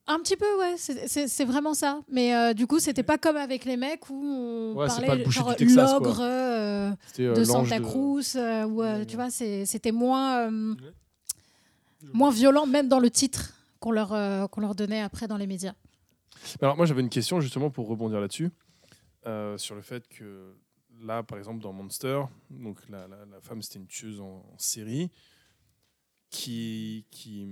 Un 0.08 0.20
petit 0.20 0.38
peu, 0.38 0.46
ouais, 0.60 0.76
c'est- 0.78 1.46
vraiment 1.46 1.74
ça. 1.74 2.02
Mais 2.10 2.34
euh, 2.36 2.54
du 2.54 2.66
coup, 2.68 2.80
c'était 2.80 3.04
pas 3.04 3.18
comme 3.18 3.36
avec 3.38 3.66
les 3.66 3.76
mecs 3.78 4.10
où 4.10 4.16
on 4.16 4.74
Ouais, 4.76 4.88
parlait 4.88 5.26
genre 5.30 5.54
l'ogre 5.60 6.20
euh, 6.22 6.92
euh, 7.20 7.34
de 7.36 7.44
Santa 7.44 7.80
de- 7.80 7.84
Cruz, 7.84 8.36
ou 8.36 8.38
euh, 8.40 9.00
Ouais. 9.00 9.06
tu 9.06 9.16
vois, 9.16 9.30
c'était 9.30 9.92
moins, 9.92 10.50
moins 12.14 12.32
violent, 12.32 12.66
même 12.66 12.88
dans 12.88 13.00
le 13.00 13.10
titre 13.10 13.54
qu'on 13.80 13.92
leur, 13.92 14.50
qu'on 14.50 14.62
leur 14.62 14.76
donnait 14.76 15.02
après 15.02 15.28
dans 15.28 15.38
les 15.38 15.48
médias. 15.48 15.74
Alors 16.62 16.78
moi 16.78 16.86
j'avais 16.86 17.02
une 17.02 17.10
question 17.10 17.42
justement 17.42 17.70
pour 17.70 17.88
rebondir 17.88 18.20
là-dessus, 18.22 18.50
sur 19.58 19.76
le 19.76 19.82
fait 19.82 20.08
que 20.08 20.54
là 21.04 21.22
par 21.24 21.38
exemple 21.38 21.62
dans 21.62 21.74
Monster, 21.74 22.22
donc 22.50 22.78
la, 22.90 23.08
la- 23.08 23.26
la 23.26 23.42
femme 23.42 23.62
c'était 23.62 23.80
une 23.80 23.88
tueuse 23.88 24.22
en, 24.22 24.46
en 24.54 24.58
série 24.58 25.10
qui, 26.30 27.06
qui, 27.12 27.48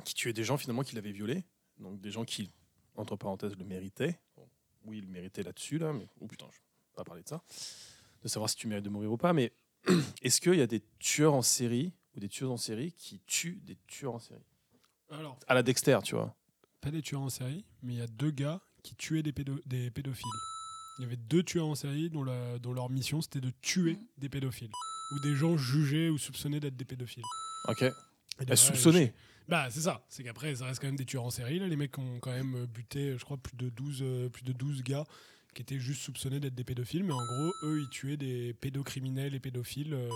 qui 0.00 0.14
tuait 0.14 0.32
des 0.32 0.44
gens 0.44 0.56
finalement 0.56 0.82
qui 0.82 0.94
l'avaient 0.94 1.12
violé, 1.12 1.44
donc 1.78 2.00
des 2.00 2.10
gens 2.10 2.24
qui, 2.24 2.50
entre 2.96 3.16
parenthèses, 3.16 3.56
le 3.56 3.64
méritaient. 3.64 4.18
Bon, 4.36 4.48
oui, 4.84 4.98
il 4.98 5.04
le 5.04 5.10
méritait 5.10 5.42
là-dessus, 5.42 5.78
là, 5.78 5.92
mais 5.92 6.06
oh 6.20 6.26
putain, 6.26 6.46
je 6.50 6.56
vais 6.56 6.94
pas 6.96 7.04
parler 7.04 7.22
de 7.22 7.28
ça, 7.28 7.42
de 8.22 8.28
savoir 8.28 8.48
si 8.50 8.56
tu 8.56 8.66
mérites 8.68 8.84
de 8.84 8.90
mourir 8.90 9.12
ou 9.12 9.16
pas, 9.16 9.32
mais 9.32 9.52
est-ce 10.22 10.40
qu'il 10.40 10.54
y 10.56 10.62
a 10.62 10.66
des 10.66 10.82
tueurs 10.98 11.34
en 11.34 11.42
série 11.42 11.92
ou 12.16 12.20
des 12.20 12.28
tueuses 12.28 12.50
en 12.50 12.56
série 12.56 12.92
qui 12.92 13.20
tuent 13.26 13.60
des 13.64 13.76
tueurs 13.86 14.14
en 14.14 14.18
série? 14.18 14.44
Alors, 15.10 15.38
À 15.46 15.54
la 15.54 15.62
Dexter, 15.62 15.98
tu 16.04 16.14
vois. 16.14 16.34
pas 16.80 16.90
des 16.90 17.02
tueurs 17.02 17.22
en 17.22 17.28
série, 17.30 17.64
mais 17.82 17.94
il 17.94 17.98
y 17.98 18.02
a 18.02 18.06
deux 18.06 18.30
gars 18.30 18.60
qui 18.82 18.94
tuaient 18.94 19.22
des, 19.22 19.32
pédo- 19.32 19.60
des 19.66 19.90
pédophiles. 19.90 20.24
Il 20.98 21.02
y 21.02 21.04
avait 21.06 21.16
deux 21.16 21.42
tueurs 21.42 21.66
en 21.66 21.74
série 21.74 22.10
dont, 22.10 22.22
la- 22.24 22.58
dont 22.58 22.72
leur 22.72 22.90
mission 22.90 23.20
c'était 23.22 23.40
de 23.40 23.50
tuer 23.62 23.94
Mm. 23.94 24.06
des 24.18 24.28
pédophiles 24.28 24.70
ou 25.12 25.20
des 25.20 25.34
gens 25.34 25.56
jugés 25.56 26.10
ou 26.10 26.18
soupçonnés 26.18 26.60
d'être 26.60 26.76
des 26.76 26.84
pédophiles. 26.84 27.24
Ok. 27.68 27.82
Et 27.82 27.92
je- 28.48 28.54
Bah, 29.48 29.68
c'est 29.70 29.80
ça. 29.80 30.04
C'est 30.08 30.22
qu'après, 30.22 30.54
ça 30.54 30.66
reste 30.66 30.80
quand 30.80 30.86
même 30.88 30.96
des 30.96 31.04
tueurs 31.06 31.24
en 31.24 31.30
série. 31.30 31.58
Là. 31.58 31.66
Les 31.66 31.76
mecs 31.76 31.96
ont 31.98 32.18
quand 32.20 32.30
même 32.32 32.54
euh, 32.54 32.66
buté, 32.66 33.16
je 33.18 33.24
crois, 33.24 33.36
plus 33.36 33.56
de 33.56 33.68
12, 33.68 33.98
euh, 34.02 34.28
plus 34.28 34.44
de 34.44 34.52
12 34.52 34.82
gars 34.82 35.04
qui 35.54 35.62
étaient 35.62 35.80
juste 35.80 36.02
soupçonnés 36.02 36.38
d'être 36.38 36.54
des 36.54 36.62
pédophiles. 36.62 37.02
Mais 37.02 37.12
en 37.12 37.24
gros, 37.24 37.52
eux, 37.64 37.80
ils 37.80 37.88
tuaient 37.90 38.16
des 38.16 38.54
pédocriminels 38.54 39.34
et 39.34 39.40
pédophiles 39.40 39.94
euh, 39.94 40.08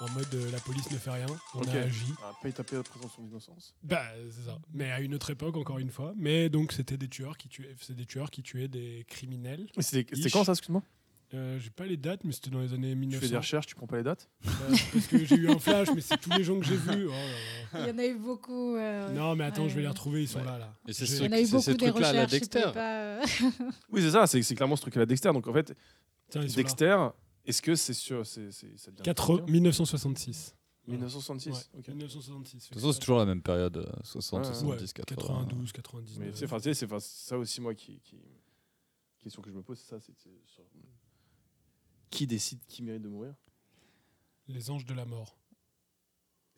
en 0.00 0.10
mode 0.10 0.34
euh, 0.34 0.50
la 0.50 0.58
police 0.60 0.90
ne 0.90 0.98
fait 0.98 1.10
rien, 1.10 1.26
on 1.54 1.60
Ok. 1.60 1.68
a 1.68 1.80
agi. 1.82 2.12
Ah, 2.22 2.32
paye 2.42 2.52
ta 2.52 2.62
paix 2.64 2.76
la 2.76 2.82
présomption 2.82 3.22
d'innocence. 3.22 3.74
Bah, 3.82 4.04
c'est 4.30 4.44
ça. 4.46 4.58
Mais 4.74 4.90
à 4.90 5.00
une 5.00 5.14
autre 5.14 5.30
époque, 5.30 5.56
encore 5.56 5.78
une 5.78 5.90
fois. 5.90 6.12
Mais 6.16 6.50
donc, 6.50 6.72
c'était 6.72 6.98
des 6.98 7.08
tueurs 7.08 7.38
qui 7.38 7.48
tuaient, 7.48 7.74
c'est 7.80 7.96
des 7.96 8.04
tueurs 8.04 8.30
qui 8.30 8.42
tuaient 8.42 8.68
des 8.68 9.06
criminels. 9.08 9.66
C'était 9.78 10.06
c'était 10.14 10.26
Ish. 10.28 10.32
quand 10.32 10.44
ça, 10.44 10.52
excuse-moi? 10.52 10.82
Euh, 11.34 11.58
J'ai 11.58 11.70
pas 11.70 11.86
les 11.86 11.96
dates, 11.96 12.24
mais 12.24 12.32
c'était 12.32 12.50
dans 12.50 12.60
les 12.60 12.74
années 12.74 12.90
Tu 12.90 12.96
1900. 12.96 13.20
fais 13.22 13.28
des 13.30 13.36
recherches, 13.38 13.66
tu 13.66 13.74
prends 13.74 13.86
pas 13.86 13.96
les 13.96 14.02
dates 14.02 14.28
Bah, 14.44 14.50
parce 14.92 15.06
que 15.06 15.24
j'ai 15.24 15.36
eu 15.36 15.48
un 15.50 15.58
flash, 15.58 15.88
mais 15.94 16.00
c'est 16.02 16.18
tous 16.18 16.30
les 16.36 16.44
gens 16.44 16.58
que 16.60 16.66
j'ai 16.66 16.76
vus. 16.76 17.08
Oh. 17.08 17.76
Il 17.78 17.86
y 17.86 17.90
en 17.90 17.98
a 17.98 18.06
eu 18.06 18.16
beaucoup. 18.18 18.76
euh, 18.76 19.10
Non, 19.12 19.34
mais 19.34 19.44
attends, 19.44 19.66
je 19.68 19.74
vais 19.74 19.80
les 19.82 19.88
retrouver, 19.88 20.22
ils 20.22 20.28
sont 20.28 20.40
Ouais. 20.40 20.44
là, 20.44 20.58
là. 20.58 20.74
Et 20.86 20.92
c'est 20.92 21.06
ce- 21.06 21.22
Il 21.22 21.24
y 21.24 21.28
en 21.28 21.32
a 21.32 21.40
eu 21.40 21.44
C'est 21.46 21.50
beaucoup 21.52 21.62
ce 21.64 21.70
des 21.70 21.76
truc-là 21.78 22.08
à 22.08 22.12
la 22.12 22.26
Dexter. 22.26 22.70
pas, 22.74 22.98
euh, 23.00 23.22
Oui, 23.90 24.02
c'est 24.02 24.10
ça, 24.10 24.26
c'est 24.26 24.42
c'est 24.42 24.54
clairement 24.54 24.76
ce 24.76 24.82
truc 24.82 24.96
à 24.96 25.00
la 25.00 25.06
Dexter. 25.06 25.32
Donc 25.32 25.46
en 25.48 25.52
fait, 25.54 25.74
Tiens. 26.28 26.44
Dexter, 26.44 26.96
est-ce 27.46 27.62
que 27.62 27.74
c'est 27.76 27.94
sûr 27.94 28.26
c'est, 28.26 28.50
c'est, 28.52 28.76
ça 28.78 28.90
devient 28.90 29.02
Quatre- 29.02 29.36
bien 29.42 29.52
1966. 29.54 30.54
1966 30.86 31.50
Ouais, 31.50 31.78
ok. 31.78 31.88
1966. 31.88 32.56
De 32.56 32.62
toute 32.66 32.74
façon, 32.74 32.92
c'est 32.92 32.98
toujours 33.00 33.18
la 33.18 33.24
même 33.26 33.40
période, 33.40 33.76
euh, 33.78 33.86
60, 34.02 34.40
Ouais, 34.40 34.46
70, 34.52 34.88
Ouais, 34.90 34.92
80. 35.04 35.16
92, 35.46 35.72
99. 35.72 36.18
Mais 36.18 36.32
tu 36.32 36.38
sais, 36.38 36.44
enfin, 36.44 36.56
tu 36.58 36.64
sais, 36.64 36.74
c'est 36.74 36.88
ça 37.00 37.38
aussi, 37.38 37.60
moi, 37.60 37.74
qui, 37.74 38.00
qui. 38.00 38.16
Question 39.20 39.40
que 39.40 39.48
je 39.50 39.54
me 39.54 39.62
pose, 39.62 39.78
c'est 39.78 39.88
ça 39.88 40.00
c'est, 40.00 40.12
c'est 40.18 40.30
sur- 40.46 40.64
Qui 42.12 42.26
décide 42.26 42.60
qui 42.68 42.82
mérite 42.82 43.02
de 43.02 43.08
mourir? 43.08 43.34
Les 44.48 44.70
anges 44.70 44.84
de 44.84 44.94
la 44.94 45.04
mort. 45.06 45.36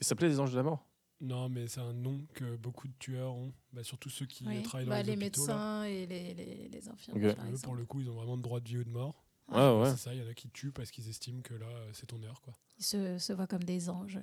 Et 0.00 0.04
ça 0.04 0.08
s'appelait 0.10 0.28
Les 0.28 0.40
Anges 0.40 0.50
de 0.50 0.56
la 0.56 0.64
Mort? 0.64 0.84
Non, 1.20 1.48
mais 1.48 1.68
c'est 1.68 1.80
un 1.80 1.92
nom 1.92 2.26
que 2.34 2.56
beaucoup 2.56 2.88
de 2.88 2.92
tueurs 2.98 3.32
ont. 3.32 3.52
Bah, 3.72 3.84
surtout 3.84 4.10
ceux 4.10 4.26
qui 4.26 4.44
oui. 4.46 4.62
travaillent 4.64 4.84
dans 4.86 4.90
Bah, 4.90 5.02
les, 5.02 5.14
les 5.16 5.26
hôpitaux. 5.26 5.46
là. 5.46 5.54
médecins 5.54 5.84
et 5.84 6.06
les, 6.06 6.34
les, 6.34 6.68
les 6.68 6.88
infirmiers. 6.88 7.28
Eux, 7.28 7.58
pour 7.62 7.76
le 7.76 7.84
coup, 7.86 8.00
ils 8.00 8.10
ont 8.10 8.14
vraiment 8.14 8.34
le 8.36 8.42
droit 8.42 8.58
de 8.60 8.68
vie 8.68 8.78
ou 8.78 8.84
de 8.84 8.90
mort. 8.90 9.24
Ouais, 9.48 9.80
ouais. 9.80 9.90
C'est 9.90 9.96
ça, 9.98 10.14
il 10.14 10.20
y 10.20 10.26
en 10.26 10.28
a 10.28 10.34
qui 10.34 10.48
tuent 10.50 10.72
parce 10.72 10.90
qu'ils 10.90 11.08
estiment 11.08 11.40
que 11.42 11.54
là, 11.54 11.66
euh, 11.66 11.90
c'est 11.92 12.06
ton 12.06 12.20
heure. 12.24 12.40
Quoi. 12.42 12.54
Ils 12.78 12.84
se, 12.84 13.18
se 13.18 13.32
voient 13.32 13.46
comme 13.46 13.62
des 13.64 13.88
anges. 13.88 14.18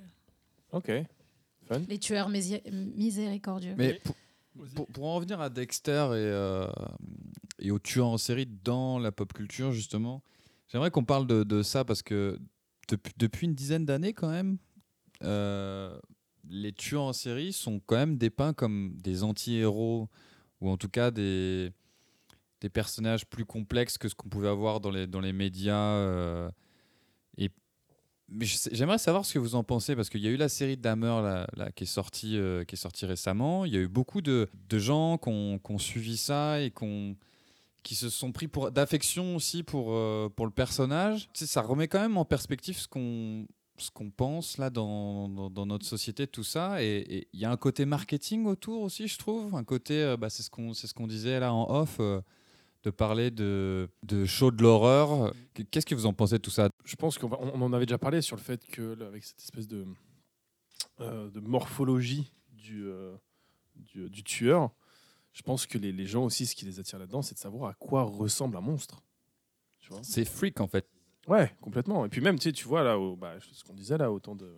Ok. 0.72 0.90
Fun. 1.64 1.78
Les 1.88 1.98
tueurs 1.98 2.28
miséricordieux. 2.28 3.74
Mais 3.78 4.00
pour- 4.74 4.86
pour 4.88 5.04
en 5.06 5.14
revenir 5.14 5.40
à 5.40 5.48
Dexter 5.48 5.90
et, 6.10 6.14
euh, 6.16 6.66
et 7.58 7.70
aux 7.70 7.78
tueurs 7.78 8.08
en 8.08 8.18
série 8.18 8.46
dans 8.46 8.98
la 8.98 9.10
pop 9.12 9.32
culture, 9.32 9.72
justement, 9.72 10.22
j'aimerais 10.72 10.90
qu'on 10.90 11.04
parle 11.04 11.26
de, 11.26 11.62
ça 11.62 11.84
parce 11.84 12.02
que 12.02 12.38
depuis, 13.18 13.46
une 13.46 13.54
dizaine 13.54 13.84
d'années, 13.84 14.12
quand 14.12 14.30
même, 14.30 14.58
euh, 15.22 15.96
les 16.48 16.72
tueurs 16.72 17.02
en 17.02 17.12
série 17.12 17.52
sont 17.52 17.80
quand 17.80 17.96
même 17.96 18.16
dépeints 18.16 18.54
comme 18.54 18.96
des 19.00 19.22
anti-héros 19.22 20.08
ou 20.60 20.70
en 20.70 20.76
tout 20.76 20.88
cas 20.88 21.10
des, 21.10 21.72
personnages 22.72 23.26
plus 23.26 23.44
complexes 23.44 23.98
que 23.98 24.08
ce 24.08 24.14
qu'on 24.14 24.28
pouvait 24.28 24.48
avoir 24.48 24.80
dans 24.80 24.90
les, 24.90 25.06
dans 25.06 25.20
les 25.20 25.32
médias. 25.32 25.96
euh, 25.96 26.50
et 27.36 27.50
j'aimerais 28.40 28.98
savoir 28.98 29.24
ce 29.24 29.34
que 29.34 29.38
vous 29.38 29.56
en 29.56 29.64
pensez 29.64 29.94
parce 29.94 30.08
qu'il 30.08 30.20
y 30.20 30.28
a 30.28 30.30
eu 30.30 30.36
la 30.36 30.48
série 30.48 30.76
Dahmer 30.76 31.46
là, 31.56 31.72
qui, 31.72 31.84
est 31.84 31.86
sortie, 31.86 32.36
euh, 32.38 32.64
qui 32.64 32.76
est 32.76 32.78
sortie 32.78 33.04
récemment. 33.04 33.64
Il 33.64 33.74
y 33.74 33.76
a 33.76 33.80
eu 33.80 33.88
beaucoup 33.88 34.22
de, 34.22 34.48
de 34.68 34.78
gens 34.78 35.18
qui 35.18 35.28
ont, 35.28 35.58
qui 35.58 35.72
ont 35.72 35.78
suivi 35.78 36.16
ça 36.16 36.60
et 36.60 36.70
qui 36.70 36.84
ont- 36.84 37.16
qui 37.82 37.94
se 37.94 38.08
sont 38.08 38.32
pris 38.32 38.48
pour 38.48 38.70
d'affection 38.70 39.36
aussi 39.36 39.62
pour, 39.62 39.92
euh, 39.92 40.28
pour 40.28 40.46
le 40.46 40.52
personnage. 40.52 41.28
Ça 41.34 41.62
remet 41.62 41.88
quand 41.88 42.00
même 42.00 42.16
en 42.16 42.24
perspective 42.24 42.78
ce 42.78 42.88
qu'on 42.88 43.46
ce 43.78 43.90
qu'on 43.90 44.10
pense 44.10 44.58
là 44.58 44.70
dans, 44.70 45.28
dans, 45.50 45.66
notre 45.66 45.86
société, 45.86 46.26
tout 46.26 46.44
ça. 46.44 46.82
Et 46.84 47.26
il 47.32 47.40
y 47.40 47.44
a 47.44 47.50
un 47.50 47.56
côté 47.56 47.84
marketing 47.84 48.46
autour 48.46 48.82
aussi, 48.82 49.08
je 49.08 49.18
trouve. 49.18 49.54
Un 49.54 49.64
côté, 49.64 50.02
euh, 50.02 50.16
bah, 50.16 50.30
c'est 50.30 50.42
ce 50.42 50.50
qu'on 50.50 50.74
ce 50.74 50.92
qu'on 50.92 51.06
disait 51.06 51.40
là 51.40 51.52
en 51.52 51.68
off, 51.68 51.96
euh, 51.98 52.20
de 52.84 52.90
parler 52.90 53.30
de, 53.30 53.88
de 54.04 54.24
show 54.24 54.50
de 54.50 54.62
l'horreur. 54.62 55.32
Qu'est-ce 55.70 55.86
que 55.86 55.94
vous 55.94 56.06
en 56.06 56.12
pensez 56.12 56.36
de 56.36 56.42
tout 56.42 56.50
ça? 56.50 56.68
Je 56.84 56.96
pense 56.96 57.18
qu'on 57.18 57.30
en 57.30 57.72
avait 57.72 57.86
déjà 57.86 57.98
parlé 57.98 58.20
sur 58.20 58.36
le 58.36 58.42
fait 58.42 58.64
que, 58.66 59.02
avec 59.02 59.24
cette 59.24 59.40
espèce 59.40 59.66
de, 59.66 59.86
de 60.98 61.40
morphologie 61.40 62.32
du, 62.52 62.86
du 63.94 64.22
tueur, 64.22 64.70
je 65.32 65.42
pense 65.42 65.66
que 65.66 65.78
les, 65.78 65.92
les 65.92 66.06
gens 66.06 66.24
aussi, 66.24 66.46
ce 66.46 66.54
qui 66.54 66.64
les 66.64 66.78
attire 66.80 66.98
là-dedans, 66.98 67.22
c'est 67.22 67.34
de 67.34 67.38
savoir 67.40 67.70
à 67.70 67.74
quoi 67.74 68.02
ressemble 68.02 68.56
un 68.56 68.60
monstre. 68.60 69.02
C'est 70.02 70.24
freak 70.24 70.60
en 70.60 70.68
fait. 70.68 70.86
Ouais, 71.26 71.54
complètement. 71.60 72.04
Et 72.04 72.08
puis 72.08 72.20
même, 72.20 72.38
tu 72.38 72.44
sais, 72.44 72.52
tu 72.52 72.64
vois, 72.66 72.82
là, 72.82 72.98
au- 72.98 73.16
bah, 73.16 73.36
ce 73.40 73.62
qu'on 73.64 73.74
disait 73.74 73.96
là, 73.98 74.10
autant 74.12 74.34
de, 74.34 74.52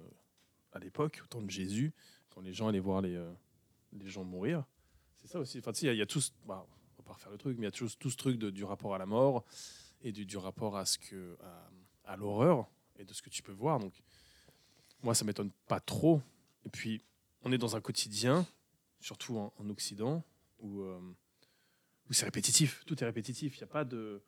à 0.72 0.78
l'époque, 0.78 1.20
autant 1.24 1.42
de 1.42 1.50
Jésus, 1.50 1.92
quand 2.30 2.40
les 2.40 2.52
gens 2.52 2.68
allaient 2.68 2.78
voir 2.80 3.00
les, 3.02 3.14
euh, 3.14 3.32
les 3.92 4.08
gens 4.08 4.24
mourir, 4.24 4.64
c'est 5.16 5.28
ça 5.28 5.38
aussi. 5.40 5.58
Enfin, 5.58 5.72
tu 5.72 5.80
sais, 5.80 5.86
il 5.88 5.94
y 5.94 5.98
y, 5.98 6.02
a 6.02 6.06
tout, 6.06 6.20
ce- 6.20 6.30
bah, 6.46 6.66
on 6.98 7.02
va 7.02 7.06
pas 7.06 7.12
refaire 7.14 7.30
le 7.30 7.38
truc, 7.38 7.56
mais 7.58 7.62
il 7.62 7.66
y 7.66 7.68
a 7.68 7.72
tout, 7.72 7.88
tout 7.98 8.10
ce 8.10 8.16
truc 8.16 8.38
de- 8.38 8.50
du 8.50 8.64
rapport 8.64 8.94
à 8.94 8.98
la 8.98 9.06
mort 9.06 9.44
et 10.02 10.12
du, 10.12 10.26
du 10.26 10.36
rapport 10.36 10.76
à 10.76 10.84
ce 10.86 10.98
que, 10.98 11.36
à, 12.04 12.12
à 12.12 12.16
l'horreur 12.16 12.66
et 12.98 13.04
de 13.04 13.12
ce 13.12 13.22
que 13.22 13.30
tu 13.30 13.42
peux 13.42 13.52
voir. 13.52 13.78
Donc, 13.78 13.92
moi, 15.02 15.14
ça 15.14 15.24
m'étonne 15.24 15.50
pas 15.68 15.80
trop. 15.80 16.20
Et 16.64 16.70
puis, 16.70 17.02
on 17.42 17.52
est 17.52 17.58
dans 17.58 17.76
un 17.76 17.80
quotidien, 17.80 18.46
surtout 19.00 19.36
en, 19.38 19.52
en 19.58 19.68
Occident, 19.70 20.22
où, 20.64 20.80
euh, 20.82 20.98
où 22.10 22.12
c'est 22.12 22.24
répétitif. 22.24 22.82
Tout 22.86 23.00
est 23.02 23.06
répétitif. 23.06 23.56
Il 23.56 23.60
n'y 23.60 23.64
a 23.64 23.68
pas 23.68 23.84
de 23.84 24.20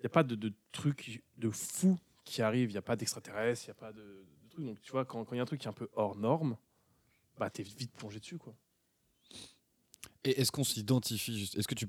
n'y 0.00 0.06
a 0.06 0.10
pas 0.10 0.22
de, 0.22 0.34
de 0.34 0.52
truc 0.72 1.22
de 1.36 1.50
fou 1.50 1.98
qui 2.24 2.40
arrive, 2.42 2.70
il 2.70 2.72
n'y 2.72 2.78
a 2.78 2.82
pas 2.82 2.96
d'extraterrestre, 2.96 3.64
il 3.66 3.68
n'y 3.68 3.72
a 3.72 3.74
pas 3.80 3.92
de, 3.92 4.00
de 4.00 4.48
truc. 4.48 4.64
Donc, 4.64 4.80
tu 4.80 4.92
vois, 4.92 5.04
quand 5.04 5.26
il 5.32 5.36
y 5.36 5.38
a 5.40 5.42
un 5.42 5.46
truc 5.46 5.60
qui 5.60 5.66
est 5.66 5.70
un 5.70 5.74
peu 5.74 5.88
hors 5.94 6.16
norme, 6.16 6.56
bah, 7.38 7.50
t'es 7.50 7.62
vite 7.62 7.92
plongé 7.92 8.18
dessus, 8.20 8.38
quoi. 8.38 8.54
Et 10.24 10.40
est-ce 10.40 10.52
qu'on 10.52 10.64
s'identifie 10.64 11.50
Est-ce 11.56 11.66
que 11.68 11.74
tu 11.74 11.86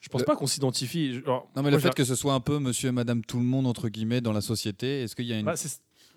Je 0.00 0.08
pense 0.08 0.20
Le- 0.20 0.24
pas 0.24 0.36
qu'on 0.36 0.46
s'identifie. 0.46 1.20
non 1.26 1.48
mais 1.56 1.62
moi, 1.62 1.70
le 1.70 1.78
fait 1.78 1.94
que 1.94 2.04
ce 2.04 2.14
soit 2.14 2.34
un 2.34 2.40
peu 2.40 2.58
Monsieur 2.58 2.88
et 2.88 2.92
Madame 2.92 3.24
tout 3.24 3.38
le 3.38 3.44
monde 3.44 3.66
entre 3.66 3.88
guillemets 3.88 4.20
dans 4.20 4.32
la 4.32 4.40
société, 4.40 5.02
est-ce 5.02 5.16
qu'il 5.16 5.26
y 5.26 5.32
a 5.32 5.38
une 5.38 5.46
bah, 5.46 5.56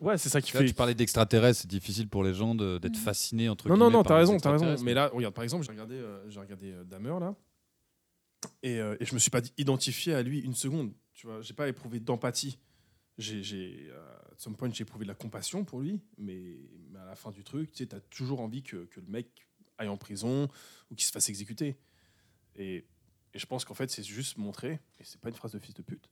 ouais, 0.02 0.18
c'est 0.18 0.30
ça 0.30 0.42
qui 0.42 0.54
Là, 0.54 0.62
fait. 0.62 0.68
tu 0.68 0.74
parlais 0.74 0.94
d'extraterrestres, 0.96 1.62
c'est 1.62 1.70
difficile 1.70 2.08
pour 2.08 2.24
les 2.24 2.34
gens 2.34 2.56
de- 2.56 2.78
d'être 2.78 2.98
Mhm. 2.98 3.04
fascinés 3.04 3.50
entre 3.50 3.68
Non, 3.70 3.78
non, 3.78 3.90
non, 3.90 4.04
t'as 4.04 4.16
raison, 4.18 4.38
t'as 4.38 4.52
raison. 4.52 4.76
Mais 4.84 4.94
là, 4.94 5.10
regarde, 5.14 5.34
par 5.34 5.44
exemple, 5.44 5.64
j'ai 5.66 5.72
regardé, 5.72 5.96
euh, 5.96 6.30
j'ai 6.30 6.40
regardé 6.40 6.72
euh, 6.72 6.84
Dahmer, 6.84 7.18
là, 7.20 7.36
et, 8.64 8.80
euh, 8.80 8.96
et 9.00 9.06
je 9.06 9.14
me 9.14 9.20
suis 9.20 9.32
pas 9.32 9.42
identifié 9.58 10.14
à 10.14 10.22
lui 10.24 10.40
une 10.40 10.54
seconde. 10.56 10.94
Tu 11.14 11.28
vois, 11.28 11.42
j'ai 11.42 11.54
pas 11.54 11.68
éprouvé 11.68 12.00
d'empathie 12.00 12.60
j'ai, 13.18 13.42
j'ai, 13.44 13.88
euh, 13.92 14.14
à 14.18 14.34
some 14.38 14.58
point, 14.58 14.70
j'ai 14.74 14.82
éprouvé 14.82 15.06
de 15.06 15.08
la 15.08 15.16
compassion 15.16 15.64
pour 15.64 15.80
lui, 15.80 16.02
mais, 16.18 16.58
mais 16.90 17.00
à 17.00 17.06
la 17.06 17.16
fin 17.16 17.32
du 17.32 17.46
truc, 17.46 17.72
tu 17.72 17.86
sais, 17.86 17.96
as 17.96 18.02
toujours 18.02 18.42
envie 18.42 18.62
que, 18.62 18.84
que 18.88 19.00
le 19.00 19.08
mec 19.08 19.48
aille 19.78 19.88
en 19.88 19.96
prison 19.96 20.50
ou 20.92 20.96
qu'il 20.96 21.06
se 21.06 21.14
fasse 21.14 21.30
exécuter. 21.30 21.78
Et, 22.58 22.86
et 23.34 23.40
je 23.40 23.46
pense 23.46 23.64
qu'en 23.64 23.74
fait, 23.74 23.90
c'est 23.90 24.04
juste 24.04 24.38
montrer, 24.38 24.82
et 25.00 25.04
c'est 25.06 25.22
pas 25.22 25.30
une 25.30 25.36
phrase 25.36 25.54
de 25.54 25.60
fils 25.60 25.74
de 25.74 25.82
pute, 25.82 26.10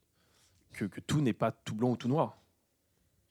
que, 0.72 0.86
que 0.86 1.00
tout 1.02 1.20
n'est 1.20 1.34
pas 1.34 1.52
tout 1.52 1.74
blanc 1.74 1.90
ou 1.90 1.96
tout 1.98 2.08
noir. 2.08 2.42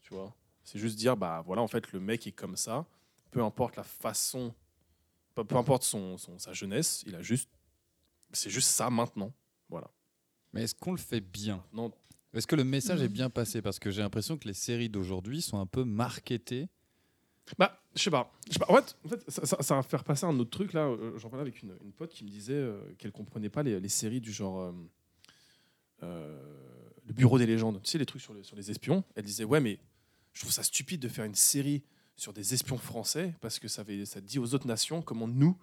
Tu 0.04 0.14
vois? 0.14 0.36
C'est 0.64 0.80
juste 0.80 0.98
dire, 0.98 1.18
bah 1.18 1.44
voilà, 1.46 1.62
en 1.62 1.68
fait, 1.68 1.92
le 1.92 2.00
mec 2.00 2.26
est 2.28 2.32
comme 2.32 2.56
ça, 2.56 2.86
peu 3.32 3.44
importe 3.44 3.76
la 3.76 3.84
façon, 3.84 4.54
peu, 5.36 5.44
peu 5.44 5.56
importe 5.58 5.84
son, 5.84 6.18
son- 6.18 6.38
sa 6.40 6.54
jeunesse, 6.54 7.04
il 7.06 7.16
a 7.16 7.22
juste. 7.22 7.50
C'est 8.32 8.50
juste 8.50 8.70
ça 8.70 8.90
maintenant. 8.90 9.32
Voilà. 9.70 9.90
Mais 10.54 10.64
est-ce 10.64 10.74
qu'on 10.76 10.92
le 10.92 10.98
fait 10.98 11.20
bien? 11.22 11.64
Non, 11.74 11.92
Est-ce 12.34 12.48
que 12.48 12.56
le 12.56 12.64
message 12.64 13.02
est 13.02 13.10
bien 13.10 13.30
passé? 13.30 13.62
Parce 13.62 13.78
que 13.80 13.92
j'ai 13.92 14.02
l'impression 14.02 14.38
que 14.38 14.48
les 14.48 14.54
séries 14.54 14.90
d'aujourd'hui 14.90 15.42
sont 15.42 15.60
un 15.60 15.66
peu 15.68 15.84
marketées. 15.84 16.68
Bah, 17.60 17.80
je 17.96 18.02
sais 18.04 18.10
pas. 18.10 18.32
En 18.70 18.76
fait, 18.76 18.96
en 19.06 19.10
fait 19.10 19.30
ça, 19.30 19.46
ça- 19.46 19.62
ça 19.62 19.76
va 19.76 19.84
faire 19.84 20.04
passer 20.04 20.26
un 20.26 20.40
autre 20.40 20.50
truc 20.50 20.74
là. 20.74 20.88
Euh, 20.88 21.18
J'en 21.18 21.30
parlais 21.30 21.42
avec 21.42 21.62
une, 21.62 21.76
une 21.84 21.92
pote 21.92 22.12
qui 22.12 22.24
me 22.24 22.30
disait 22.30 22.54
euh, 22.54 22.80
qu'elle 22.98 23.12
comprenait 23.12 23.50
pas 23.50 23.62
les, 23.64 23.80
les 23.80 23.90
séries 23.90 24.22
du 24.22 24.32
genre 24.32 24.60
euh, 24.62 24.72
euh, 26.04 26.42
le 27.06 27.14
Bureau 27.14 27.38
des 27.38 27.46
légendes. 27.46 27.82
Tu 27.84 27.92
sais 27.92 27.98
les 27.98 28.06
trucs 28.06 28.22
sur, 28.22 28.34
le- 28.34 28.44
sur 28.44 28.56
les 28.56 28.72
espions? 28.72 29.04
Elle 29.16 29.26
disait 29.26 29.44
ouais 29.44 29.60
mais 29.60 29.80
je 30.34 30.42
trouve 30.42 30.52
ça 30.52 30.64
stupide 30.64 31.00
de 31.02 31.08
faire 31.10 31.26
une 31.26 31.36
série 31.36 31.84
sur 32.16 32.34
des 32.34 32.54
espions 32.54 32.78
français 32.78 33.34
parce 33.42 33.60
que 33.60 33.68
ça, 33.68 33.84
fait, 33.84 34.06
ça 34.06 34.22
dit 34.22 34.40
aux 34.40 34.54
autres 34.54 34.68
nations 34.68 35.02
comment 35.02 35.28
nous 35.28 35.58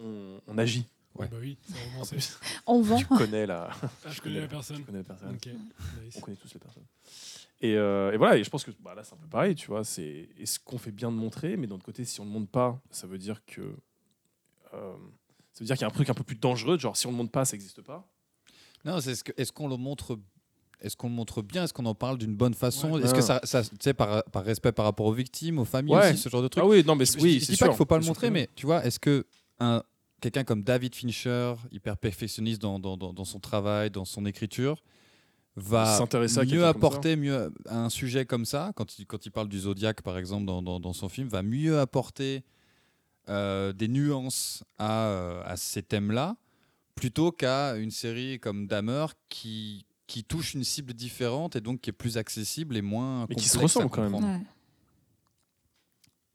on, 0.00 0.40
on 0.46 0.58
agit. 0.58 0.86
Ouais. 1.14 1.26
Bah 1.28 1.36
oui, 1.40 1.56
vraiment 1.68 2.04
On 2.66 2.80
vend. 2.82 2.98
tu 2.98 3.06
connais 3.06 3.46
la, 3.46 3.70
Ah, 4.04 4.10
je 4.10 4.20
connais 4.22 4.40
la 4.40 4.46
personne. 4.48 4.76
tu 4.76 4.84
connais 4.84 4.98
la 4.98 5.04
personne. 5.04 5.32
Nice. 6.04 6.14
On 6.16 6.20
connaît 6.20 6.36
tous 6.36 6.52
les 6.54 6.60
personnes. 6.60 6.84
Et, 7.60 7.74
euh, 7.74 8.12
et 8.12 8.16
voilà, 8.16 8.36
et 8.36 8.44
je 8.44 8.50
pense 8.50 8.62
que 8.62 8.70
bah, 8.80 8.94
là, 8.94 9.02
c'est 9.02 9.14
un 9.14 9.16
peu 9.16 9.26
pareil, 9.26 9.56
tu 9.56 9.66
vois. 9.66 9.82
C'est 9.82 10.28
est-ce 10.38 10.60
qu'on 10.60 10.78
fait 10.78 10.92
bien 10.92 11.10
de 11.10 11.16
montrer, 11.16 11.56
mais 11.56 11.66
d'un 11.66 11.74
autre 11.74 11.84
côté, 11.84 12.04
si 12.04 12.20
on 12.20 12.24
ne 12.24 12.30
montre 12.30 12.50
pas, 12.50 12.80
ça 12.90 13.08
veut 13.08 13.18
dire 13.18 13.44
que 13.46 13.62
euh, 14.74 14.96
ça 15.52 15.60
veut 15.60 15.66
dire 15.66 15.74
qu'il 15.76 15.82
y 15.82 15.84
a 15.84 15.88
un 15.88 15.90
truc 15.94 16.08
un 16.08 16.14
peu 16.14 16.22
plus 16.22 16.36
dangereux, 16.36 16.78
genre 16.78 16.96
si 16.96 17.06
on 17.08 17.12
ne 17.12 17.16
montre 17.16 17.32
pas, 17.32 17.44
ça 17.44 17.56
n'existe 17.56 17.82
pas. 17.82 18.08
Non, 18.84 19.00
c'est 19.00 19.16
ce 19.16 19.24
que- 19.24 19.32
est-ce 19.36 19.50
qu'on 19.50 19.66
le 19.66 19.76
montre 19.76 20.20
est-ce 20.80 20.96
qu'on 20.96 21.08
le 21.08 21.14
montre 21.14 21.42
bien? 21.42 21.64
Est-ce 21.64 21.72
qu'on 21.72 21.86
en 21.86 21.94
parle 21.94 22.18
d'une 22.18 22.36
bonne 22.36 22.54
façon? 22.54 22.92
Ouais. 22.92 23.02
Est-ce 23.02 23.12
que 23.12 23.16
Ouais. 23.18 23.22
ça, 23.22 23.40
ça- 23.44 23.62
tu 23.62 23.70
sais, 23.80 23.94
par, 23.94 24.22
par 24.24 24.44
respect 24.44 24.72
par 24.72 24.84
rapport 24.84 25.06
aux 25.06 25.12
victimes, 25.12 25.58
aux 25.58 25.64
familles 25.64 25.94
Ouais. 25.94 26.10
aussi, 26.12 26.18
ce 26.18 26.28
genre 26.28 26.42
de 26.42 26.48
truc? 26.48 26.62
Ah 26.64 26.66
oui, 26.68 26.82
non, 26.84 26.94
mais 26.96 27.04
Je- 27.06 27.18
oui, 27.18 27.40
je, 27.40 27.46
dis 27.52 27.56
pas 27.56 27.68
qu'il 27.68 27.76
faut 27.76 27.84
pas 27.86 27.98
le 27.98 28.04
montrer, 28.06 28.30
mais 28.30 28.48
tu 28.54 28.66
vois, 28.66 28.84
est-ce 28.84 28.98
que 29.00 29.26
un 29.60 29.82
quelqu'un 30.20 30.42
comme 30.42 30.62
David 30.64 30.94
Fincher, 30.96 31.54
hyper 31.70 31.96
perfectionniste 31.96 32.60
dans, 32.60 32.78
dans, 32.80 32.96
dans- 32.96 33.12
dans 33.12 33.24
son 33.24 33.38
travail, 33.38 33.90
dans 33.90 34.04
son 34.04 34.26
écriture, 34.26 34.82
va 35.54 35.96
à 35.96 36.44
mieux 36.44 36.64
apporter 36.66 37.16
mieux 37.16 37.52
à 37.66 37.84
un 37.84 37.88
sujet 37.90 38.24
comme 38.26 38.44
ça, 38.44 38.72
quand 38.76 38.98
il, 38.98 39.06
quand 39.06 39.26
il 39.26 39.30
parle 39.30 39.48
du 39.48 39.58
zodiaque 39.60 40.02
par 40.02 40.16
exemple 40.18 40.44
dans, 40.46 40.62
dans- 40.62 40.78
dans 40.80 40.92
son 40.92 41.08
film, 41.08 41.28
va 41.28 41.42
mieux 41.42 41.78
apporter 41.80 42.42
euh, 43.28 43.72
des 43.72 43.88
nuances 43.88 44.64
à, 44.78 45.06
euh, 45.08 45.42
à 45.44 45.56
ces 45.56 45.82
thèmes-là, 45.82 46.36
plutôt 46.94 47.30
qu'à 47.32 47.76
une 47.76 47.90
série 47.90 48.40
comme 48.40 48.66
Dahmer 48.66 49.06
qui, 49.28 49.84
qui 50.08 50.24
touche 50.24 50.54
une 50.54 50.64
cible 50.64 50.94
différente 50.94 51.54
et 51.54 51.60
donc 51.60 51.80
qui 51.82 51.90
est 51.90 51.92
plus 51.92 52.16
accessible 52.16 52.76
et 52.76 52.82
moins 52.82 53.26
Mais 53.28 53.36
qui 53.36 53.48
se 53.48 53.58
ressemble 53.58 53.90
quand 53.90 54.02
même. 54.10 54.14
Ouais. 54.14 54.40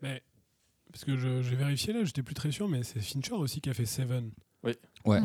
Mais, 0.02 0.22
parce 0.92 1.04
que 1.04 1.18
j'ai 1.42 1.56
vérifié 1.56 1.92
là, 1.94 2.04
j'étais 2.06 2.24
plus 2.24 2.36
très 2.36 2.52
sûr, 2.52 2.70
mais 2.70 2.84
c'est 2.84 3.00
Fincher 3.02 3.34
aussi 3.34 3.60
qui 3.62 3.70
a 3.70 3.74
fait 3.74 3.86
Seven. 3.86 4.32
Ouais. 4.64 4.78
Ouais. 5.06 5.20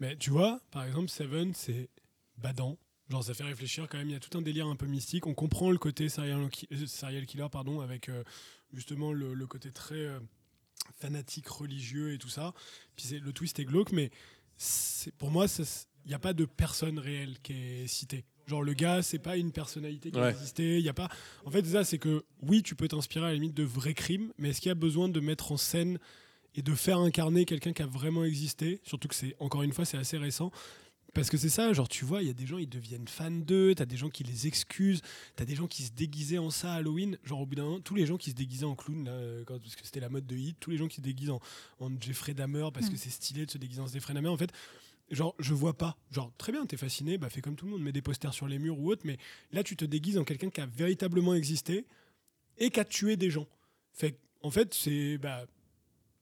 Mais 0.00 0.16
tu 0.16 0.30
vois, 0.30 0.60
par 0.70 0.84
exemple, 0.84 1.08
Seven, 1.08 1.52
c'est 1.54 1.88
badant. 2.38 2.78
Genre, 3.10 3.22
ça 3.24 3.34
fait 3.34 3.44
réfléchir 3.44 3.86
quand 3.88 3.98
même. 3.98 4.08
Il 4.08 4.12
y 4.12 4.16
a 4.16 4.20
tout 4.20 4.36
un 4.38 4.42
délire 4.42 4.66
un 4.68 4.76
peu 4.76 4.86
mystique. 4.86 5.26
On 5.26 5.34
comprend 5.34 5.70
le 5.70 5.78
côté 5.78 6.08
serial, 6.08 6.48
euh, 6.72 6.86
serial 6.86 7.26
killer, 7.26 7.48
pardon, 7.50 7.80
avec 7.80 8.08
euh, 8.08 8.22
justement 8.72 9.12
le, 9.12 9.34
le 9.34 9.46
côté 9.46 9.72
très 9.72 9.96
euh, 9.96 10.20
fanatique, 11.00 11.48
religieux 11.48 12.14
et 12.14 12.18
tout 12.18 12.28
ça. 12.28 12.54
Puis 12.96 13.06
c'est- 13.08 13.18
le 13.18 13.32
twist 13.32 13.58
est 13.58 13.64
glauque, 13.64 13.90
mais 13.92 14.10
c'est- 14.56 15.12
pour 15.16 15.30
moi, 15.32 15.48
ça 15.48 15.64
il 16.04 16.08
n'y 16.08 16.14
a 16.14 16.18
pas 16.18 16.32
de 16.32 16.44
personne 16.44 16.98
réelle 16.98 17.36
qui 17.42 17.52
est 17.52 17.86
citée. 17.86 18.24
Genre, 18.46 18.62
le 18.62 18.72
gars, 18.74 19.00
c'est 19.02 19.18
pas 19.20 19.36
une 19.36 19.52
personnalité 19.52 20.10
qui 20.10 20.18
a 20.18 20.30
existé. 20.30 20.78
Il 20.78 20.84
y 20.84 20.88
a 20.88 20.92
pas. 20.94 21.08
En 21.44 21.50
fait, 21.50 21.64
ça, 21.66 21.84
c'est 21.84 21.98
que 21.98 22.24
oui, 22.42 22.62
tu 22.62 22.74
peux 22.74 22.88
t'inspirer 22.88 23.26
à 23.26 23.28
la 23.28 23.34
limite 23.34 23.54
de 23.54 23.62
vrais 23.62 23.94
crimes, 23.94 24.32
mais 24.38 24.50
est-ce 24.50 24.60
qu'il 24.60 24.70
y 24.70 24.72
a 24.72 24.74
besoin 24.74 25.08
de 25.08 25.20
mettre 25.20 25.52
en 25.52 25.56
scène 25.56 25.98
et 26.56 26.62
de 26.62 26.74
faire 26.74 26.98
incarner 26.98 27.44
quelqu'un 27.44 27.72
qui 27.72 27.82
a 27.82 27.86
vraiment 27.86 28.24
existé? 28.24 28.80
Surtout 28.82 29.06
que 29.06 29.14
c'est, 29.14 29.36
encore 29.38 29.62
une 29.62 29.72
fois, 29.72 29.84
c'est 29.84 29.98
assez 29.98 30.18
récent. 30.18 30.50
Parce 31.12 31.28
que 31.28 31.36
c'est 31.36 31.48
ça, 31.48 31.72
genre 31.72 31.88
tu 31.88 32.04
vois, 32.04 32.22
il 32.22 32.28
y 32.28 32.30
a 32.30 32.34
des 32.34 32.46
gens, 32.46 32.58
ils 32.58 32.68
deviennent 32.68 33.08
fans 33.08 33.32
d'eux, 33.32 33.74
t'as 33.74 33.84
des 33.84 33.96
gens 33.96 34.10
qui 34.10 34.22
les 34.22 34.46
excusent, 34.46 35.02
t'as 35.34 35.44
des 35.44 35.56
gens 35.56 35.66
qui 35.66 35.82
se 35.82 35.90
déguisaient 35.90 36.38
en 36.38 36.50
ça 36.50 36.72
à 36.72 36.76
Halloween. 36.76 37.18
Genre 37.24 37.40
au 37.40 37.46
bout 37.46 37.56
d'un 37.56 37.64
moment, 37.64 37.80
tous 37.80 37.96
les 37.96 38.06
gens 38.06 38.16
qui 38.16 38.30
se 38.30 38.36
déguisaient 38.36 38.64
en 38.64 38.76
clown, 38.76 39.04
là, 39.06 39.10
euh, 39.10 39.42
quand- 39.44 39.58
parce 39.58 39.74
que 39.74 39.84
c'était 39.84 39.98
la 39.98 40.08
mode 40.08 40.24
de 40.28 40.36
hit, 40.36 40.56
tous 40.60 40.70
les 40.70 40.76
gens 40.76 40.86
qui 40.86 40.96
se 40.98 41.00
déguisent 41.00 41.30
en, 41.30 41.40
en 41.80 41.90
Jeffrey 42.00 42.32
Dahmer 42.32 42.68
parce 42.72 42.88
que 42.88 42.94
Mm. 42.94 42.98
c'est 42.98 43.10
stylé 43.10 43.44
de 43.46 43.50
se 43.50 43.58
déguiser 43.58 43.80
en 43.80 43.88
Jeffrey 43.88 44.14
Dahmer. 44.14 44.28
En 44.28 44.36
fait, 44.36 44.52
genre 45.10 45.34
je 45.38 45.54
vois 45.54 45.76
pas. 45.76 45.96
Genre 46.10 46.32
très 46.38 46.52
bien, 46.52 46.66
t'es 46.66 46.76
fasciné, 46.76 47.18
bah 47.18 47.30
fais 47.30 47.40
comme 47.40 47.56
tout 47.56 47.66
le 47.66 47.72
monde, 47.72 47.82
mets 47.82 47.92
des 47.92 48.02
posters 48.02 48.34
sur 48.34 48.46
les 48.48 48.58
murs 48.58 48.78
ou 48.78 48.90
autre, 48.90 49.02
mais 49.04 49.18
là 49.52 49.62
tu 49.62 49.76
te 49.76 49.84
déguises 49.84 50.18
en 50.18 50.24
quelqu'un 50.24 50.50
qui 50.50 50.60
a 50.60 50.66
véritablement 50.66 51.34
existé 51.34 51.86
et 52.58 52.70
qui 52.70 52.80
a 52.80 52.84
tué 52.84 53.16
des 53.16 53.30
gens. 53.30 53.46
En 54.42 54.50
fait, 54.50 54.74
c'est. 54.74 55.18
Bah, 55.18 55.44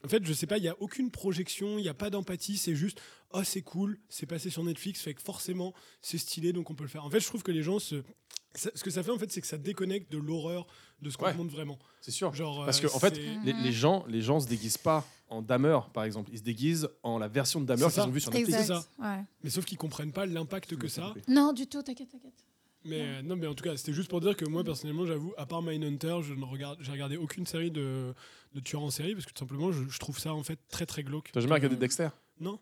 en 0.05 0.09
fait, 0.09 0.25
je 0.25 0.33
sais 0.33 0.47
pas, 0.47 0.59
il 0.59 0.63
n'y 0.63 0.69
a 0.69 0.77
aucune 0.81 1.11
projection, 1.11 1.79
il 1.79 1.83
n'y 1.83 1.89
a 1.89 1.95
pas 1.95 2.11
d'empathie, 2.11 2.57
c'est 2.57 2.75
juste, 2.77 3.01
oh, 3.33 3.43
c'est 3.45 3.63
cool, 3.63 3.99
c'est 4.09 4.27
passé 4.27 4.49
sur 4.51 4.63
Netflix, 4.65 5.01
fait 5.01 5.15
que 5.15 5.23
forcément, 5.23 5.75
c'est 6.03 6.19
stylé, 6.19 6.53
donc 6.53 6.71
on 6.71 6.75
peut 6.75 6.85
le 6.85 6.89
faire. 6.91 7.05
En 7.05 7.11
fait, 7.11 7.21
je 7.21 7.27
trouve 7.27 7.43
que 7.43 7.53
les 7.53 7.63
gens 7.63 7.79
se. 7.79 8.03
ça- 8.55 8.71
ce 8.75 8.83
que 8.83 8.91
ça 8.91 9.03
fait, 9.03 9.11
en 9.11 9.19
fait, 9.19 9.31
c'est 9.31 9.41
que 9.41 9.47
ça 9.47 9.59
déconnecte 9.59 10.11
de 10.11 10.19
l'horreur 10.19 10.67
de 11.03 11.11
ce 11.11 11.17
qu'on 11.17 11.27
Ouais. 11.27 11.33
te 11.33 11.37
montre 11.39 11.53
vraiment. 11.53 11.79
C'est 12.01 12.11
sûr. 12.11 12.33
Genre, 12.35 12.65
Parce 12.65 12.79
euh, 12.83 12.89
que 12.89 12.95
en 12.95 12.99
fait, 12.99 13.17
les, 13.45 13.53
les 13.53 13.73
gens, 13.73 14.05
les 14.09 14.23
gens 14.23 14.41
se 14.41 14.49
déguisent 14.49 14.79
pas 14.79 15.07
en 15.29 15.43
Dahmer, 15.43 15.79
par 15.93 16.05
exemple. 16.05 16.31
Ils 16.33 16.39
se 16.39 16.43
déguisent 16.43 16.89
en 17.03 17.19
la 17.19 17.29
version 17.29 17.61
de 17.61 17.67
Dahmer 17.67 17.83
qu'ils 17.85 17.93
ça. 17.93 18.07
ont 18.07 18.11
vue 18.11 18.21
sur 18.21 18.33
Netflix. 18.33 18.67
c'est. 18.67 18.73
Ouais. 19.03 19.23
Mais 19.45 19.51
sauf 19.51 19.65
qu'ils 19.65 19.79
comprennent 19.79 20.13
pas 20.13 20.27
l'impact 20.27 20.77
que 20.77 20.89
ça. 20.89 21.07
a. 21.09 21.15
Non, 21.31 21.53
du 21.53 21.67
tout, 21.67 21.83
t'inquiète, 21.83 22.09
t'inquiète. 22.11 22.45
Mais 22.85 23.01
euh, 23.01 23.23
non, 23.23 23.37
mais 23.37 23.47
en 23.47 23.55
tout 23.55 23.65
cas, 23.65 23.77
c'était 23.77 23.93
juste 23.93 24.09
pour 24.09 24.21
dire 24.21 24.37
que 24.37 24.45
moi, 24.45 24.63
personnellement, 24.65 25.05
j'avoue, 25.05 25.35
à 25.37 25.47
part 25.47 25.63
Mindhunter, 25.63 26.19
je 26.23 26.33
ne 26.35 26.45
regarde, 26.45 26.79
j'ai 26.81 26.93
regardé 26.93 27.17
aucune 27.17 27.45
série 27.47 27.71
de, 27.71 28.15
de 28.55 28.61
tueurs 28.61 28.83
en 28.83 28.91
série 28.91 29.15
parce 29.15 29.27
que 29.27 29.33
tout 29.33 29.39
simplement, 29.41 29.73
je, 29.73 29.83
je 29.89 29.99
trouve 29.99 30.19
ça 30.19 30.33
en 30.33 30.43
fait 30.43 30.59
très 30.71 30.87
très 30.87 31.03
glauque. 31.03 31.31
T'as 31.33 31.41
jamais 31.41 31.55
regardé 31.55 31.77
Euh, 31.77 31.79
Dexter? 31.81 32.09
Non. 32.41 32.59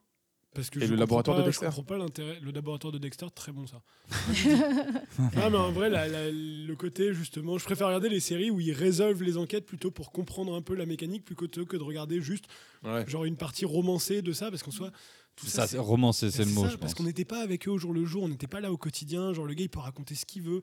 Parce 0.55 0.71
que 0.71 0.79
Et 0.79 0.87
je 0.87 0.87
le 0.87 0.93
comprends 0.97 1.01
laboratoire 1.01 1.37
de 1.37 1.43
pas- 1.43 1.47
Dexter? 1.49 1.67
Je 1.67 1.71
comprends 1.71 1.83
pas 1.83 1.99
l'intérêt. 1.99 2.41
Le 2.41 2.51
laboratoire 2.51 2.91
de 2.93 2.97
Dexter, 2.99 3.27
très 3.35 3.53
bon 3.53 3.67
ça. 3.67 3.83
ah, 5.37 5.51
mais 5.51 5.57
en 5.59 5.71
vrai, 5.73 5.91
la- 5.91 6.09
la- 6.09 6.31
le 6.31 6.75
côté 6.77 7.12
justement, 7.12 7.59
je 7.59 7.64
préfère 7.64 7.89
regarder 7.89 8.09
les 8.09 8.21
séries 8.21 8.51
où 8.51 8.59
ils 8.61 8.73
résolvent 8.73 9.23
les 9.23 9.37
enquêtes 9.37 9.67
plutôt 9.67 9.91
pour 9.91 10.12
comprendre 10.12 10.55
un 10.55 10.62
peu 10.62 10.75
la 10.75 10.87
mécanique 10.87 11.25
plutôt 11.25 11.67
que 11.67 11.77
de 11.77 11.83
regarder 11.83 12.21
juste 12.21 12.47
Ouais. 12.85 13.07
genre 13.09 13.25
une 13.25 13.37
partie 13.37 13.64
romancée 13.64 14.23
de 14.23 14.33
ça 14.33 14.51
parce 14.51 14.62
qu'en 14.62 14.71
soit 14.71 14.93
tout 15.37 15.47
ça, 15.47 15.62
ça, 15.62 15.66
c'est 15.68 15.78
romancé, 15.78 16.30
c'est 16.30 16.45
le 16.45 16.51
mot, 16.51 16.64
ça, 16.64 16.70
je 16.70 16.76
parce 16.76 16.95
qu'on 16.95 17.05
n'était 17.05 17.26
pas 17.26 17.43
avec 17.43 17.68
eux 17.68 17.70
au 17.70 17.78
jour 17.78 17.93
le 17.93 18.05
jour, 18.07 18.22
on 18.22 18.28
n'était 18.28 18.47
pas 18.47 18.61
là 18.61 18.72
au 18.72 18.78
quotidien. 18.78 19.34
Genre, 19.34 19.45
le 19.45 19.55
gars, 19.55 19.64
il 19.64 19.68
peut 19.68 19.80
raconter 19.80 20.14
ce 20.14 20.24
qu'il 20.24 20.43
veut. 20.43 20.62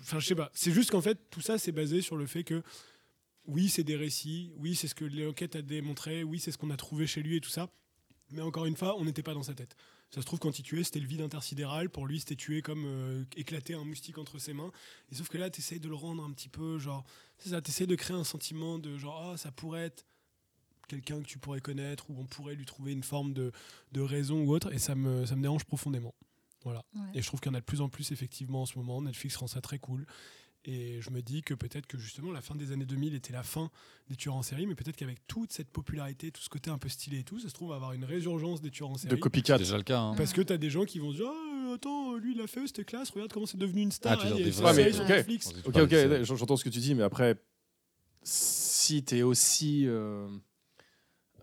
Enfin, 0.00 0.18
je 0.18 0.26
sais 0.26 0.34
pas. 0.34 0.50
C'est 0.54 0.72
juste 0.72 0.90
qu'en 0.90 1.02
fait, 1.02 1.18
tout 1.30 1.42
ça, 1.42 1.58
c'est 1.58 1.72
basé 1.72 2.00
sur 2.00 2.16
le 2.16 2.26
fait 2.26 2.42
que, 2.42 2.62
oui, 3.46 3.68
c'est 3.68 3.84
des 3.84 3.96
récits. 3.96 4.52
Oui, 4.56 4.74
c'est 4.74 4.88
ce 4.88 4.94
que 4.94 5.04
l'enquête 5.04 5.54
a 5.54 5.62
démontré. 5.62 6.24
Oui, 6.24 6.40
c'est 6.40 6.50
ce 6.50 6.58
qu'on 6.58 6.70
a 6.70 6.76
trouvé 6.76 7.06
chez 7.06 7.22
lui 7.22 7.36
et 7.36 7.40
tout 7.40 7.50
ça. 7.50 7.68
Mais 8.30 8.42
encore 8.42 8.66
une 8.66 8.76
fois, 8.76 8.96
on 8.98 9.04
n'était 9.04 9.22
pas 9.22 9.34
dans 9.34 9.42
sa 9.42 9.54
tête. 9.54 9.76
Ça 10.10 10.20
se 10.20 10.26
trouve, 10.26 10.38
quand 10.38 10.58
il 10.58 10.62
tuait, 10.62 10.82
c'était 10.82 11.00
le 11.00 11.06
vide 11.06 11.20
intersidéral. 11.20 11.90
Pour 11.90 12.06
lui, 12.06 12.20
c'était 12.20 12.36
tuer 12.36 12.62
comme 12.62 12.84
euh, 12.86 13.24
éclater 13.36 13.74
un 13.74 13.84
moustique 13.84 14.18
entre 14.18 14.38
ses 14.38 14.52
mains. 14.52 14.72
Et 15.10 15.14
sauf 15.14 15.28
que 15.28 15.36
là, 15.36 15.50
tu 15.50 15.60
essayes 15.60 15.80
de 15.80 15.88
le 15.88 15.94
rendre 15.94 16.24
un 16.24 16.32
petit 16.32 16.48
peu, 16.48 16.78
genre, 16.78 17.04
c'est 17.38 17.50
ça, 17.50 17.60
tu 17.60 17.70
essayes 17.70 17.86
de 17.86 17.94
créer 17.96 18.16
un 18.16 18.24
sentiment 18.24 18.78
de 18.78 18.96
genre, 18.96 19.32
ah, 19.32 19.36
ça 19.36 19.50
pourrait 19.52 19.86
être 19.86 20.04
quelqu'un 20.88 21.20
que 21.20 21.26
tu 21.26 21.38
pourrais 21.38 21.60
connaître, 21.60 22.08
ou 22.10 22.16
on 22.18 22.24
pourrait 22.26 22.54
lui 22.54 22.64
trouver 22.66 22.92
une 22.92 23.02
forme 23.02 23.32
de, 23.32 23.52
de 23.92 24.00
raison 24.00 24.42
ou 24.44 24.50
autre. 24.52 24.72
Et 24.72 24.78
ça 24.78 24.94
me, 24.94 25.26
ça 25.26 25.36
me 25.36 25.42
dérange 25.42 25.64
profondément. 25.64 26.14
Voilà. 26.64 26.84
Ouais. 26.94 27.00
Et 27.14 27.22
je 27.22 27.26
trouve 27.26 27.40
qu'il 27.40 27.50
y 27.50 27.54
en 27.54 27.56
a 27.56 27.60
de 27.60 27.64
plus 27.64 27.80
en 27.80 27.88
plus, 27.88 28.10
effectivement, 28.12 28.62
en 28.62 28.66
ce 28.66 28.76
moment. 28.78 29.00
Netflix 29.02 29.36
rend 29.36 29.46
ça 29.46 29.60
très 29.60 29.78
cool. 29.78 30.06
Et 30.68 31.00
je 31.00 31.10
me 31.10 31.22
dis 31.22 31.42
que 31.42 31.54
peut-être 31.54 31.86
que 31.86 31.96
justement 31.96 32.32
la 32.32 32.40
fin 32.40 32.56
des 32.56 32.72
années 32.72 32.86
2000 32.86 33.14
était 33.14 33.32
la 33.32 33.44
fin 33.44 33.70
des 34.08 34.16
tueurs 34.16 34.34
en 34.34 34.42
série, 34.42 34.66
mais 34.66 34.74
peut-être 34.74 34.96
qu'avec 34.96 35.24
toute 35.28 35.52
cette 35.52 35.70
popularité, 35.70 36.32
tout 36.32 36.42
ce 36.42 36.48
côté 36.48 36.70
un 36.70 36.78
peu 36.78 36.88
stylé 36.88 37.20
et 37.20 37.22
tout, 37.22 37.38
ça 37.38 37.48
se 37.48 37.54
trouve, 37.54 37.72
avoir 37.72 37.92
une 37.92 38.04
résurgence 38.04 38.60
des 38.62 38.72
tueurs 38.72 38.90
en 38.90 38.94
De 38.94 38.98
série. 38.98 39.20
copycat. 39.20 39.58
C'est 39.58 39.62
déjà 39.62 39.76
le 39.76 39.84
cas. 39.84 40.00
hein. 40.00 40.14
Parce 40.16 40.32
que 40.32 40.40
t'as 40.40 40.56
des 40.56 40.68
gens 40.70 40.84
qui 40.84 40.98
vont 40.98 41.12
se 41.12 41.18
dire 41.18 41.28
Ah, 41.30 41.74
Attends, 41.74 42.14
lui 42.16 42.32
il 42.32 42.38
l'a 42.38 42.48
fait, 42.48 42.66
c'était 42.66 42.84
classe, 42.84 43.10
regarde 43.10 43.32
comment 43.32 43.46
c'est 43.46 43.58
devenu 43.58 43.82
une 43.82 43.92
star. 43.92 44.14
Ah, 44.14 44.16
tu 44.20 44.26
hein, 44.26 44.32
a 44.32 44.42
des 44.42 44.50
vrais- 44.50 44.74
mais. 44.74 44.90
Netflix. 45.08 45.52
Ok, 45.66 45.76
ok, 45.76 45.88
de- 45.90 46.24
j'entends 46.24 46.56
ce 46.56 46.64
que 46.64 46.68
tu 46.70 46.80
dis, 46.80 46.94
mais 46.96 47.02
après, 47.04 47.40
si 48.22 49.02
t'es 49.04 49.22
aussi. 49.22 49.84
euh, 49.86 50.26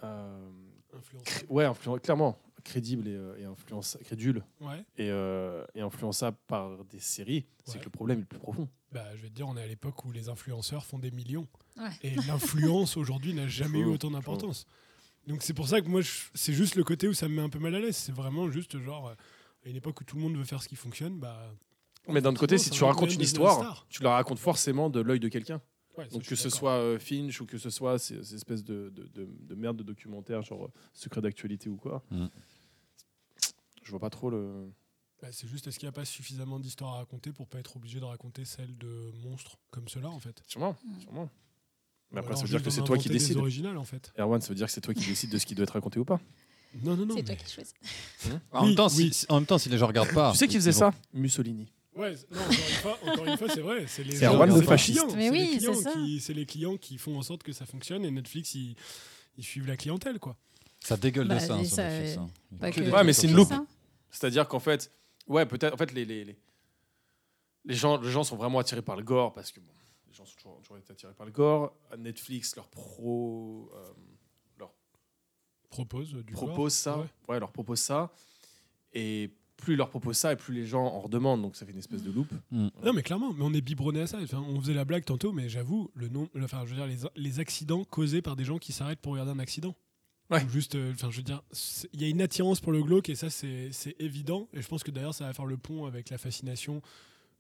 euh, 0.04 0.50
Influence. 0.96 1.24
cré- 1.24 1.46
ouais, 1.50 1.66
influen- 1.66 2.00
clairement, 2.00 2.38
crédible 2.64 3.08
et, 3.08 3.16
euh, 3.16 3.38
et 3.40 3.46
influence, 3.46 3.98
crédule 4.04 4.44
Ouais, 4.62 4.80
et, 4.98 5.10
euh, 5.10 5.66
et 5.76 5.82
influençable 5.82 6.38
par 6.48 6.84
des 6.86 7.00
séries, 7.00 7.46
c'est 7.66 7.80
que 7.80 7.86
le 7.86 7.90
problème 7.90 8.22
est 8.22 8.26
plus 8.26 8.40
profond. 8.40 8.70
bah, 8.92 9.04
je 9.16 9.22
vais 9.24 9.30
te 9.30 9.34
dire, 9.34 9.48
on 9.48 9.58
est 9.58 9.64
à 9.64 9.68
l'époque 9.68 10.06
où 10.06 10.12
les 10.12 10.30
influenceurs 10.30 10.86
font 10.86 11.00
des 11.00 11.12
millions. 11.12 11.48
Ouais. 11.78 11.90
Et 12.04 12.16
l'influence 12.28 12.96
aujourd'hui 12.98 13.34
n'a 13.34 13.48
jamais 13.48 13.80
eu 13.80 13.86
autant 13.86 14.12
d'importance. 14.12 14.66
Donc 15.28 15.42
c'est 15.42 15.54
pour 15.54 15.68
ça 15.68 15.82
que 15.82 15.88
moi, 15.88 16.02
c'est 16.34 16.54
juste 16.54 16.76
le 16.76 16.84
côté 16.84 17.08
où 17.08 17.14
ça 17.14 17.28
me 17.28 17.36
met 17.36 17.42
un 17.42 17.50
peu 17.50 17.60
mal 17.60 17.74
à 17.76 17.80
l'aise. 17.80 17.96
C'est 17.98 18.12
vraiment 18.12 18.52
juste 18.52 18.78
genre, 18.80 19.10
à 19.10 19.70
une 19.70 19.76
époque 19.76 20.00
où 20.02 20.04
tout 20.04 20.16
le 20.18 20.22
monde 20.22 20.36
veut 20.38 20.44
faire 20.44 20.62
ce 20.62 20.68
qui 20.68 20.76
fonctionne, 20.76 21.18
bah, 21.20 21.50
Mais 22.10 22.22
d'un 22.22 22.30
autre 22.32 22.40
côté, 22.42 22.58
si 22.58 22.70
tu 22.70 22.84
racontes 22.84 23.14
une 23.14 23.22
histoire, 23.22 23.86
tu 23.90 24.04
la 24.04 24.12
racontes 24.12 24.40
forcément 24.40 24.90
de 24.90 25.00
l'œil 25.00 25.20
de 25.22 25.30
quelqu'un. 25.30 25.62
Ouais, 25.98 26.08
Donc 26.10 26.24
que 26.24 26.36
ce 26.36 26.50
soit 26.50 26.74
euh, 26.78 26.98
Finch 27.00 27.40
ou 27.42 27.46
que 27.46 27.58
ce 27.60 27.70
soit 27.70 28.00
ces, 28.00 28.24
ces 28.24 28.36
espèces 28.36 28.64
de, 28.64 28.90
de, 28.96 29.04
de, 29.14 29.28
de 29.30 29.56
merde 29.56 29.78
de 29.78 29.84
documentaire, 29.84 30.42
genre 30.42 30.66
euh, 30.66 30.72
secret 30.94 31.22
d'actualité 31.22 31.70
ou 31.70 31.76
quoi. 31.78 32.04
Mm. 32.10 32.26
Je 33.84 33.90
vois 33.92 34.00
pas 34.00 34.10
trop 34.10 34.30
le. 34.30 34.72
Bah, 35.22 35.28
c'est 35.32 35.48
juste, 35.48 35.68
est-ce 35.68 35.78
qu'il 35.80 35.86
n'y 35.88 35.92
a 35.92 35.94
pas 35.94 36.06
suffisamment 36.06 36.60
d'histoires 36.60 36.96
à 36.96 36.98
raconter 36.98 37.32
pour 37.32 37.48
pas 37.48 37.60
être 37.60 37.76
obligé 37.78 38.00
de 38.00 38.06
raconter 38.06 38.44
celle 38.46 38.78
de 38.78 39.12
monstres 39.24 39.58
comme 39.72 39.88
cela 39.88 40.10
en 40.10 40.20
fait? 40.20 40.42
Sûrement, 40.48 40.76
Mm. 40.84 41.00
sûrement. 41.02 41.30
Mais 42.12 42.20
après, 42.20 42.36
ça 42.36 42.44
veut 42.44 42.50
dire 42.50 42.62
que 42.64 42.70
c'est 42.70 42.84
toi 42.84 42.98
qui 42.98 43.10
décides. 43.10 43.38
originales 43.38 43.78
en 43.78 43.84
fait. 43.86 44.14
Erwan, 44.18 44.40
ça 44.42 44.50
veut 44.50 44.56
dire 44.56 44.68
que 44.68 44.72
c'est 44.72 44.82
toi 44.82 44.94
qui 44.94 45.06
décides 45.06 45.32
de 45.32 45.38
ce 45.38 45.46
qui 45.46 45.56
doit 45.56 45.64
être 45.64 45.72
raconté 45.72 46.00
ou 46.00 46.06
pas? 46.06 46.20
Non, 46.82 46.96
non, 46.98 47.06
non. 47.06 47.16
C'est 47.18 47.24
toi 47.24 47.36
qui 47.36 47.52
choisis. 47.52 47.74
En, 48.52 48.62
même 48.62 48.70
Oui, 48.70 48.76
temps, 48.76 48.90
si, 48.90 49.04
oui. 49.04 49.14
si- 49.14 49.26
en 49.30 49.36
même 49.36 49.46
temps, 49.46 49.58
si 49.58 49.70
les 49.70 49.78
gens 49.78 49.88
regardent 49.88 50.14
pas. 50.14 50.32
tu 50.32 50.38
sais 50.38 50.48
qui 50.48 50.56
faisait 50.56 50.72
ça? 50.72 50.92
Mussolini. 51.14 51.72
Ouais, 51.96 52.16
non, 52.32 52.40
encore 52.42 52.50
une 52.52 52.56
fois, 52.76 53.00
encore 53.06 53.26
une 53.28 53.38
fois, 53.38 53.50
c'est 53.50 53.62
vrai. 53.62 53.86
C'est 53.88 54.04
les 54.04 54.16
gens- 54.16 54.44
les 54.46 54.62
fasciste. 54.64 55.00
clients, 55.00 55.16
Mais 55.16 55.26
c'est 55.26 55.32
oui, 55.32 55.40
les 55.40 55.46
c'est 55.52 55.58
clients 55.58 55.74
ça. 55.76 55.92
qui- 55.94 56.20
C'est 56.20 56.34
les 56.34 56.46
clients 56.46 56.78
qui 56.78 56.98
font 56.98 57.18
en 57.18 57.22
sorte 57.22 57.44
que 57.44 57.52
ça 57.54 57.66
fonctionne 57.66 58.04
et 58.06 58.12
Netflix, 58.12 58.56
ils, 58.56 58.76
ils 59.38 59.44
suivent 59.44 59.68
la 59.68 59.78
clientèle, 59.78 60.20
quoi. 60.20 60.36
Ça 60.80 60.98
dégueule 60.98 61.28
Bah, 61.28 61.36
de 61.36 61.40
ça, 61.40 61.54
hein, 61.56 61.64
ça, 61.66 61.88
Netflix, 61.90 62.18
euh, 62.18 62.22
hein. 62.22 62.30
Pas 62.60 62.72
Que 62.72 62.82
Ouais, 62.82 63.04
mais 63.04 63.14
c'est 63.14 63.28
une 63.28 63.36
loupe. 63.36 63.54
C'est-à-dire 64.10 64.48
qu'en 64.48 64.60
fait, 64.60 64.92
ouais, 65.28 65.46
peut-être, 65.46 65.74
en 65.74 65.78
fait, 65.78 65.92
les, 65.94 66.04
les, 66.06 66.26
les, 66.26 66.38
les 67.66 67.76
gens, 67.76 68.00
les 68.02 68.12
gens 68.12 68.24
sont 68.24 68.36
vraiment 68.36 68.60
attirés 68.60 68.82
par 68.82 68.96
le 68.98 69.04
gore 69.04 69.34
parce 69.34 69.52
que 69.52 69.60
bon, 69.60 69.72
les 70.08 70.14
gens 70.14 70.26
sont 70.26 70.36
toujours, 70.36 70.60
toujours 70.62 70.78
été 70.78 70.92
attirés 70.92 71.14
par 71.14 71.26
le 71.26 71.32
gore. 71.32 71.76
Netflix 71.98 72.56
leur 72.56 72.68
pro, 72.70 73.72
euh, 73.76 73.92
leur 74.60 74.74
Propose 75.70 76.14
euh, 76.16 76.24
du 76.24 76.34
propose 76.34 76.56
gore. 76.58 76.72
ça, 76.72 76.98
Ouais. 76.98 77.06
ouais. 77.30 77.40
leur 77.40 77.52
propose 77.52 77.80
ça, 77.80 78.12
et 78.94 79.32
plus 79.64 79.74
ils 79.74 79.78
leur 79.78 79.90
proposent 79.90 80.18
ça, 80.18 80.34
et 80.34 80.36
plus 80.36 80.54
les 80.54 80.66
gens 80.66 80.84
en 80.86 81.00
redemandent. 81.02 81.42
Donc 81.42 81.56
ça 81.56 81.66
fait 81.66 81.72
une 81.72 81.80
espèce 81.80 82.04
de 82.04 82.12
loupe. 82.12 82.32
Non, 82.52 82.94
mais 82.94 83.02
clairement, 83.04 83.34
mais 83.34 83.44
on 83.44 83.54
est 83.54 83.62
biberonné 83.62 84.02
à 84.02 84.08
ça. 84.08 84.20
Enfin, 84.22 84.44
on 84.48 84.60
faisait 84.62 84.74
la 84.74 84.86
blague 84.86 85.06
tantôt, 85.06 85.32
mais 85.32 85.50
j'avoue, 85.50 85.90
le 85.96 86.08
nom, 86.10 86.30
le- 86.34 86.44
enfin, 86.44 86.64
je 86.66 86.72
veux 86.74 86.76
dire, 86.76 86.88
les, 86.88 86.98
les 87.16 87.40
accidents 87.40 87.84
causés 87.84 88.22
par 88.22 88.36
des 88.36 88.44
gens 88.46 88.58
qui 88.58 88.72
s'arrêtent 88.74 89.00
pour 89.00 89.14
regarder 89.14 89.32
un 89.32 89.40
accident. 89.40 89.76
Ouais. 90.30 90.46
Juste, 90.50 90.76
euh, 90.76 90.94
enfin, 90.94 91.12
je 91.12 91.18
veux 91.18 91.24
dire, 91.24 91.42
il 91.94 92.02
y 92.02 92.06
a 92.06 92.08
une 92.08 92.22
attirance 92.22 92.60
pour 92.62 92.72
le 92.72 92.82
glauque 92.82 93.10
et 93.10 93.16
ça, 93.16 93.30
c'est 93.30 93.70
c'est 93.72 93.96
évident. 94.00 94.48
Et 94.54 94.62
je 94.62 94.68
pense 94.68 94.84
que 94.84 94.92
d'ailleurs, 94.92 95.14
ça 95.14 95.26
va 95.26 95.34
faire 95.34 95.46
le 95.46 95.58
pont 95.58 95.86
avec 95.86 96.10
la 96.10 96.18
fascination 96.18 96.82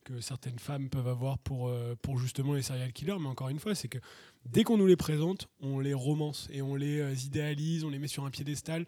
que 0.04 0.20
certaines 0.20 0.60
femmes 0.60 0.90
peuvent 0.90 1.08
avoir 1.08 1.38
pour, 1.38 1.70
euh, 1.70 1.96
pour 2.02 2.20
justement 2.20 2.54
les 2.54 2.62
serial 2.62 2.92
killers. 2.92 3.16
Mais 3.22 3.28
encore 3.30 3.48
une 3.48 3.60
fois, 3.60 3.74
c'est 3.74 3.88
que 3.88 4.00
dès 4.46 4.64
qu'on 4.66 4.78
nous 4.78 4.86
les 4.86 4.98
présente, 4.98 5.48
on 5.62 5.80
les 5.80 5.94
romance 5.94 6.50
et 6.52 6.62
on 6.62 6.76
les 6.76 7.00
euh, 7.00 7.14
idéalise, 7.26 7.86
on 7.86 7.90
les 7.90 8.00
met 8.00 8.10
sur 8.10 8.26
un 8.26 8.30
piédestal. 8.30 8.86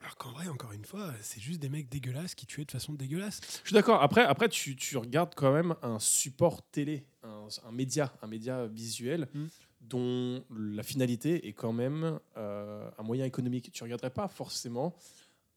Alors 0.00 0.16
qu'en 0.16 0.30
vrai, 0.32 0.46
encore 0.48 0.72
une 0.72 0.84
fois, 0.84 1.12
c'est 1.22 1.40
juste 1.40 1.60
des 1.60 1.68
mecs 1.68 1.88
dégueulasses 1.88 2.34
qui 2.34 2.46
tuaient 2.46 2.64
de 2.64 2.70
façon 2.70 2.92
dégueulasse. 2.92 3.40
Je 3.64 3.68
suis 3.68 3.74
d'accord. 3.74 4.00
Après, 4.02 4.22
après 4.22 4.48
tu, 4.48 4.76
tu 4.76 4.96
regardes 4.96 5.34
quand 5.34 5.52
même 5.52 5.74
un 5.82 5.98
support 5.98 6.62
télé, 6.70 7.04
un, 7.24 7.48
un 7.66 7.72
média, 7.72 8.12
un 8.22 8.26
média 8.28 8.66
visuel 8.66 9.28
Mm. 9.34 9.46
dont 9.80 10.44
la 10.56 10.82
finalité 10.82 11.48
est 11.48 11.52
quand 11.52 11.72
même 11.72 12.18
euh, 12.36 12.88
un 12.96 13.02
moyen 13.02 13.24
économique. 13.24 13.70
Tu 13.72 13.82
regarderais 13.82 14.10
pas 14.10 14.28
forcément 14.28 14.94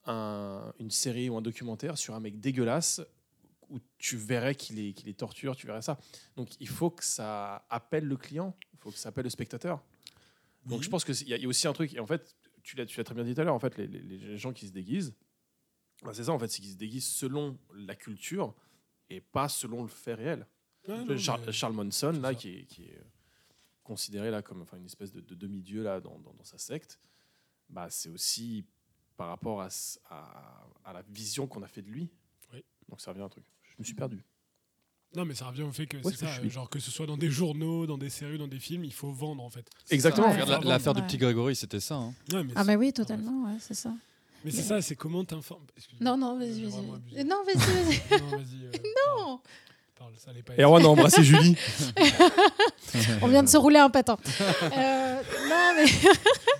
un- 0.05 0.73
une 0.79 0.89
série 0.91 1.29
ou 1.29 1.37
un 1.37 1.41
documentaire 1.41 1.97
sur 1.97 2.15
un 2.15 2.19
mec 2.19 2.39
dégueulasse 2.39 3.01
où 3.69 3.79
tu 3.99 4.17
verrais 4.17 4.55
qu'il 4.55 4.79
est, 4.79 4.93
qu'il 4.93 5.07
est 5.07 5.13
torture, 5.17 5.55
tu 5.55 5.67
verrais 5.67 5.81
ça. 5.83 5.97
Donc 6.35 6.49
il 6.59 6.67
faut 6.67 6.89
que 6.89 7.05
ça 7.05 7.63
appelle 7.69 8.05
le 8.05 8.17
client, 8.17 8.55
il 8.73 8.79
faut 8.79 8.89
que 8.91 8.97
ça 8.97 9.09
appelle 9.09 9.23
le 9.25 9.29
spectateur. 9.29 9.81
Donc 10.65 10.81
je 10.83 10.89
pense 10.89 11.05
qu'il 11.05 11.15
y, 11.27 11.31
y 11.41 11.45
a 11.45 11.47
aussi 11.47 11.67
un 11.67 11.73
truc, 11.73 11.93
et 11.93 11.99
en 11.99 12.05
fait, 12.05 12.35
tu 12.63 12.75
l'as 12.75 12.85
tu 12.85 12.97
l'as 12.97 13.03
très 13.03 13.15
bien 13.15 13.23
dit 13.23 13.33
tout 13.35 13.41
à 13.41 13.43
l'heure, 13.43 13.55
en 13.55 13.59
fait, 13.59 13.77
les, 13.77 14.37
gens 14.37 14.53
qui 14.53 14.67
se 14.67 14.71
déguisent, 14.71 15.13
bah, 16.03 16.13
c'est 16.13 16.23
ça 16.25 16.31
en 16.31 16.39
fait, 16.39 16.47
c'est 16.47 16.61
qu'ils 16.61 16.71
se 16.71 16.77
déguisent 16.77 17.07
selon 17.07 17.57
la 17.73 17.95
culture 17.95 18.53
et 19.09 19.21
pas 19.21 19.47
selon 19.49 19.81
le 19.83 19.89
fait 19.89 20.13
réel. 20.13 20.47
Ouais, 20.87 21.03
non, 21.05 21.17
Char- 21.17 21.39
mais- 21.45 21.51
Charles 21.51 21.73
Manson, 21.73 22.11
c'est 22.13 22.19
là, 22.21 22.33
qui 22.33 22.49
est, 22.49 22.65
qui 22.65 22.85
est, 22.85 22.97
euh, 22.97 23.03
considéré 23.83 24.31
là 24.31 24.41
comme 24.41 24.61
enfin, 24.61 24.77
une 24.77 24.85
espèce 24.85 25.11
de, 25.11 25.21
de 25.21 25.35
demi-dieu 25.35 25.83
là 25.83 25.99
dans, 25.99 26.17
dans- 26.19 26.33
dans 26.33 26.43
sa 26.43 26.57
secte, 26.57 26.99
bah, 27.69 27.89
c'est 27.89 28.09
aussi 28.09 28.65
par 29.17 29.27
rapport 29.27 29.61
à, 29.61 29.67
s- 29.67 29.99
à- 30.09 30.65
à 30.83 30.93
la 30.93 31.01
vision 31.03 31.45
qu'on 31.47 31.61
a 31.61 31.67
fait 31.67 31.81
de 31.81 31.89
lui. 31.89 32.09
Oui. 32.53 32.63
Donc 32.89 32.99
ça 33.01 33.11
revient 33.11 33.21
à 33.21 33.25
un 33.25 33.29
truc. 33.29 33.45
Je 33.63 33.75
me 33.79 33.83
suis 33.83 33.93
perdu. 33.93 34.23
Non, 35.15 35.25
mais 35.25 35.33
ça 35.35 35.45
revient 35.47 35.63
au 35.63 35.71
fait 35.73 35.87
que 35.87 35.97
c'est 36.03 36.15
ça, 36.25 36.33
suis 36.39 36.49
genre 36.49 36.69
que 36.69 36.79
ce 36.79 36.89
soit 36.89 37.05
dans 37.05 37.17
des 37.17 37.29
journaux, 37.29 37.85
dans 37.85 37.97
des 37.97 38.09
séries, 38.09 38.37
dans 38.37 38.47
des 38.47 38.59
films, 38.59 38.85
il 38.85 38.93
faut 38.93 39.11
vendre 39.11 39.43
en 39.43 39.49
fait. 39.49 39.65
Exactement. 39.89 40.29
Ouais. 40.31 40.45
L'affaire 40.63 40.93
du 40.93 41.01
petit 41.01 41.17
Grégory, 41.17 41.55
c'était 41.55 41.81
ça. 41.81 41.95
hein. 41.95 42.13
Ouais, 42.31 42.43
mais 42.43 42.53
Ah, 42.55 42.63
mais 42.63 42.75
oui, 42.77 42.93
totalement, 42.93 43.45
ouais, 43.47 43.57
c'est 43.59 43.73
ça. 43.73 43.91
mais 44.45 44.51
c'est 44.51 44.61
ça, 44.63 44.81
c'est 44.81 44.95
comment 44.95 45.23
t'informes. 45.25 45.63
Non, 45.99 46.15
non, 46.15 46.37
vas-y, 46.37 46.63
vas-y. 46.63 47.25
Non, 47.25 47.43
vas-y, 47.43 47.55
vas-y. 47.57 48.21
Non, 48.21 48.27
vas-y. 48.29 48.65
euh, 48.65 48.71
Non. 49.17 49.39
Parle, 49.99 50.13
parle, 50.13 50.13
ça 50.17 50.31
pas. 50.45 50.53
Erwan 50.61 50.83
a 50.83 50.87
embrassé 50.87 51.23
Julie. 51.23 51.55
On 53.21 53.27
vient 53.27 53.43
de 53.43 53.49
se 53.49 53.57
rouler 53.57 53.79
un 53.79 53.89
patin. 53.89 54.17
Euh, 54.63 55.10
non, 55.75 55.81
mais 55.83 56.09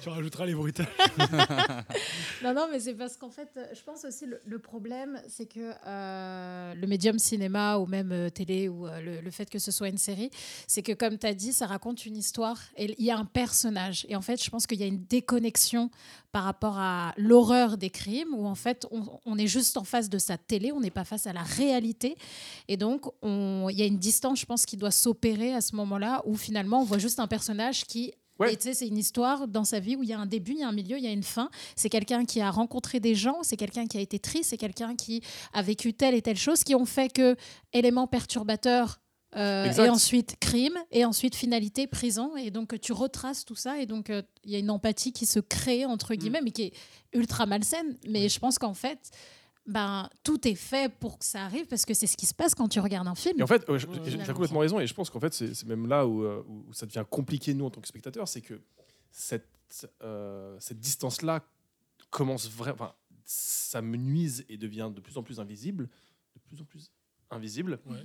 Tu 0.02 0.10
rajouteras 0.10 0.46
les 0.46 0.54
bruitages. 0.56 0.88
Non, 2.44 2.56
non, 2.56 2.68
mais 2.72 2.80
c'est 2.80 2.96
parce 2.96 3.18
qu'en 3.18 3.30
fait, 3.30 3.50
je 3.74 3.82
pense 3.84 4.04
aussi 4.04 4.26
le, 4.26 4.40
le 4.46 4.58
problème, 4.58 5.22
c'est 5.28 5.46
que 5.46 5.74
euh, 5.86 6.74
le 6.74 6.88
médium 6.88 7.20
cinéma 7.20 7.78
ou 7.78 7.86
même 7.86 8.12
euh, 8.12 8.30
télé 8.32 8.68
ou 8.68 8.88
euh, 8.88 9.00
le, 9.00 9.22
le 9.22 9.32
fait 9.32 9.48
que 9.48 9.60
ce 9.60 9.70
soit 9.72 9.90
une 9.90 10.00
série, 10.00 10.32
c'est 10.66 10.82
que 10.82 10.92
comme 10.94 11.20
tu 11.20 11.28
as 11.28 11.36
dit, 11.36 11.54
ça 11.54 11.68
raconte 11.68 12.06
une 12.08 12.18
histoire 12.18 12.58
et 12.78 12.96
il 12.98 13.06
y 13.06 13.12
a 13.12 13.18
un 13.18 13.26
personnage. 13.26 14.08
Et 14.10 14.16
en 14.16 14.22
fait, 14.22 14.44
je 14.44 14.50
pense 14.50 14.66
qu'il 14.66 14.80
y 14.80 14.84
a 14.84 14.88
une 14.88 15.04
déconnexion 15.06 15.92
par 16.32 16.44
rapport 16.46 16.80
à 16.80 17.14
l'horreur 17.18 17.78
des 17.78 17.92
crimes 17.92 18.34
où 18.34 18.48
en 18.48 18.56
fait, 18.56 18.88
on, 18.90 19.04
on 19.26 19.38
est 19.38 19.48
juste 19.48 19.78
en 19.78 19.84
face 19.84 20.10
de 20.10 20.18
sa 20.18 20.38
télé, 20.40 20.72
on 20.72 20.80
n'est 20.80 20.90
pas 20.90 21.04
face 21.04 21.28
à 21.28 21.34
la 21.34 21.44
réalité. 21.44 22.16
Et 22.68 22.78
donc, 22.78 23.06
on- 23.22 23.68
il 23.70 23.78
y 23.78 23.84
a 23.84 23.86
une 23.86 24.00
distance, 24.00 24.40
je 24.40 24.46
pense, 24.48 24.66
qui 24.66 24.78
doit 24.78 24.90
s'opérer 24.92 25.54
à 25.54 25.62
ce 25.62 25.76
moment-là 25.76 26.24
où 26.26 26.36
finalement, 26.36 26.82
on 26.82 26.86
voit 26.86 26.98
juste 26.98 27.20
un 27.20 27.28
personnage 27.28 27.86
qui 27.86 28.14
Ouais. 28.40 28.54
Et 28.54 28.58
tu 28.58 28.64
sais, 28.64 28.74
c'est 28.74 28.88
une 28.88 28.98
histoire 28.98 29.48
dans 29.48 29.64
sa 29.64 29.80
vie 29.80 29.96
où 29.96 30.04
il 30.04 30.10
y 30.10 30.14
a 30.14 30.20
un 30.20 30.26
début, 30.26 30.54
il 30.54 30.60
y 30.60 30.64
a 30.64 30.68
un 30.68 30.74
milieu, 30.74 30.98
il 30.98 31.04
y 31.04 31.08
a 31.08 31.12
une 31.12 31.24
fin. 31.24 31.50
C'est 31.76 31.90
quelqu'un 31.90 32.26
qui 32.26 32.42
a 32.42 32.50
rencontré 32.50 33.00
des 33.00 33.14
gens, 33.14 33.44
c'est 33.44 33.58
quelqu'un 33.58 33.86
qui 33.86 33.98
a 33.98 34.02
été 34.02 34.20
triste, 34.20 34.50
c'est 34.50 34.58
quelqu'un 34.58 34.96
qui 34.96 35.22
a 35.54 35.62
vécu 35.62 35.94
telle 35.94 36.16
et 36.16 36.22
telle 36.22 36.38
chose 36.38 36.64
qui 36.64 36.74
ont 36.74 36.86
fait 36.86 37.14
que 37.14 37.36
éléments 37.74 38.08
perturbateurs 38.08 39.00
euh, 39.38 39.72
et 39.72 39.90
ensuite 39.90 40.36
crime 40.42 40.78
et 40.92 41.06
ensuite 41.06 41.36
finalité 41.36 41.88
prison. 41.88 42.36
Et 42.36 42.52
donc 42.52 42.80
tu 42.82 42.94
retraces 42.94 43.46
tout 43.46 43.56
ça 43.56 43.80
et 43.80 43.86
donc 43.86 44.10
euh, 44.10 44.22
il 44.44 44.52
y 44.52 44.56
a 44.56 44.60
une 44.60 44.72
empathie 44.72 45.14
qui 45.14 45.26
se 45.26 45.40
crée 45.40 45.86
entre 45.86 46.16
guillemets 46.16 46.42
mais 46.44 46.52
qui 46.52 46.64
est 46.64 46.74
ultra 47.14 47.46
malsaine. 47.46 47.98
Mais 48.10 48.28
je 48.28 48.40
pense 48.40 48.60
qu'en 48.60 48.74
fait 48.74 49.12
ben 49.68 50.10
tout 50.24 50.48
est 50.48 50.56
fait 50.56 50.92
pour 51.00 51.20
que 51.20 51.26
ça 51.26 51.44
arrive 51.46 51.68
parce 51.68 51.86
que 51.86 51.94
c'est 51.94 52.08
ce 52.08 52.18
qui 52.18 52.26
se 52.26 52.34
passe 52.34 52.56
quand 52.56 52.68
tu 52.68 52.80
regardes 52.80 53.08
un 53.08 53.16
film 53.16 53.40
Et 53.40 53.44
en 53.44 53.48
fait, 53.48 53.64
euh, 53.70 53.74
Ouais, 53.74 53.80
j'ai- 53.80 53.88
ouais, 53.88 54.00
j'ai 54.26 54.34
complètement 54.34 54.60
raison, 54.60 54.80
et 54.80 54.88
je 54.88 54.94
pense 54.94 55.10
qu'en 55.10 55.20
fait, 55.20 55.34
c'est 55.34 55.66
même 55.66 55.88
là 55.88 56.08
où, 56.08 56.24
euh, 56.24 56.44
où- 56.48 56.74
ça 56.74 56.86
devient 56.86 57.06
compliqué, 57.10 57.54
nous, 57.54 57.66
en 57.66 57.70
tant 57.70 57.80
que 57.82 57.88
spectateurs, 57.88 58.28
c'est 58.28 58.42
que 58.42 58.60
cette, 59.12 59.48
euh, 60.02 60.58
cette 60.60 60.80
distance-là 60.80 61.44
commence 62.10 62.50
vraiment. 62.50 62.74
Enfin, 62.74 62.94
ça 63.24 63.82
me 63.82 63.98
nuise 63.98 64.44
et 64.50 64.58
devient 64.58 64.92
de 64.94 65.00
plus 65.00 65.18
en 65.18 65.24
plus 65.24 65.40
invisible. 65.40 65.88
De 66.36 66.40
plus 66.50 66.62
en 66.62 66.66
plus 66.66 66.92
invisible. 67.30 67.80
Ouais. 67.86 67.96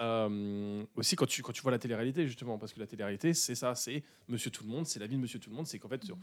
Euh, 0.00 0.84
aussi, 0.96 1.14
quand 1.14 1.26
tu, 1.26 1.42
quand 1.42 1.52
tu 1.52 1.62
vois 1.62 1.70
la 1.70 1.78
télé-réalité, 1.78 2.26
justement, 2.26 2.58
parce 2.58 2.72
que 2.72 2.80
la 2.80 2.86
télé-réalité, 2.86 3.32
c'est 3.34 3.54
ça, 3.54 3.74
c'est 3.76 4.02
Monsieur 4.26 4.50
Tout 4.50 4.64
le 4.64 4.70
Monde, 4.70 4.86
c'est 4.86 4.98
la 4.98 5.06
vie 5.06 5.16
de 5.16 5.20
Monsieur 5.20 5.38
Tout 5.38 5.50
le 5.50 5.56
Monde, 5.56 5.66
c'est 5.68 5.78
qu'en 5.78 5.88
fait, 5.88 6.02
sur- 6.02 6.18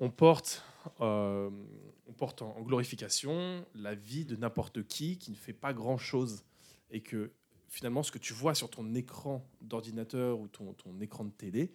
on 0.00 0.10
porte, 0.10 0.62
euh, 1.00 1.50
on 2.06 2.12
porte 2.12 2.42
en, 2.42 2.56
en 2.56 2.62
glorification 2.62 3.64
la 3.74 3.94
vie 3.94 4.24
de 4.24 4.36
n'importe 4.36 4.86
qui 4.86 5.18
qui 5.18 5.30
ne 5.30 5.36
fait 5.36 5.52
pas 5.52 5.72
grand-chose. 5.72 6.44
Et 6.90 7.00
que 7.02 7.32
finalement, 7.68 8.02
ce 8.02 8.10
que 8.10 8.18
tu 8.18 8.32
vois 8.32 8.54
sur 8.54 8.70
ton 8.70 8.94
écran 8.94 9.44
d'ordinateur 9.60 10.38
ou 10.40 10.48
ton, 10.48 10.72
ton 10.72 10.98
écran 11.00 11.24
de 11.24 11.30
télé, 11.32 11.72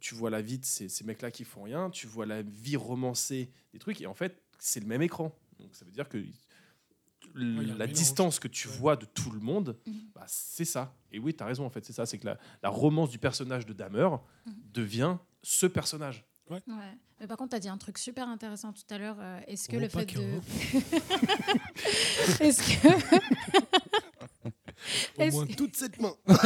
tu 0.00 0.14
vois 0.14 0.30
la 0.30 0.42
vie 0.42 0.58
de 0.58 0.64
ces, 0.64 0.88
ces 0.88 1.04
mecs-là 1.04 1.30
qui 1.30 1.44
font 1.44 1.62
rien, 1.62 1.90
tu 1.90 2.06
vois 2.06 2.26
la 2.26 2.42
vie 2.42 2.76
romancée 2.76 3.50
des 3.72 3.78
trucs, 3.78 4.00
et 4.00 4.06
en 4.06 4.14
fait, 4.14 4.42
c'est 4.58 4.80
le 4.80 4.86
même 4.86 5.02
écran. 5.02 5.32
Donc 5.60 5.74
ça 5.76 5.84
veut 5.84 5.90
dire 5.92 6.08
que 6.08 6.18
la 7.34 7.44
mélange. 7.62 7.92
distance 7.92 8.38
que 8.40 8.48
tu 8.48 8.68
Ouais. 8.68 8.74
vois 8.76 8.96
de 8.96 9.04
tout 9.06 9.30
le 9.30 9.40
monde, 9.40 9.76
Mhm. 9.86 9.94
bah, 10.14 10.24
c'est 10.26 10.64
ça. 10.64 10.96
Et 11.12 11.18
oui, 11.18 11.34
tu 11.34 11.42
as 11.42 11.46
raison, 11.46 11.64
en 11.64 11.70
fait, 11.70 11.84
c'est 11.84 11.92
ça. 11.92 12.06
C'est 12.06 12.18
que 12.18 12.26
la, 12.26 12.38
la 12.62 12.68
romance 12.68 13.10
du 13.10 13.18
personnage 13.18 13.66
de 13.66 13.72
Dahmer 13.72 14.08
Mhm. 14.46 14.52
devient 14.72 15.16
ce 15.42 15.66
personnage. 15.66 16.24
Ouais. 16.50 16.60
Mais 17.20 17.26
par 17.26 17.36
contre, 17.36 17.50
tu 17.50 17.56
as 17.56 17.60
dit 17.60 17.68
un 17.68 17.76
truc 17.78 17.98
super 17.98 18.28
intéressant 18.28 18.72
tout 18.72 18.94
à 18.94 18.98
l'heure. 18.98 19.16
euh, 19.20 19.40
Est-ce 19.48 19.68
que 19.68 19.76
Oh, 19.76 19.80
le 19.80 19.88
fait 19.88 20.06
de. 20.06 20.20
Est-ce 22.44 22.62
que. 22.62 22.88
Au 25.18 25.22
Est-ce- 25.22 25.34
moins 25.36 25.46
toute 25.46 25.76
cette 25.76 26.00
main. 26.00 26.14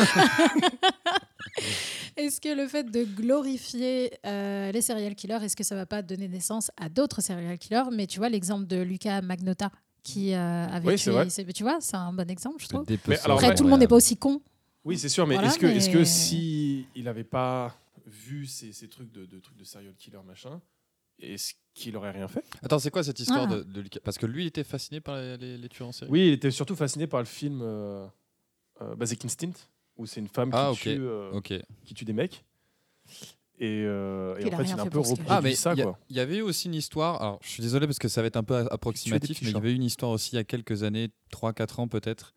Est-ce 2.16 2.40
que 2.40 2.54
le 2.54 2.68
fait 2.68 2.84
de 2.90 3.04
glorifier 3.04 4.12
euh, 4.26 4.70
les 4.72 4.82
serial 4.82 5.14
killers, 5.14 5.38
est-ce 5.42 5.56
que 5.56 5.64
ça 5.64 5.74
va 5.74 5.86
pas 5.86 6.02
donner 6.02 6.28
naissance 6.28 6.70
à 6.76 6.88
d'autres 6.88 7.20
serial 7.22 7.58
killers? 7.58 7.84
Mais 7.92 8.06
tu 8.06 8.18
vois 8.18 8.28
l'exemple 8.28 8.66
de 8.66 8.80
Lucas 8.82 9.22
Magnota 9.22 9.70
qui 10.02 10.34
euh, 10.34 10.66
avait 10.68 10.88
Oui, 10.88 10.96
tué. 10.96 11.12
Tu 11.54 11.62
vois, 11.62 11.78
c'est 11.80 11.96
un 11.96 12.12
bon 12.12 12.28
exemple, 12.28 12.62
je 12.62 12.68
trouve. 12.68 12.84
Mais 13.08 13.18
alors, 13.24 13.38
Après, 13.38 13.48
ouais. 13.48 13.54
tout 13.54 13.64
le 13.64 13.70
monde 13.70 13.80
n'est 13.80 13.88
pas 13.88 13.96
aussi 13.96 14.16
con. 14.16 14.40
Oui, 14.84 14.98
c'est 14.98 15.08
sûr, 15.08 15.26
mais 15.26 15.34
Voilà, 15.36 15.48
est-ce 15.48 15.58
que, 15.58 15.66
est-ce 15.66 15.88
que 15.90 15.98
mais- 15.98 16.04
si 16.04 16.86
il 16.94 17.04
n'avait 17.04 17.24
pas 17.24 17.74
vu 18.06 18.46
ces, 18.46 18.72
ces 18.72 18.88
trucs 18.88 19.10
de, 19.12 19.26
de 19.26 19.38
trucs 19.40 19.56
de 19.56 19.64
serial 19.64 19.94
killer 19.96 20.20
machin, 20.26 20.60
est-ce 21.18 21.54
qu'il 21.74 21.96
aurait 21.96 22.10
rien 22.10 22.28
fait? 22.28 22.44
Attends, 22.62 22.78
c'est 22.78 22.90
quoi 22.90 23.02
cette 23.04 23.20
histoire 23.20 23.46
Ah. 23.50 23.62
de, 23.62 23.82
Parce 24.04 24.18
que 24.18 24.26
lui, 24.26 24.44
il 24.44 24.46
était 24.48 24.64
fasciné 24.64 25.00
par 25.00 25.16
les, 25.16 25.36
les- 25.36 25.58
les 25.58 25.68
tueurs 25.68 25.88
en 25.88 25.92
série. 25.92 26.10
Oui, 26.10 26.26
il 26.28 26.32
était 26.32 26.50
surtout 26.50 26.74
fasciné 26.76 27.06
par 27.06 27.20
le 27.20 27.26
film 27.26 27.60
euh, 27.62 28.06
euh, 28.80 28.94
Basic 28.96 29.24
Instinct, 29.24 29.52
où 29.96 30.06
c'est 30.06 30.20
une 30.20 30.28
femme 30.28 30.50
Ah, 30.52 30.72
qui, 30.74 30.88
ok. 30.90 30.94
tue, 30.96 31.02
euh, 31.02 31.40
qui 31.84 31.94
tue 31.94 32.04
des 32.04 32.12
mecs. 32.12 32.44
Et, 33.58 33.84
euh, 33.84 34.36
et 34.38 34.44
en 34.44 34.48
a 34.48 34.50
fait, 34.56 34.62
rien 34.62 34.74
il 34.76 34.78
a 34.78 34.82
un 34.82 34.84
fait 34.84 34.90
peu 34.90 34.98
reproduit 34.98 35.26
Ah, 35.28 35.40
mais 35.40 35.54
ça. 35.54 35.72
il 35.74 35.78
y, 35.78 35.82
a- 35.82 35.84
Quoi. 35.84 35.98
il 36.08 36.16
y 36.16 36.20
avait 36.20 36.38
eu 36.38 36.42
aussi 36.42 36.66
une 36.68 36.74
histoire. 36.74 37.20
Alors, 37.22 37.38
je 37.42 37.48
suis 37.50 37.62
désolé 37.62 37.86
parce 37.86 37.98
que 37.98 38.08
ça 38.08 38.20
va 38.22 38.26
être 38.26 38.36
un 38.36 38.42
peu 38.42 38.56
a- 38.56 38.66
approximatif, 38.72 39.40
mais 39.42 39.50
il 39.50 39.54
y 39.54 39.56
avait 39.56 39.72
eu 39.72 39.76
une 39.76 39.82
histoire 39.84 40.10
aussi 40.10 40.32
il 40.32 40.36
y 40.36 40.38
a 40.38 40.44
quelques 40.44 40.82
années, 40.82 41.10
3-4 41.30 41.78
ans 41.80 41.86
peut-être, 41.88 42.34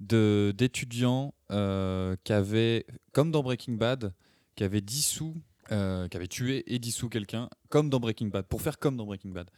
de 0.00 0.52
d'étudiants 0.56 1.34
euh, 1.50 2.16
qui 2.24 2.32
avaient, 2.32 2.86
comme 3.12 3.30
dans 3.30 3.42
Breaking 3.42 3.74
Bad, 3.74 4.12
qui 4.58 4.64
avaient 4.64 4.80
dissous, 4.80 5.36
euh, 5.70 6.08
qui 6.08 6.16
avaient 6.16 6.26
tué 6.26 6.64
et 6.66 6.80
dissous 6.80 7.08
quelqu'un, 7.08 7.48
comme 7.68 7.88
dans 7.88 8.00
Breaking 8.00 8.26
Bad, 8.26 8.44
pour 8.44 8.60
faire 8.60 8.80
comme 8.80 8.96
dans 8.96 9.06
Breaking 9.06 9.30
Bad. 9.30 9.48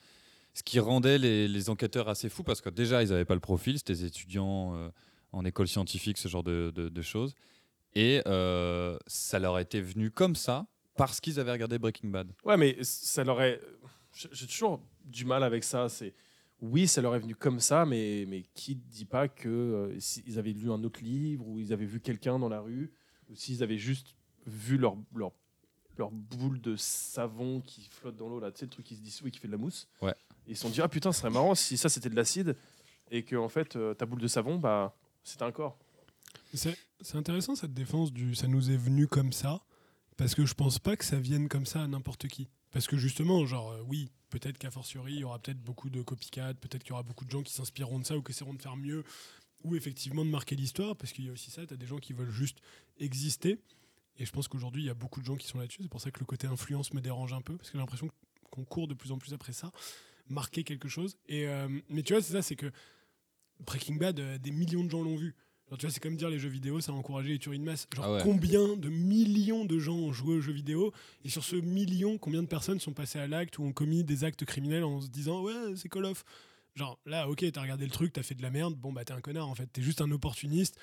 Ce 0.52 0.62
qui 0.62 0.78
rendait 0.78 1.16
les, 1.16 1.70
enquêteurs 1.70 2.10
assez 2.10 2.28
fous 2.28 2.43
parce 2.43 2.60
que 2.60 2.68
déjà, 2.68 3.02
ils 3.02 3.09
n'avaient 3.09 3.24
pas 3.24 3.35
le 3.35 3.40
profil, 3.40 3.78
c'était 3.78 3.94
des 3.94 4.05
étudiants 4.05 4.74
euh, 4.74 4.90
en 5.32 5.47
école 5.47 5.68
scientifique, 5.68 6.18
ce 6.18 6.28
genre 6.28 6.43
de, 6.43 7.01
choses. 7.01 7.35
Et 7.94 8.20
euh, 8.27 8.98
ça 9.06 9.39
leur 9.39 9.59
était 9.59 9.81
venu 9.81 10.10
comme 10.10 10.36
ça 10.36 10.66
parce 10.97 11.18
qu'ils 11.18 11.40
avaient 11.40 11.52
regardé 11.52 11.78
Breaking 11.78 12.10
Bad. 12.10 12.31
Ouais, 12.44 12.59
mais 12.59 12.77
ça 12.82 13.24
leur 13.24 13.40
est. 13.40 13.59
J'ai 14.12 14.47
toujours 14.47 14.82
du 15.02 15.24
mal 15.24 15.43
avec 15.43 15.64
ça. 15.64 15.89
C'est 15.89 16.14
oui, 16.60 16.86
ça 16.86 17.01
leur 17.01 17.14
est 17.14 17.20
venu 17.20 17.35
comme 17.35 17.59
ça, 17.59 17.86
mais 17.86 18.27
mais 18.28 18.43
qui 18.52 18.74
dit 18.77 19.06
pas 19.06 19.28
que 19.28 19.48
euh, 19.48 20.39
avaient 20.39 20.52
lu 20.52 20.70
un 20.70 20.85
autre 20.85 21.01
livre 21.02 21.48
ou 21.48 21.59
ils 21.59 21.72
avaient 21.72 21.86
vu 21.86 22.01
quelqu'un 22.01 22.39
dans 22.39 22.51
la 22.51 22.60
rue 22.60 22.93
ou 23.31 23.35
s'ils 23.35 23.62
avaient 23.62 23.78
juste 23.78 24.14
vu 24.46 24.78
leur 24.78 24.96
leur 25.14 25.32
leur 25.98 26.10
boule 26.10 26.60
de 26.60 26.76
savon 26.76 27.60
qui 27.60 27.88
flotte 27.90 28.16
dans 28.16 28.28
l'eau 28.28 28.40
là, 28.40 28.50
tu 28.50 28.60
sais 28.60 28.64
le 28.64 28.70
truc 28.70 28.86
qui 28.86 28.96
se 28.96 29.02
dissout 29.02 29.26
et 29.26 29.30
qui 29.30 29.38
fait 29.38 29.48
de 29.48 29.52
la 29.52 29.58
mousse. 29.58 29.86
Ouais. 30.00 30.14
Ils 30.46 30.56
se 30.56 30.62
sont 30.62 30.70
dit 30.70 30.80
ah 30.80 30.88
putain, 30.88 31.12
ce 31.12 31.20
serait 31.20 31.30
marrant 31.30 31.54
si 31.54 31.76
ça 31.76 31.88
c'était 31.88 32.10
de 32.10 32.16
l'acide 32.16 32.56
et 33.10 33.22
que 33.22 33.36
en 33.36 33.48
fait 33.48 33.76
euh, 33.76 33.94
ta 33.94 34.06
boule 34.06 34.20
de 34.20 34.28
savon 34.28 34.58
bah 34.58 34.96
c'était 35.24 35.44
un 35.44 35.52
corps. 35.52 35.78
C'est 36.54 36.78
c'est 37.00 37.16
intéressant 37.16 37.54
cette 37.54 37.74
défense 37.74 38.12
du 38.12 38.34
ça 38.34 38.46
nous 38.46 38.70
est 38.70 38.76
venu 38.76 39.06
comme 39.06 39.32
ça, 39.32 39.62
parce 40.16 40.34
que 40.34 40.44
je 40.44 40.54
pense 40.54 40.78
pas 40.78 40.96
que 40.96 41.04
ça 41.04 41.18
vienne 41.18 41.48
comme 41.48 41.66
ça 41.66 41.82
à 41.82 41.86
n'importe 41.86 42.28
qui. 42.28 42.48
Parce 42.70 42.86
que 42.86 42.96
justement, 42.96 43.44
genre, 43.46 43.72
euh, 43.72 43.82
oui, 43.88 44.10
peut-être 44.28 44.58
qu'à 44.58 44.70
fortiori, 44.70 45.14
il 45.14 45.20
y 45.20 45.24
aura 45.24 45.38
peut-être 45.38 45.60
beaucoup 45.60 45.90
de 45.90 46.02
copycat, 46.02 46.54
peut-être 46.54 46.82
qu'il 46.82 46.90
y 46.90 46.92
aura 46.92 47.02
beaucoup 47.02 47.24
de 47.24 47.30
gens 47.30 47.42
qui 47.42 47.52
s'inspireront 47.52 47.98
de 47.98 48.06
ça 48.06 48.16
ou 48.16 48.22
qui 48.22 48.30
essaieront 48.30 48.54
de 48.54 48.62
faire 48.62 48.76
mieux, 48.76 49.02
ou 49.64 49.74
effectivement 49.74 50.24
de 50.24 50.30
marquer 50.30 50.56
l'histoire, 50.56 50.96
parce 50.96 51.12
qu'il 51.12 51.26
y 51.26 51.28
a 51.28 51.32
aussi 51.32 51.50
ça, 51.50 51.66
tu 51.66 51.74
as 51.74 51.76
des 51.76 51.86
gens 51.86 51.98
qui 51.98 52.12
veulent 52.12 52.30
juste 52.30 52.58
exister. 52.98 53.58
Et 54.19 54.24
je 54.27 54.32
pense 54.32 54.49
qu'aujourd'hui, 54.49 54.82
il 54.82 54.87
y 54.87 54.91
a 54.91 54.95
beaucoup 54.95 55.20
de 55.20 55.24
gens 55.27 55.37
qui 55.37 55.47
sont 55.47 55.59
là-dessus. 55.59 55.82
C'est 55.82 55.89
pour 55.89 56.01
ça 56.01 56.11
que 56.11 56.20
le 56.20 56.27
côté 56.27 56.47
influence 56.47 56.93
me 56.93 57.01
dérange 57.01 57.32
un 57.32 57.41
peu, 57.41 57.57
parce 57.57 57.70
que 57.70 57.74
j'ai 57.78 57.81
l'impression 57.81 58.09
qu'on 58.51 58.65
court 58.65 58.87
de 58.89 58.95
plus 58.95 59.12
en 59.12 59.19
plus 59.19 59.32
après 59.32 59.53
ça, 59.53 59.70
marquer 60.28 60.65
quelque 60.65 60.89
chose. 60.89 61.16
Et, 61.28 61.47
euh, 61.47 61.69
mais 61.89 62.03
tu 62.03 62.12
vois, 62.12 62.23
c'est 62.23 62.32
ça, 62.32 62.43
c'est 62.43 62.57
que 62.57 62.70
Breaking 63.61 63.97
Bad, 63.97 64.19
euh, 64.20 64.39
des 64.39 64.51
millions 64.51 64.85
de 64.85 64.91
gens 64.91 65.03
l'ont 65.03 65.16
vu. 65.16 65.35
Genre, 65.69 65.78
tu 65.78 65.87
vois, 65.87 65.93
c'est 65.93 66.01
comme 66.01 66.16
dire 66.16 66.28
les 66.31 66.39
jeux 66.41 66.49
vidéo, 66.49 66.81
ça 66.81 66.91
a 66.93 66.95
encouragé 66.95 67.28
les 67.31 67.39
tueries 67.39 67.61
de 67.61 67.65
masse. 67.65 67.87
Genre, 67.95 68.05
Ah 68.05 68.12
ouais. 68.15 68.20
combien 68.24 68.77
de 68.77 68.89
millions 68.89 69.65
de 69.65 69.78
gens 69.78 69.95
ont 69.97 70.12
joué 70.12 70.35
aux 70.37 70.41
jeux 70.41 70.53
vidéo? 70.53 70.93
Et 71.24 71.28
sur 71.28 71.45
ce 71.45 71.57
million, 71.57 72.19
combien 72.19 72.43
de 72.43 72.49
personnes 72.49 72.81
sont 72.81 72.93
passées 72.93 73.20
à 73.20 73.28
l'acte 73.28 73.59
ou 73.59 73.65
ont 73.65 73.73
commis 73.73 74.03
des 74.03 74.24
actes 74.24 74.45
criminels 74.45 74.82
en 74.85 75.01
se 75.01 75.09
disant 75.09 75.43
Ouais, 75.43 75.77
c'est 75.77 75.89
Call 75.89 76.07
of? 76.07 76.24
Genre, 76.74 76.99
là, 77.07 77.28
ok, 77.28 77.45
t'as 77.53 77.62
regardé 77.62 77.85
le 77.85 77.91
truc, 77.91 78.12
t'as 78.12 78.23
fait 78.23 78.35
de 78.35 78.43
la 78.43 78.51
merde, 78.51 78.74
bon, 78.74 78.93
bah, 78.93 79.05
t'es 79.05 79.12
un 79.12 79.20
connard 79.20 79.49
en 79.49 79.55
fait. 79.55 79.66
T'es 79.66 79.82
juste 79.82 80.01
un 80.01 80.11
opportuniste 80.11 80.77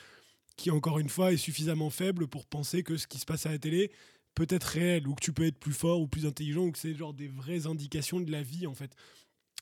qui, 0.58 0.72
encore 0.72 1.00
une 1.00 1.10
fois, 1.10 1.32
est 1.32 1.38
suffisamment 1.38 1.90
faible 1.90 2.28
pour 2.28 2.46
penser 2.46 2.84
que 2.84 2.98
ce 2.98 3.08
qui 3.08 3.20
se 3.20 3.26
passe 3.26 3.46
à 3.46 3.52
la 3.52 3.60
télé 3.60 3.92
peut 4.36 4.48
être 4.50 4.66
réel 4.66 5.08
ou 5.08 5.16
que 5.16 5.24
tu 5.24 5.32
peux 5.32 5.46
être 5.46 5.60
plus 5.60 5.74
fort 5.74 6.02
ou 6.02 6.08
plus 6.08 6.26
intelligent 6.26 6.66
ou 6.66 6.72
que 6.72 6.80
c'est 6.80 6.94
genre 6.94 7.14
des 7.14 7.28
vraies 7.28 7.66
indications 7.66 8.20
de 8.20 8.32
la 8.32 8.44
vie 8.44 8.68
en 8.68 8.74
fait. 8.74 8.92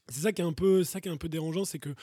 C'est 0.10 0.22
ça 0.22 0.34
qui 0.34 0.42
est 0.42 0.46
un 0.46 0.54
peu, 0.54 0.84
ça 0.84 1.02
qui 1.02 1.10
est 1.10 1.12
un 1.12 1.18
peu 1.18 1.30
dérangeant, 1.30 1.66
c'est 1.66 1.80
que 1.80 1.96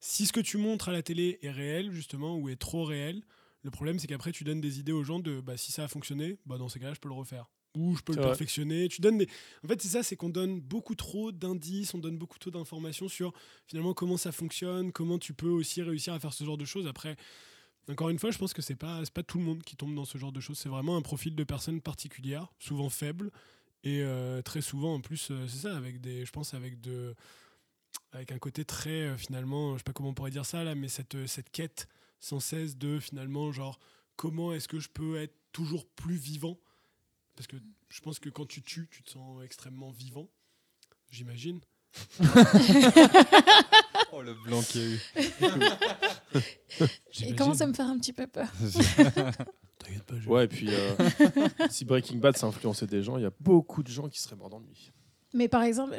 si 0.00 0.26
ce 0.26 0.32
que 0.32 0.40
tu 0.40 0.56
montres 0.56 0.88
à 0.88 0.92
la 0.92 1.02
télé 1.02 1.38
est 1.42 1.50
réel, 1.50 1.90
justement, 1.90 2.36
ou 2.36 2.48
est 2.48 2.56
trop 2.56 2.84
réel, 2.84 3.22
le 3.62 3.70
problème, 3.70 3.98
c'est 3.98 4.06
qu'après, 4.06 4.30
tu 4.30 4.44
donnes 4.44 4.60
des 4.60 4.78
idées 4.78 4.92
aux 4.92 5.02
gens 5.02 5.18
de 5.18 5.40
bah, 5.40 5.56
si 5.56 5.72
ça 5.72 5.84
a 5.84 5.88
fonctionné, 5.88 6.38
bah, 6.46 6.58
dans 6.58 6.68
ces 6.68 6.78
cas-là, 6.78 6.94
je 6.94 7.00
peux 7.00 7.08
le 7.08 7.14
refaire. 7.14 7.50
Ou 7.74 7.96
je 7.96 8.02
peux 8.02 8.12
le 8.14 8.20
vrai. 8.20 8.28
perfectionner. 8.28 8.88
Tu 8.88 9.00
donnes 9.00 9.18
des... 9.18 9.28
En 9.64 9.68
fait, 9.68 9.82
c'est 9.82 9.88
ça, 9.88 10.02
c'est 10.02 10.16
qu'on 10.16 10.28
donne 10.28 10.60
beaucoup 10.60 10.94
trop 10.94 11.32
d'indices, 11.32 11.92
on 11.92 11.98
donne 11.98 12.16
beaucoup 12.16 12.38
trop 12.38 12.50
d'informations 12.50 13.08
sur 13.08 13.32
finalement 13.66 13.92
comment 13.92 14.16
ça 14.16 14.32
fonctionne, 14.32 14.92
comment 14.92 15.18
tu 15.18 15.34
peux 15.34 15.48
aussi 15.48 15.82
réussir 15.82 16.14
à 16.14 16.20
faire 16.20 16.32
ce 16.32 16.44
genre 16.44 16.56
de 16.56 16.64
choses. 16.64 16.86
Après, 16.86 17.16
encore 17.88 18.08
une 18.08 18.18
fois, 18.18 18.30
je 18.30 18.38
pense 18.38 18.52
que 18.52 18.62
c'est 18.62 18.74
pas, 18.74 19.02
pas 19.14 19.22
tout 19.22 19.38
le 19.38 19.44
monde 19.44 19.62
qui 19.62 19.76
tombe 19.76 19.94
dans 19.94 20.04
ce 20.04 20.18
genre 20.18 20.32
de 20.32 20.40
choses. 20.40 20.58
C'est 20.58 20.68
vraiment 20.68 20.96
un 20.96 21.02
profil 21.02 21.36
de 21.36 21.44
personne 21.44 21.80
particulière, 21.80 22.52
souvent 22.58 22.88
faible, 22.90 23.30
et 23.84 24.02
euh, 24.02 24.42
très 24.42 24.60
souvent, 24.60 24.94
en 24.94 25.00
plus, 25.00 25.30
euh, 25.30 25.46
c'est 25.46 25.68
ça, 25.68 25.76
avec 25.76 26.00
des, 26.00 26.24
je 26.24 26.32
pense, 26.32 26.54
avec 26.54 26.80
de 26.80 27.14
avec 28.12 28.32
un 28.32 28.38
côté 28.38 28.64
très 28.64 28.90
euh, 28.90 29.16
finalement, 29.16 29.74
je 29.74 29.78
sais 29.78 29.84
pas 29.84 29.92
comment 29.92 30.10
on 30.10 30.14
pourrait 30.14 30.30
dire 30.30 30.44
ça 30.44 30.64
là, 30.64 30.74
mais 30.74 30.88
cette, 30.88 31.26
cette 31.26 31.50
quête 31.50 31.88
sans 32.18 32.40
cesse 32.40 32.76
de 32.76 32.98
finalement 32.98 33.52
genre 33.52 33.78
comment 34.16 34.52
est-ce 34.52 34.68
que 34.68 34.80
je 34.80 34.88
peux 34.88 35.16
être 35.20 35.34
toujours 35.52 35.86
plus 35.86 36.16
vivant? 36.16 36.58
Parce 37.36 37.46
que 37.46 37.56
je 37.88 38.00
pense 38.00 38.18
que 38.18 38.28
quand 38.28 38.46
tu 38.46 38.62
tues, 38.62 38.88
tu 38.90 39.02
te 39.02 39.10
sens 39.10 39.42
extrêmement 39.44 39.90
vivant, 39.90 40.28
j'imagine. 41.10 41.60
Oh, 44.18 44.22
le 44.22 44.32
blanc 44.34 44.62
qu'il 44.62 44.80
y 44.80 44.84
a 44.84 44.88
eu. 44.88 45.00
Il 47.20 47.36
commence 47.36 47.60
à 47.60 47.66
me 47.66 47.72
faire 47.74 47.86
un 47.86 47.98
petit 47.98 48.12
peu 48.14 48.26
peur. 48.26 48.48
T'inquiète 49.78 50.04
pas, 50.06 50.14
je- 50.18 50.28
Ouais, 50.28 50.44
et 50.44 50.48
puis 50.48 50.68
euh, 50.70 50.94
si 51.70 51.84
Breaking 51.84 52.16
Bad 52.16 52.36
ça 52.36 52.46
influençait 52.46 52.86
des 52.86 53.02
gens, 53.02 53.18
il 53.18 53.22
y 53.24 53.26
a 53.26 53.32
beaucoup 53.40 53.82
de 53.82 53.88
gens 53.88 54.08
qui 54.08 54.20
seraient 54.20 54.36
morts 54.36 54.48
d'ennui. 54.50 54.92
Mais 55.36 55.48
par 55.48 55.62
exemple, 55.62 55.96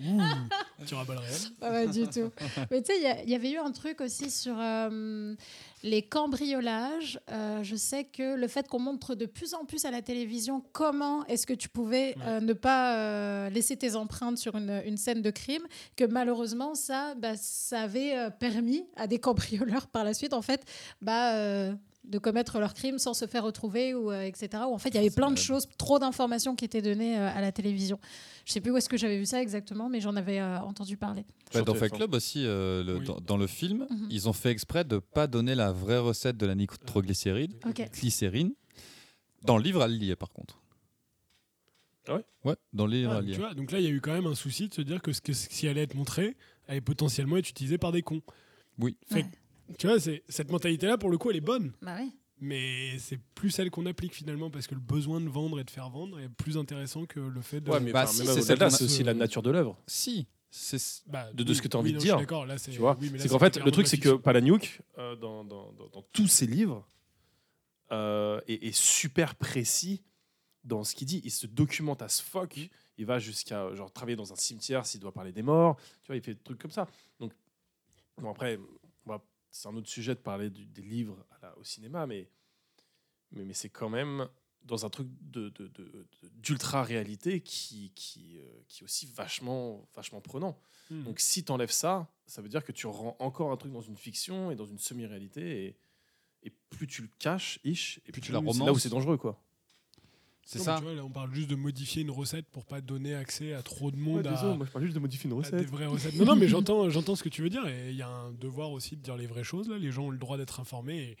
je- 0.00 0.84
tu 0.86 0.94
rabats 0.94 1.14
le 1.14 1.20
réel. 1.20 1.40
pas 1.60 1.70
mal 1.70 1.90
du 1.90 2.06
tout. 2.08 2.30
Mais 2.70 2.82
tu 2.82 2.92
sais, 2.92 3.22
il 3.24 3.30
y 3.30 3.34
avait 3.34 3.50
eu 3.52 3.58
un 3.58 3.70
truc 3.70 4.00
aussi 4.00 4.30
sur 4.30 4.54
euh, 4.58 5.34
les 5.82 6.02
cambriolages. 6.02 7.20
Euh, 7.30 7.62
je 7.62 7.76
sais 7.76 8.04
que 8.04 8.34
le 8.36 8.48
fait 8.48 8.66
qu'on 8.68 8.80
montre 8.80 9.14
de 9.14 9.26
plus 9.26 9.54
en 9.54 9.64
plus 9.64 9.84
à 9.84 9.90
la 9.90 10.02
télévision 10.02 10.64
comment 10.72 11.24
est-ce 11.26 11.46
que 11.46 11.52
tu 11.54 11.68
pouvais 11.68 12.16
euh, 12.26 12.40
ne 12.40 12.52
pas 12.52 13.48
laisser 13.50 13.76
tes 13.76 13.94
empreintes 13.94 14.38
sur 14.38 14.56
une, 14.56 14.82
une 14.86 14.96
scène 14.96 15.22
de 15.22 15.30
crime, 15.30 15.62
que 15.96 16.04
malheureusement, 16.04 16.74
ça, 16.74 17.14
bah, 17.16 17.34
ça 17.36 17.82
avait 17.82 18.30
permis 18.40 18.86
à 18.96 19.06
des 19.06 19.18
cambrioleurs 19.18 19.86
par 19.88 20.04
la 20.04 20.14
suite, 20.14 20.32
en 20.32 20.42
fait, 20.42 20.64
bah, 21.00 21.68
de 22.04 22.18
commettre 22.18 22.58
leurs 22.58 22.74
crimes 22.74 22.98
sans 22.98 23.14
se 23.14 23.26
faire 23.26 23.44
retrouver, 23.44 23.94
ou, 23.94 24.10
euh, 24.10 24.22
etc. 24.22 24.48
Où 24.68 24.74
en 24.74 24.78
fait, 24.78 24.88
il 24.90 24.96
y 24.96 24.98
avait 24.98 25.10
plein 25.10 25.30
de 25.30 25.38
choses, 25.38 25.68
trop 25.78 25.98
d'informations 26.00 26.56
qui 26.56 26.64
étaient 26.64 26.82
données 26.82 27.16
euh, 27.18 27.28
à 27.32 27.40
la 27.40 27.52
télévision. 27.52 27.98
Je 28.44 28.52
sais 28.52 28.60
plus 28.60 28.72
où 28.72 28.76
est-ce 28.76 28.88
que 28.88 28.96
j'avais 28.96 29.18
vu 29.18 29.24
ça 29.26 29.40
exactement, 29.40 29.88
mais 29.88 30.00
j'en 30.00 30.16
avais 30.16 30.40
euh, 30.40 30.58
entendu 30.60 30.96
parler. 30.96 31.24
Bah, 31.54 31.62
dans 31.62 31.74
Fight 31.74 31.92
TF1. 31.92 31.96
Club 31.96 32.14
aussi, 32.14 32.44
euh, 32.44 32.82
le- 32.82 32.96
Oui. 32.98 33.04
dans, 33.06 33.20
dans 33.20 33.36
le 33.36 33.46
film, 33.46 33.86
Mhm. 33.88 34.08
ils 34.10 34.28
ont 34.28 34.32
fait 34.32 34.50
exprès 34.50 34.84
de 34.84 34.98
pas 34.98 35.26
donner 35.28 35.54
la 35.54 35.70
vraie 35.70 35.98
recette 35.98 36.36
de 36.36 36.46
la 36.46 36.54
nitroglycérine, 36.56 37.52
Ok. 37.66 37.88
glycérine. 38.00 38.52
Dans 39.44 39.56
le 39.56 39.62
livre, 39.62 39.82
elle 39.84 40.02
y 40.02 40.10
est 40.10 40.16
par 40.16 40.30
contre. 40.32 40.58
Ah 42.08 42.14
ouais 42.16 42.24
Ouais, 42.44 42.56
dans 42.72 42.86
le 42.86 42.92
livre, 42.96 43.20
Ah, 43.20 43.22
tu 43.22 43.38
vois, 43.38 43.54
donc 43.54 43.70
là, 43.70 43.78
il 43.78 43.84
y 43.84 43.86
a 43.86 43.90
eu 43.90 44.00
quand 44.00 44.12
même 44.12 44.26
un 44.26 44.34
souci 44.34 44.68
de 44.68 44.74
se 44.74 44.82
dire 44.82 45.00
que 45.00 45.12
ce, 45.12 45.20
que 45.20 45.32
ce 45.32 45.48
qui 45.48 45.68
allait 45.68 45.82
être 45.84 45.94
montré 45.94 46.36
allait 46.66 46.80
potentiellement 46.80 47.36
être 47.36 47.48
utilisé 47.48 47.78
par 47.78 47.92
des 47.92 48.02
cons. 48.02 48.22
Oui. 48.78 48.96
Fait 49.08 49.16
Ouais. 49.22 49.26
Tu 49.78 49.86
vois, 49.86 49.98
c'est- 50.00 50.22
cette 50.28 50.50
mentalité-là, 50.50 50.98
pour 50.98 51.10
le 51.10 51.18
coup, 51.18 51.30
elle 51.30 51.36
est 51.36 51.40
bonne. 51.40 51.72
Bah 51.82 51.96
oui. 52.00 52.12
Mais 52.40 52.98
c'est 52.98 53.20
plus 53.34 53.50
celle 53.50 53.70
qu'on 53.70 53.86
applique 53.86 54.14
finalement 54.14 54.50
parce 54.50 54.66
que 54.66 54.74
le 54.74 54.80
besoin 54.80 55.20
de 55.20 55.28
vendre 55.28 55.60
et 55.60 55.64
de 55.64 55.70
faire 55.70 55.88
vendre 55.90 56.18
est 56.18 56.28
plus 56.28 56.58
intéressant 56.58 57.06
que 57.06 57.20
le 57.20 57.40
fait 57.40 57.60
de. 57.60 57.70
Ouais, 57.70 57.78
mais 57.78 57.92
Bah, 57.92 58.02
enfin, 58.02 58.12
si, 58.12 58.18
même 58.18 58.26
c'est 58.26 58.32
au-delà 58.32 58.42
celle 58.46 58.56
de 58.56 58.60
là, 58.60 58.66
qu'on 58.68 58.74
a- 58.74 58.78
c'est 58.78 58.84
aussi 58.84 59.02
la 59.04 59.14
nature 59.14 59.42
de 59.42 59.50
l'œuvre. 59.52 59.78
Si, 59.86 60.26
c'est 60.50 61.02
Bah, 61.06 61.32
de- 61.32 61.44
de 61.44 61.48
oui, 61.50 61.56
ce 61.56 61.62
que 61.62 61.68
t'as 61.68 61.78
oui, 61.78 61.82
envie 61.82 61.92
de 61.92 61.96
non, 61.98 62.02
dire. 62.02 62.14
je 62.14 62.18
suis 62.18 62.26
D'accord, 62.26 62.46
là, 62.46 62.58
c'est. 62.58 62.72
Tu 62.72 62.78
vois 62.78 62.96
oui, 63.00 63.12
c'est 63.16 63.28
qu'en 63.28 63.38
fait, 63.38 63.58
le 63.64 63.70
truc, 63.70 63.86
c'est 63.86 63.98
que. 63.98 64.16
Palahniuk, 64.16 64.80
euh, 64.98 65.14
dans, 65.14 65.44
dans, 65.44 65.72
dans, 65.72 65.88
dans 65.88 66.02
tous 66.12 66.26
ses 66.26 66.46
livres, 66.48 66.84
euh, 67.92 68.40
est, 68.48 68.64
est 68.66 68.74
super 68.76 69.34
précis 69.36 70.02
dans 70.64 70.82
ce 70.84 70.94
qu'il 70.96 71.06
dit. 71.06 71.20
Il 71.24 71.30
se 71.30 71.46
documente 71.46 72.02
à 72.02 72.08
ce 72.08 72.22
fuck. 72.22 72.58
Il 72.98 73.06
va 73.06 73.18
jusqu'à 73.20 73.72
genre 73.74 73.92
travailler 73.92 74.16
dans 74.16 74.32
un 74.32 74.36
cimetière 74.36 74.84
s'il 74.86 75.00
doit 75.00 75.12
parler 75.12 75.32
des 75.32 75.42
morts. 75.42 75.76
Tu 76.02 76.08
vois, 76.08 76.16
il 76.16 76.22
fait 76.22 76.34
des 76.34 76.40
trucs 76.40 76.58
comme 76.60 76.70
ça. 76.70 76.88
Donc, 77.20 77.32
bon, 78.20 78.30
après, 78.30 78.58
c'est 79.52 79.68
un 79.68 79.76
autre 79.76 79.88
sujet 79.88 80.14
de 80.16 80.20
parler 80.20 80.50
du- 80.50 80.66
des 80.66 80.82
livres 80.82 81.24
à 81.30 81.38
la- 81.42 81.58
au 81.58 81.62
cinéma, 81.64 82.06
mais, 82.06 82.28
mais, 83.30 83.44
mais 83.44 83.54
c'est 83.54 83.68
quand 83.68 83.88
même 83.88 84.28
dans 84.64 84.84
un 84.86 84.90
truc 84.90 85.08
de, 85.20 85.48
de- 85.50 85.68
de- 85.68 85.86
de- 86.22 86.28
d'ultra-réalité 86.36 87.40
qui, 87.40 87.90
qui, 87.94 88.38
euh, 88.38 88.44
qui 88.68 88.82
est 88.82 88.84
aussi 88.84 89.06
vachement, 89.06 89.88
vachement 89.94 90.20
prenant. 90.20 90.58
Hmm. 90.90 91.02
Donc 91.04 91.20
si 91.20 91.44
tu 91.44 91.50
enlèves 91.52 91.70
ça, 91.72 92.08
ça 92.26 92.42
veut 92.42 92.48
dire 92.48 92.64
que 92.64 92.72
tu 92.72 92.86
rends 92.86 93.16
encore 93.18 93.50
un 93.52 93.56
truc 93.56 93.72
dans 93.72 93.80
une 93.80 93.96
fiction 93.96 94.50
et 94.50 94.56
dans 94.56 94.66
une 94.66 94.78
semi-réalité. 94.78 95.64
Et, 95.66 95.76
et 96.44 96.50
plus 96.70 96.86
tu 96.86 97.02
le 97.02 97.08
caches, 97.18 97.58
ish, 97.64 98.00
et 98.06 98.12
plus 98.12 98.20
tu 98.20 98.32
la 98.32 98.38
c'est 98.38 98.44
là 98.44 98.50
où 98.50 98.52
romances. 98.66 98.82
c'est 98.82 98.88
dangereux. 98.88 99.16
quoi. 99.18 99.40
C'est 100.44 100.58
ça. 100.58 100.72
mais 100.74 100.78
Tu 100.78 100.84
vois, 100.84 100.94
là, 100.94 101.04
on 101.04 101.10
parle 101.10 101.32
juste 101.34 101.48
de 101.50 101.54
modifier 101.54 102.02
une 102.02 102.10
recette 102.10 102.46
pour 102.50 102.64
pas 102.64 102.80
donner 102.80 103.14
accès 103.14 103.52
à 103.54 103.62
trop 103.62 103.90
de 103.90 103.96
monde 103.96 104.26
à, 104.26 104.30
désolé, 104.32 104.56
moi 104.56 104.66
je 104.66 104.70
parle 104.72 104.84
juste 104.84 104.94
de 104.94 105.00
modifier 105.00 105.30
une 105.30 105.36
à 105.38 105.42
des 105.42 105.56
recette. 105.56 105.70
vraies 105.70 105.86
recettes. 105.86 106.14
Non, 106.16 106.24
non, 106.24 106.36
mais 106.36 106.48
j'entends, 106.48 106.88
j'entends 106.90 107.16
ce 107.16 107.22
que 107.22 107.28
tu 107.28 107.42
veux 107.42 107.50
dire 107.50 107.66
et 107.68 107.90
il 107.90 107.96
y 107.96 108.02
a 108.02 108.08
un 108.08 108.32
devoir 108.32 108.70
aussi 108.72 108.96
de 108.96 109.02
dire 109.02 109.16
les 109.16 109.26
vraies 109.26 109.44
choses. 109.44 109.68
Là, 109.68 109.78
les 109.78 109.90
gens 109.92 110.04
ont 110.04 110.10
le 110.10 110.18
droit 110.18 110.36
d'être 110.36 110.60
informés. 110.60 110.98
Et, 110.98 111.16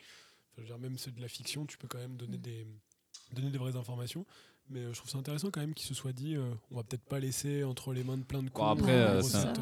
enfin, 0.52 0.56
je 0.58 0.60
veux 0.62 0.66
dire, 0.68 0.78
même 0.78 0.98
ceux 0.98 1.10
de 1.12 1.20
la 1.20 1.28
fiction, 1.28 1.66
tu 1.66 1.78
peux 1.78 1.88
quand 1.88 1.98
même 1.98 2.16
donner 2.16 2.38
des, 2.38 2.66
donner 3.34 3.50
des 3.50 3.58
vraies 3.58 3.76
informations. 3.76 4.26
Mais 4.70 4.80
euh, 4.80 4.92
je 4.92 4.98
trouve 4.98 5.10
ça 5.10 5.18
intéressant 5.18 5.50
quand 5.50 5.60
même 5.60 5.74
qu'il 5.74 5.86
se 5.86 5.94
soit 5.94 6.12
dit, 6.12 6.34
euh, 6.36 6.50
on 6.70 6.76
va 6.76 6.82
peut-être 6.84 7.04
pas 7.04 7.18
laisser 7.18 7.64
entre 7.64 7.92
les 7.92 8.04
mains 8.04 8.16
de 8.16 8.22
plein 8.24 8.42
de 8.42 8.48
cons. 8.48 8.64
après, 8.64 8.92
euh, 8.92 9.08
euh, 9.14 9.18
recette, 9.18 9.60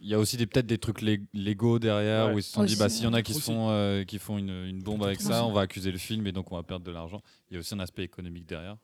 Il 0.00 0.08
y 0.08 0.14
a 0.14 0.18
aussi 0.18 0.36
des- 0.36 0.46
peut-être 0.46 0.66
des 0.66 0.78
trucs 0.78 1.02
lég- 1.02 1.26
légaux 1.34 1.78
derrière 1.78 2.26
Ouais. 2.28 2.34
où 2.34 2.38
ils 2.38 2.42
se 2.42 2.50
sont 2.52 2.64
dit 2.64 2.74
bah 2.76 2.88
s'il 2.88 3.04
y 3.04 3.06
en 3.06 3.12
a 3.14 3.22
qui 3.22 3.32
se 3.34 3.40
font 3.40 3.68
euh, 3.70 4.02
qui 4.04 4.18
font 4.18 4.38
une, 4.38 4.64
une 4.66 4.82
bombe 4.82 5.04
avec 5.04 5.20
ça, 5.20 5.42
aussi. 5.42 5.50
on 5.50 5.52
va 5.52 5.60
accuser 5.62 5.92
le 5.92 5.98
film 5.98 6.26
et 6.26 6.32
donc 6.32 6.50
on 6.52 6.56
va 6.56 6.62
perdre 6.62 6.84
de 6.84 6.90
l'argent. 6.90 7.22
Il 7.50 7.54
y 7.54 7.56
a 7.56 7.60
aussi 7.60 7.74
un 7.74 7.80
aspect 7.80 8.02
économique 8.02 8.46
derrière, 8.46 8.76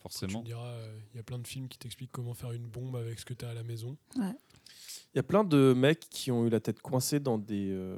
forcément. 0.00 0.42
euh, 0.48 0.98
il 1.12 1.16
y 1.16 1.20
a 1.20 1.22
plein 1.22 1.38
de 1.38 1.46
films 1.46 1.68
qui 1.68 1.78
t'expliquent 1.78 2.12
comment 2.12 2.34
faire 2.34 2.52
une 2.52 2.66
bombe 2.68 2.96
avec 2.96 3.18
ce 3.18 3.24
que 3.24 3.34
tu 3.34 3.44
as 3.44 3.50
à 3.50 3.54
la 3.54 3.62
maison. 3.62 3.96
Il 4.16 5.16
y 5.16 5.18
a 5.18 5.22
plein 5.22 5.44
de 5.44 5.72
mecs 5.76 6.08
qui 6.10 6.30
ont 6.30 6.46
eu 6.46 6.50
la 6.50 6.60
tête 6.60 6.80
coincée 6.80 7.20
dans 7.20 7.38
des 7.38 7.70
euh, 7.70 7.96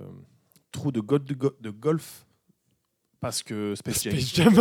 trous 0.72 0.93
de, 0.93 1.01
gol- 1.01 1.24
de, 1.24 1.35
go- 1.35 1.56
de 1.60 1.70
golf 1.70 2.27
parce 3.20 3.43
que 3.43 3.74
Space 3.74 4.02
Jam. 4.05 4.12
Space 4.18 4.35
Jam. 4.35 4.55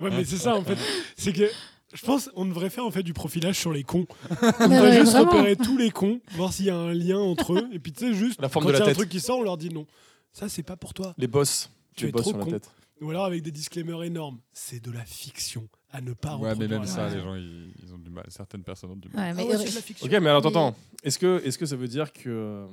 ouais, 0.00 0.10
mais 0.10 0.24
c'est 0.24 0.38
ça 0.38 0.56
en 0.56 0.64
fait. 0.64 0.76
C'est 1.16 1.32
que 1.32 1.48
je 1.94 2.04
pense 2.06 2.30
on 2.34 2.44
devrait 2.46 2.70
faire 2.70 2.84
en 2.86 2.90
fait 2.90 3.02
du 3.02 3.12
profilage 3.12 3.58
sur 3.58 3.72
les 3.72 3.84
cons. 3.84 4.06
On 4.30 4.34
devrait 4.68 4.80
ouais, 4.80 5.00
juste 5.00 5.12
vraiment. 5.12 5.30
repérer 5.30 5.56
tous 5.56 5.76
les 5.76 5.90
cons, 5.90 6.20
voir 6.32 6.52
s'il 6.52 6.66
y 6.66 6.70
a 6.70 6.76
un 6.76 6.92
lien 6.92 7.18
entre 7.18 7.54
eux, 7.54 7.68
et 7.72 7.78
puis 7.78 7.92
tu 7.92 8.06
sais 8.06 8.14
juste 8.14 8.40
La 8.40 8.48
forme 8.48 8.64
quand 8.66 8.70
il 8.72 8.76
y 8.76 8.80
a 8.80 8.82
un 8.82 8.86
tête. 8.86 8.96
truc 8.96 9.08
qui 9.08 9.20
sort, 9.20 9.38
on 9.38 9.42
leur 9.42 9.56
dit 9.56 9.68
non. 9.70 9.86
Ça 10.32 10.48
c'est 10.48 10.62
pas 10.62 10.76
pour 10.76 10.94
toi. 10.94 11.14
Les 11.18 11.26
boss. 11.26 11.70
Tu 11.94 12.04
les 12.04 12.08
es 12.08 12.12
boss 12.12 12.22
trop 12.22 12.30
sur 12.30 12.38
la 12.38 12.46
tête. 12.46 12.70
Ou 13.00 13.10
alors 13.10 13.24
avec 13.24 13.42
des 13.42 13.50
disclaimers 13.50 14.02
énormes. 14.04 14.40
C'est 14.52 14.80
de 14.82 14.90
la 14.92 15.04
fiction 15.04 15.68
à 15.90 16.00
ne 16.00 16.12
pas 16.12 16.36
Ouais, 16.36 16.54
mais 16.54 16.68
même 16.68 16.84
ça, 16.86 17.08
les 17.08 17.20
gens 17.20 17.34
ils, 17.34 17.72
ils 17.82 17.92
ont 17.94 17.98
du 17.98 18.10
mal. 18.10 18.24
Certaines 18.28 18.62
personnes 18.62 18.90
ont 18.92 18.96
du 18.96 19.08
mal. 19.08 19.30
Ouais, 19.30 19.34
mais 19.34 19.42
Ah 19.42 19.58
ouais, 19.58 19.64
c'est 19.64 19.70
de 19.70 19.74
la 19.74 19.82
fiction. 19.82 20.06
Ok, 20.06 20.12
mais 20.12 20.28
alors 20.28 20.42
Mais- 20.42 20.48
attends, 20.48 20.76
est-ce 21.02 21.18
que, 21.18 21.42
est 21.44 21.56
que 21.58 21.66
ça 21.66 21.76
veut 21.76 21.88
dire 21.88 22.12
que, 22.12 22.66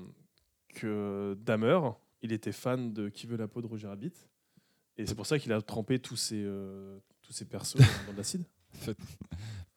que 0.76 1.36
Dahmer, 1.42 1.80
il 2.22 2.32
était 2.32 2.52
fan 2.52 2.94
de 2.94 3.10
Qui 3.10 3.26
veut 3.28 3.38
la 3.38 3.48
peau 3.48 3.62
de 3.62 3.68
Roger 3.68 3.88
Rabbit 3.88 4.12
Et 4.98 5.06
c'est 5.08 5.16
pour 5.16 5.26
ça 5.26 5.40
qu'il 5.40 5.52
a 5.54 5.62
trempé 5.62 6.00
tous 6.00 6.16
ses, 6.18 6.44
euh, 6.44 7.00
tous 7.22 7.34
ses 7.34 7.46
persos 7.46 7.76
dans 8.08 8.14
de 8.14 8.18
l'acide? 8.18 8.44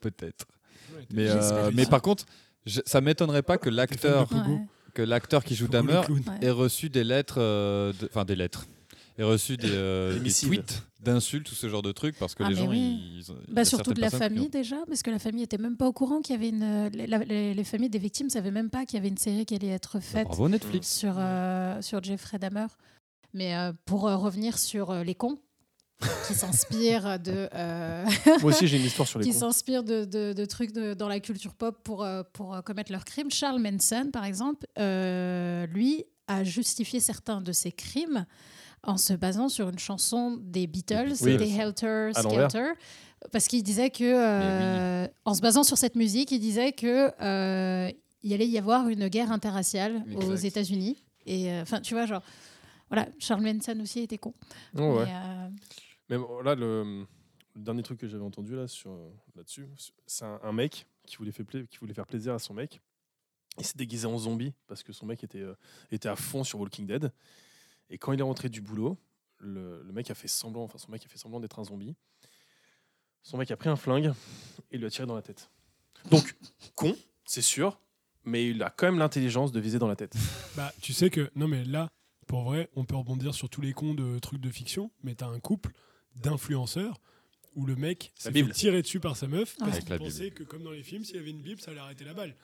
Peut-être. 0.01 0.47
Ouais, 0.95 1.07
Mais, 1.13 1.29
euh, 1.31 1.71
mais 1.73 1.87
par 1.87 2.03
contre, 2.03 2.27
je- 2.67 2.81
ça 2.85 3.01
m'étonnerait 3.01 3.43
pas 3.43 3.59
que 3.59 3.71
l'acteur 3.71 4.29
que 4.95 5.01
l'acteur 5.01 5.43
qui 5.43 5.55
joue 5.55 5.69
Dahmer 5.69 6.03
ait 6.43 6.51
reçu 6.51 6.91
des 6.91 7.03
lettres, 7.05 7.37
euh, 7.39 7.95
de- 7.95 8.07
enfin 8.13 8.27
des 8.27 8.37
lettres, 8.37 8.67
reçu 9.25 9.57
des, 9.57 9.69
euh, 9.71 10.19
Des 10.19 10.33
tweets 10.33 10.83
d'insultes 11.01 11.51
ou 11.51 11.55
ce 11.55 11.69
genre 11.69 11.83
de 11.83 11.93
trucs 11.93 12.17
parce 12.19 12.35
que 12.35 12.43
Ah, 12.45 12.49
les 12.51 12.55
gens 12.55 12.69
oui. 12.69 12.79
ils, 12.79 13.19
ils 13.49 13.55
Bah, 13.55 13.63
a 13.63 13.65
surtout 13.65 13.93
de 13.93 14.01
la 14.01 14.11
famille 14.11 14.47
ont- 14.47 14.51
déjà, 14.51 14.77
parce 14.87 15.03
que 15.03 15.11
la 15.11 15.19
famille 15.19 15.43
était 15.43 15.59
même 15.59 15.77
pas 15.77 15.87
au 15.89 15.93
courant 15.93 16.21
qu'il 16.21 16.35
y 16.35 16.39
avait 16.39 16.49
une. 16.51 16.89
Les, 16.93 17.07
la- 17.07 17.19
les- 17.19 17.55
les 17.55 17.65
familles 17.65 17.91
des 17.91 17.99
victimes 17.99 18.31
savaient 18.31 18.51
même 18.51 18.71
pas 18.71 18.87
qu'il 18.87 18.97
y 18.97 19.01
avait 19.01 19.09
une 19.09 19.19
série 19.19 19.45
qui 19.47 19.55
allait 19.55 19.69
être 19.69 19.99
faite 20.01 20.29
Netflix. 20.39 20.89
sur, 20.89 21.15
euh, 21.19 21.81
sur 21.83 22.03
Jeffrey 22.03 22.39
Dahmer. 22.39 22.67
Mais 23.35 23.57
euh, 23.57 23.73
pour 23.87 24.07
euh, 24.09 24.17
revenir 24.17 24.59
sur 24.59 24.91
euh, 24.91 25.03
les 25.05 25.15
cons, 25.15 25.39
qui 26.29 26.35
s'inspirent 26.35 27.19
de. 27.21 27.49
euh, 27.55 28.05
Moi 28.41 28.51
aussi, 28.53 28.67
j'ai 28.69 28.77
une 28.77 28.85
histoire 28.85 29.09
sur 29.09 29.19
les 29.19 29.25
qui 29.27 29.33
cons. 29.33 29.39
s'inspirent 29.39 29.85
de, 29.85 30.05
de- 30.05 30.33
de 30.33 30.45
trucs 30.45 30.73
de- 30.73 30.95
dans 30.95 31.09
la 31.09 31.19
culture 31.21 31.55
pop 31.55 31.79
pour, 31.83 32.03
euh, 32.05 32.23
pour 32.33 32.63
commettre 32.65 32.93
leurs 32.93 33.05
crimes. 33.05 33.31
Charles 33.31 33.61
Manson, 33.61 34.11
par 34.13 34.25
exemple, 34.25 34.67
euh, 34.79 35.67
lui 35.69 36.05
a 36.29 36.45
justifié 36.45 37.01
certains 37.01 37.41
de 37.41 37.53
ses 37.53 37.73
crimes 37.73 38.27
en 38.85 38.97
se 38.97 39.13
basant 39.13 39.49
sur 39.49 39.69
une 39.69 39.79
chanson 39.79 40.39
des 40.41 40.67
Beatles, 40.67 41.13
Oui. 41.23 41.37
des 41.37 41.51
Helter. 41.51 42.11
Skelter, 42.15 42.73
parce 43.31 43.47
qu'il 43.47 43.63
disait 43.63 43.91
que, 43.91 44.05
euh, 44.05 45.07
en 45.25 45.35
se 45.35 45.41
basant 45.41 45.63
sur 45.63 45.79
cette 45.79 45.95
musique, 45.95 46.31
il 46.33 46.41
disait 46.41 46.73
que 46.73 47.11
euh, 47.23 47.91
il 48.23 48.33
allait 48.33 48.49
y 48.49 48.59
avoir 48.59 48.89
une 48.89 49.09
guerre 49.09 49.31
interraciale 49.31 50.05
aux. 50.17 50.35
États-Unis. 50.35 51.05
Et 51.27 51.53
euh, 51.53 51.63
enfin, 51.63 51.81
tu 51.81 51.95
vois, 51.95 52.07
genre, 52.07 52.23
voilà, 52.89 53.09
Charles 53.19 53.43
Manson 53.43 53.79
aussi 53.81 54.01
était 54.01 54.19
con. 54.19 54.35
Oh, 54.77 54.99
ouais. 54.99 55.07
Mais, 56.09 56.17
là, 56.45 56.55
le, 56.57 57.07
le 57.55 57.63
dernier 57.63 57.83
truc 57.83 58.01
que 58.01 58.09
j'avais 58.09 58.25
entendu 58.25 58.57
là 58.57 58.67
sur 58.67 58.91
là-dessus, 59.37 59.69
c'est 60.07 60.25
un, 60.25 60.41
un 60.43 60.53
mec 60.53 60.87
qui 61.07 61.17
voulait, 61.17 61.33
qui 61.33 61.79
voulait 61.79 61.95
faire 61.95 62.07
plaisir 62.07 62.35
à 62.35 62.39
son 62.41 62.55
mec. 62.55 62.81
Il 63.59 63.65
s'est 63.65 63.77
déguisé 63.77 64.07
en 64.07 64.19
zombie 64.19 64.53
parce 64.67 64.83
que 64.83 64.93
son 64.93 65.07
mec 65.07 65.23
était, 65.23 65.45
était 65.91 66.09
à 66.09 66.17
fond 66.17 66.43
sur 66.43 66.59
Walking 66.59 66.87
Dead. 66.87 67.13
Et 67.93 67.99
quand 67.99 68.13
il 68.13 68.19
est 68.19 68.25
rentré 68.25 68.49
du 68.49 68.63
boulot, 68.63 68.99
le, 69.39 69.83
le 69.83 69.93
mec 69.93 70.11
a 70.11 70.15
fait 70.15 70.27
semblant, 70.27 70.63
enfin 70.65 70.79
son 70.79 70.91
mec 70.91 71.05
a 71.05 71.09
fait 71.09 71.19
semblant 71.19 71.41
d'être 71.41 71.59
un 71.59 71.65
zombie. 71.65 71.95
Son 73.23 73.37
mec 73.37 73.51
a 73.51 73.57
pris 73.57 73.69
un 73.69 73.77
flingue 73.77 74.13
et 74.71 74.79
lui 74.79 74.87
a 74.87 74.91
tiré 74.91 75.07
dans 75.07 75.15
la 75.15 75.23
tête. 75.23 75.51
Donc 76.11 76.35
con, 76.75 76.97
c'est 77.27 77.43
sûr, 77.43 77.79
mais 78.25 78.49
il 78.49 78.63
a 78.63 78.71
quand 78.71 78.87
même 78.87 78.99
l'intelligence 78.99 79.53
de 79.53 79.61
viser 79.61 79.79
dans 79.79 79.89
la 79.89 79.97
tête. 79.97 80.15
Bah, 80.57 80.73
tu 80.81 80.95
sais 80.95 81.11
que, 81.11 81.31
non 81.37 81.49
mais 81.49 81.65
là, 81.65 81.93
pour 82.27 82.43
vrai, 82.45 82.71
on 82.77 82.85
peut 82.87 82.97
rebondir 82.97 83.35
sur 83.35 83.51
tous 83.51 83.61
les 83.61 83.75
cons 83.75 83.95
de 83.95 84.19
trucs 84.19 84.41
de 84.41 84.51
fiction, 84.51 84.91
mais 85.03 85.15
t'as 85.15 85.29
un 85.29 85.39
couple 85.39 85.73
d'influenceurs 86.17 86.99
où 87.55 87.67
le 87.67 87.77
mec 87.77 88.13
s'est 88.17 88.33
fait 88.33 88.49
tirer 88.53 88.81
dessus 88.81 89.01
par 89.01 89.19
sa 89.19 89.27
meuf 89.29 89.55
parce 89.59 89.73
Avec 89.73 89.85
qu'il 89.85 89.99
pensait 89.99 90.31
que 90.31 90.45
comme 90.45 90.63
dans 90.63 90.71
les 90.71 90.83
films, 90.83 91.05
s'il 91.05 91.17
y 91.17 91.19
avait 91.19 91.31
une 91.31 91.43
Bible, 91.43 91.61
ça 91.61 91.73
allait 91.73 91.81
arrêter 91.81 92.05
la 92.07 92.15
balle. 92.15 92.35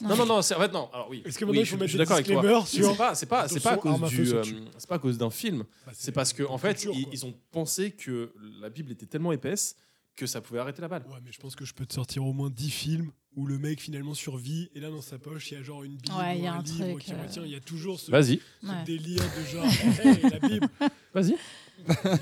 Non, 0.00 0.16
non, 0.16 0.26
non, 0.26 0.42
c'est 0.42 0.54
en 0.54 0.60
fait, 0.60 0.72
non. 0.72 0.90
Alors 0.92 1.08
oui. 1.08 1.22
Est-ce 1.24 1.38
que 1.38 1.44
Oui, 1.44 1.50
maintenant 1.58 1.62
il 1.62 1.64
je- 1.64 1.70
faut 1.70 1.76
je 1.76 1.80
mettre 1.80 1.88
suis 1.90 1.98
des 1.98 2.04
d'accord 2.04 2.16
avec 2.16 2.26
toi. 2.26 2.66
sur... 2.66 2.90
C'est 2.90 2.96
pas, 2.96 3.14
c'est 3.14 3.26
pas, 3.26 3.48
c'est 3.48 3.60
pas 3.60 3.72
à 3.72 3.76
cause 3.76 4.00
du, 4.10 4.32
euh, 4.34 4.42
c'est 4.76 4.88
pas 4.88 4.96
à 4.96 4.98
cause 4.98 5.16
d'un 5.18 5.30
film. 5.30 5.64
Bah, 5.86 5.92
C'est 5.94 6.12
parce 6.12 6.32
que 6.32 6.42
en 6.42 6.58
fait, 6.58 6.74
culture, 6.74 6.94
ils, 7.12 7.24
ont 7.24 7.34
pensé 7.52 7.92
que 7.92 8.32
la 8.60 8.68
Bible 8.68 8.92
était 8.92 9.06
tellement 9.06 9.32
épaisse 9.32 9.76
que 10.16 10.26
ça 10.26 10.40
pouvait 10.40 10.60
arrêter 10.60 10.82
la 10.82 10.88
balle. 10.88 11.04
Ouais, 11.08 11.18
mais 11.24 11.30
je 11.32 11.38
pense 11.38 11.54
que 11.56 11.64
je 11.64 11.72
peux 11.74 11.86
te 11.86 11.94
sortir 11.94 12.24
au 12.24 12.32
moins 12.32 12.50
10 12.50 12.70
films 12.70 13.10
où 13.36 13.46
le 13.46 13.58
mec 13.58 13.80
finalement 13.80 14.14
survit 14.14 14.70
et 14.74 14.80
là 14.80 14.90
dans 14.90 15.02
sa 15.02 15.18
poche 15.18 15.50
il 15.50 15.54
y 15.54 15.56
a 15.58 15.62
genre 15.62 15.84
une 15.84 15.96
Bible 15.96 16.14
Ouais, 16.18 16.36
il 16.38 16.40
ou 16.40 16.44
y 16.44 16.46
a 16.46 16.54
un, 16.54 16.58
un 16.58 16.62
livre 16.62 16.88
truc, 16.90 16.98
qui 17.04 17.12
euh, 17.12 17.22
retient. 17.22 17.42
Il 17.44 17.50
y 17.52 17.54
a 17.56 17.60
toujours 17.60 18.00
ce, 18.00 18.10
Vas-y. 18.10 18.40
ce 18.62 18.66
Ouais. 18.66 18.84
délire 18.86 19.22
de 19.22 19.46
genre 19.50 19.64
hey, 20.04 20.30
la 20.40 20.48
Bible. 20.48 20.68
Vas-y. 21.14 21.36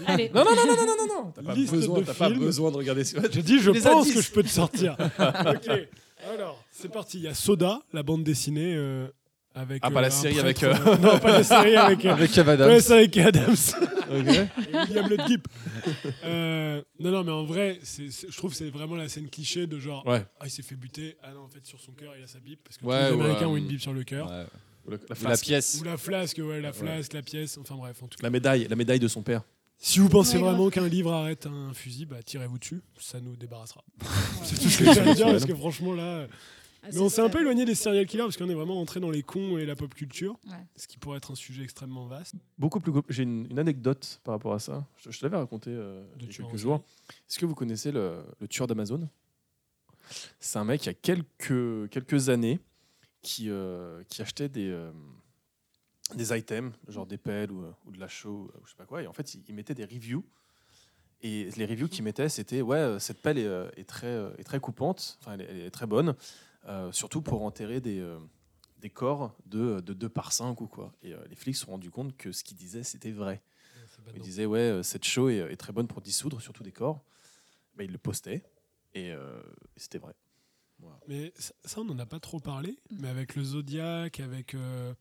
Allez. 0.07 0.31
Non, 0.35 0.45
non, 0.45 0.51
non, 0.57 0.66
non, 0.66 0.77
non, 0.77 0.97
non, 1.07 1.07
non. 1.24 1.32
T'as 1.32 1.43
pas, 1.43 1.55
Liste 1.55 1.73
besoin, 1.73 2.01
de 2.01 2.05
t'as 2.05 2.15
pas 2.15 2.31
besoin 2.31 2.70
de 2.73 2.77
regarder 2.77 3.05
Je 3.05 3.41
dis 3.41 3.61
je 3.61 3.70
Les 3.70 3.81
pense 3.81 4.03
indices. 4.03 4.15
que 4.15 4.20
je 4.23 4.31
peux 4.32 4.43
te 4.43 4.49
sortir. 4.49 4.97
ok. 5.19 5.89
Alors 6.35 6.62
c'est 6.70 6.90
parti. 6.90 7.19
Il 7.19 7.24
y 7.24 7.28
a 7.28 7.35
Soda, 7.35 7.81
la 7.93 8.02
bande 8.02 8.24
dessinée 8.24 8.74
euh, 8.77 9.09
avec. 9.55 9.81
Ah, 9.85 9.90
pas 9.90 10.01
la 10.01 10.09
un 10.09 10.11
série 10.11 10.35
prêtre, 10.36 10.65
avec, 10.65 10.86
euh, 10.86 10.97
non, 10.98 11.19
pas 11.19 11.32
la 11.32 11.44
série 11.44 11.77
avec. 11.77 12.05
euh, 12.05 12.12
Avec 12.12 12.31
Kev 12.32 12.48
Adams. 12.51 12.69
Ouais, 12.69 12.81
c'est 12.81 12.94
avec 12.94 13.16
Adams. 13.19 13.55
Ok. 14.05 14.28
Et 14.28 14.77
William 14.77 15.09
Ludgip. 15.09 15.48
Euh, 16.24 16.82
non, 17.01 17.11
non, 17.11 17.24
mais 17.24 17.32
en 17.32 17.44
vrai, 17.44 17.78
c'est- 17.82 18.11
c'est- 18.11 18.31
je 18.31 18.36
trouve 18.36 18.51
que 18.51 18.56
c'est 18.56 18.69
vraiment 18.69 18.97
la 18.97 19.09
scène 19.09 19.28
cliché 19.31 19.66
de 19.66 19.78
genre, 19.78 20.06
Ouais. 20.06 20.23
ah, 20.40 20.44
il 20.44 20.51
s'est 20.51 20.62
fait 20.62 20.74
buter. 20.77 21.16
Ah 21.23 21.32
non, 21.32 21.40
en 21.44 21.48
fait, 21.48 21.65
sur 21.65 21.81
son 21.81 21.93
cœur, 21.93 22.12
il 22.16 22.23
a 22.23 22.27
sa 22.27 22.39
Bible. 22.39 22.61
Parce 22.62 22.77
que 22.77 22.85
Ouais, 22.85 23.09
tous 23.11 23.16
les 23.16 23.23
Américains 23.24 23.47
ont 23.47 23.55
euh, 23.55 23.59
une 23.59 23.66
Bible 23.66 23.81
sur 23.81 23.94
le 23.94 24.05
cœur. 24.05 24.28
Ouais. 24.28 24.44
Ou 24.86 24.90
La, 24.90 24.97
la 24.98 25.02
Ou 25.02 25.06
la 25.09 25.15
flasque. 25.16 25.44
pièce. 25.44 25.78
Ou 25.81 25.85
la 25.85 25.97
flasque, 25.97 26.39
ouais, 26.39 26.61
la 26.61 26.73
flasque, 26.74 27.15
la 27.15 27.23
pièce. 27.23 27.56
Enfin 27.59 27.77
bref, 27.77 28.02
en 28.02 28.06
tout 28.06 28.19
cas. 28.19 28.23
La 28.23 28.31
médaille, 28.31 28.66
la 28.69 28.77
médaille 28.77 29.01
de 29.01 29.09
son 29.09 29.23
père. 29.23 29.43
Si 29.86 29.98
vous 29.98 30.09
pensez 30.09 30.39
Ouais, 30.39 30.44
vraiment 30.44 30.70
qu'un 30.70 30.89
livre 30.89 31.12
arrête 31.12 31.44
un 31.44 31.74
fusil, 31.74 32.06
bah 32.06 32.23
tirez-vous 32.23 32.59
dessus. 32.59 32.81
Ça 32.98 33.20
nous 33.20 33.36
débarrassera. 33.36 33.85
c'est 34.43 34.59
tout 34.59 34.70
ce 34.70 34.78
que 34.78 34.85
j'ai 34.90 35.01
à 35.01 35.15
dire 35.15 35.27
parce 35.27 35.44
que 35.44 35.55
franchement 35.55 35.93
là. 35.93 36.27
Ah, 36.82 36.89
Mais 36.90 37.01
on 37.01 37.11
s'est 37.11 37.20
un 37.20 37.28
peu 37.28 37.43
éloigné 37.43 37.66
des 37.66 37.74
serial 37.74 38.06
killers 38.06 38.23
parce 38.23 38.39
qu'on 38.39 38.48
est 38.48 38.55
vraiment 38.55 38.81
entré 38.81 38.98
dans 38.98 39.11
les 39.11 39.23
cons 39.23 39.59
et 39.59 39.66
la 39.66 39.77
pop 39.77 39.93
culture. 39.93 40.39
Ouais. 40.47 40.56
Ce 40.74 40.86
qui 40.86 40.97
pourrait 40.97 41.19
être 41.19 41.32
un 41.32 41.35
sujet 41.35 41.62
extrêmement 41.65 42.06
vaste. 42.06 42.35
Beaucoup 42.56 42.81
plus. 42.81 42.93
J'ai 43.11 43.24
une, 43.24 43.47
une 43.51 43.59
anecdote 43.59 44.23
par 44.24 44.36
rapport 44.36 44.55
à 44.55 44.59
ça. 44.59 44.86
Je, 44.97 45.11
je 45.11 45.19
te 45.19 45.27
l'avais 45.27 45.36
raconté 45.36 45.69
euh, 45.69 46.02
il 46.19 46.28
y 46.28 46.31
a 46.31 46.32
quelques 46.32 46.56
jours. 46.56 46.82
Est-ce 47.28 47.39
que 47.39 47.44
vous 47.44 47.55
connaissez 47.55 47.93
le, 47.93 48.24
le 48.40 48.48
tueur 48.48 48.66
d'Amazon? 48.66 49.06
C'est 50.40 50.59
un 50.59 50.65
mec 50.65 50.82
il 50.85 50.86
y 50.86 50.90
a 50.90 50.94
quelques, 50.94 51.90
quelques 51.90 52.31
années 52.31 52.59
qui, 53.20 53.51
euh, 53.51 54.02
qui 54.09 54.23
achetait 54.23 54.48
des, 54.48 54.70
euh, 54.70 54.90
des 56.14 56.36
items, 56.36 56.74
genre 56.89 57.06
des 57.06 57.18
pelles 57.18 57.51
ou, 57.51 57.64
euh, 57.64 57.72
ou 57.86 57.93
de 57.93 57.98
la 58.01 58.09
chaux, 58.09 58.51
ou 58.60 58.64
je 58.66 58.70
sais 58.70 58.76
pas 58.76 58.86
quoi. 58.86 59.02
Et 59.02 59.06
en 59.06 59.12
fait, 59.12 59.35
il, 59.35 59.43
il 59.48 59.55
mettait 59.55 59.74
des 59.74 59.85
reviews. 59.85 60.24
Et 61.22 61.48
les 61.56 61.64
reviews 61.66 61.89
qu'il 61.89 62.05
mettait, 62.05 62.28
c'était 62.28 62.60
Ouais, 62.60 62.76
euh, 62.76 62.98
cette 62.98 63.22
pelle 63.22 63.39
est, 63.39 63.47
euh, 63.47 63.70
est 63.76 63.89
très, 63.89 64.06
euh, 64.09 64.31
est 64.36 64.44
très 64.44 64.60
coupante, 64.60 65.16
enfin, 65.20 65.32
elle, 65.35 65.40
est- 65.40 65.44
elle 65.48 65.60
est 65.60 65.70
très 65.70 65.86
bonne, 65.86 66.14
euh, 66.66 66.93
surtout 66.93 67.22
pour 67.22 67.43
enterrer 67.43 67.81
des. 67.81 67.98
euh, 68.01 68.18
des 68.81 68.90
corps 68.90 69.35
de, 69.47 69.81
de 69.81 69.94
2 69.94 70.10
par 70.10 70.31
5 70.35 70.60
ou 70.60 70.66
quoi. 70.66 70.93
Et 71.02 71.14
euh, 71.14 71.24
les 71.31 71.36
flics 71.36 71.56
se 71.56 71.64
sont 71.64 71.70
rendus 71.70 71.90
compte 71.90 72.14
que 72.18 72.32
ce 72.32 72.44
qu'il 72.44 72.59
disait, 72.59 72.82
c'était 72.82 73.12
vrai. 73.12 73.40
Il 74.14 74.20
disait, 74.20 74.44
ouais, 74.44 74.59
euh, 74.59 74.82
cette 74.82 75.05
show 75.06 75.31
est, 75.31 75.39
est 75.39 75.56
très 75.56 75.72
bonne 75.72 75.86
pour 75.89 76.02
dissoudre, 76.02 76.43
surtout 76.43 76.62
des 76.62 76.70
corps. 76.72 77.02
Bah, 77.76 77.85
il 77.85 77.90
le 77.93 77.97
postait, 77.97 78.44
et, 78.93 79.10
euh, 79.10 79.40
c'était 79.78 79.97
vrai. 79.97 80.12
Voilà. 80.81 80.98
Mais 81.09 81.32
ça, 81.39 81.55
ça, 81.64 81.81
on 81.81 81.85
n'en 81.85 81.98
a 81.98 82.05
pas 82.05 82.20
trop 82.20 82.40
parlé. 82.40 82.76
Mais 82.90 83.09
avec 83.09 83.36
le 83.36 83.43
Zodiac, 83.44 84.20
avec. 84.20 84.52
euh, 84.55 84.93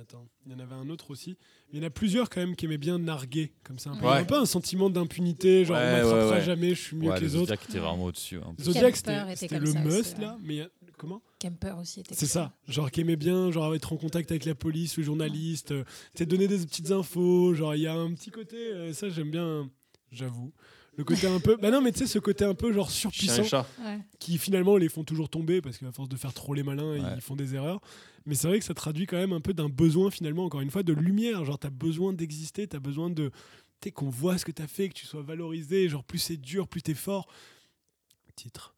Attends, 0.00 0.26
il 0.46 0.52
y 0.52 0.54
en 0.54 0.58
avait 0.58 0.74
un 0.74 0.88
autre 0.88 1.10
aussi. 1.10 1.36
Il 1.70 1.78
y 1.78 1.82
en 1.82 1.86
a 1.86 1.90
plusieurs 1.90 2.30
quand 2.30 2.40
même 2.40 2.56
qui 2.56 2.64
aimaient 2.64 2.78
bien 2.78 2.98
narguer 2.98 3.52
comme 3.62 3.78
ça. 3.78 3.90
Un 3.90 3.94
peu. 3.96 4.00
Il 4.00 4.04
y 4.04 4.08
a 4.08 4.12
Ouais. 4.12 4.18
un 4.20 4.24
peu 4.24 4.36
un 4.38 4.46
sentiment 4.46 4.88
d'impunité, 4.88 5.66
genre 5.66 5.76
Ouais, 5.76 5.82
on 5.82 5.92
m'attrapera 5.92 6.26
ouais, 6.28 6.32
ouais. 6.36 6.42
jamais, 6.42 6.70
je 6.74 6.80
suis 6.80 6.96
mieux 6.96 7.08
Ouais, 7.10 7.16
que 7.16 7.20
le 7.20 7.26
les 7.26 7.34
autres. 7.36 7.48
Zodiac 7.48 7.68
était 7.68 7.78
vraiment 7.78 8.04
au-dessus. 8.04 8.38
hein. 8.38 8.54
Zodiac, 8.58 8.96
c'était 8.96 9.58
le 9.58 9.72
must 9.84 10.18
là. 10.18 10.38
Mais 10.42 10.54
il 10.54 10.56
y 10.58 10.60
a- 10.62 10.70
comment? 10.96 11.20
Kemper 11.38 11.76
aussi 11.78 12.00
était 12.00 12.14
C'est 12.14 12.26
ça, 12.26 12.54
genre 12.68 12.90
qui 12.90 13.02
aimait 13.02 13.16
bien 13.16 13.50
genre 13.50 13.74
être 13.74 13.92
en 13.92 13.96
contact 13.96 14.30
avec 14.30 14.44
la 14.46 14.54
police, 14.54 14.96
le 14.96 15.02
journaliste, 15.02 15.72
euh, 15.72 15.84
donner 16.20 16.48
des 16.48 16.58
petites 16.58 16.90
infos, 16.90 17.52
genre 17.54 17.74
il 17.74 17.82
y 17.82 17.86
a 17.86 17.94
un 17.94 18.14
petit 18.14 18.30
côté, 18.30 18.56
euh, 18.56 18.92
ça 18.94 19.08
j'aime 19.10 19.30
bien, 19.30 19.68
j'avoue. 20.10 20.52
Le 20.98 21.04
côté 21.04 21.26
un 21.26 21.40
peu, 21.40 21.56
bah 21.56 21.70
non 21.70 21.80
mais 21.80 21.90
tu 21.90 22.00
sais 22.00 22.06
ce 22.06 22.18
côté 22.18 22.44
un 22.44 22.54
peu 22.54 22.70
genre 22.72 22.90
surpuissant. 22.90 23.64
Ouais. 23.82 23.98
qui 24.18 24.36
finalement 24.36 24.76
les 24.76 24.90
font 24.90 25.04
toujours 25.04 25.30
tomber 25.30 25.62
parce 25.62 25.78
qu'à 25.78 25.90
force 25.90 26.08
de 26.10 26.16
faire 26.16 26.34
trop 26.34 26.52
les 26.52 26.62
malins 26.62 26.90
Ouais. 27.00 27.00
ils 27.16 27.20
font 27.22 27.34
des 27.36 27.54
erreurs. 27.54 27.80
Mais 28.26 28.34
c'est 28.34 28.46
vrai 28.46 28.58
que 28.58 28.64
ça 28.64 28.74
traduit 28.74 29.06
quand 29.06 29.16
même 29.16 29.32
un 29.32 29.40
peu 29.40 29.54
d'un 29.54 29.70
besoin 29.70 30.10
finalement 30.10 30.44
encore 30.44 30.60
une 30.60 30.70
fois 30.70 30.82
de 30.82 30.92
lumière, 30.92 31.44
genre 31.46 31.58
t'as 31.58 31.70
besoin 31.70 32.12
d'exister, 32.12 32.66
t'as 32.68 32.78
besoin 32.78 33.08
de 33.10 33.30
tu 33.80 33.88
sais, 33.88 33.90
qu'on 33.92 34.10
voit 34.10 34.36
ce 34.38 34.44
que 34.44 34.52
tu 34.52 34.60
as 34.62 34.68
fait, 34.68 34.90
que 34.90 34.94
tu 34.94 35.06
sois 35.06 35.22
valorisé. 35.22 35.88
Genre, 35.88 36.04
plus 36.04 36.18
c'est 36.20 36.36
dur, 36.36 36.68
plus 36.68 36.82
t'es 36.82 36.94
fort. 36.94 37.26
Titre. 38.36 38.74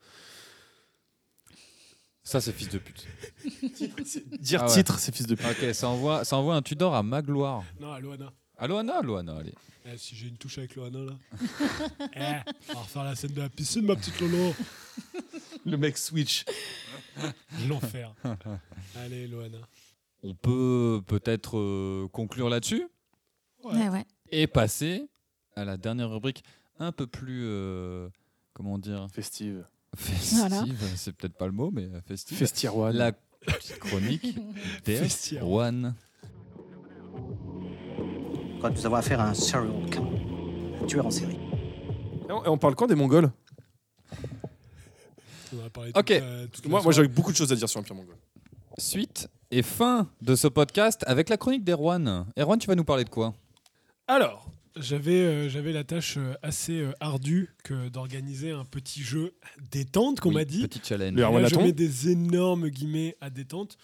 Ça, 2.23 2.41
c'est 2.41 2.53
fils 2.53 2.70
de 2.70 2.78
pute. 2.78 3.07
Dire 4.41 4.61
Ah 4.62 4.66
ouais. 4.66 4.73
titre, 4.73 4.99
c'est 4.99 5.15
fils 5.15 5.27
de 5.27 5.35
pute. 5.35 5.45
Ok, 5.47 5.74
ça 5.74 5.89
envoie, 5.89 6.24
ça 6.24 6.39
envoie 6.39 6.55
un 6.55 6.62
Tudor 6.62 6.95
à 6.95 7.03
Magloire. 7.03 7.62
Non, 7.81 7.93
à 7.93 8.01
Loana. 8.01 8.32
À 8.56 8.66
Loana, 8.68 9.02
Loana, 9.02 9.36
allez. 9.36 9.55
Eh, 9.86 9.98
si 9.98 10.14
j'ai 10.14 10.28
une 10.28 10.36
touche 10.36 10.59
avec 10.59 10.76
Loana, 10.76 10.98
là. 11.01 11.12
eh, 12.47 12.51
on 12.70 12.74
va 12.74 12.81
refaire 12.81 13.05
la 13.05 13.14
scène 13.16 13.32
de 13.32 13.40
la 13.40 13.48
piscine, 13.48 13.85
ma 13.85 13.97
petite 13.97 14.18
Lolo. 14.20 14.55
Le 15.66 15.76
mec 15.76 15.98
switch. 15.98 16.44
L'enfer. 17.68 18.14
Allez, 18.97 19.26
Loana. 19.26 19.59
On 20.22 20.35
peut 20.35 21.02
peut-être 21.06 21.59
euh, 21.59 22.09
conclure 22.12 22.48
là-dessus 22.48 22.86
Ouais, 23.62 23.89
ouais. 23.89 24.05
et 24.31 24.47
passer 24.47 25.06
à 25.56 25.64
la 25.64 25.76
dernière 25.76 26.10
rubrique 26.10 26.44
un 26.78 26.93
peu 26.93 27.06
plus, 27.06 27.44
euh, 27.47 28.09
comment 28.52 28.78
dire, 28.78 29.06
Festive. 29.12 29.66
festive. 29.97 30.39
Voilà. 30.39 30.64
C'est 30.97 31.12
peut-être 31.12 31.36
pas 31.36 31.47
le 31.47 31.52
mot, 31.52 31.70
mais 31.70 31.85
euh, 31.85 32.01
festive. 32.06 32.39
Festiroine. 32.39 32.97
La 32.97 33.12
petite 33.12 33.78
chronique 33.78 34.39
des. 34.85 35.01
One. 35.43 35.94
Crois 38.65 38.73
que 38.73 38.78
nous 38.78 38.86
avons 38.86 38.97
affaire 38.97 39.20
à 39.20 39.28
un 39.28 39.35
serial 39.35 39.70
killer. 39.91 40.07
Un 40.82 40.86
tueur 40.86 41.05
en 41.05 41.11
série. 41.11 41.36
Et 42.27 42.32
on, 42.32 42.45
et 42.47 42.49
on 42.49 42.57
parle 42.57 42.74
quand 42.74 42.86
des 42.86 42.95
Mongols? 42.95 43.31
On 45.55 45.66
a 45.66 45.69
parlé 45.69 45.91
Ok. 45.95 46.07
toute 46.07 46.09
la- 46.09 46.47
toute 46.47 46.65
la 46.65 46.70
Moi, 46.70 46.78
moi 46.78 46.81
soirée. 46.81 46.95
j'aurais 46.95 47.09
beaucoup 47.09 47.31
de 47.31 47.36
choses 47.36 47.53
à 47.53 47.57
dire 47.57 47.69
sur 47.69 47.78
l'Empire 47.81 47.95
mongol. 47.95 48.16
Suite 48.78 49.28
et 49.51 49.61
fin 49.61 50.09
de 50.23 50.35
ce 50.35 50.49
podcast 50.49 51.05
avec 51.07 51.28
la 51.28 51.36
chronique 51.36 51.62
d'Erwan. 51.62 52.24
Erwan, 52.39 52.59
tu 52.59 52.66
vas 52.66 52.74
nous 52.74 52.85
parler 52.85 53.05
de 53.05 53.11
quoi? 53.11 53.35
Alors, 54.09 54.49
j'avais 54.77 55.12
euh, 55.20 55.49
j'avais 55.51 55.73
la 55.74 55.85
tâche 55.85 56.16
euh, 56.16 56.32
assez 56.43 56.81
euh, 56.81 56.93
ardue 57.01 57.51
que 57.65 57.91
d'organiser 57.91 58.53
un 58.53 58.65
petit 58.65 59.03
jeu 59.03 59.35
détente 59.73 60.20
qu'on 60.20 60.31
Oui, 60.31 60.36
m'a 60.36 60.45
dit. 60.47 60.62
Petit 60.66 60.81
challenge. 60.82 61.12
Le 61.12 61.23
Et 61.23 61.43
là, 61.43 61.49
je 61.49 61.57
mets 61.57 61.73
des 61.73 62.09
énormes 62.09 62.70
guillemets 62.70 63.15
à 63.20 63.28
détente. 63.28 63.77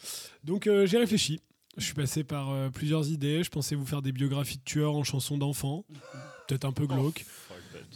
Donc 0.43 0.66
euh, 0.66 0.86
j'ai 0.86 0.97
réfléchi. 0.97 1.43
Je 1.76 1.84
suis 1.84 1.94
passé 1.94 2.24
par 2.24 2.51
euh, 2.51 2.68
plusieurs 2.68 3.09
idées. 3.09 3.42
Je 3.44 3.51
pensais 3.51 3.74
vous 3.74 3.86
faire 3.86 4.02
des 4.02 4.12
biographies 4.12 4.59
de 4.59 4.64
tueurs 4.64 4.97
en 4.97 5.05
chansons 5.05 5.38
d'enfants. 5.38 5.84
Peut-être 6.48 6.64
un 6.64 6.72
peu 6.72 6.86
glauque. 6.86 7.24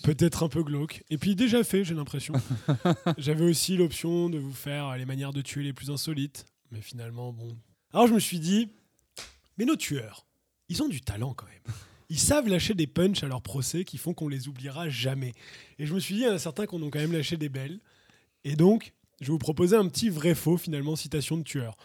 Peut-être 0.02 0.44
un 0.44 0.48
peu 0.48 0.62
glauque. 0.62 1.02
Et 1.10 1.18
puis 1.18 1.34
déjà 1.34 1.64
fait, 1.64 1.84
j'ai 1.84 1.94
l'impression. 1.94 2.34
J'avais 3.18 3.44
aussi 3.44 3.76
l'option 3.76 4.30
de 4.30 4.38
vous 4.38 4.52
faire 4.52 4.96
les 4.96 5.05
manières 5.05 5.32
de 5.32 5.40
tuer 5.40 5.64
les 5.64 5.72
plus 5.72 5.90
insolites. 5.90 6.46
Mais 6.70 6.80
finalement, 6.80 7.32
bon. 7.32 7.56
Alors 7.92 8.06
je 8.06 8.14
me 8.14 8.20
suis 8.20 8.38
dit, 8.38 8.68
mais 9.59 9.64
nos 9.64 9.76
tueurs, 9.76 10.26
ils 10.68 10.82
ont 10.82 10.88
du 10.88 11.01
talent 11.01 11.34
quand 11.34 11.46
même. 11.46 11.74
Ils 12.10 12.18
savent 12.18 12.48
lâcher 12.48 12.74
des 12.74 12.86
punchs 12.86 13.22
à 13.22 13.28
leur 13.28 13.42
procès 13.42 13.84
qui 13.84 13.98
font 13.98 14.14
qu'on 14.14 14.28
les 14.28 14.46
oubliera 14.46 14.88
jamais. 14.88 15.32
Et 15.78 15.86
je 15.86 15.94
me 15.94 16.01
suis 16.01 16.14
dit, 16.14 16.20
il 16.20 16.26
y 16.26 16.28
en 16.28 16.34
a 16.34 16.38
certains 16.38 16.66
qui 16.66 16.74
en 16.74 16.82
ont 16.82 16.90
quand 16.90 17.01
même 17.01 17.12
lâché 17.12 17.36
des 17.36 17.48
belles. 17.48 17.80
Et 18.44 18.56
donc, 18.56 18.92
je 19.20 19.26
vais 19.26 19.32
vous 19.32 19.38
proposer 19.38 19.76
un 19.76 19.88
petit 19.88 20.10
vrai-faux, 20.10 20.59
finalement, 20.59 20.96
citation 20.96 21.36
de 21.36 21.42
tueur. 21.42 21.76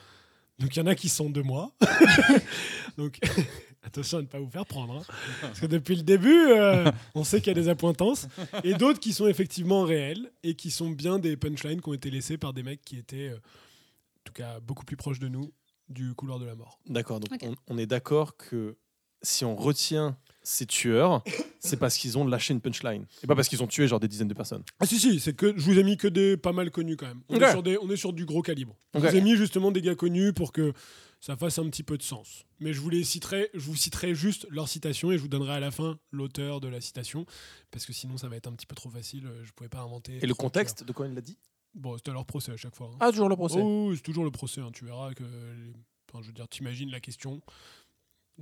Donc, 0.59 0.75
il 0.75 0.79
y 0.79 0.81
en 0.81 0.87
a 0.87 0.95
qui 0.95 1.09
sont 1.09 1.29
de 1.29 1.41
moi. 1.41 1.71
donc, 2.97 3.19
attention 3.83 4.17
à 4.17 4.21
ne 4.21 4.27
pas 4.27 4.39
vous 4.39 4.49
faire 4.49 4.65
prendre. 4.65 4.97
hein. 4.97 5.13
Parce 5.41 5.59
que 5.59 5.65
depuis 5.65 5.95
le 5.95 6.03
début, 6.03 6.47
euh, 6.51 6.91
on 7.15 7.23
sait 7.23 7.39
qu'il 7.39 7.47
y 7.47 7.57
a 7.57 7.61
des 7.61 7.69
appointances. 7.69 8.27
Et 8.63 8.73
d'autres 8.73 8.99
qui 8.99 9.13
sont 9.13 9.27
effectivement 9.27 9.83
réels 9.83 10.31
et 10.43 10.55
qui 10.55 10.69
sont 10.71 10.89
bien 10.89 11.17
des 11.19 11.37
punchlines 11.37 11.81
qui 11.81 11.89
ont 11.89 11.93
été 11.93 12.11
laissés 12.11 12.37
par 12.37 12.53
des 12.53 12.63
mecs 12.63 12.81
qui 12.83 12.97
étaient, 12.97 13.29
euh, 13.29 13.35
en 13.37 14.21
tout 14.25 14.33
cas, 14.33 14.59
beaucoup 14.59 14.85
plus 14.85 14.97
proches 14.97 15.19
de 15.19 15.27
nous 15.27 15.51
du 15.87 16.13
couloir 16.13 16.39
de 16.39 16.45
la 16.45 16.55
mort. 16.55 16.79
D'accord, 16.87 17.19
donc 17.19 17.31
on 17.67 17.77
est 17.77 17.87
d'accord 17.87 18.37
que 18.37 18.77
si 19.23 19.43
on 19.43 19.55
retient 19.55 20.17
ces 20.41 20.65
tueurs, 20.65 21.23
c'est 21.59 21.77
parce 21.77 21.97
qu'ils 21.97 22.17
ont 22.17 22.25
lâché 22.25 22.53
une 22.53 22.61
punchline. 22.61 23.05
Et 23.23 23.27
pas 23.27 23.35
parce 23.35 23.47
qu'ils 23.49 23.61
ont 23.61 23.67
tué 23.67 23.87
genre 23.87 23.99
des 23.99 24.07
dizaines 24.07 24.27
de 24.27 24.33
personnes. 24.33 24.63
Ah 24.79 24.85
si 24.85 24.99
si, 24.99 25.19
c'est 25.19 25.35
que 25.35 25.53
je 25.57 25.63
vous 25.63 25.77
ai 25.77 25.83
mis 25.83 25.97
que 25.97 26.07
des 26.07 26.37
pas 26.37 26.53
mal 26.53 26.71
connus 26.71 26.95
quand 26.97 27.07
même. 27.07 27.21
On, 27.29 27.39
est, 27.39 27.51
sur 27.51 27.61
des, 27.63 27.77
on 27.79 27.89
est 27.89 27.97
sur 27.97 28.13
du 28.13 28.25
gros 28.25 28.41
calibre. 28.41 28.75
Ok. 28.93 29.03
Je 29.03 29.07
vous 29.09 29.15
ai 29.15 29.21
mis 29.21 29.35
justement 29.35 29.71
des 29.71 29.81
gars 29.81 29.95
connus 29.95 30.33
pour 30.33 30.51
que 30.51 30.73
ça 31.19 31.35
fasse 31.35 31.59
un 31.59 31.67
petit 31.69 31.83
peu 31.83 31.97
de 31.97 32.03
sens. 32.03 32.45
Mais 32.61 32.71
je 32.71 32.79
vous 32.79 32.89
les 32.89 33.03
citerai, 33.03 33.49
je 33.53 33.59
vous 33.59 33.75
citerai 33.75 34.15
juste 34.15 34.47
leur 34.49 34.69
citation 34.69 35.11
et 35.11 35.17
je 35.17 35.21
vous 35.21 35.27
donnerai 35.27 35.51
à 35.53 35.59
la 35.59 35.71
fin 35.71 35.99
l'auteur 36.11 36.61
de 36.61 36.69
la 36.69 36.79
citation 36.79 37.25
parce 37.71 37.85
que 37.85 37.91
sinon 37.91 38.17
ça 38.17 38.29
va 38.29 38.37
être 38.37 38.47
un 38.47 38.53
petit 38.53 38.65
peu 38.65 38.75
trop 38.75 38.89
facile. 38.89 39.29
Je 39.43 39.51
pouvais 39.51 39.69
pas 39.69 39.79
inventer. 39.81 40.19
Et 40.21 40.27
le 40.27 40.33
contexte 40.33 40.83
de 40.85 40.91
quoi 40.93 41.07
il 41.07 41.13
l'a 41.13 41.21
dit? 41.21 41.37
Bon, 41.75 41.97
c'était 41.97 42.11
leur 42.11 42.25
procès 42.25 42.51
à 42.53 42.57
chaque 42.57 42.75
fois. 42.75 42.89
hein. 42.93 42.97
Ah, 43.01 43.11
toujours 43.11 43.29
le 43.29 43.35
procès. 43.35 43.59
Oh, 43.61 43.91
c'est 43.93 44.01
toujours 44.01 44.23
le 44.23 44.31
procès. 44.31 44.61
hein. 44.61 44.71
Tu 44.73 44.85
verras 44.85 45.13
que, 45.13 45.23
les- 45.23 45.73
enfin, 46.09 46.21
je 46.23 46.27
veux 46.27 46.33
dire, 46.33 46.47
t'imagines 46.47 46.89
la 46.89 46.99
question. 47.01 47.41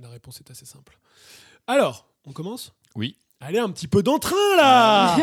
La 0.00 0.08
réponse 0.08 0.38
est 0.40 0.50
assez 0.50 0.64
simple. 0.64 0.98
Alors, 1.70 2.08
on 2.24 2.32
commence? 2.32 2.72
Oui. 2.96 3.14
Allez, 3.42 3.58
un 3.58 3.68
petit 3.68 3.88
peu 3.88 4.02
d'entrain 4.02 4.34
là 4.56 5.14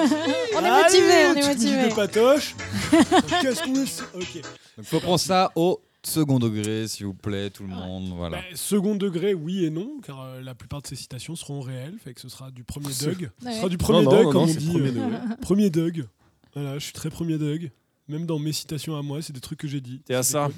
On 0.55 0.63
est 0.63 0.83
motivé, 0.83 1.25
on 1.31 1.33
est 1.33 1.47
motivé. 1.47 1.89
de 1.89 1.93
patoche. 1.95 2.55
Qu'est-ce 3.41 3.63
qu'on 3.63 3.73
est 3.73 4.03
Ok. 4.13 4.41
Donc, 4.77 4.85
faut 4.85 4.99
prendre 4.99 5.19
ça 5.19 5.51
au 5.55 5.81
second 6.03 6.37
degré, 6.37 6.87
s'il 6.87 7.07
vous 7.07 7.15
plaît, 7.15 7.49
tout 7.49 7.63
le 7.63 7.69
monde. 7.69 8.13
Voilà. 8.15 8.37
Bah, 8.37 8.43
second 8.53 8.93
degré, 8.95 9.33
oui 9.33 9.65
et 9.65 9.71
non, 9.71 9.99
car 10.05 10.21
euh, 10.21 10.41
la 10.41 10.53
plupart 10.53 10.83
de 10.83 10.87
ces 10.87 10.95
citations 10.95 11.35
seront 11.35 11.61
réelles, 11.61 11.95
fait 11.97 12.13
que 12.13 12.21
ce 12.21 12.29
sera 12.29 12.51
du 12.51 12.63
premier 12.63 12.93
Doug. 13.01 13.31
Ce 13.43 13.51
sera 13.51 13.67
du 13.67 13.77
premier 13.77 14.03
non, 14.03 14.11
Doug, 14.11 14.25
non, 14.25 14.31
comme 14.31 14.41
non, 14.41 14.43
on 14.43 14.47
c'est 14.53 14.59
dit. 14.59 14.69
premier 14.69 14.89
euh, 14.89 14.91
degré. 14.91 15.17
premier 15.41 15.69
Doug. 15.71 16.05
Voilà, 16.53 16.75
je 16.77 16.83
suis 16.83 16.93
très 16.93 17.09
premier 17.09 17.39
Doug. 17.39 17.71
Même 18.07 18.27
dans 18.27 18.37
mes 18.37 18.53
citations 18.53 18.95
à 18.95 19.01
moi, 19.01 19.23
c'est 19.23 19.33
des 19.33 19.41
trucs 19.41 19.57
que 19.59 19.67
j'ai 19.67 19.81
dit. 19.81 20.03
T'es 20.05 20.13
à 20.13 20.21
C'est 20.21 20.33
ça. 20.33 20.49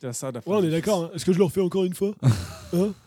T'es 0.00 0.06
à 0.06 0.14
ça, 0.14 0.32
la 0.32 0.38
Ouais, 0.40 0.56
on 0.56 0.64
est 0.64 0.70
d'accord. 0.70 1.04
hein. 1.04 1.10
Est-ce 1.14 1.26
que 1.26 1.34
je 1.34 1.38
le 1.38 1.44
refais 1.44 1.60
encore 1.60 1.84
une 1.84 1.94
fois? 1.94 2.14
Hein 2.72 2.88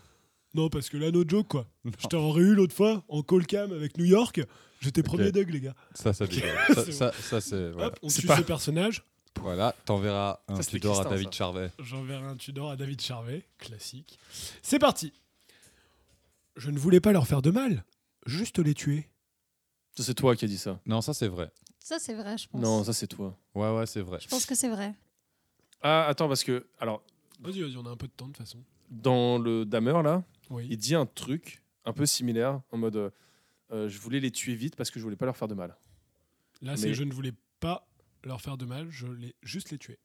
Non, 0.57 0.69
parce 0.69 0.89
que 0.89 0.97
là, 0.97 1.11
no 1.11 1.23
joke, 1.27 1.47
quoi. 1.49 1.67
Je 1.85 2.07
t'aurais 2.07 2.41
eu 2.41 2.55
l'autre 2.55 2.73
fois 2.75 3.03
en 3.09 3.21
call 3.21 3.45
cam 3.45 3.71
avec 3.71 3.97
New 3.97 4.05
York. 4.05 4.41
J'étais 4.81 5.03
premier 5.03 5.31
Doug, 5.31 5.49
les 5.51 5.61
gars. 5.61 5.75
Ça, 5.93 6.13
ça, 6.13 6.25
dégueule. 6.25 6.57
ça, 6.73 6.85
C'est 6.85 6.91
ça, 6.91 7.11
ça, 7.11 7.41
c'est. 7.41 7.69
Voilà, 7.71 7.87
Hop, 7.87 7.99
on 8.01 8.07
pas- 8.07 8.37
ce 8.37 8.41
personnage. 8.41 9.03
Voilà, 9.39 9.75
t'enverras 9.85 10.39
un 10.47 10.59
Tudor 10.59 10.99
à 10.99 11.03
David 11.03 11.27
ça. 11.27 11.31
Charvet. 11.31 11.71
J'enverrai 11.79 12.25
un 12.25 12.35
Tudor 12.35 12.71
à 12.71 12.75
David 12.75 12.99
Charvet. 13.01 13.45
Classique. 13.59 14.17
C'est 14.63 14.79
parti. 14.79 15.13
Je 16.55 16.71
ne 16.71 16.79
voulais 16.79 16.99
pas 16.99 17.11
leur 17.11 17.27
faire 17.27 17.43
de 17.43 17.51
mal, 17.51 17.83
juste 18.25 18.57
les 18.57 18.73
tuer. 18.73 19.07
Ça, 19.95 20.03
c'est 20.03 20.15
toi 20.15 20.35
qui 20.35 20.45
as 20.45 20.47
dit 20.47 20.57
ça. 20.57 20.79
Non, 20.87 21.01
ça, 21.01 21.13
c'est 21.13 21.27
vrai. 21.27 21.51
Ça, 21.79 21.99
c'est 21.99 22.15
vrai, 22.15 22.35
je 22.37 22.47
pense. 22.47 22.61
Non, 22.61 22.83
ça, 22.83 22.93
c'est 22.93 23.05
toi. 23.07 23.37
Ouais, 23.53 23.71
ouais, 23.77 23.85
c'est 23.85 24.01
vrai. 24.01 24.17
Je 24.21 24.27
pense 24.27 24.47
que 24.47 24.55
c'est 24.55 24.69
vrai. 24.69 24.95
Ah, 25.81 26.07
attends, 26.07 26.27
parce 26.27 26.43
que, 26.43 26.65
alors, 26.79 27.03
Vas-y, 27.39 27.61
vas-y, 27.61 27.77
on 27.77 27.85
a 27.85 27.91
un 27.91 27.95
peu 27.95 28.07
de 28.07 28.11
temps 28.13 28.25
de 28.25 28.31
toute 28.31 28.37
façon. 28.43 28.57
dans 28.89 29.37
le 29.37 29.63
Damer, 29.65 30.01
là, 30.03 30.23
Oui. 30.49 30.67
il 30.69 30.77
dit 30.77 30.95
un 30.95 31.05
truc 31.05 31.61
un 31.85 31.93
peu 31.93 32.05
similaire, 32.05 32.61
en 32.71 32.77
mode 32.77 32.95
euh, 32.95 33.09
euh, 33.71 33.89
je 33.89 33.99
voulais 33.99 34.19
les 34.19 34.31
tuer 34.31 34.55
vite 34.55 34.75
parce 34.75 34.89
que 34.91 34.99
je 34.99 35.03
voulais 35.03 35.15
pas 35.15 35.25
leur 35.25 35.37
faire 35.37 35.47
de 35.47 35.53
mal. 35.55 35.75
Là, 36.61 36.75
c'est 36.77 36.93
je 36.93 37.03
ne 37.03 37.13
voulais 37.13 37.33
pas 37.59 37.87
leur 38.23 38.41
faire 38.41 38.57
de 38.57 38.65
mal, 38.65 38.89
je 38.89 39.05
voulais 39.05 39.35
juste 39.43 39.71
les 39.71 39.77
tuer. 39.77 39.99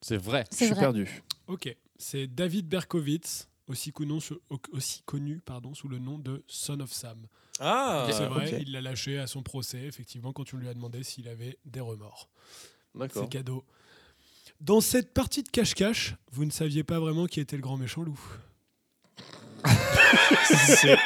C'est 0.00 0.16
vrai. 0.16 0.44
Je 0.50 0.56
C'est 0.56 0.64
suis 0.66 0.74
vrai. 0.74 0.80
perdu. 0.82 1.22
Ok. 1.48 1.74
C'est 1.96 2.26
David 2.28 2.68
Berkowitz, 2.68 3.48
aussi 3.66 3.92
connu, 3.92 4.20
sous- 4.20 4.40
aussi 4.72 5.02
connu 5.02 5.40
pardon, 5.40 5.74
sous 5.74 5.88
le 5.88 5.98
nom 5.98 6.18
de 6.18 6.44
Son 6.46 6.78
of 6.80 6.92
Sam. 6.92 7.26
Ah, 7.60 8.08
c'est 8.12 8.26
vrai, 8.26 8.62
il 8.62 8.70
l'a 8.70 8.80
lâché 8.80 9.18
à 9.18 9.26
son 9.26 9.42
procès, 9.42 9.82
effectivement, 9.82 10.32
quand 10.32 10.54
on 10.54 10.58
lui 10.58 10.68
a 10.68 10.74
demandé 10.74 11.02
s'il 11.02 11.28
avait 11.28 11.58
des 11.64 11.80
remords. 11.80 12.30
D'accord. 12.94 13.24
C'est 13.24 13.28
cadeau. 13.28 13.64
Dans 14.60 14.80
cette 14.80 15.14
partie 15.14 15.42
de 15.42 15.48
cache-cache, 15.48 16.14
vous 16.32 16.44
ne 16.44 16.50
saviez 16.50 16.82
pas 16.82 16.98
vraiment 16.98 17.26
qui 17.26 17.40
était 17.40 17.56
le 17.56 17.62
grand 17.62 17.76
méchant 17.76 18.02
loup. 18.02 18.18
C'est- 20.44 20.96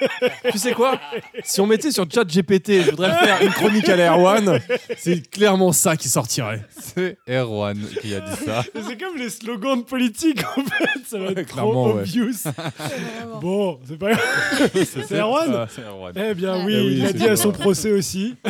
tu 0.52 0.58
sais 0.58 0.72
quoi? 0.72 1.00
Si 1.42 1.60
on 1.60 1.66
mettait 1.66 1.90
sur 1.90 2.06
chat 2.10 2.24
GPT, 2.24 2.82
je 2.82 2.90
voudrais 2.90 3.10
faire 3.24 3.42
une 3.42 3.50
chronique 3.52 3.88
à 3.88 3.96
l'Air 3.96 4.18
One, 4.18 4.60
c'est 4.96 5.28
clairement 5.30 5.72
ça 5.72 5.96
qui 5.96 6.08
sortirait. 6.08 6.64
C'est 6.78 7.18
Erwan 7.28 7.78
qui 8.00 8.14
a 8.14 8.20
dit 8.20 8.36
ça. 8.44 8.62
C'est 8.74 8.98
comme 9.00 9.16
les 9.16 9.30
slogans 9.30 9.78
de 9.78 9.84
politique, 9.84 10.40
en 10.56 10.62
fait. 10.64 11.00
Ça 11.06 11.18
va 11.18 11.26
Ouais, 11.26 11.32
être 11.40 11.48
trop 11.48 11.54
clairement, 11.72 11.86
ouais. 11.94 12.00
obvious. 12.02 12.34
Vraiment. 12.44 13.38
Bon, 13.40 13.80
c'est 13.88 13.98
pas 13.98 14.12
grave. 14.12 14.70
C'est 14.84 15.18
Erwan? 15.18 15.54
Ah, 15.54 15.66
C'est 15.74 15.82
Erwan. 15.82 16.12
Eh 16.16 16.34
bien, 16.34 16.64
oui, 16.64 16.74
Eh 16.76 16.80
oui, 16.80 16.92
il 16.92 17.00
l'a 17.02 17.08
c'est 17.08 17.14
dit 17.14 17.28
à 17.28 17.36
son 17.36 17.52
procès 17.52 17.90
aussi. 17.90 18.36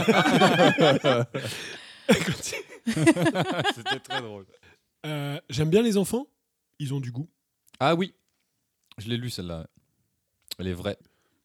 C'était 3.74 3.99
très 4.09 4.20
drôle. 4.20 4.45
Euh, 5.07 5.41
J'aime 5.49 5.70
bien 5.70 5.83
les 5.83 5.97
enfants. 5.97 6.27
Ils 6.79 6.95
ont 6.95 7.01
du 7.01 7.11
goût. 7.12 7.29
Ah 7.81 7.95
oui, 7.95 8.15
je 8.99 9.09
l'ai 9.09 9.16
lu 9.16 9.31
celle-là. 9.31 9.66
Elle 10.59 10.69
est 10.69 10.73
vraie. 10.74 10.99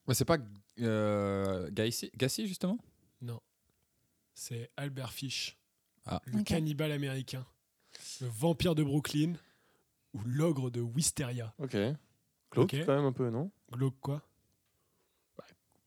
Ouais, 0.07 0.13
c'est 0.13 0.25
pas 0.25 0.37
euh, 0.79 1.69
Gacy, 1.71 2.11
Gacy, 2.15 2.47
justement? 2.47 2.77
Non. 3.21 3.39
C'est 4.33 4.69
Albert 4.77 5.11
Fish. 5.11 5.57
Ah. 6.05 6.21
Le 6.25 6.43
cannibale 6.43 6.91
américain. 6.91 7.45
Le 8.21 8.27
vampire 8.27 8.75
de 8.75 8.83
Brooklyn. 8.83 9.33
Ou 10.13 10.21
l'ogre 10.25 10.69
de 10.69 10.81
Wisteria. 10.81 11.53
Ok. 11.57 11.75
Glauque 12.51 12.73
Ok. 12.73 12.85
quand 12.85 12.95
même 12.95 13.05
un 13.05 13.11
peu, 13.11 13.29
non? 13.29 13.51
Glauque 13.71 13.99
quoi? 13.99 14.21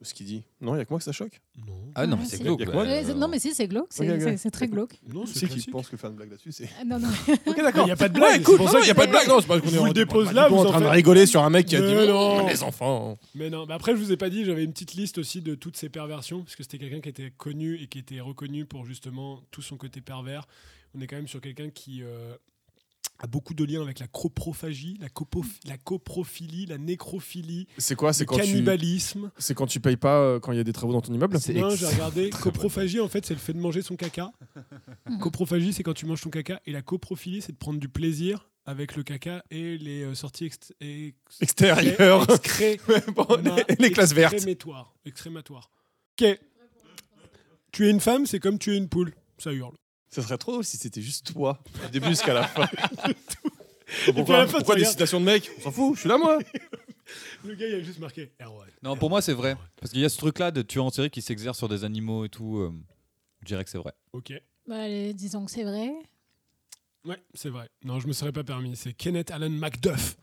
Ce 0.02 0.14
qu'il 0.14 0.26
dit. 0.26 0.42
Non, 0.60 0.74
il 0.74 0.78
y 0.78 0.80
a 0.80 0.84
que 0.84 0.90
moi 0.90 0.98
que 0.98 1.04
ça 1.04 1.12
choque. 1.12 1.40
Non. 1.66 1.74
Ah 1.94 2.06
non, 2.06 2.16
mais 2.16 2.24
c'est 2.24 2.38
glauque. 2.42 2.60
Y 2.60 2.62
a 2.62 2.66
ouais. 2.66 2.72
quoi 2.72 2.82
Ouais, 2.84 3.02
c'est- 3.04 3.14
non, 3.14 3.28
mais 3.28 3.38
si, 3.38 3.54
c'est 3.54 3.68
glauque. 3.68 3.88
C'est 3.90 4.08
Ok, 4.08 4.14
ok. 4.16 4.20
c'est- 4.22 4.36
c'est 4.38 4.50
très 4.50 4.66
glauque. 4.68 4.98
Non, 5.12 5.26
c'est 5.26 5.40
qui 5.40 5.46
classique. 5.54 5.70
pense 5.70 5.88
que 5.88 5.96
faire 5.96 6.10
une 6.10 6.16
blague 6.16 6.30
là-dessus, 6.30 6.52
c'est. 6.52 6.68
Ah, 6.80 6.84
Non, 6.84 6.98
non. 6.98 7.08
Ok, 7.46 7.56
d'accord. 7.56 7.82
Il 7.82 7.86
n'y 7.86 7.90
a 7.92 7.96
pas 7.96 8.08
de 8.08 8.14
blague. 8.14 8.40
Ouais, 8.40 8.44
c'est 8.46 8.56
pour 8.56 8.58
Non, 8.66 8.66
ça 8.66 8.72
non, 8.72 8.78
il 8.80 8.84
n'y 8.86 8.90
a 8.90 8.94
pas 8.94 9.06
de 9.06 9.10
blague. 9.10 9.28
Non, 9.28 9.40
c'est 9.40 9.46
pas 9.46 9.60
qu'on 9.60 9.66
est 9.68 9.76
vous 9.76 9.84
le 9.86 9.92
dépose 9.92 10.32
là, 10.32 10.48
vous 10.48 10.56
en 10.56 10.60
en 10.60 10.64
train 10.66 10.80
de 10.80 10.84
faites- 10.84 10.92
rigoler 10.94 11.26
sur 11.26 11.42
un 11.42 11.50
mec 11.50 11.66
qui 11.66 11.76
a 11.76 11.80
dit 11.80 11.94
Mais 11.94 12.06
non. 12.06 12.46
les 12.46 12.62
enfants. 12.62 13.18
Mais 13.34 13.50
non, 13.50 13.66
mais 13.66 13.74
après, 13.74 13.92
je 13.92 13.96
vous 13.98 14.12
ai 14.12 14.16
pas 14.16 14.30
dit, 14.30 14.44
j'avais 14.44 14.64
une 14.64 14.72
petite 14.72 14.94
liste 14.94 15.18
aussi 15.18 15.42
de 15.42 15.54
toutes 15.54 15.76
ces 15.76 15.88
perversions, 15.88 16.42
parce 16.42 16.56
que 16.56 16.62
c'était 16.62 16.78
quelqu'un 16.78 17.00
qui 17.00 17.08
était 17.10 17.30
connu 17.36 17.76
et 17.80 17.86
qui 17.86 17.98
était 17.98 18.20
reconnu 18.20 18.64
pour 18.64 18.86
justement 18.86 19.40
tout 19.50 19.62
son 19.62 19.76
côté 19.76 20.00
pervers. 20.00 20.46
On 20.94 21.00
est 21.00 21.06
quand 21.06 21.16
même 21.16 21.28
sur 21.28 21.40
quelqu'un 21.40 21.70
qui 21.70 22.02
euh, 22.02 22.34
a 23.22 23.26
beaucoup 23.26 23.52
de 23.54 23.64
liens 23.64 23.82
avec 23.82 23.98
la 23.98 24.06
coprophagie, 24.06 24.98
la, 25.00 25.08
coprophilie, 25.78 26.66
la 26.66 26.78
nécrophilie, 26.78 27.66
C'est 27.78 27.94
quoi 27.94 28.12
C'est 28.12 28.24
le 28.24 28.28
quand 28.28 28.36
tu. 28.38 28.42
cannibalisme. 28.46 29.30
C'est 29.38 29.54
quand 29.54 29.66
tu 29.66 29.78
payes 29.78 29.96
pas 29.98 30.18
euh, 30.20 30.40
quand 30.40 30.52
il 30.52 30.56
y 30.56 30.60
a 30.60 30.64
des 30.64 30.72
travaux 30.72 30.92
dans 30.94 31.02
ton 31.02 31.12
immeuble 31.12 31.38
C'est 31.38 31.52
Non, 31.54 31.68
ex- 31.70 31.80
j'ai 31.80 31.86
regardé. 31.86 32.30
Coprophagie, 32.42 32.98
en 33.00 33.08
fait, 33.08 33.26
c'est 33.26 33.34
le 33.34 33.40
fait 33.40 33.52
de 33.52 33.58
manger 33.60 33.82
son 33.82 33.96
caca. 33.96 34.32
Coprophagie, 35.20 35.72
c'est 35.72 35.82
quand 35.82 35.92
tu 35.94 36.06
manges 36.06 36.22
ton 36.22 36.30
caca. 36.30 36.60
Et 36.66 36.72
la 36.72 36.82
coprophilie, 36.82 37.42
c'est 37.42 37.52
de 37.52 37.58
prendre 37.58 37.78
du 37.78 37.88
plaisir 37.88 38.48
avec 38.64 38.96
le 38.96 39.02
caca 39.02 39.44
et 39.50 39.76
les 39.78 40.02
euh, 40.02 40.14
sorties 40.14 40.46
ext- 40.46 40.72
ex- 40.80 41.14
Extérieur. 41.40 42.24
excré- 42.26 42.80
Bon, 43.14 43.26
les, 43.42 43.76
les 43.78 43.90
classes 43.90 44.12
vertes. 44.14 44.34
Excrématoire. 44.34 44.94
Excrématoire. 45.04 45.70
Ok. 46.20 46.38
Tuer 47.72 47.90
une 47.90 48.00
femme, 48.00 48.26
c'est 48.26 48.40
comme 48.40 48.58
tuer 48.58 48.76
une 48.76 48.88
poule. 48.88 49.12
Ça 49.38 49.52
hurle. 49.52 49.74
Ça 50.10 50.22
serait 50.22 50.38
trop 50.38 50.52
drôle 50.52 50.64
si 50.64 50.76
c'était 50.76 51.00
juste 51.02 51.32
toi, 51.32 51.62
du 51.86 51.90
début 51.92 52.08
jusqu'à 52.08 52.34
la 52.34 52.46
fin. 52.48 52.62
à 54.08 54.12
pourquoi 54.12 54.38
la 54.38 54.46
fin, 54.46 54.58
pourquoi 54.58 54.74
tu 54.74 54.80
des 54.80 54.86
regardes- 54.86 54.92
citations 54.92 55.20
de 55.20 55.24
mecs? 55.24 55.50
On 55.58 55.60
s'en 55.62 55.70
fout, 55.70 55.94
je 55.94 56.00
suis 56.00 56.08
là 56.08 56.18
moi. 56.18 56.38
Le 57.44 57.54
gars, 57.54 57.66
il 57.66 57.74
a 57.74 57.80
juste 57.82 57.98
marqué 57.98 58.32
Erwan. 58.40 58.68
Non, 58.82 58.96
pour 58.96 59.10
moi, 59.10 59.20
c'est 59.22 59.32
vrai. 59.32 59.56
Parce 59.80 59.90
qu'il 59.92 60.00
y 60.00 60.04
a 60.04 60.08
ce 60.08 60.16
truc-là 60.18 60.50
de 60.52 60.62
tueur 60.62 60.84
en 60.84 60.90
série 60.90 61.10
qui 61.10 61.22
s'exerce 61.22 61.58
sur 61.58 61.68
des 61.68 61.82
animaux 61.84 62.24
et 62.24 62.28
tout. 62.28 62.58
euh, 62.58 62.72
je 63.40 63.46
dirais 63.46 63.64
que 63.64 63.70
c'est 63.70 63.78
vrai. 63.78 63.92
Ok. 64.12 64.32
Bah, 64.68 64.82
allez, 64.82 65.12
disons 65.14 65.44
que 65.44 65.50
c'est 65.50 65.64
vrai. 65.64 65.90
Ouais, 67.04 67.20
c'est 67.34 67.48
vrai. 67.48 67.68
Non, 67.82 67.98
je 67.98 68.06
me 68.06 68.12
serais 68.12 68.30
pas 68.30 68.44
permis. 68.44 68.76
C'est 68.76 68.92
Kenneth 68.92 69.30
Allen 69.32 69.56
MacDuff. 69.56 70.16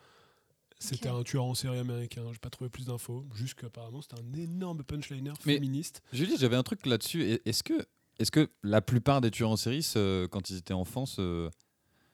C'était 0.80 1.10
un 1.10 1.24
tueur 1.24 1.44
en 1.44 1.56
série 1.56 1.80
américain. 1.80 2.22
J'ai 2.32 2.38
pas 2.40 2.50
trouvé 2.52 2.70
plus 2.70 2.86
d'infos. 2.86 3.26
Juste 3.36 3.56
qu'apparemment, 3.56 4.02
c'était 4.02 4.22
un 4.22 4.34
énorme 4.40 4.84
punchliner 4.84 5.32
Mais- 5.46 5.56
féministe. 5.56 6.02
Julie, 6.14 6.38
j'avais 6.40 6.56
un 6.56 6.64
truc 6.64 6.86
là-dessus. 6.86 7.40
Est-ce 7.46 7.64
que, 7.64 7.74
est 8.20 8.30
que 8.32 8.50
la 8.64 8.82
plupart 8.82 9.22
des 9.22 9.32
tueurs 9.32 9.52
en 9.52 9.58
série, 9.58 9.84
se- 9.84 10.26
quand 10.28 10.50
ils 10.50 10.58
étaient 10.58 10.74
enfants, 10.74 11.06
se- 11.06 11.50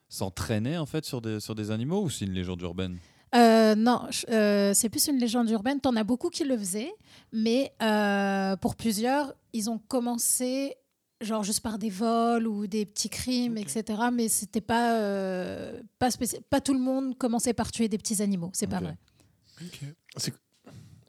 s'entraînaient 0.09 0.77
en 0.77 0.85
fait 0.85 1.05
sur 1.05 1.21
des, 1.21 1.39
sur 1.39 1.55
des 1.55 1.71
animaux 1.71 2.03
ou 2.03 2.09
c'est 2.09 2.25
une 2.25 2.33
légende 2.33 2.61
urbaine? 2.61 2.97
Euh, 3.35 3.73
non, 3.73 4.01
euh, 4.29 4.73
c'est 4.75 4.89
plus 4.89 5.07
une 5.07 5.17
légende 5.17 5.49
urbaine. 5.49 5.79
T'en 5.79 5.95
as 5.95 6.03
beaucoup 6.03 6.29
qui 6.29 6.43
le 6.43 6.55
faisaient, 6.57 6.93
mais 7.31 7.73
euh, 7.81 8.55
pour 8.57 8.75
plusieurs, 8.75 9.33
ils 9.53 9.69
ont 9.71 9.79
commencé 9.79 10.75
genre 11.19 11.43
juste 11.43 11.61
par 11.61 11.79
des 11.79 11.89
vols 11.89 12.45
ou 12.47 12.67
des 12.67 12.85
petits 12.85 13.09
crimes, 13.09 13.57
etc. 13.57 13.83
Mais 14.13 14.27
c'était 14.27 14.61
pas 14.61 14.99
euh, 14.99 15.81
pas 15.97 16.09
Pas 16.49 16.61
tout 16.61 16.73
le 16.73 16.79
monde 16.79 17.17
commençait 17.17 17.53
par 17.53 17.71
tuer 17.71 17.87
des 17.87 17.97
petits 17.97 18.21
animaux. 18.21 18.51
C'est 18.53 18.67
pas 18.67 18.81
vrai. 18.81 18.97
Ok. 19.61 19.79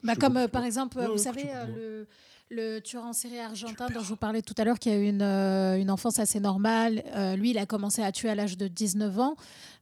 Bah, 0.03 0.15
comme 0.16 0.37
euh, 0.37 0.49
par 0.49 0.65
exemple, 0.65 1.05
vous 1.05 1.19
savez, 1.19 1.45
euh, 1.49 1.66
le, 1.66 2.09
le 2.51 2.79
tueur 2.81 3.05
en 3.05 3.12
série 3.12 3.39
argentin 3.41 3.87
dont 3.93 4.01
je 4.01 4.09
vous 4.09 4.16
parlais 4.16 4.43
tout 4.43 4.55
à 4.59 4.65
l'heure, 4.65 4.79
qui 4.79 4.91
a 4.91 4.97
eu 4.97 5.09
une, 5.09 5.23
euh, 5.23 5.77
une 5.79 5.91
enfance 5.91 6.19
assez 6.19 6.41
normale, 6.41 7.03
euh, 7.16 7.35
lui, 7.37 7.51
il 7.51 7.59
a 7.59 7.66
commencé 7.66 8.03
à 8.03 8.12
tuer 8.12 8.29
à 8.29 8.35
l'âge 8.35 8.57
de 8.57 8.69
19 8.69 9.19
ans. 9.19 9.35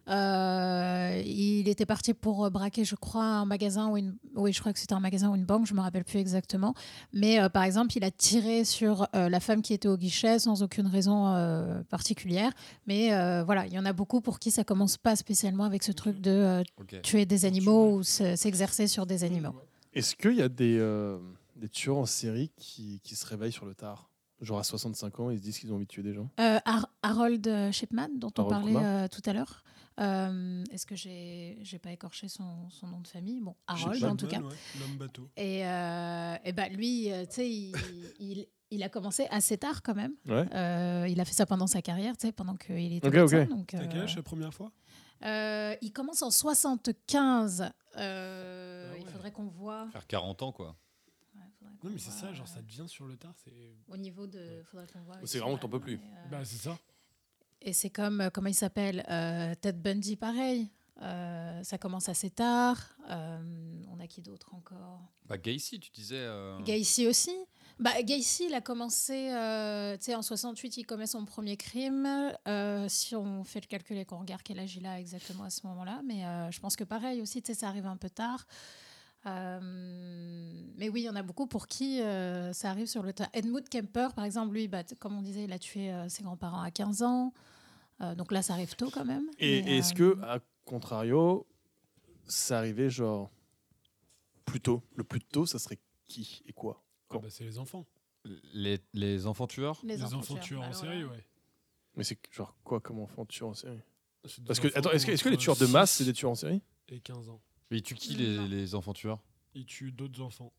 Euh, 0.09 1.23
il 1.25 1.69
était 1.69 1.87
parti 1.87 2.13
pour 2.15 2.51
braquer, 2.51 2.85
je 2.85 2.95
crois, 2.97 3.25
un 3.25 3.45
magasin 3.45 3.89
ou 3.89 3.97
une. 3.97 4.17
Oui, 4.35 4.53
je 4.53 4.61
crois 4.61 4.73
que 4.73 4.79
c'était 4.79 4.95
un 4.95 5.01
magasin 5.01 5.31
ou 5.31 5.37
une 5.37 5.45
banque, 5.45 5.67
je 5.67 5.75
me 5.75 5.81
rappelle 5.81 6.05
plus 6.05 6.19
exactement. 6.19 6.75
Mais 7.13 7.41
euh, 7.41 7.49
par 7.49 7.63
exemple, 7.65 7.97
il 7.97 8.03
a 8.05 8.11
tiré 8.11 8.65
sur 8.65 9.07
euh, 9.15 9.29
la 9.29 9.39
femme 9.41 9.63
qui 9.63 9.75
était 9.75 9.89
au 9.89 9.97
guichet 9.97 10.39
sans 10.41 10.63
aucune 10.63 10.87
raison 10.89 11.29
euh, 11.29 11.83
particulière. 11.85 12.51
Mais 12.87 13.13
euh, 13.15 13.45
voilà, 13.45 13.67
il 13.67 13.73
y 13.73 13.79
en 13.79 13.85
a 13.85 13.93
beaucoup 13.93 14.21
pour 14.21 14.39
qui 14.41 14.51
ça 14.51 14.65
commence 14.65 14.97
pas 14.97 15.15
spécialement 15.15 15.65
avec 15.65 15.83
ce 15.85 15.93
truc 15.93 16.21
de 16.21 16.31
euh, 16.31 16.63
tuer 17.03 17.25
des 17.27 17.45
animaux 17.45 17.97
ou 17.99 18.03
se- 18.03 18.35
s'exercer 18.37 18.87
sur 18.89 19.07
des 19.07 19.23
animaux. 19.25 19.55
Est-ce 19.95 20.17
qu'il 20.17 20.35
y 20.35 20.43
a 20.43 20.49
des, 20.49 20.79
euh, 20.81 21.19
des 21.63 21.69
tueurs 21.69 21.97
en 21.99 22.07
série 22.07 22.51
qui, 22.57 23.01
qui 23.05 23.15
se 23.17 23.25
réveillent 23.25 23.53
sur 23.53 23.67
le 23.67 23.75
tard 23.75 24.11
Genre 24.41 24.59
à 24.59 24.65
65 24.65 25.21
ans, 25.21 25.31
ils 25.31 25.39
se 25.39 25.43
disent 25.45 25.59
qu'ils 25.61 25.71
ont 25.73 25.77
envie 25.77 25.85
de 25.87 25.91
tuer 25.91 26.03
des 26.03 26.13
gens 26.13 26.29
Euh, 26.41 26.59
Har- 26.65 26.89
Harold 27.03 27.47
euh, 27.47 27.71
Shipman, 27.71 28.09
dont 28.17 28.33
on 28.39 28.45
parlait 28.49 28.75
euh, 28.75 29.07
tout 29.07 29.23
à 29.27 29.33
l'heure. 29.33 29.63
Euh, 30.01 30.65
Est-ce 30.73 30.85
que 30.85 30.97
j'ai 30.97 31.59
j'ai 31.63 31.79
pas 31.79 31.93
écorché 31.93 32.27
son, 32.29 32.69
son 32.69 32.89
nom 32.89 32.99
de 33.01 33.07
famille? 33.07 33.41
Bon, 33.41 33.55
Harold 33.69 33.95
Shipman, 33.95 34.11
en 34.11 34.17
tout 34.17 34.27
cas. 34.27 34.41
Ouais, 34.41 34.55
L'homme 34.81 34.97
bateau. 34.99 35.29
Et, 35.37 35.65
euh, 35.65 36.35
et 36.45 36.53
ben 36.53 36.73
lui, 36.73 37.05
tu 37.29 37.35
sais, 37.35 37.49
il, 37.49 37.73
il, 38.19 38.47
il 38.73 38.83
a 38.83 38.89
commencé 38.89 39.29
assez 39.31 39.57
tard 39.59 39.83
quand 39.85 39.95
même. 39.95 40.15
Ouais. 40.27 40.53
Euh, 40.55 41.07
il 41.09 41.21
a 41.21 41.25
fait 41.25 41.35
ça 41.35 41.47
pendant 41.47 41.69
sa 41.69 41.81
carrière, 41.81 42.17
tu 42.17 42.27
sais, 42.27 42.33
pendant 42.33 42.57
qu'il 42.57 42.93
était 42.95 43.07
Ok, 43.07 43.15
médecin, 43.15 43.43
ok. 43.45 43.49
donc, 43.49 43.67
T'as 43.69 43.87
quel 43.87 44.01
âge 44.01 44.17
la 44.17 44.23
première 44.25 44.53
fois? 44.53 44.73
euh, 45.25 45.77
Il 45.83 45.93
commence 45.93 46.23
en 46.23 46.33
75. 46.33 47.71
Euh, 47.97 48.91
Ah 48.93 48.97
Il 48.99 49.05
ouais. 49.05 49.11
faudrait 49.13 49.31
qu'on 49.31 49.47
voit. 49.47 49.89
Faire 49.93 50.07
40 50.09 50.43
ans, 50.43 50.51
quoi. 50.53 50.75
Ouais, 51.83 51.89
Non, 51.89 51.95
mais 51.95 51.99
c'est 51.99 52.11
ça, 52.11 52.33
genre 52.33 52.49
ça 52.49 52.61
devient 52.63 52.89
sur 52.89 53.07
le 53.07 53.17
tard. 53.17 53.35
C'est 53.45 53.53
Au 53.89 53.97
niveau 53.97 54.27
de. 54.27 54.63
Faudrait 54.71 54.87
qu'on 54.93 55.01
voit. 55.03 55.17
C'est 55.25 55.39
vraiment 55.39 55.57
que 55.57 55.63
t'en 55.63 55.69
peux 55.69 55.77
ouais, 55.79 55.83
plus. 55.83 55.95
euh, 55.97 56.29
bah, 56.31 56.45
c'est 56.45 56.57
ça. 56.59 56.79
Et 57.61 57.73
c'est 57.73 57.91
comme, 57.91 58.21
euh, 58.21 58.31
comment 58.31 58.49
il 58.49 58.55
s'appelle 58.55 59.05
euh, 59.09 59.55
Ted 59.55 59.79
Bundy, 59.79 60.17
pareil. 60.17 60.69
Euh, 61.01 61.63
ça 61.65 61.79
commence 61.79 62.09
assez 62.09 62.31
tard. 62.31 62.79
Euh, 63.11 63.83
on 63.91 63.99
a 64.01 64.07
qui 64.07 64.21
d'autre 64.21 64.55
encore? 64.55 65.01
Bah, 65.27 65.39
Gacy, 65.39 65.81
tu 65.81 65.91
disais. 65.91 66.17
euh, 66.19 66.59
Gacy 66.61 67.07
aussi. 67.07 67.35
Bah, 67.79 68.01
Gacy, 68.03 68.47
il 68.49 68.55
a 68.55 68.61
commencé, 68.61 69.31
euh, 69.33 69.97
tu 69.97 70.05
sais, 70.05 70.15
en 70.15 70.23
68, 70.23 70.77
il 70.77 70.85
commet 70.85 71.07
son 71.07 71.25
premier 71.25 71.57
crime. 71.57 72.07
Euh, 72.47 72.87
si 72.89 73.17
on 73.17 73.43
fait 73.45 73.61
le 73.61 73.67
calcul 73.67 73.97
et 73.97 74.05
qu'on 74.05 74.19
regarde 74.19 74.43
quel 74.43 74.59
âge 74.61 74.77
il 74.77 74.87
a 74.87 75.01
exactement 75.01 75.45
à 75.45 75.51
ce 75.51 75.67
moment-là. 75.67 76.03
Mais 76.05 76.25
euh, 76.25 76.51
je 76.51 76.61
pense 76.61 76.77
que 76.77 76.85
pareil 76.85 77.21
aussi, 77.21 77.43
tu 77.43 77.53
sais, 77.53 77.59
ça 77.59 77.69
arrive 77.69 77.87
un 77.87 77.97
peu 77.97 78.11
tard. 78.11 78.47
Euh, 79.27 79.61
mais 80.77 80.89
oui, 80.89 81.03
il 81.03 81.05
y 81.05 81.09
en 81.09 81.15
a 81.15 81.23
beaucoup 81.23 81.47
pour 81.47 81.69
qui 81.69 82.01
euh, 82.03 82.53
ça 82.53 82.71
arrive 82.71 82.87
sur 82.87 83.03
le 83.03 83.13
tas. 83.13 83.29
Edmund 83.33 83.69
Kemper, 83.69 84.09
par 84.15 84.25
exemple, 84.25 84.55
lui, 84.55 84.69
bah, 84.69 84.83
comme 84.99 85.17
on 85.17 85.23
disait, 85.23 85.45
il 85.45 85.53
a 85.53 85.59
tué 85.59 85.93
euh, 85.93 86.09
ses 86.09 86.23
grands-parents 86.23 86.61
à 86.61 86.71
15 86.71 87.03
ans. 87.03 87.33
Euh, 88.01 88.15
donc 88.15 88.33
là, 88.33 88.43
ça 88.43 88.55
arrive 88.55 88.75
tôt 88.75 88.91
quand 88.91 89.05
même. 89.05 89.29
Et 89.39 89.59
est-ce 89.79 89.95
euh, 89.95 90.15
que, 90.17 90.23
à 90.23 90.41
contrario, 90.65 91.47
ça 92.27 92.59
arrivait 92.59 92.91
genre 92.91 93.31
plus 94.45 94.61
tôt? 94.61 94.83
Le 94.97 95.05
plus 95.05 95.21
tôt, 95.21 95.47
ça 95.47 95.59
serait 95.59 95.79
qui 96.07 96.43
et 96.47 96.53
quoi? 96.53 96.83
Ah, 97.11 97.19
bah, 97.19 97.29
c'est 97.31 97.45
les 97.45 97.59
enfants. 97.59 97.87
les, 98.55 98.81
les 98.93 99.27
enfants 99.27 99.47
tueurs? 99.47 99.81
Les, 99.85 99.97
Les, 99.97 100.05
enfants, 100.05 100.19
enfants 100.19 100.37
tueurs 100.37 100.63
en 100.63 100.65
Alors 100.65 100.75
série, 100.77 101.05
ouais. 101.05 101.27
Mais 101.95 102.05
c'est 102.05 102.19
genre 102.33 102.57
quoi 102.65 102.81
comme 102.81 102.99
enfant 103.01 103.25
tueur 103.27 103.51
en 103.51 103.55
série? 103.55 103.81
Parce 104.47 104.59
que, 104.61 104.69
enfants 104.69 104.79
attends, 104.79 104.91
est-ce 104.93 105.07
que, 105.07 105.13
est-ce 105.13 105.23
que 105.23 105.29
les 105.29 105.37
tueurs 105.37 105.57
de 105.57 105.67
masse, 105.67 105.93
6 105.93 105.99
c'est 105.99 106.05
des 106.05 106.13
tueurs 106.13 106.33
en 106.33 106.37
série? 106.37 106.63
Et 106.89 107.01
15 107.01 107.29
ans. 107.29 107.41
Mais 107.73 107.79
ils 107.79 107.83
tuent 107.83 107.95
qui 107.95 108.15
les, 108.15 108.47
les 108.49 108.75
enfants 108.75 108.93
tueurs? 108.93 109.19
Ils 109.55 109.65
tuent 109.65 109.93
d'autres 109.93 110.21
enfants. 110.21 110.53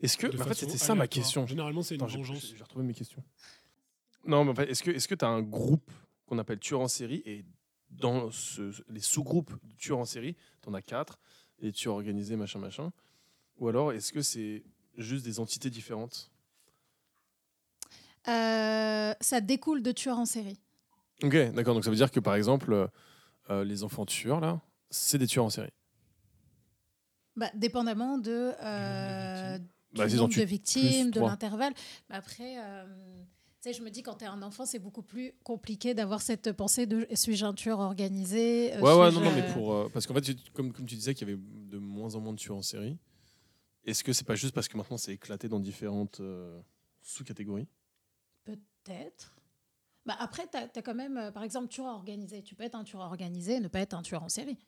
Est-ce 0.00 0.16
que. 0.16 0.28
mais 0.28 0.40
en 0.40 0.44
fait, 0.46 0.54
c'était 0.54 0.78
ça 0.78 0.94
ma 0.94 1.08
question. 1.08 1.44
Généralement, 1.46 1.82
c'est 1.82 1.96
une 1.96 2.00
Attends, 2.02 2.08
j'ai- 2.12 2.18
vengeance. 2.18 2.54
j'ai 2.56 2.62
retrouvé 2.62 2.84
mes 2.84 2.94
questions. 2.94 3.22
Non, 4.24 4.44
mais 4.44 4.52
en 4.52 4.54
fait, 4.54 4.70
est-ce 4.70 4.82
que 4.84 4.90
est-ce 4.92 5.08
que 5.08 5.16
tu 5.16 5.24
as 5.24 5.28
un 5.28 5.42
groupe 5.42 5.90
qu'on 6.26 6.38
appelle 6.38 6.60
tueurs 6.60 6.80
en 6.80 6.86
série 6.88 7.22
et 7.26 7.44
dans 7.90 8.30
ce- 8.30 8.72
les 8.88 9.00
sous-groupes 9.00 9.52
de 9.64 9.74
tueurs 9.74 9.98
en 9.98 10.04
série, 10.04 10.36
tu 10.62 10.68
en 10.68 10.74
as 10.74 10.82
quatre, 10.82 11.18
les 11.58 11.72
tueurs 11.72 11.94
organisés, 11.94 12.36
machin, 12.36 12.60
machin 12.60 12.92
Ou 13.58 13.66
alors 13.68 13.92
est-ce 13.92 14.12
que 14.12 14.22
c'est 14.22 14.62
juste 14.96 15.24
des 15.24 15.40
entités 15.40 15.70
différentes? 15.70 16.30
Euh, 18.28 19.12
ça 19.20 19.40
découle 19.40 19.82
de 19.82 19.90
tueurs 19.92 20.18
en 20.18 20.26
série. 20.26 20.60
Ok, 21.22 21.34
d'accord. 21.52 21.74
Donc 21.74 21.82
ça 21.84 21.90
veut 21.90 21.96
dire 21.96 22.10
que 22.12 22.20
par 22.20 22.34
exemple, 22.36 22.72
euh, 22.72 22.86
euh, 23.50 23.64
les 23.64 23.82
enfants 23.82 24.06
tueurs, 24.06 24.40
là, 24.40 24.60
c'est 24.90 25.18
des 25.18 25.26
tueurs 25.26 25.44
en 25.46 25.50
série. 25.50 25.70
Bah, 27.40 27.50
dépendamment 27.54 28.18
de, 28.18 28.52
euh, 28.62 29.58
Bah, 29.94 30.06
nombre 30.06 30.34
de 30.34 30.42
victimes, 30.42 31.10
plus, 31.10 31.20
de 31.20 31.20
l'intervalle. 31.24 31.72
Mais 32.10 32.16
après, 32.16 32.58
euh, 32.58 32.84
je 33.64 33.80
me 33.80 33.88
dis, 33.88 34.02
quand 34.02 34.16
tu 34.16 34.24
es 34.24 34.26
un 34.26 34.42
enfant, 34.42 34.66
c'est 34.66 34.78
beaucoup 34.78 35.00
plus 35.00 35.32
compliqué 35.42 35.94
d'avoir 35.94 36.20
cette 36.20 36.52
pensée 36.52 36.84
de 36.84 37.06
suis-je 37.14 37.46
un 37.46 37.54
tueur 37.54 37.78
organisé 37.78 38.74
euh, 38.74 38.80
Ouais, 38.82 38.92
ouais, 38.92 39.10
non, 39.10 39.22
non, 39.22 39.32
mais 39.32 39.54
pour. 39.54 39.72
euh, 39.72 39.88
parce 39.90 40.06
qu'en 40.06 40.12
fait, 40.12 40.36
comme, 40.52 40.70
comme 40.74 40.84
tu 40.84 40.96
disais 40.96 41.14
qu'il 41.14 41.28
y 41.28 41.32
avait 41.32 41.40
de 41.40 41.78
moins 41.78 42.14
en 42.14 42.20
moins 42.20 42.34
de 42.34 42.38
tueurs 42.38 42.58
en 42.58 42.62
série, 42.62 42.98
est-ce 43.84 44.04
que 44.04 44.12
c'est 44.12 44.26
pas 44.26 44.34
juste 44.34 44.54
parce 44.54 44.68
que 44.68 44.76
maintenant 44.76 44.98
c'est 44.98 45.14
éclaté 45.14 45.48
dans 45.48 45.60
différentes 45.60 46.20
euh, 46.20 46.60
sous-catégories? 47.00 47.68
Peut-être. 48.44 49.34
Bah, 50.04 50.16
après, 50.18 50.46
tu 50.46 50.58
as, 50.58 50.82
quand 50.82 50.94
même, 50.94 51.16
euh, 51.16 51.30
par 51.30 51.42
exemple, 51.42 51.68
tueur 51.68 51.86
organisé. 51.86 52.42
Tu 52.42 52.54
peux 52.54 52.64
être 52.64 52.74
un 52.74 52.84
tueur 52.84 53.02
organisé 53.02 53.54
et 53.54 53.60
ne 53.60 53.68
pas 53.68 53.80
être 53.80 53.94
un 53.94 54.02
tueur 54.02 54.22
en 54.22 54.28
série. 54.28 54.58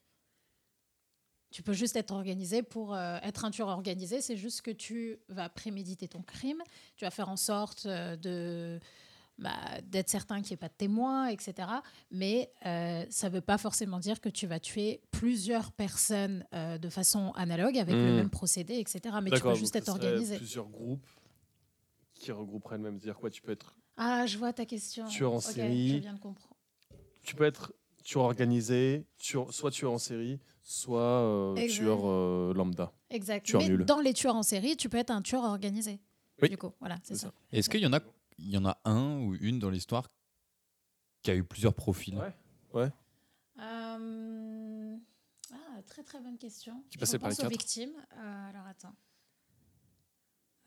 Tu 1.52 1.62
peux 1.62 1.72
juste 1.74 1.94
être 1.96 2.10
organisé 2.12 2.62
pour 2.62 2.94
euh, 2.94 3.18
être 3.22 3.44
un 3.44 3.50
tueur 3.50 3.68
organisé. 3.68 4.20
C'est 4.20 4.36
juste 4.36 4.62
que 4.62 4.70
tu 4.70 5.18
vas 5.28 5.48
préméditer 5.48 6.08
ton 6.08 6.22
crime. 6.22 6.62
Tu 6.96 7.04
vas 7.04 7.10
faire 7.10 7.28
en 7.28 7.36
sorte 7.36 7.86
euh, 7.86 8.16
de 8.16 8.80
bah, 9.38 9.56
d'être 9.84 10.08
certain 10.08 10.40
qu'il 10.40 10.48
n'y 10.50 10.54
ait 10.54 10.56
pas 10.58 10.68
de 10.68 10.74
témoins, 10.76 11.26
etc. 11.28 11.68
Mais 12.10 12.52
euh, 12.66 13.04
ça 13.10 13.28
ne 13.28 13.34
veut 13.34 13.40
pas 13.40 13.58
forcément 13.58 13.98
dire 13.98 14.20
que 14.20 14.28
tu 14.28 14.46
vas 14.46 14.60
tuer 14.60 15.00
plusieurs 15.10 15.72
personnes 15.72 16.44
de 16.52 16.88
façon 16.88 17.32
analogue 17.32 17.76
avec 17.78 17.94
le 17.94 18.12
Hmm. 18.12 18.16
même 18.16 18.30
procédé, 18.30 18.78
etc. 18.78 19.00
Mais 19.22 19.30
tu 19.30 19.40
peux 19.40 19.54
juste 19.54 19.76
être 19.76 19.88
organisé. 19.88 20.36
Plusieurs 20.36 20.68
groupes 20.68 21.06
qui 22.14 22.30
regrouperaient 22.32 22.76
le 22.76 22.82
même. 22.84 22.98
C'est-à-dire 23.00 23.18
quoi? 23.18 23.30
Tu 23.30 23.42
peux 23.42 23.52
être, 23.52 23.74
Ah, 23.96 24.26
je 24.26 24.38
vois 24.38 24.52
ta 24.52 24.64
question. 24.64 25.06
Tueur 25.06 25.32
en 25.32 25.36
Ok, 25.36 25.42
série. 25.42 25.88
Je 25.90 25.96
viens 25.96 26.14
de 26.14 26.20
comprendre. 26.20 26.56
tu 27.22 27.34
peux 27.34 27.44
être 27.44 27.72
tueur 28.02 28.24
organisé, 28.24 29.06
tueur- 29.18 29.52
soit 29.52 29.70
tueur 29.70 29.92
en 29.92 29.98
série, 29.98 30.40
soit 30.62 31.00
euh, 31.00 31.68
tueur 31.68 32.00
euh, 32.04 32.52
lambda. 32.54 32.92
Exact. 33.10 33.44
Tueur 33.46 33.62
Mais 33.62 33.68
nul. 33.68 33.84
dans 33.84 34.00
les 34.00 34.12
tueurs 34.14 34.36
en 34.36 34.42
série, 34.42 34.76
tu 34.76 34.88
peux 34.88 34.98
être 34.98 35.10
un 35.10 35.22
tueur 35.22 35.44
organisé. 35.44 36.00
Oui. 36.40 36.48
Du 36.48 36.56
coup, 36.58 36.72
voilà, 36.80 36.96
c'est 37.02 37.14
C'est 37.14 37.20
ça. 37.22 37.26
ça. 37.28 37.34
Est-ce 37.52 37.68
qu'il 37.70 37.80
y 37.80 37.86
en 37.86 37.92
a, 37.92 38.00
il 38.38 38.50
y 38.50 38.56
en 38.58 38.64
a 38.64 38.78
un 38.84 39.18
ou 39.20 39.34
une 39.36 39.58
dans 39.58 39.70
l'histoire 39.70 40.08
qui 41.22 41.30
a 41.30 41.34
eu 41.36 41.44
plusieurs 41.44 41.74
profils 41.74 42.16
Ouais. 42.74 42.90
Euh, 43.60 44.96
Ah, 45.52 45.82
très 45.86 46.02
très 46.02 46.18
bonne 46.20 46.38
question. 46.38 46.82
Qui 46.90 46.94
Je 46.94 46.98
passait 46.98 47.18
par 47.18 47.28
les 47.28 47.34
aux 47.36 47.42
quatre. 47.42 47.50
victimes. 47.50 47.92
Euh, 48.16 48.48
alors 48.50 48.66
attends. 48.66 48.94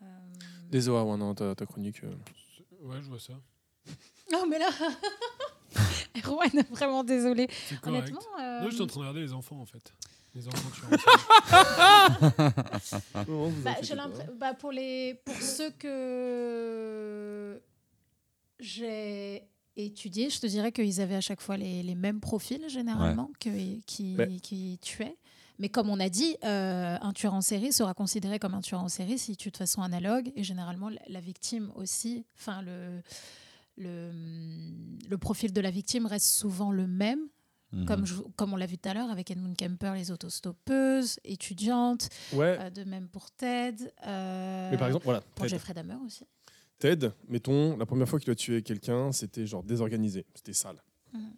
Euh, 0.03 0.05
Désolé, 0.69 1.01
ouais, 1.09 1.17
non, 1.17 1.33
ta, 1.33 1.55
ta 1.55 1.65
chronique. 1.65 2.03
euh, 2.03 2.13
Ouais, 2.81 3.01
je 3.01 3.07
vois 3.09 3.19
ça. 3.19 3.33
Non, 4.31 4.45
mais 4.47 4.59
là. 4.59 4.69
Erwan, 6.25 6.63
vraiment 6.71 7.03
désolé. 7.03 7.47
Honnêtement. 7.83 8.19
euh, 8.39 8.61
Non, 8.61 8.69
j'étais 8.69 8.83
en 8.83 8.87
train 8.87 8.99
de 9.01 9.05
regarder 9.07 9.21
les 9.21 9.33
enfants 9.33 9.59
en 9.59 9.65
fait. 9.65 9.93
Les 10.33 10.47
enfants 10.47 10.69
vous 13.27 13.51
bah, 13.63 13.75
l'impression- 13.81 14.33
bah, 14.37 14.53
pour, 14.53 14.71
les... 14.71 15.15
pour 15.23 15.35
ceux 15.41 15.71
que 15.71 17.61
j'ai 18.59 19.43
étudiés, 19.77 20.29
je 20.29 20.39
te 20.39 20.47
dirais 20.47 20.71
qu'ils 20.71 21.01
avaient 21.01 21.15
à 21.15 21.21
chaque 21.21 21.41
fois 21.41 21.57
les, 21.57 21.83
les 21.83 21.95
mêmes 21.95 22.19
profils 22.19 22.63
généralement 22.69 23.29
que, 23.39 23.49
qui, 23.85 24.15
Mais- 24.17 24.39
qui 24.39 24.79
tuaient. 24.81 25.17
Mais 25.57 25.69
comme 25.69 25.89
on 25.89 26.01
a 26.01 26.09
dit, 26.09 26.35
euh, 26.43 26.97
un 27.01 27.13
tueur 27.13 27.33
en 27.33 27.39
série 27.39 27.71
sera 27.71 27.93
considéré 27.93 28.39
comme 28.39 28.53
un 28.55 28.61
tueur 28.61 28.83
en 28.83 28.89
série 28.89 29.17
s'il 29.17 29.37
tue 29.37 29.51
de 29.51 29.57
façon 29.57 29.81
analogue. 29.81 30.33
Et 30.35 30.43
généralement, 30.43 30.89
la, 30.89 30.99
la 31.07 31.21
victime 31.21 31.71
aussi, 31.75 32.25
enfin, 32.37 32.61
le, 32.61 33.01
le, 33.77 34.11
le 35.09 35.17
profil 35.17 35.53
de 35.53 35.61
la 35.61 35.71
victime 35.71 36.05
reste 36.05 36.27
souvent 36.27 36.71
le 36.71 36.87
même. 36.87 37.19
Mhm. 37.71 37.85
Comme, 37.85 38.05
je- 38.05 38.21
comme 38.37 38.53
on 38.53 38.55
l'a 38.55 38.67
vu 38.67 38.77
tout 38.77 38.87
à 38.87 38.93
l'heure 38.93 39.09
avec 39.09 39.31
Edmund 39.31 39.57
Kemper, 39.57 39.93
les 39.95 40.11
autostoppeuses, 40.11 41.19
étudiantes, 41.23 42.09
Ouais, 42.33 42.57
euh, 42.59 42.69
de 42.69 42.83
même 42.83 43.07
pour 43.09 43.31
Ted. 43.31 43.91
euh, 44.05 44.71
mais 44.71 44.77
par 44.77 44.87
exemple, 44.87 45.03
voilà, 45.05 45.21
pour 45.21 45.45
Ted. 45.45 45.49
Jeffrey 45.49 45.73
Dahmer 45.73 45.97
aussi. 46.05 46.25
Ted, 46.79 47.11
mettons, 47.27 47.75
la 47.77 47.85
première 47.85 48.07
fois 48.07 48.19
qu'il 48.19 48.29
a 48.31 48.35
tué 48.35 48.61
quelqu'un, 48.61 49.11
c'était 49.11 49.45
genre 49.47 49.63
désorganisé, 49.63 50.25
c'était 50.35 50.53
sale. 50.53 50.81
Mhm. 51.13 51.33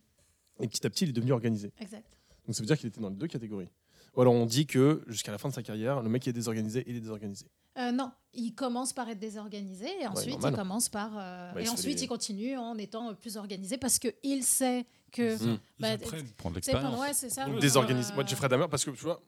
Et 0.59 0.67
petit 0.67 0.85
à 0.85 0.89
petit, 0.89 1.05
il 1.05 1.09
est 1.09 1.13
devenu 1.13 1.31
organisé. 1.31 1.71
Exact. 1.79 2.05
Donc 2.45 2.55
ça 2.55 2.61
veut 2.61 2.67
dire 2.67 2.77
qu'il 2.77 2.87
était 2.89 3.01
dans 3.01 3.09
les 3.09 3.15
deux 3.15 3.27
catégories. 3.27 3.69
Ou 4.17 4.21
alors 4.21 4.33
on 4.33 4.45
dit 4.47 4.65
que 4.65 5.03
jusqu'à 5.07 5.31
la 5.31 5.37
fin 5.37 5.47
de 5.47 5.53
sa 5.53 5.61
carrière, 5.63 6.01
le 6.01 6.09
mec 6.09 6.27
est 6.27 6.33
désorganisé, 6.33 6.83
il 6.87 6.95
est 6.97 6.99
désorganisé. 6.99 7.45
Euh, 7.77 7.91
non, 7.91 8.11
il 8.33 8.53
commence 8.55 8.91
par 8.91 9.07
être 9.09 9.19
désorganisé 9.19 9.87
et 10.01 10.07
ensuite 10.07 10.39
il 10.43 10.51
commence 10.55 10.89
par 10.89 11.11
euh, 11.17 11.51
Bah, 11.53 11.61
et 11.61 11.69
ensuite 11.69 12.01
il 12.01 12.07
continue 12.07 12.57
en 12.57 12.75
étant 12.79 13.13
plus 13.13 13.37
organisé 13.37 13.77
parce 13.77 13.99
que 13.99 14.07
il 14.23 14.43
sait 14.43 14.85
que 15.11 15.37
Bah. 15.79 15.97
Prendre 16.37 16.55
l'expérience. 16.55 16.99
ouais, 16.99 17.13
c'est 17.13 17.29
ça. 17.29 17.45
Donc 17.45 17.55
Ouais, 17.55 17.61
désorganisé. 17.61 18.11
Euh, 18.11 18.15
Moi, 18.15 18.25
Jeffrey 18.25 18.49
Dahmer, 18.49 18.65
parce 18.69 18.83
que 18.83 18.89
tu 18.89 19.03
vois, 19.03 19.21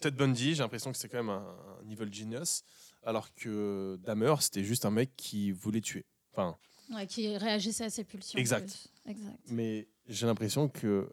Ted 0.00 0.14
Bundy, 0.16 0.54
j'ai 0.54 0.62
l'impression 0.62 0.92
que 0.92 0.98
c'est 0.98 1.08
quand 1.08 1.16
même 1.18 1.30
un, 1.30 1.56
un 1.82 1.88
evil 1.90 2.12
genius, 2.12 2.62
alors 3.04 3.32
que 3.34 3.98
Dahmer, 4.02 4.34
c'était 4.40 4.62
juste 4.64 4.84
un 4.84 4.90
mec 4.90 5.16
qui 5.16 5.52
voulait 5.52 5.80
tuer. 5.80 6.04
Enfin, 6.32 6.56
ouais, 6.94 7.06
qui 7.06 7.34
réagissait 7.36 7.84
à 7.84 7.90
ses 7.90 8.04
pulsions. 8.04 8.38
Exact. 8.38 8.88
Exact. 9.06 9.38
mais 9.48 9.88
j'ai 10.06 10.26
l'impression 10.26 10.68
que 10.68 11.08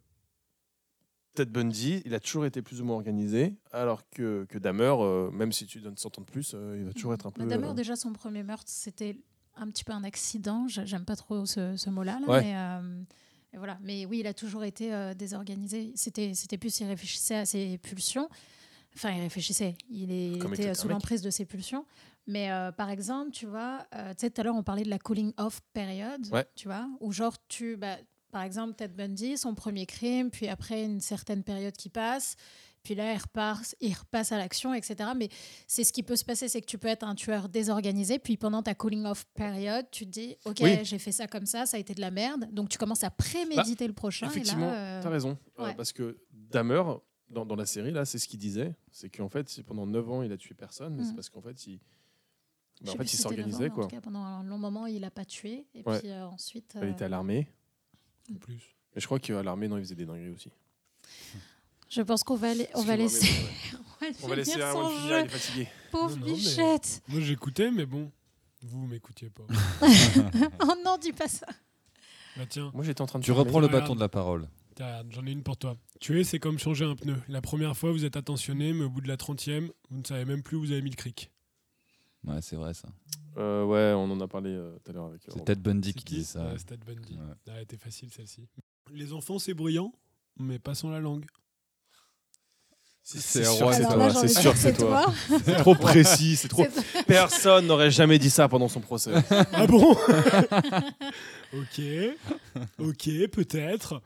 Ted 1.36 1.52
Bundy, 1.52 2.02
il 2.06 2.14
a 2.14 2.20
toujours 2.20 2.46
été 2.46 2.62
plus 2.62 2.82
ou 2.82 2.86
moins 2.86 2.96
organisé, 2.96 3.56
alors 3.72 4.08
que, 4.10 4.46
que 4.50 4.58
Dahmer, 4.58 4.94
euh, 5.00 5.30
même 5.32 5.52
si 5.52 5.66
tu 5.66 5.80
donnes 5.80 5.98
100 5.98 6.18
ans 6.18 6.22
de 6.22 6.26
plus, 6.32 6.54
euh, 6.56 6.78
il 6.80 6.86
va 6.86 6.94
toujours 6.94 7.14
être 7.14 7.28
un 7.28 7.32
peu. 7.32 7.44
Mais 7.44 7.48
Dahmer, 7.50 7.70
euh, 7.70 7.74
déjà 7.74 7.96
son 7.96 8.12
premier 8.14 8.44
meurtre, 8.44 8.66
c'était 8.68 9.18
un 9.56 9.68
petit 9.68 9.84
peu 9.84 9.92
un 9.94 10.04
accident. 10.04 10.68
J'ai- 10.68 10.86
J'aime 10.86 11.06
pas 11.06 11.16
trop 11.16 11.46
ce, 11.46 11.76
ce 11.78 11.90
mot-là, 11.90 12.20
là, 12.20 12.28
Ouais. 12.28 12.42
mais 12.42 12.56
et 13.54 13.58
voilà. 13.58 13.78
Mais 13.82 14.06
oui, 14.06 14.20
il 14.20 14.28
a 14.28 14.34
toujours 14.34 14.64
été 14.64 14.92
désorganisé. 15.18 15.92
C'était 15.96 16.58
plus 16.58 16.80
il 16.80 16.86
réfléchissait 16.88 17.36
à 17.36 17.46
ses 17.46 17.78
pulsions. 17.78 18.30
Enfin, 18.96 19.12
il 19.12 19.22
réfléchissait. 19.22 19.76
Il, 19.90 20.12
est- 20.12 20.32
il 20.34 20.40
Comme 20.40 20.54
était 20.54 20.74
sous 20.74 20.88
l'emprise 20.88 21.22
de 21.22 21.30
ses 21.30 21.46
pulsions. 21.46 21.86
Mais 22.28 22.52
euh, 22.52 22.72
par 22.72 22.90
exemple, 22.92 23.32
tu 23.32 23.48
vois, 23.48 23.86
euh, 23.96 24.12
tu 24.14 24.22
sais, 24.22 24.30
tout 24.30 24.42
à 24.42 24.44
l'heure, 24.44 24.56
on 24.56 24.62
parlait 24.64 24.84
de 24.84 24.90
la 24.90 25.00
cooling 25.00 25.34
off 25.38 25.62
période, 25.74 26.28
Ouais. 26.32 26.46
tu 26.56 26.68
vois, 26.68 26.88
où 27.00 27.12
genre, 27.12 27.36
tu, 27.48 27.76
bah, 27.76 27.98
par 28.32 28.44
exemple, 28.44 28.76
Ted 28.76 28.94
Bundy, 28.94 29.38
son 29.38 29.56
premier 29.56 29.86
crime, 29.86 30.30
puis 30.30 30.48
après 30.48 30.84
une 30.84 31.00
certaine 31.02 31.44
période 31.44 31.76
qui 31.76 31.90
passe, 31.90 32.36
puis 32.84 32.96
là, 32.96 33.14
il 33.14 33.18
repart, 33.18 33.76
il 33.82 33.94
repasse 33.94 34.32
à 34.32 34.38
l'action, 34.38 34.74
etc. 34.74 35.10
Mais 35.16 35.28
c'est 35.68 35.84
ce 35.84 35.92
qui 35.92 36.02
peut 36.02 36.16
se 36.16 36.24
passer, 36.24 36.48
c'est 36.48 36.62
que 36.62 36.66
tu 36.66 36.78
peux 36.78 36.88
être 36.88 37.04
un 37.04 37.14
tueur 37.16 37.50
désorganisé, 37.50 38.20
puis 38.20 38.38
pendant 38.38 38.64
ta 38.64 38.74
cooling 38.74 39.06
off 39.06 39.26
période, 39.34 39.86
tu 39.92 40.06
te 40.06 40.12
dis, 40.12 40.38
ok, 40.46 40.58
Oui. 40.62 40.80
j'ai 40.84 40.98
fait 40.98 41.12
ça 41.12 41.28
comme 41.28 41.46
ça, 41.46 41.66
ça 41.66 41.76
a 41.78 41.80
été 41.80 41.94
de 41.94 42.02
la 42.02 42.10
merde, 42.12 42.48
donc 42.54 42.70
tu 42.70 42.78
commences 42.78 43.04
à 43.04 43.10
préméditer 43.12 43.86
le 43.86 43.94
prochain. 43.94 44.28
Effectivement, 44.28 44.72
euh, 44.72 45.02
t'as 45.04 45.10
raison. 45.10 45.38
Euh, 45.60 45.74
parce 45.74 45.92
que 45.92 46.18
Dahmer, 46.32 46.82
dans, 47.30 47.46
dans 47.46 47.56
la 47.58 47.66
série, 47.66 47.92
là, 47.92 48.06
c'est 48.06 48.18
ce 48.18 48.28
qu'il 48.28 48.40
disait. 48.40 48.74
C'est 48.92 49.10
qu'en 49.10 49.30
fait, 49.30 49.62
pendant 49.64 49.86
9 49.86 50.10
ans, 50.10 50.24
il 50.24 50.32
a 50.32 50.38
tué 50.38 50.56
personne, 50.56 50.96
mais 50.96 51.04
c'est 51.04 51.10
Mhm. 51.10 51.16
parce 51.16 51.30
qu'en 51.30 51.42
fait, 51.42 51.68
il, 51.68 51.80
bah, 52.82 52.94
en 52.94 52.96
fait, 52.96 53.14
il 53.14 53.18
s'organisait. 53.18 53.70
En 53.70 53.82
tout 53.82 53.88
cas, 53.88 54.00
pendant 54.02 54.24
un 54.24 54.44
long 54.44 54.58
moment, 54.58 54.86
il 54.88 55.02
n'a 55.02 55.12
pas 55.12 55.26
tué, 55.26 55.68
et 55.76 55.84
Ouais. 55.86 56.00
puis 56.00 56.10
euh, 56.10 56.28
ensuite. 56.30 56.76
Il 56.82 56.88
était 56.90 57.04
à 57.06 57.10
l'armée. 57.10 57.48
En 58.32 58.36
plus. 58.38 58.76
Mais 58.96 59.02
je 59.02 59.06
crois 59.06 59.20
qu'à 59.20 59.42
l'armée, 59.44 59.68
non, 59.68 59.78
il 59.78 59.84
faisait 59.84 59.96
des 59.96 60.06
dingueries 60.06 60.30
aussi. 60.32 60.50
Je 61.90 62.02
pense 62.02 62.24
qu'on 62.24 62.36
va, 62.36 62.52
aller- 62.52 62.68
on 62.76 62.84
va 62.84 62.96
laisser. 62.96 63.28
On 64.24 64.28
va 64.30 64.36
laisser 64.38 64.54
son 64.62 64.90
finir, 64.90 65.10
jeu. 65.10 65.20
il 65.20 65.26
est 65.26 65.28
fatigué. 65.28 65.68
Pauvre 65.92 66.16
Non, 66.16 66.22
non, 66.22 66.26
mais- 66.28 66.34
bichette. 66.34 67.02
Moi 67.10 67.20
j'écoutais, 67.20 67.70
mais 67.70 67.86
bon, 67.86 68.10
vous 68.62 68.88
m'écoutiez 68.88 69.30
pas. 69.30 69.44
oh 70.64 70.74
non, 70.86 70.98
dis 70.98 71.12
pas 71.12 71.28
ça. 71.28 71.46
Bah 72.38 72.46
tiens, 72.48 72.72
Moi, 72.74 72.86
j'étais 72.86 73.02
en 73.02 73.08
train 73.08 73.20
de 73.20 73.26
Tu 73.26 73.34
reprends 73.34 73.60
le 73.60 73.66
Regarde. 73.66 73.84
bâton 73.84 73.96
de 73.96 74.00
la 74.00 74.08
parole. 74.08 74.48
tiens, 74.76 75.04
j'en 75.10 75.26
ai 75.26 75.32
une 75.32 75.44
pour 75.44 75.58
toi. 75.58 75.76
Tuer, 76.00 76.24
c'est 76.24 76.40
comme 76.40 76.58
changer 76.58 76.86
un 76.86 76.96
pneu. 76.96 77.18
La 77.28 77.42
première 77.42 77.76
fois, 77.76 77.92
vous 77.92 78.06
êtes 78.06 78.16
attentionné, 78.16 78.72
mais 78.72 78.86
au 78.86 78.90
bout 78.90 79.02
de 79.02 79.10
la 79.10 79.18
trentième, 79.18 79.70
vous 79.90 80.00
ne 80.00 80.06
savez 80.06 80.24
même 80.24 80.44
plus 80.44 80.56
où 80.56 80.62
vous 80.62 80.72
avez 80.72 80.82
mis 80.82 80.92
le 80.92 80.96
cric. 80.96 81.30
Ouais, 82.26 82.42
c'est 82.42 82.56
vrai 82.56 82.74
ça. 82.74 82.90
Euh, 83.38 83.64
ouais, 83.66 83.94
on 83.96 84.12
en 84.12 84.20
a 84.20 84.28
parlé 84.28 84.50
euh, 84.50 84.78
tout 84.84 84.92
à 84.92 84.94
l'heure 84.94 85.06
avec. 85.06 85.22
C'est 85.24 85.32
Robin. 85.32 85.44
Ted 85.46 85.62
Bundy 85.62 85.94
C'est 85.96 86.04
qui 86.04 86.16
dit 86.16 86.24
ça. 86.26 86.46
Ouais, 86.46 86.56
c'est 86.58 86.66
Ted 86.66 86.84
Bundy. 86.86 87.14
Ouais. 87.14 87.34
Ah, 87.48 87.52
elle 87.56 87.64
était 87.64 87.78
facile 87.78 88.10
celle-ci. 88.12 88.48
Les 88.94 89.14
enfants, 89.14 89.40
c'est 89.40 89.54
bruyant, 89.54 89.94
mais 90.38 90.60
pas 90.60 90.76
sans 90.76 90.90
la 90.90 91.00
langue. 91.00 91.26
C'est 93.02 93.20
C'est 93.22 93.44
sûr 93.46 93.74
c'est 93.74 93.84
toi. 93.88 94.14
C'est 94.14 94.28
sûr 94.42 94.56
c'est 94.56 94.74
toi. 94.74 95.06
C'est 95.44 95.56
trop 95.58 95.74
précis. 95.74 96.36
C'est 96.36 96.48
trop. 96.48 96.66
C'est- 96.72 97.06
Personne 97.08 97.66
n'aurait 97.66 97.90
jamais 97.90 98.20
dit 98.20 98.30
ça 98.30 98.48
pendant 98.48 98.68
son 98.68 98.82
procès. 98.82 99.12
Ah 99.54 99.66
bon 99.66 99.96
Ok, 101.54 101.82
ok, 102.78 103.10
peut-être. 103.32 104.02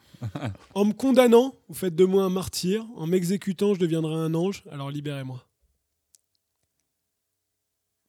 En 0.73 0.85
me 0.85 0.93
condamnant, 0.93 1.53
vous 1.67 1.75
faites 1.75 1.95
de 1.95 2.05
moi 2.05 2.23
un 2.23 2.29
martyr. 2.29 2.85
En 2.95 3.05
m'exécutant, 3.07 3.73
je 3.73 3.79
deviendrai 3.79 4.13
un 4.15 4.33
ange. 4.35 4.63
Alors 4.71 4.89
libérez-moi. 4.89 5.43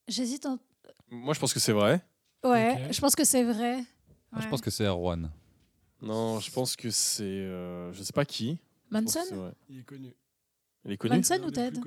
J'hésite 0.09 0.47
en. 0.47 0.59
Moi, 1.11 1.35
je 1.35 1.41
pense 1.41 1.53
que 1.55 1.61
c'est 1.61 1.73
vrai. 1.73 2.01
Ouais, 2.45 2.89
je 2.91 3.01
pense 3.01 3.15
que 3.17 3.25
c'est 3.25 3.43
vrai. 3.43 3.77
Moi, 4.33 4.43
je 4.43 4.49
pense 4.49 4.61
que 4.61 4.71
c'est 4.71 4.85
Erwan. 4.85 5.31
Non, 6.03 6.41
je 6.41 6.51
pense 6.51 6.77
que 6.77 6.91
c'est. 6.91 7.23
euh, 7.25 7.93
je 7.93 8.03
sais 8.03 8.13
pas 8.13 8.25
qui. 8.25 8.59
Manson. 8.91 9.21
Il 9.69 9.79
est 9.81 9.83
connu. 9.85 10.13
Il 10.85 10.93
est 10.93 10.97
connu. 10.99 11.17
Manson 11.17 11.41
ou 11.45 11.51
Ted. 11.51 11.81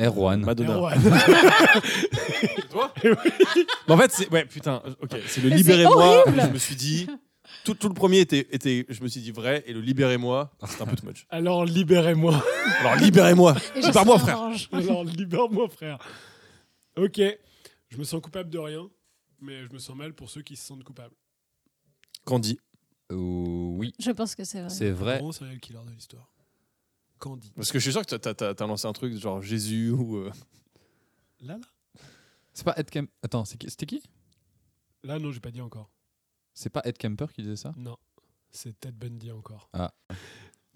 Erwan. 0.00 0.40
Madonna. 0.40 0.74
Erwan. 0.74 0.98
Toi 2.70 2.92
Mais 3.04 3.94
en 3.94 3.98
fait, 3.98 4.10
c'est. 4.12 4.30
Ouais, 4.32 4.44
putain. 4.46 4.82
Ok, 5.02 5.16
c'est 5.26 5.40
le 5.42 5.50
libérez-moi. 5.50 6.20
horrible. 6.22 6.40
Je 6.40 6.46
me 6.52 6.58
suis 6.58 6.76
dit. 6.76 7.06
Tout, 7.64 7.74
tout 7.74 7.88
le 7.88 7.94
premier 7.94 8.20
était, 8.20 8.46
était. 8.50 8.86
Je 8.88 9.02
me 9.02 9.08
suis 9.08 9.20
dit 9.20 9.30
vrai. 9.30 9.62
Et 9.66 9.72
le 9.72 9.80
libérez-moi, 9.80 10.50
c'est 10.66 10.80
un 10.82 10.86
peu 10.86 10.96
too 10.96 11.06
much. 11.06 11.26
Alors 11.30 11.64
libérez-moi. 11.64 12.42
Alors, 12.80 12.96
libérez-moi. 12.96 13.54
Libère-moi, 13.76 14.18
frère. 14.18 14.38
Alors 14.72 15.04
libère-moi, 15.04 15.68
frère. 15.68 15.98
Ok, 16.96 17.20
je 17.88 17.96
me 17.98 18.04
sens 18.04 18.20
coupable 18.20 18.50
de 18.50 18.58
rien, 18.58 18.88
mais 19.40 19.64
je 19.64 19.72
me 19.72 19.78
sens 19.78 19.96
mal 19.96 20.14
pour 20.14 20.30
ceux 20.30 20.42
qui 20.42 20.56
se 20.56 20.64
sentent 20.66 20.84
coupables. 20.84 21.14
Candy. 22.24 22.58
Euh, 23.12 23.16
oui, 23.16 23.92
Je 23.98 24.10
pense 24.12 24.34
que 24.34 24.44
c'est 24.44 24.60
vrai. 24.60 24.70
c'est 24.70 24.90
vrai. 24.90 25.18
Grand 25.18 25.32
serial 25.32 25.60
killer 25.60 25.80
de 25.84 25.90
l'histoire. 25.90 26.32
Candy. 27.18 27.52
Parce 27.56 27.70
que 27.72 27.78
je 27.78 27.84
suis 27.84 27.92
sûr 27.92 28.04
que 28.04 28.14
t'as- 28.16 28.66
lancé 28.66 28.86
un 28.86 28.92
truc 28.92 29.14
genre 29.16 29.42
Jésus 29.42 29.90
ou. 29.90 30.16
euh, 30.18 30.32
Là, 31.40 31.58
là 31.58 31.66
C'est 32.52 32.64
pas 32.64 32.74
Ed 32.76 32.88
Kemper. 32.90 33.12
Attends, 33.22 33.44
c'est 33.44 33.58
qui- 33.58 33.68
c'était 33.68 33.86
qui? 33.86 34.02
Là, 35.02 35.18
non, 35.18 35.32
j'ai 35.32 35.40
pas 35.40 35.50
dit 35.50 35.60
encore. 35.60 35.90
C'est 36.54 36.70
pas 36.70 36.80
Ed 36.84 36.96
Kemper 36.96 37.26
qui 37.34 37.42
disait 37.42 37.56
ça? 37.56 37.72
Non, 37.76 37.96
c'est 38.50 38.78
Ted 38.78 38.96
Bundy 38.96 39.30
encore. 39.32 39.68
Ah. 39.72 39.92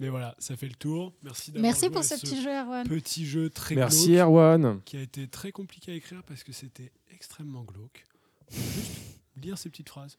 Mais 0.00 0.08
voilà, 0.08 0.34
ça 0.38 0.56
fait 0.56 0.68
le 0.68 0.74
tour. 0.74 1.12
Merci 1.22 1.50
d'avoir 1.50 1.62
Merci 1.70 1.86
joué 1.86 1.90
pour 1.90 2.04
ce 2.04 2.14
petit 2.14 2.40
jeu, 2.42 2.50
Erwan. 2.50 2.86
petit 2.88 3.26
jeu 3.26 3.50
très 3.50 3.74
Merci 3.74 4.06
glauque, 4.12 4.20
Erwan. 4.20 4.80
qui 4.84 4.96
a 4.96 5.00
été 5.00 5.26
très 5.26 5.50
compliqué 5.52 5.92
à 5.92 5.94
écrire 5.96 6.22
parce 6.24 6.44
que 6.44 6.52
c'était 6.52 6.92
extrêmement 7.12 7.64
glauque. 7.64 8.04
Juste 8.50 8.90
lire 9.36 9.58
ces 9.58 9.68
petites 9.70 9.88
phrases. 9.88 10.16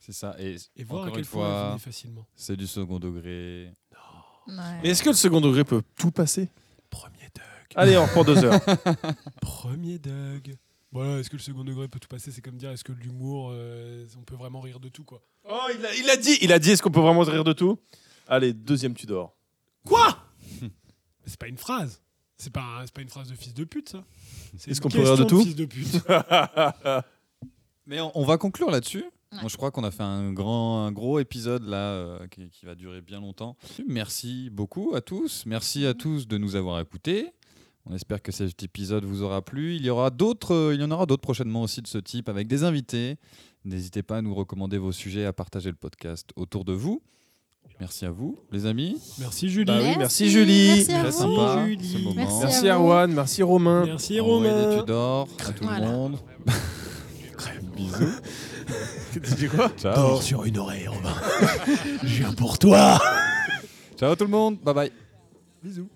C'est 0.00 0.12
ça. 0.12 0.34
Et, 0.40 0.56
Et 0.76 0.84
voir 0.84 1.02
à 1.02 1.04
encore 1.04 1.14
quel 1.16 1.24
une 1.24 1.30
point 1.30 1.78
facilement. 1.78 2.26
c'est 2.34 2.56
du 2.56 2.66
second 2.66 2.98
degré. 2.98 3.72
Ouais. 4.48 4.54
Mais 4.82 4.88
est-ce 4.90 5.02
que 5.02 5.10
le 5.10 5.14
second 5.14 5.40
degré 5.40 5.62
peut 5.64 5.82
tout 5.96 6.10
passer? 6.10 6.48
Premier 6.88 7.28
Doug. 7.34 7.44
Allez, 7.76 7.96
on 7.98 8.04
reprend 8.04 8.24
deux 8.24 8.42
heures. 8.44 8.60
Premier 9.40 9.98
Doug. 9.98 10.56
Voilà, 10.92 11.20
est-ce 11.20 11.30
que 11.30 11.36
le 11.36 11.42
second 11.42 11.62
degré 11.62 11.86
peut 11.86 12.00
tout 12.00 12.08
passer? 12.08 12.32
C'est 12.32 12.40
comme 12.40 12.56
dire, 12.56 12.70
est-ce 12.70 12.82
que 12.82 12.90
l'humour, 12.92 13.50
euh, 13.52 14.04
on 14.18 14.22
peut 14.22 14.34
vraiment 14.34 14.60
rire 14.60 14.80
de 14.80 14.88
tout, 14.88 15.04
quoi? 15.04 15.22
Oh, 15.48 15.68
il 15.78 15.86
a, 15.86 15.94
il 15.94 16.10
a 16.10 16.16
dit, 16.16 16.36
il 16.42 16.52
a 16.52 16.58
dit, 16.58 16.70
est-ce 16.72 16.82
qu'on 16.82 16.90
peut 16.90 16.98
vraiment 17.00 17.20
rire 17.20 17.44
de 17.44 17.52
tout? 17.52 17.78
Allez, 18.30 18.52
deuxième 18.54 18.94
Tudor. 18.94 19.36
Quoi 19.84 20.16
C'est 21.26 21.38
pas 21.38 21.48
une 21.48 21.58
phrase. 21.58 22.00
C'est 22.36 22.52
pas, 22.52 22.62
un- 22.62 22.86
c'est 22.86 22.94
pas 22.94 23.02
une 23.02 23.08
phrase 23.10 23.28
de 23.28 23.34
fils 23.34 23.52
de 23.52 23.64
pute, 23.64 23.90
ça. 23.90 24.04
C'est 24.56 24.70
Est-ce 24.70 24.78
une 24.78 24.82
qu'on 24.84 24.88
peut 24.88 25.00
rire 25.02 25.16
de 25.16 25.24
question 25.24 25.38
tout 25.38 25.44
Fils 25.44 25.56
de 25.56 25.64
pute. 25.66 26.00
Mais 27.86 28.00
on, 28.00 28.16
on 28.16 28.24
va 28.24 28.38
conclure 28.38 28.70
là-dessus. 28.70 29.04
Moi, 29.32 29.48
je 29.48 29.56
crois 29.56 29.70
qu'on 29.70 29.84
a 29.84 29.90
fait 29.90 30.02
un 30.02 30.32
grand, 30.32 30.84
un 30.86 30.92
gros 30.92 31.18
épisode 31.20 31.62
là 31.64 31.76
euh, 31.76 32.26
qui, 32.28 32.48
qui 32.50 32.66
va 32.66 32.74
durer 32.74 33.00
bien 33.00 33.20
longtemps. 33.20 33.56
Merci 33.86 34.48
beaucoup 34.50 34.94
à 34.94 35.00
tous. 35.00 35.44
Merci 35.46 35.86
à 35.86 35.94
tous 35.94 36.26
de 36.26 36.36
nous 36.38 36.56
avoir 36.56 36.80
écoutés. 36.80 37.30
On 37.86 37.94
espère 37.94 38.22
que 38.22 38.32
cet 38.32 38.62
épisode 38.62 39.04
vous 39.04 39.22
aura 39.22 39.42
plu. 39.42 39.76
Il 39.76 39.84
y 39.84 39.90
aura 39.90 40.10
d'autres, 40.10 40.54
euh, 40.54 40.74
il 40.74 40.80
y 40.80 40.84
en 40.84 40.90
aura 40.90 41.06
d'autres 41.06 41.22
prochainement 41.22 41.62
aussi 41.62 41.80
de 41.80 41.86
ce 41.86 41.98
type 41.98 42.28
avec 42.28 42.48
des 42.48 42.64
invités. 42.64 43.18
N'hésitez 43.64 44.02
pas 44.02 44.18
à 44.18 44.22
nous 44.22 44.34
recommander 44.34 44.78
vos 44.78 44.92
sujets, 44.92 45.24
à 45.26 45.32
partager 45.32 45.70
le 45.70 45.76
podcast 45.76 46.30
autour 46.36 46.64
de 46.64 46.72
vous. 46.72 47.02
Merci 47.80 48.04
à 48.04 48.10
vous, 48.10 48.38
les 48.52 48.66
amis. 48.66 49.00
Merci 49.18 49.48
Julie. 49.48 49.64
Bah 49.64 49.78
oui, 49.78 49.84
Merci, 49.84 49.98
merci 49.98 50.30
Julie. 50.30 50.68
merci 50.68 50.92
à 50.92 50.98
Très 51.00 51.10
vous. 51.10 51.18
sympa 51.18 51.64
Julie. 51.64 51.88
ce 51.92 51.98
moment. 51.98 52.14
Merci 52.14 52.38
Merci 52.42 52.68
à 52.68 53.06
merci 53.08 53.42
Romain. 53.42 53.84
Merci 53.86 54.20
Romain. 54.20 54.70
des 54.70 54.78
Tudors 54.80 55.28
à 55.46 55.52
tout 55.52 55.64
Voilà. 55.64 55.86
le 55.86 55.86
monde. 55.92 56.18
Bisous. 57.76 58.12
Tu 59.12 59.18
dis 59.34 59.48
quoi 59.48 59.70
Ciao. 59.76 59.94
Dors 59.96 60.22
sur 60.22 60.44
une 60.44 60.58
oreille, 60.58 60.86
Romain. 60.86 61.14
Je 62.02 62.06
viens 62.22 62.32
pour 62.32 62.58
toi. 62.58 63.00
Ciao 63.98 64.14
tout 64.14 64.24
le 64.24 64.30
monde. 64.30 64.58
Bye 64.62 64.74
bye. 64.74 64.92
Bisous. 65.62 65.88